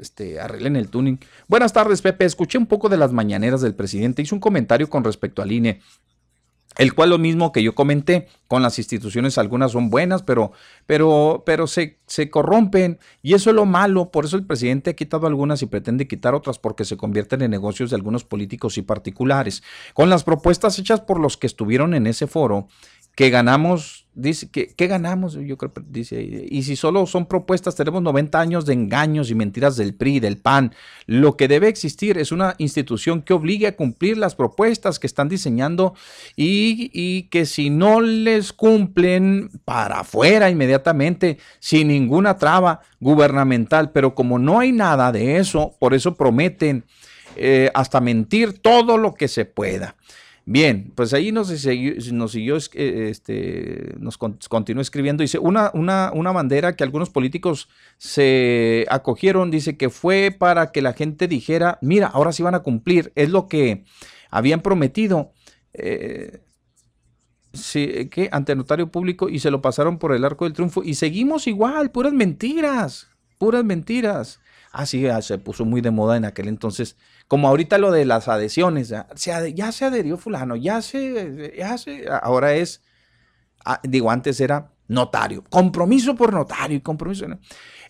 este, 0.00 0.40
arreglen 0.40 0.76
el 0.76 0.88
tuning. 0.88 1.18
Buenas 1.46 1.72
tardes, 1.72 2.02
Pepe. 2.02 2.24
Escuché 2.24 2.58
un 2.58 2.66
poco 2.66 2.88
de 2.88 2.96
las 2.96 3.12
mañaneras 3.12 3.60
del 3.60 3.74
presidente. 3.74 4.22
Hizo 4.22 4.34
un 4.34 4.40
comentario 4.40 4.88
con 4.88 5.04
respecto 5.04 5.42
al 5.42 5.52
INE. 5.52 5.80
el 6.76 6.94
cual 6.94 7.10
lo 7.10 7.18
mismo 7.18 7.50
que 7.50 7.62
yo 7.62 7.74
comenté, 7.74 8.28
con 8.46 8.62
las 8.62 8.78
instituciones 8.78 9.36
algunas 9.36 9.72
son 9.72 9.90
buenas, 9.90 10.22
pero, 10.22 10.52
pero, 10.86 11.42
pero 11.44 11.66
se, 11.66 11.98
se, 12.06 12.30
corrompen 12.30 13.00
y 13.20 13.34
eso 13.34 13.50
es 13.50 13.56
lo 13.56 13.66
malo. 13.66 14.12
Por 14.12 14.26
eso 14.26 14.36
el 14.36 14.46
presidente 14.46 14.90
ha 14.90 14.96
quitado 14.96 15.26
algunas 15.26 15.60
y 15.62 15.66
pretende 15.66 16.06
quitar 16.06 16.36
otras 16.36 16.58
porque 16.60 16.84
se 16.84 16.96
convierten 16.96 17.42
en 17.42 17.50
negocios 17.50 17.90
de 17.90 17.96
algunos 17.96 18.24
políticos 18.24 18.78
y 18.78 18.82
particulares. 18.82 19.64
Con 19.92 20.08
las 20.08 20.22
propuestas 20.22 20.78
hechas 20.78 21.00
por 21.00 21.18
los 21.18 21.36
que 21.36 21.48
estuvieron 21.48 21.94
en 21.94 22.06
ese 22.06 22.28
foro, 22.28 22.68
que 23.18 23.30
ganamos, 23.30 24.06
dice, 24.14 24.48
que, 24.48 24.68
¿qué 24.68 24.86
ganamos? 24.86 25.34
Yo 25.34 25.58
creo 25.58 25.72
dice, 25.88 26.46
y 26.48 26.62
si 26.62 26.76
solo 26.76 27.04
son 27.04 27.26
propuestas, 27.26 27.74
tenemos 27.74 28.00
90 28.00 28.38
años 28.38 28.64
de 28.64 28.74
engaños 28.74 29.28
y 29.28 29.34
mentiras 29.34 29.76
del 29.76 29.92
PRI, 29.92 30.20
del 30.20 30.36
PAN. 30.36 30.72
Lo 31.06 31.36
que 31.36 31.48
debe 31.48 31.66
existir 31.66 32.16
es 32.16 32.30
una 32.30 32.54
institución 32.58 33.22
que 33.22 33.32
obligue 33.32 33.66
a 33.66 33.74
cumplir 33.74 34.18
las 34.18 34.36
propuestas 34.36 35.00
que 35.00 35.08
están 35.08 35.28
diseñando 35.28 35.96
y, 36.36 36.92
y 36.92 37.24
que 37.24 37.44
si 37.44 37.70
no 37.70 38.00
les 38.00 38.52
cumplen, 38.52 39.50
para 39.64 40.02
afuera 40.02 40.48
inmediatamente, 40.48 41.38
sin 41.58 41.88
ninguna 41.88 42.36
traba 42.36 42.82
gubernamental. 43.00 43.90
Pero 43.90 44.14
como 44.14 44.38
no 44.38 44.60
hay 44.60 44.70
nada 44.70 45.10
de 45.10 45.38
eso, 45.38 45.74
por 45.80 45.92
eso 45.92 46.14
prometen 46.14 46.84
eh, 47.34 47.68
hasta 47.74 48.00
mentir 48.00 48.60
todo 48.60 48.96
lo 48.96 49.14
que 49.14 49.26
se 49.26 49.44
pueda. 49.44 49.96
Bien, 50.50 50.92
pues 50.94 51.12
ahí 51.12 51.30
nos, 51.30 51.50
nos 51.50 52.32
siguió, 52.32 52.56
eh, 52.56 53.08
este, 53.10 53.94
nos 53.98 54.16
continuó 54.16 54.80
escribiendo, 54.80 55.20
dice, 55.20 55.38
una, 55.38 55.70
una, 55.74 56.10
una 56.14 56.32
bandera 56.32 56.74
que 56.74 56.84
algunos 56.84 57.10
políticos 57.10 57.68
se 57.98 58.86
acogieron, 58.88 59.50
dice 59.50 59.76
que 59.76 59.90
fue 59.90 60.34
para 60.36 60.72
que 60.72 60.80
la 60.80 60.94
gente 60.94 61.28
dijera, 61.28 61.78
mira, 61.82 62.06
ahora 62.06 62.32
sí 62.32 62.42
van 62.42 62.54
a 62.54 62.60
cumplir, 62.60 63.12
es 63.14 63.28
lo 63.28 63.46
que 63.46 63.84
habían 64.30 64.62
prometido. 64.62 65.32
Eh, 65.74 66.40
sí, 67.52 68.08
que 68.08 68.30
ante 68.32 68.56
notario 68.56 68.90
público 68.90 69.28
y 69.28 69.40
se 69.40 69.50
lo 69.50 69.60
pasaron 69.60 69.98
por 69.98 70.14
el 70.14 70.24
arco 70.24 70.46
del 70.46 70.54
triunfo 70.54 70.82
y 70.82 70.94
seguimos 70.94 71.46
igual, 71.46 71.90
puras 71.90 72.14
mentiras, 72.14 73.10
puras 73.36 73.64
mentiras. 73.64 74.40
Así 74.72 75.06
ah, 75.08 75.20
se 75.20 75.36
puso 75.36 75.66
muy 75.66 75.82
de 75.82 75.90
moda 75.90 76.16
en 76.16 76.24
aquel 76.24 76.48
entonces 76.48 76.96
como 77.28 77.46
ahorita 77.46 77.78
lo 77.78 77.92
de 77.92 78.04
las 78.04 78.26
adhesiones, 78.26 78.88
ya 78.88 79.06
se, 79.14 79.54
se 79.72 79.84
adherió 79.84 80.16
fulano, 80.16 80.56
ya 80.56 80.82
se, 80.82 81.54
ya 81.56 81.78
se, 81.78 82.06
ahora 82.22 82.54
es, 82.54 82.82
ah, 83.64 83.80
digo, 83.84 84.10
antes 84.10 84.40
era 84.40 84.72
notario, 84.88 85.44
compromiso 85.48 86.16
por 86.16 86.32
notario 86.32 86.78
y 86.78 86.80
compromiso. 86.80 87.26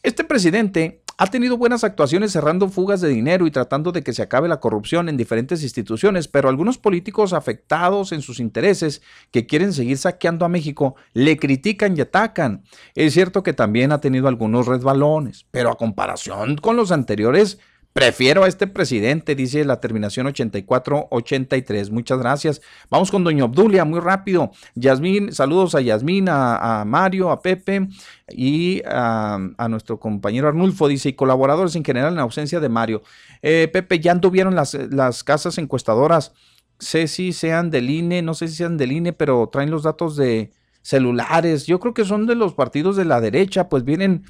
Este 0.02 0.24
presidente 0.24 1.02
ha 1.20 1.26
tenido 1.26 1.56
buenas 1.56 1.82
actuaciones 1.82 2.30
cerrando 2.30 2.68
fugas 2.68 3.00
de 3.00 3.08
dinero 3.08 3.46
y 3.46 3.50
tratando 3.50 3.90
de 3.90 4.04
que 4.04 4.12
se 4.12 4.22
acabe 4.22 4.46
la 4.48 4.60
corrupción 4.60 5.08
en 5.08 5.16
diferentes 5.16 5.64
instituciones, 5.64 6.28
pero 6.28 6.48
algunos 6.48 6.78
políticos 6.78 7.32
afectados 7.32 8.12
en 8.12 8.22
sus 8.22 8.38
intereses 8.38 9.02
que 9.32 9.44
quieren 9.44 9.72
seguir 9.72 9.98
saqueando 9.98 10.44
a 10.44 10.48
México 10.48 10.94
le 11.14 11.36
critican 11.36 11.96
y 11.96 12.02
atacan. 12.02 12.62
Es 12.94 13.14
cierto 13.14 13.42
que 13.42 13.52
también 13.52 13.90
ha 13.90 14.00
tenido 14.00 14.28
algunos 14.28 14.66
resbalones, 14.66 15.44
pero 15.50 15.70
a 15.70 15.76
comparación 15.76 16.56
con 16.56 16.76
los 16.76 16.92
anteriores, 16.92 17.58
Prefiero 17.98 18.44
a 18.44 18.48
este 18.48 18.68
presidente, 18.68 19.34
dice 19.34 19.64
la 19.64 19.80
terminación 19.80 20.28
8483. 20.28 21.90
Muchas 21.90 22.20
gracias. 22.20 22.62
Vamos 22.90 23.10
con 23.10 23.24
doña 23.24 23.44
Obdulia, 23.44 23.84
muy 23.84 23.98
rápido. 23.98 24.52
Yasmín, 24.76 25.32
saludos 25.32 25.74
a 25.74 25.80
Yasmín, 25.80 26.28
a, 26.28 26.84
Mario, 26.86 27.28
a 27.28 27.42
Pepe 27.42 27.88
y 28.28 28.82
a, 28.86 29.40
nuestro 29.68 29.98
compañero 29.98 30.46
Arnulfo, 30.46 30.86
dice, 30.86 31.08
y 31.08 31.14
colaboradores 31.14 31.74
en 31.74 31.84
general 31.84 32.12
en 32.12 32.20
ausencia 32.20 32.60
de 32.60 32.68
Mario. 32.68 33.02
Eh, 33.42 33.68
Pepe, 33.72 33.98
ya 33.98 34.12
anduvieron 34.12 34.54
las, 34.54 34.74
las 34.74 35.24
casas 35.24 35.58
encuestadoras. 35.58 36.34
Sé 36.78 37.08
si 37.08 37.32
sean 37.32 37.68
del 37.68 37.90
INE, 37.90 38.22
no 38.22 38.34
sé 38.34 38.46
si 38.46 38.54
sean 38.54 38.76
del 38.76 38.92
INE, 38.92 39.12
pero 39.12 39.48
traen 39.50 39.72
los 39.72 39.82
datos 39.82 40.14
de 40.14 40.52
celulares. 40.82 41.66
Yo 41.66 41.80
creo 41.80 41.94
que 41.94 42.04
son 42.04 42.26
de 42.26 42.36
los 42.36 42.54
partidos 42.54 42.94
de 42.94 43.06
la 43.06 43.20
derecha, 43.20 43.68
pues 43.68 43.82
vienen, 43.82 44.22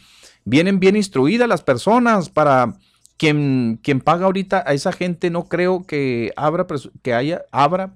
vienen 0.46 0.80
bien 0.80 0.96
instruidas 0.96 1.46
las 1.46 1.60
personas 1.60 2.30
para 2.30 2.78
quien, 3.18 3.80
paga 4.04 4.26
ahorita 4.26 4.62
a 4.66 4.72
esa 4.72 4.92
gente 4.92 5.28
no 5.28 5.48
creo 5.48 5.84
que 5.84 6.32
abra 6.36 6.66
que 7.02 7.12
haya 7.12 7.42
abra 7.50 7.94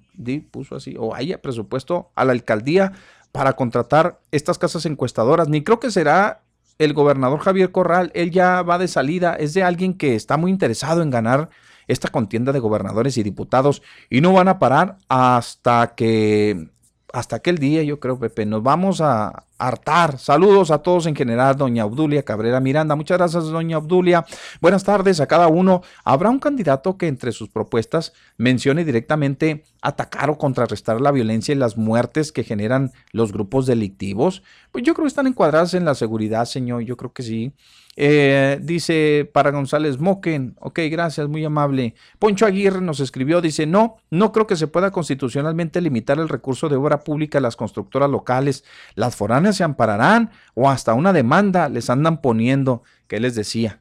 puso 0.50 0.76
así 0.76 0.96
o 0.98 1.14
haya 1.14 1.40
presupuesto 1.40 2.10
a 2.14 2.24
la 2.24 2.32
alcaldía 2.32 2.92
para 3.30 3.54
contratar 3.54 4.20
estas 4.30 4.58
casas 4.58 4.84
encuestadoras. 4.84 5.48
Ni 5.48 5.64
creo 5.64 5.80
que 5.80 5.90
será 5.90 6.42
el 6.78 6.92
gobernador 6.92 7.40
Javier 7.40 7.72
Corral. 7.72 8.10
Él 8.14 8.30
ya 8.30 8.62
va 8.62 8.78
de 8.78 8.88
salida. 8.88 9.34
Es 9.34 9.54
de 9.54 9.62
alguien 9.62 9.94
que 9.94 10.14
está 10.14 10.36
muy 10.36 10.50
interesado 10.50 11.02
en 11.02 11.10
ganar 11.10 11.48
esta 11.88 12.08
contienda 12.08 12.52
de 12.52 12.58
gobernadores 12.58 13.16
y 13.16 13.22
diputados. 13.22 13.82
Y 14.10 14.20
no 14.20 14.32
van 14.32 14.48
a 14.48 14.58
parar 14.58 14.98
hasta 15.08 15.94
que 15.94 16.68
hasta 17.12 17.36
aquel 17.36 17.58
día, 17.58 17.82
yo 17.82 18.00
creo, 18.00 18.18
Pepe, 18.18 18.46
nos 18.46 18.62
vamos 18.62 19.00
a 19.00 19.44
hartar. 19.58 20.18
Saludos 20.18 20.70
a 20.70 20.78
todos 20.78 21.06
en 21.06 21.14
general, 21.14 21.56
doña 21.56 21.84
Obdulia 21.84 22.22
Cabrera 22.24 22.58
Miranda. 22.60 22.96
Muchas 22.96 23.18
gracias, 23.18 23.44
doña 23.44 23.78
Obdulia. 23.78 24.24
Buenas 24.60 24.82
tardes 24.82 25.20
a 25.20 25.26
cada 25.26 25.48
uno. 25.48 25.82
¿Habrá 26.04 26.30
un 26.30 26.38
candidato 26.38 26.96
que 26.96 27.06
entre 27.06 27.32
sus 27.32 27.48
propuestas 27.48 28.12
mencione 28.38 28.84
directamente 28.84 29.64
atacar 29.82 30.30
o 30.30 30.38
contrarrestar 30.38 31.00
la 31.00 31.12
violencia 31.12 31.54
y 31.54 31.58
las 31.58 31.76
muertes 31.76 32.32
que 32.32 32.44
generan 32.44 32.92
los 33.12 33.32
grupos 33.32 33.66
delictivos? 33.66 34.42
Pues 34.72 34.84
yo 34.84 34.94
creo 34.94 35.04
que 35.04 35.08
están 35.08 35.26
encuadradas 35.26 35.74
en 35.74 35.84
la 35.84 35.94
seguridad, 35.94 36.46
señor. 36.46 36.82
Yo 36.82 36.96
creo 36.96 37.12
que 37.12 37.22
sí. 37.22 37.52
Eh, 37.94 38.58
dice 38.62 39.30
para 39.34 39.50
González 39.50 40.00
Moquen, 40.00 40.56
ok, 40.60 40.80
gracias, 40.90 41.28
muy 41.28 41.44
amable. 41.44 41.94
Poncho 42.18 42.46
Aguirre 42.46 42.80
nos 42.80 43.00
escribió, 43.00 43.42
dice, 43.42 43.66
no, 43.66 43.96
no 44.10 44.32
creo 44.32 44.46
que 44.46 44.56
se 44.56 44.66
pueda 44.66 44.90
constitucionalmente 44.90 45.80
limitar 45.82 46.18
el 46.18 46.30
recurso 46.30 46.68
de 46.70 46.76
obra 46.76 47.00
pública 47.00 47.38
a 47.38 47.42
las 47.42 47.56
constructoras 47.56 48.10
locales. 48.10 48.64
Las 48.94 49.14
foráneas 49.14 49.56
se 49.56 49.64
ampararán 49.64 50.30
o 50.54 50.70
hasta 50.70 50.94
una 50.94 51.12
demanda 51.12 51.68
les 51.68 51.90
andan 51.90 52.22
poniendo. 52.22 52.82
¿Qué 53.06 53.20
les 53.20 53.34
decía? 53.34 53.80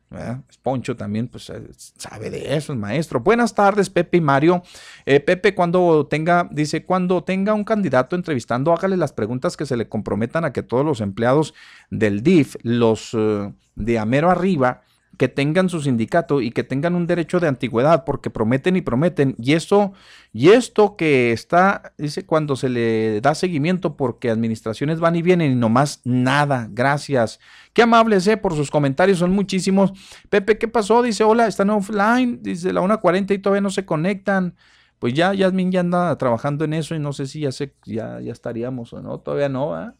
Poncho 0.61 0.95
también 0.95 1.27
pues 1.27 1.49
eh, 1.49 1.61
sabe 1.75 2.29
de 2.29 2.55
eso, 2.55 2.73
el 2.73 2.79
maestro. 2.79 3.21
Buenas 3.21 3.55
tardes, 3.55 3.89
Pepe 3.89 4.17
y 4.17 4.21
Mario. 4.21 4.61
Eh, 5.05 5.19
Pepe, 5.19 5.55
cuando 5.55 6.05
tenga, 6.07 6.49
dice, 6.51 6.85
cuando 6.85 7.23
tenga 7.23 7.53
un 7.53 7.63
candidato 7.63 8.15
entrevistando, 8.15 8.73
hágale 8.73 8.97
las 8.97 9.13
preguntas 9.13 9.55
que 9.55 9.65
se 9.65 9.77
le 9.77 9.87
comprometan 9.87 10.43
a 10.43 10.51
que 10.51 10.63
todos 10.63 10.85
los 10.85 11.01
empleados 11.01 11.53
del 11.89 12.23
DIF, 12.23 12.57
los 12.63 13.13
uh, 13.13 13.53
de 13.75 13.99
Amero 13.99 14.29
arriba, 14.29 14.81
que 15.17 15.27
tengan 15.27 15.69
su 15.69 15.81
sindicato 15.81 16.41
y 16.41 16.51
que 16.51 16.63
tengan 16.63 16.95
un 16.95 17.05
derecho 17.05 17.39
de 17.39 17.47
antigüedad, 17.47 18.05
porque 18.05 18.29
prometen 18.29 18.75
y 18.75 18.81
prometen. 18.81 19.35
Y 19.37 19.53
esto, 19.53 19.93
y 20.33 20.49
esto 20.49 20.95
que 20.95 21.31
está, 21.31 21.93
dice, 21.97 22.25
cuando 22.25 22.55
se 22.55 22.69
le 22.69 23.21
da 23.21 23.35
seguimiento, 23.35 23.97
porque 23.97 24.29
administraciones 24.29 24.99
van 24.99 25.15
y 25.15 25.21
vienen 25.21 25.51
y 25.51 25.55
nomás 25.55 26.01
nada. 26.03 26.67
Gracias. 26.71 27.39
Qué 27.73 27.83
amables, 27.83 28.25
eh, 28.27 28.37
por 28.37 28.55
sus 28.55 28.71
comentarios, 28.71 29.19
son 29.19 29.31
muchísimos. 29.31 29.93
Pepe, 30.29 30.57
¿qué 30.57 30.67
pasó? 30.67 31.01
Dice, 31.01 31.23
hola, 31.23 31.47
están 31.47 31.69
offline, 31.69 32.41
dice 32.41 32.73
la 32.73 32.81
1.40 32.81 33.35
y 33.35 33.39
todavía 33.39 33.61
no 33.61 33.69
se 33.69 33.85
conectan. 33.85 34.55
Pues 34.99 35.13
ya, 35.13 35.33
Yasmin 35.33 35.71
ya 35.71 35.79
anda 35.79 36.15
trabajando 36.17 36.63
en 36.63 36.73
eso 36.73 36.95
y 36.95 36.99
no 36.99 37.11
sé 37.11 37.25
si 37.25 37.41
ya, 37.41 37.51
se, 37.51 37.73
ya, 37.85 38.19
ya 38.21 38.31
estaríamos 38.31 38.93
o 38.93 39.01
no, 39.01 39.19
todavía 39.19 39.49
no, 39.49 39.81
¿eh? 39.81 39.91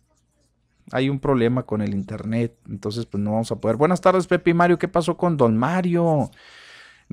Hay 0.92 1.10
un 1.10 1.20
problema 1.20 1.64
con 1.64 1.82
el 1.82 1.94
internet, 1.94 2.56
entonces 2.70 3.06
pues 3.06 3.24
no 3.24 3.32
vamos 3.32 3.52
a 3.52 3.58
poder. 3.58 3.78
Buenas 3.78 4.02
tardes, 4.02 4.28
Pepe 4.28 4.52
y 4.52 4.54
Mario, 4.54 4.80
¿qué 4.80 4.88
pasó 4.88 5.18
con 5.18 5.38
Don 5.38 5.58
Mario? 5.58 6.32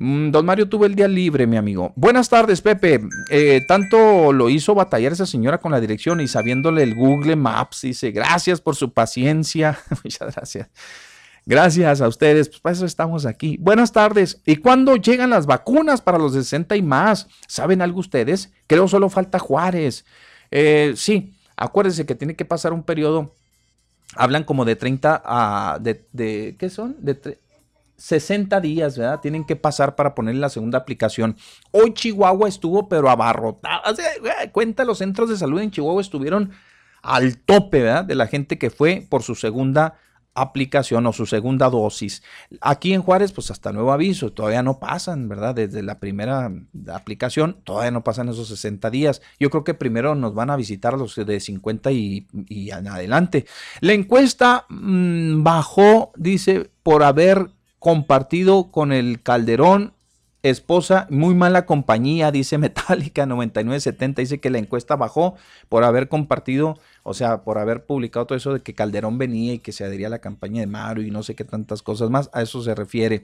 Mm, 0.01 0.31
don 0.31 0.45
Mario 0.45 0.69
tuvo 0.69 0.85
el 0.85 0.95
día 0.95 1.09
libre, 1.09 1.45
mi 1.45 1.57
amigo. 1.57 1.91
Buenas 1.97 2.29
tardes, 2.29 2.61
Pepe. 2.61 3.01
Eh, 3.29 3.65
tanto 3.67 4.31
lo 4.31 4.49
hizo 4.49 4.73
batallar 4.73 5.11
esa 5.11 5.25
señora 5.25 5.57
con 5.57 5.73
la 5.73 5.81
dirección 5.81 6.21
y 6.21 6.27
sabiéndole 6.29 6.83
el 6.83 6.95
Google 6.95 7.35
Maps, 7.35 7.81
dice, 7.81 8.11
gracias 8.11 8.61
por 8.61 8.77
su 8.77 8.93
paciencia. 8.93 9.77
Muchas 10.03 10.33
gracias. 10.33 10.69
Gracias 11.45 11.99
a 11.99 12.07
ustedes, 12.07 12.47
pues 12.47 12.61
para 12.61 12.73
eso 12.73 12.85
estamos 12.85 13.25
aquí. 13.25 13.57
Buenas 13.59 13.91
tardes. 13.91 14.41
¿Y 14.45 14.55
cuándo 14.57 14.95
llegan 14.95 15.31
las 15.31 15.45
vacunas 15.47 15.99
para 15.99 16.17
los 16.17 16.33
de 16.33 16.43
60 16.43 16.77
y 16.77 16.81
más? 16.81 17.27
¿Saben 17.47 17.81
algo 17.81 17.99
ustedes? 17.99 18.53
Creo 18.67 18.87
solo 18.87 19.09
falta 19.09 19.37
Juárez. 19.37 20.05
Eh, 20.49 20.93
sí, 20.95 21.33
acuérdense 21.57 22.05
que 22.05 22.15
tiene 22.15 22.35
que 22.37 22.45
pasar 22.45 22.71
un 22.71 22.83
periodo 22.83 23.35
hablan 24.15 24.43
como 24.43 24.65
de 24.65 24.75
30 24.75 25.21
a, 25.23 25.79
de, 25.79 26.55
¿qué 26.57 26.69
son? 26.69 26.95
De 26.99 27.39
60 27.97 28.61
días, 28.61 28.97
¿verdad? 28.97 29.19
Tienen 29.19 29.45
que 29.45 29.55
pasar 29.55 29.95
para 29.95 30.15
poner 30.15 30.35
la 30.35 30.49
segunda 30.49 30.77
aplicación. 30.77 31.35
Hoy 31.71 31.93
Chihuahua 31.93 32.47
estuvo, 32.47 32.87
pero 32.87 33.09
abarrotado. 33.09 33.95
cuenta, 34.51 34.85
los 34.85 34.99
centros 34.99 35.29
de 35.29 35.37
salud 35.37 35.59
en 35.61 35.71
Chihuahua 35.71 36.01
estuvieron 36.01 36.51
al 37.01 37.37
tope, 37.37 37.83
¿verdad? 37.83 38.05
De 38.05 38.15
la 38.15 38.27
gente 38.27 38.57
que 38.57 38.69
fue 38.69 39.05
por 39.09 39.23
su 39.23 39.35
segunda 39.35 39.97
aplicación 40.33 41.05
o 41.05 41.13
su 41.13 41.25
segunda 41.25 41.69
dosis. 41.69 42.23
Aquí 42.61 42.93
en 42.93 43.01
Juárez, 43.01 43.31
pues 43.31 43.51
hasta 43.51 43.71
nuevo 43.71 43.91
aviso, 43.91 44.31
todavía 44.31 44.63
no 44.63 44.79
pasan, 44.79 45.27
¿verdad? 45.27 45.55
Desde 45.55 45.83
la 45.83 45.99
primera 45.99 46.51
aplicación, 46.93 47.57
todavía 47.63 47.91
no 47.91 48.03
pasan 48.03 48.29
esos 48.29 48.47
60 48.47 48.89
días. 48.89 49.21
Yo 49.39 49.49
creo 49.49 49.63
que 49.63 49.73
primero 49.73 50.15
nos 50.15 50.33
van 50.33 50.49
a 50.49 50.55
visitar 50.55 50.97
los 50.97 51.15
de 51.15 51.39
50 51.39 51.91
y, 51.91 52.27
en 52.49 52.87
adelante. 52.87 53.45
La 53.81 53.93
encuesta 53.93 54.65
mm, 54.69 55.43
bajó, 55.43 56.11
dice, 56.15 56.69
por 56.83 57.03
haber 57.03 57.51
compartido 57.79 58.71
con 58.71 58.91
el 58.91 59.21
Calderón 59.21 59.93
esposa, 60.43 61.07
muy 61.09 61.35
mala 61.35 61.65
compañía, 61.65 62.31
dice 62.31 62.57
Metallica 62.59 63.25
9970, 63.25 64.21
dice 64.21 64.39
que 64.39 64.49
la 64.49 64.57
encuesta 64.57 64.95
bajó 64.95 65.35
por 65.67 65.83
haber 65.83 66.07
compartido, 66.07 66.77
o 67.03 67.13
sea, 67.13 67.43
por 67.43 67.57
haber 67.57 67.85
publicado 67.85 68.25
todo 68.25 68.37
eso 68.37 68.53
de 68.53 68.61
que 68.61 68.73
Calderón 68.73 69.17
venía 69.17 69.53
y 69.53 69.59
que 69.59 69.71
se 69.71 69.83
adhería 69.83 70.07
a 70.07 70.11
la 70.11 70.19
campaña 70.19 70.61
de 70.61 70.67
Mario 70.67 71.03
y 71.05 71.11
no 71.11 71.23
sé 71.23 71.35
qué 71.35 71.43
tantas 71.43 71.81
cosas 71.81 72.09
más, 72.09 72.29
a 72.33 72.41
eso 72.41 72.61
se 72.61 72.73
refiere. 72.75 73.23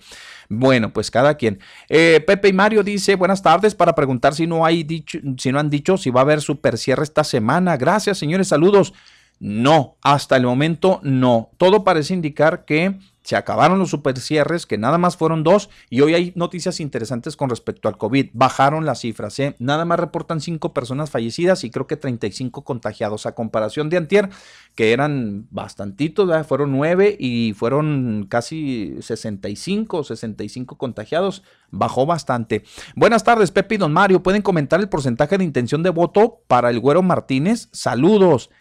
Bueno, 0.49 0.91
pues 0.91 1.11
cada 1.11 1.35
quien. 1.35 1.59
Eh, 1.89 2.23
Pepe 2.25 2.49
y 2.49 2.53
Mario 2.53 2.83
dice, 2.83 3.15
buenas 3.15 3.41
tardes, 3.41 3.75
para 3.75 3.95
preguntar 3.95 4.33
si 4.33 4.47
no 4.47 4.65
hay 4.65 4.83
dicho, 4.83 5.19
si 5.37 5.51
no 5.51 5.59
han 5.59 5.69
dicho 5.69 5.97
si 5.97 6.09
va 6.09 6.21
a 6.21 6.23
haber 6.23 6.41
super 6.41 6.77
cierre 6.77 7.03
esta 7.03 7.23
semana. 7.23 7.77
Gracias, 7.77 8.17
señores, 8.17 8.47
saludos. 8.47 8.93
No, 9.39 9.97
hasta 10.01 10.37
el 10.37 10.43
momento 10.43 10.99
no. 11.03 11.51
Todo 11.57 11.83
parece 11.83 12.13
indicar 12.13 12.65
que 12.65 12.97
se 13.25 13.35
acabaron 13.35 13.79
los 13.79 13.89
super 13.89 14.19
cierres, 14.19 14.67
que 14.67 14.77
nada 14.77 14.99
más 14.99 15.17
fueron 15.17 15.41
dos, 15.43 15.71
y 15.89 16.01
hoy 16.01 16.13
hay 16.13 16.31
noticias 16.35 16.79
interesantes 16.79 17.35
con 17.35 17.49
respecto 17.49 17.87
al 17.89 17.97
COVID. 17.97 18.29
Bajaron 18.33 18.85
las 18.85 18.99
cifras, 18.99 19.39
¿eh? 19.39 19.55
nada 19.57 19.83
más 19.83 19.99
reportan 19.99 20.41
cinco 20.41 20.75
personas 20.75 21.09
fallecidas 21.09 21.63
y 21.63 21.71
creo 21.71 21.87
que 21.87 21.97
35 21.97 22.63
contagiados, 22.63 23.25
a 23.25 23.33
comparación 23.33 23.89
de 23.89 23.97
Antier, 23.97 24.29
que 24.75 24.93
eran 24.93 25.47
bastantitos, 25.49 26.29
fueron 26.45 26.71
nueve 26.71 27.17
y 27.19 27.53
fueron 27.53 28.27
casi 28.29 28.95
65, 29.01 30.03
65 30.03 30.77
contagiados, 30.77 31.41
bajó 31.71 32.05
bastante. 32.05 32.63
Buenas 32.95 33.23
tardes, 33.23 33.49
Pepe 33.49 33.73
y 33.73 33.77
Don 33.79 33.91
Mario, 33.91 34.21
¿pueden 34.21 34.43
comentar 34.43 34.79
el 34.79 34.87
porcentaje 34.87 35.39
de 35.39 35.43
intención 35.43 35.81
de 35.81 35.89
voto 35.89 36.41
para 36.45 36.69
el 36.69 36.79
Güero 36.79 37.01
Martínez? 37.01 37.69
Saludos. 37.71 38.51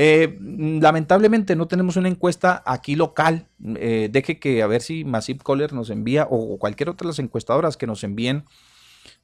Eh, 0.00 0.38
lamentablemente 0.40 1.56
no 1.56 1.66
tenemos 1.66 1.96
una 1.96 2.08
encuesta 2.08 2.62
aquí 2.64 2.94
local. 2.94 3.48
Eh, 3.64 4.08
deje 4.12 4.38
que 4.38 4.62
a 4.62 4.68
ver 4.68 4.80
si 4.80 5.04
Massive 5.04 5.40
Caller 5.44 5.72
nos 5.72 5.90
envía 5.90 6.28
o 6.30 6.56
cualquier 6.56 6.88
otra 6.88 7.06
de 7.06 7.08
las 7.08 7.18
encuestadoras 7.18 7.76
que 7.76 7.88
nos 7.88 8.04
envíen 8.04 8.44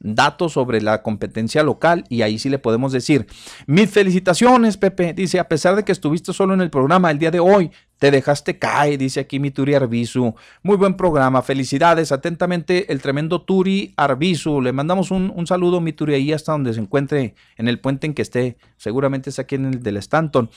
datos 0.01 0.53
sobre 0.53 0.81
la 0.81 1.03
competencia 1.03 1.63
local 1.63 2.05
y 2.09 2.23
ahí 2.23 2.39
sí 2.39 2.49
le 2.49 2.59
podemos 2.59 2.93
decir, 2.93 3.27
mis 3.67 3.91
felicitaciones 3.91 4.77
Pepe, 4.77 5.15
dice, 5.15 5.39
a 5.39 5.49
pesar 5.49 5.77
de 5.77 5.85
que 5.85 5.93
estuviste 5.93 6.33
solo 6.33 6.55
en 6.55 6.61
el 6.61 6.71
programa 6.71 7.11
el 7.11 7.19
día 7.19 7.31
de 7.31 7.41
hoy, 7.41 7.71
te 7.99 8.11
dejaste 8.11 8.59
caer, 8.59 8.99
dice 8.99 9.21
aquí 9.21 9.39
mi 9.39 9.53
Arbizu, 9.75 10.35
muy 10.63 10.77
buen 10.77 10.95
programa, 10.95 11.43
felicidades, 11.43 12.13
atentamente 12.13 12.93
el 12.93 13.01
tremendo 13.01 13.43
Turi 13.43 13.95
Arbizu, 13.97 14.61
le 14.61 14.73
mandamos 14.73 15.11
un, 15.11 15.33
un 15.35 15.47
saludo 15.47 15.81
mi 15.81 15.93
Turi 15.93 16.15
ahí 16.15 16.33
hasta 16.33 16.53
donde 16.53 16.75
se 16.75 16.81
encuentre 16.81 17.35
en 17.57 17.69
el 17.69 17.81
puente 17.81 18.07
en 18.07 18.15
que 18.15 18.23
esté, 18.23 18.59
seguramente 18.77 19.31
es 19.31 19.39
aquí 19.39 19.55
en 19.55 19.67
el 19.67 19.83
del 19.83 19.97
Stanton. 19.97 20.51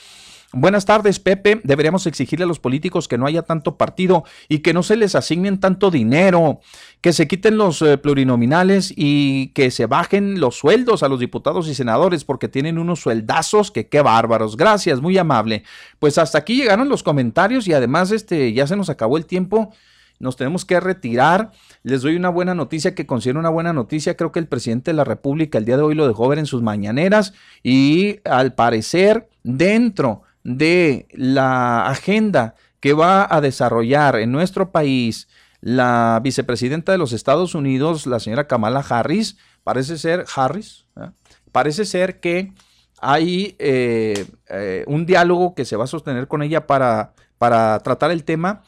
Buenas 0.54 0.86
tardes, 0.86 1.20
Pepe. 1.20 1.60
Deberíamos 1.62 2.06
exigirle 2.06 2.44
a 2.44 2.48
los 2.48 2.58
políticos 2.58 3.06
que 3.06 3.18
no 3.18 3.26
haya 3.26 3.42
tanto 3.42 3.76
partido 3.76 4.24
y 4.48 4.60
que 4.60 4.72
no 4.72 4.82
se 4.82 4.96
les 4.96 5.14
asignen 5.14 5.60
tanto 5.60 5.90
dinero, 5.90 6.60
que 7.02 7.12
se 7.12 7.28
quiten 7.28 7.58
los 7.58 7.82
eh, 7.82 7.98
plurinominales 7.98 8.90
y 8.96 9.48
que 9.48 9.70
se 9.70 9.84
bajen 9.84 10.40
los 10.40 10.56
sueldos 10.56 11.02
a 11.02 11.08
los 11.08 11.20
diputados 11.20 11.68
y 11.68 11.74
senadores 11.74 12.24
porque 12.24 12.48
tienen 12.48 12.78
unos 12.78 13.00
sueldazos 13.00 13.70
que 13.70 13.88
qué 13.88 14.00
bárbaros. 14.00 14.56
Gracias, 14.56 15.02
muy 15.02 15.18
amable. 15.18 15.64
Pues 15.98 16.16
hasta 16.16 16.38
aquí 16.38 16.56
llegaron 16.56 16.88
los 16.88 17.02
comentarios 17.02 17.68
y 17.68 17.74
además 17.74 18.10
este 18.10 18.54
ya 18.54 18.66
se 18.66 18.76
nos 18.76 18.88
acabó 18.88 19.18
el 19.18 19.26
tiempo. 19.26 19.74
Nos 20.18 20.36
tenemos 20.36 20.64
que 20.64 20.80
retirar. 20.80 21.52
Les 21.82 22.00
doy 22.00 22.16
una 22.16 22.30
buena 22.30 22.54
noticia 22.54 22.94
que 22.94 23.06
considero 23.06 23.38
una 23.38 23.50
buena 23.50 23.74
noticia. 23.74 24.16
Creo 24.16 24.32
que 24.32 24.40
el 24.40 24.48
presidente 24.48 24.92
de 24.92 24.96
la 24.96 25.04
República 25.04 25.58
el 25.58 25.66
día 25.66 25.76
de 25.76 25.82
hoy 25.82 25.94
lo 25.94 26.08
dejó 26.08 26.26
ver 26.26 26.38
en 26.38 26.46
sus 26.46 26.62
mañaneras 26.62 27.34
y 27.62 28.20
al 28.24 28.54
parecer 28.54 29.28
dentro 29.44 30.22
de 30.48 31.06
la 31.12 31.86
agenda 31.86 32.54
que 32.80 32.94
va 32.94 33.26
a 33.30 33.40
desarrollar 33.40 34.16
en 34.16 34.32
nuestro 34.32 34.72
país 34.72 35.28
la 35.60 36.20
vicepresidenta 36.22 36.92
de 36.92 36.98
los 36.98 37.12
Estados 37.12 37.54
Unidos, 37.54 38.06
la 38.06 38.18
señora 38.18 38.46
Kamala 38.46 38.80
Harris, 38.80 39.36
parece 39.62 39.98
ser 39.98 40.24
Harris, 40.34 40.86
¿eh? 40.96 41.10
parece 41.52 41.84
ser 41.84 42.20
que 42.20 42.52
hay 43.00 43.56
eh, 43.58 44.26
eh, 44.48 44.84
un 44.86 45.04
diálogo 45.04 45.54
que 45.54 45.66
se 45.66 45.76
va 45.76 45.84
a 45.84 45.88
sostener 45.88 46.28
con 46.28 46.42
ella 46.42 46.66
para, 46.66 47.12
para 47.36 47.78
tratar 47.80 48.10
el 48.10 48.24
tema 48.24 48.62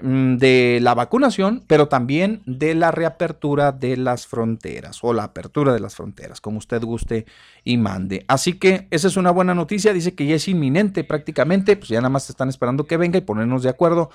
de 0.00 0.78
la 0.82 0.94
vacunación, 0.94 1.62
pero 1.66 1.88
también 1.88 2.42
de 2.46 2.74
la 2.74 2.90
reapertura 2.90 3.72
de 3.72 3.96
las 3.96 4.26
fronteras 4.26 4.98
o 5.02 5.12
la 5.12 5.24
apertura 5.24 5.72
de 5.72 5.80
las 5.80 5.94
fronteras, 5.94 6.40
como 6.40 6.58
usted 6.58 6.82
guste 6.82 7.26
y 7.62 7.76
mande. 7.76 8.24
Así 8.28 8.58
que 8.58 8.86
esa 8.90 9.08
es 9.08 9.16
una 9.16 9.30
buena 9.30 9.54
noticia, 9.54 9.92
dice 9.92 10.14
que 10.14 10.26
ya 10.26 10.36
es 10.36 10.48
inminente 10.48 11.04
prácticamente, 11.04 11.76
pues 11.76 11.88
ya 11.88 12.00
nada 12.00 12.10
más 12.10 12.28
están 12.28 12.48
esperando 12.48 12.86
que 12.86 12.96
venga 12.96 13.18
y 13.18 13.22
ponernos 13.22 13.62
de 13.62 13.70
acuerdo 13.70 14.10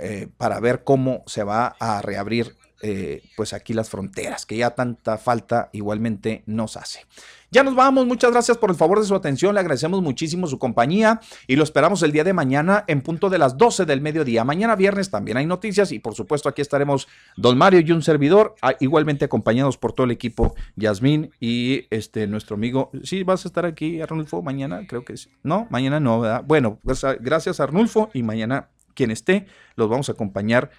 eh, 0.00 0.28
para 0.36 0.60
ver 0.60 0.84
cómo 0.84 1.22
se 1.26 1.42
va 1.42 1.76
a 1.78 2.02
reabrir 2.02 2.56
eh, 2.82 3.22
pues 3.36 3.52
aquí 3.54 3.72
las 3.72 3.88
fronteras, 3.88 4.44
que 4.44 4.58
ya 4.58 4.70
tanta 4.70 5.16
falta 5.16 5.70
igualmente 5.72 6.42
nos 6.46 6.76
hace. 6.76 7.06
Ya 7.50 7.62
nos 7.62 7.74
vamos, 7.74 8.06
muchas 8.06 8.32
gracias 8.32 8.58
por 8.58 8.70
el 8.70 8.76
favor 8.76 9.00
de 9.00 9.06
su 9.06 9.14
atención, 9.14 9.54
le 9.54 9.60
agradecemos 9.60 10.02
muchísimo 10.02 10.46
su 10.46 10.58
compañía 10.58 11.20
y 11.46 11.56
lo 11.56 11.62
esperamos 11.62 12.02
el 12.02 12.12
día 12.12 12.24
de 12.24 12.34
mañana 12.34 12.84
en 12.86 13.00
punto 13.00 13.30
de 13.30 13.38
las 13.38 13.56
12 13.56 13.86
del 13.86 14.00
mediodía. 14.00 14.44
Mañana 14.44 14.76
viernes 14.76 15.10
también 15.10 15.38
hay 15.38 15.46
noticias 15.46 15.90
y 15.92 16.00
por 16.00 16.14
supuesto 16.14 16.48
aquí 16.48 16.60
estaremos 16.60 17.08
Don 17.36 17.56
Mario 17.56 17.80
y 17.80 17.92
un 17.92 18.02
servidor, 18.02 18.56
ah, 18.60 18.74
igualmente 18.80 19.24
acompañados 19.24 19.78
por 19.78 19.92
todo 19.92 20.04
el 20.04 20.10
equipo, 20.10 20.54
Yasmín 20.74 21.30
y 21.40 21.86
este 21.90 22.26
nuestro 22.26 22.56
amigo. 22.56 22.90
¿Sí 23.04 23.22
vas 23.22 23.46
a 23.46 23.48
estar 23.48 23.64
aquí, 23.64 24.02
Arnulfo, 24.02 24.42
mañana? 24.42 24.86
Creo 24.86 25.04
que 25.04 25.16
sí. 25.16 25.30
No, 25.42 25.66
mañana 25.70 25.98
no, 25.98 26.20
¿verdad? 26.20 26.42
Bueno, 26.46 26.78
pues, 26.84 27.04
ah, 27.04 27.16
gracias 27.18 27.60
Arnulfo 27.60 28.10
y 28.12 28.22
mañana 28.22 28.68
quien 28.94 29.10
esté, 29.10 29.46
los 29.76 29.88
vamos 29.88 30.08
a 30.08 30.12
acompañar 30.12 30.70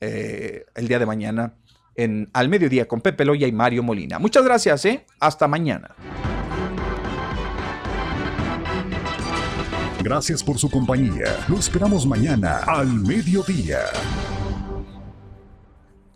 eh, 0.00 0.64
el 0.74 0.88
día 0.88 0.98
de 0.98 1.06
mañana 1.06 1.54
en 1.94 2.30
Al 2.32 2.48
Mediodía 2.48 2.86
con 2.86 3.00
Pepe 3.00 3.24
Loya 3.24 3.46
y 3.46 3.52
Mario 3.52 3.82
Molina. 3.82 4.18
Muchas 4.18 4.44
gracias, 4.44 4.84
¿eh? 4.84 5.04
Hasta 5.18 5.48
mañana. 5.48 5.94
Gracias 10.02 10.44
por 10.44 10.58
su 10.58 10.70
compañía. 10.70 11.36
Lo 11.48 11.58
esperamos 11.58 12.06
mañana 12.06 12.58
al 12.66 12.86
mediodía. 12.86 13.80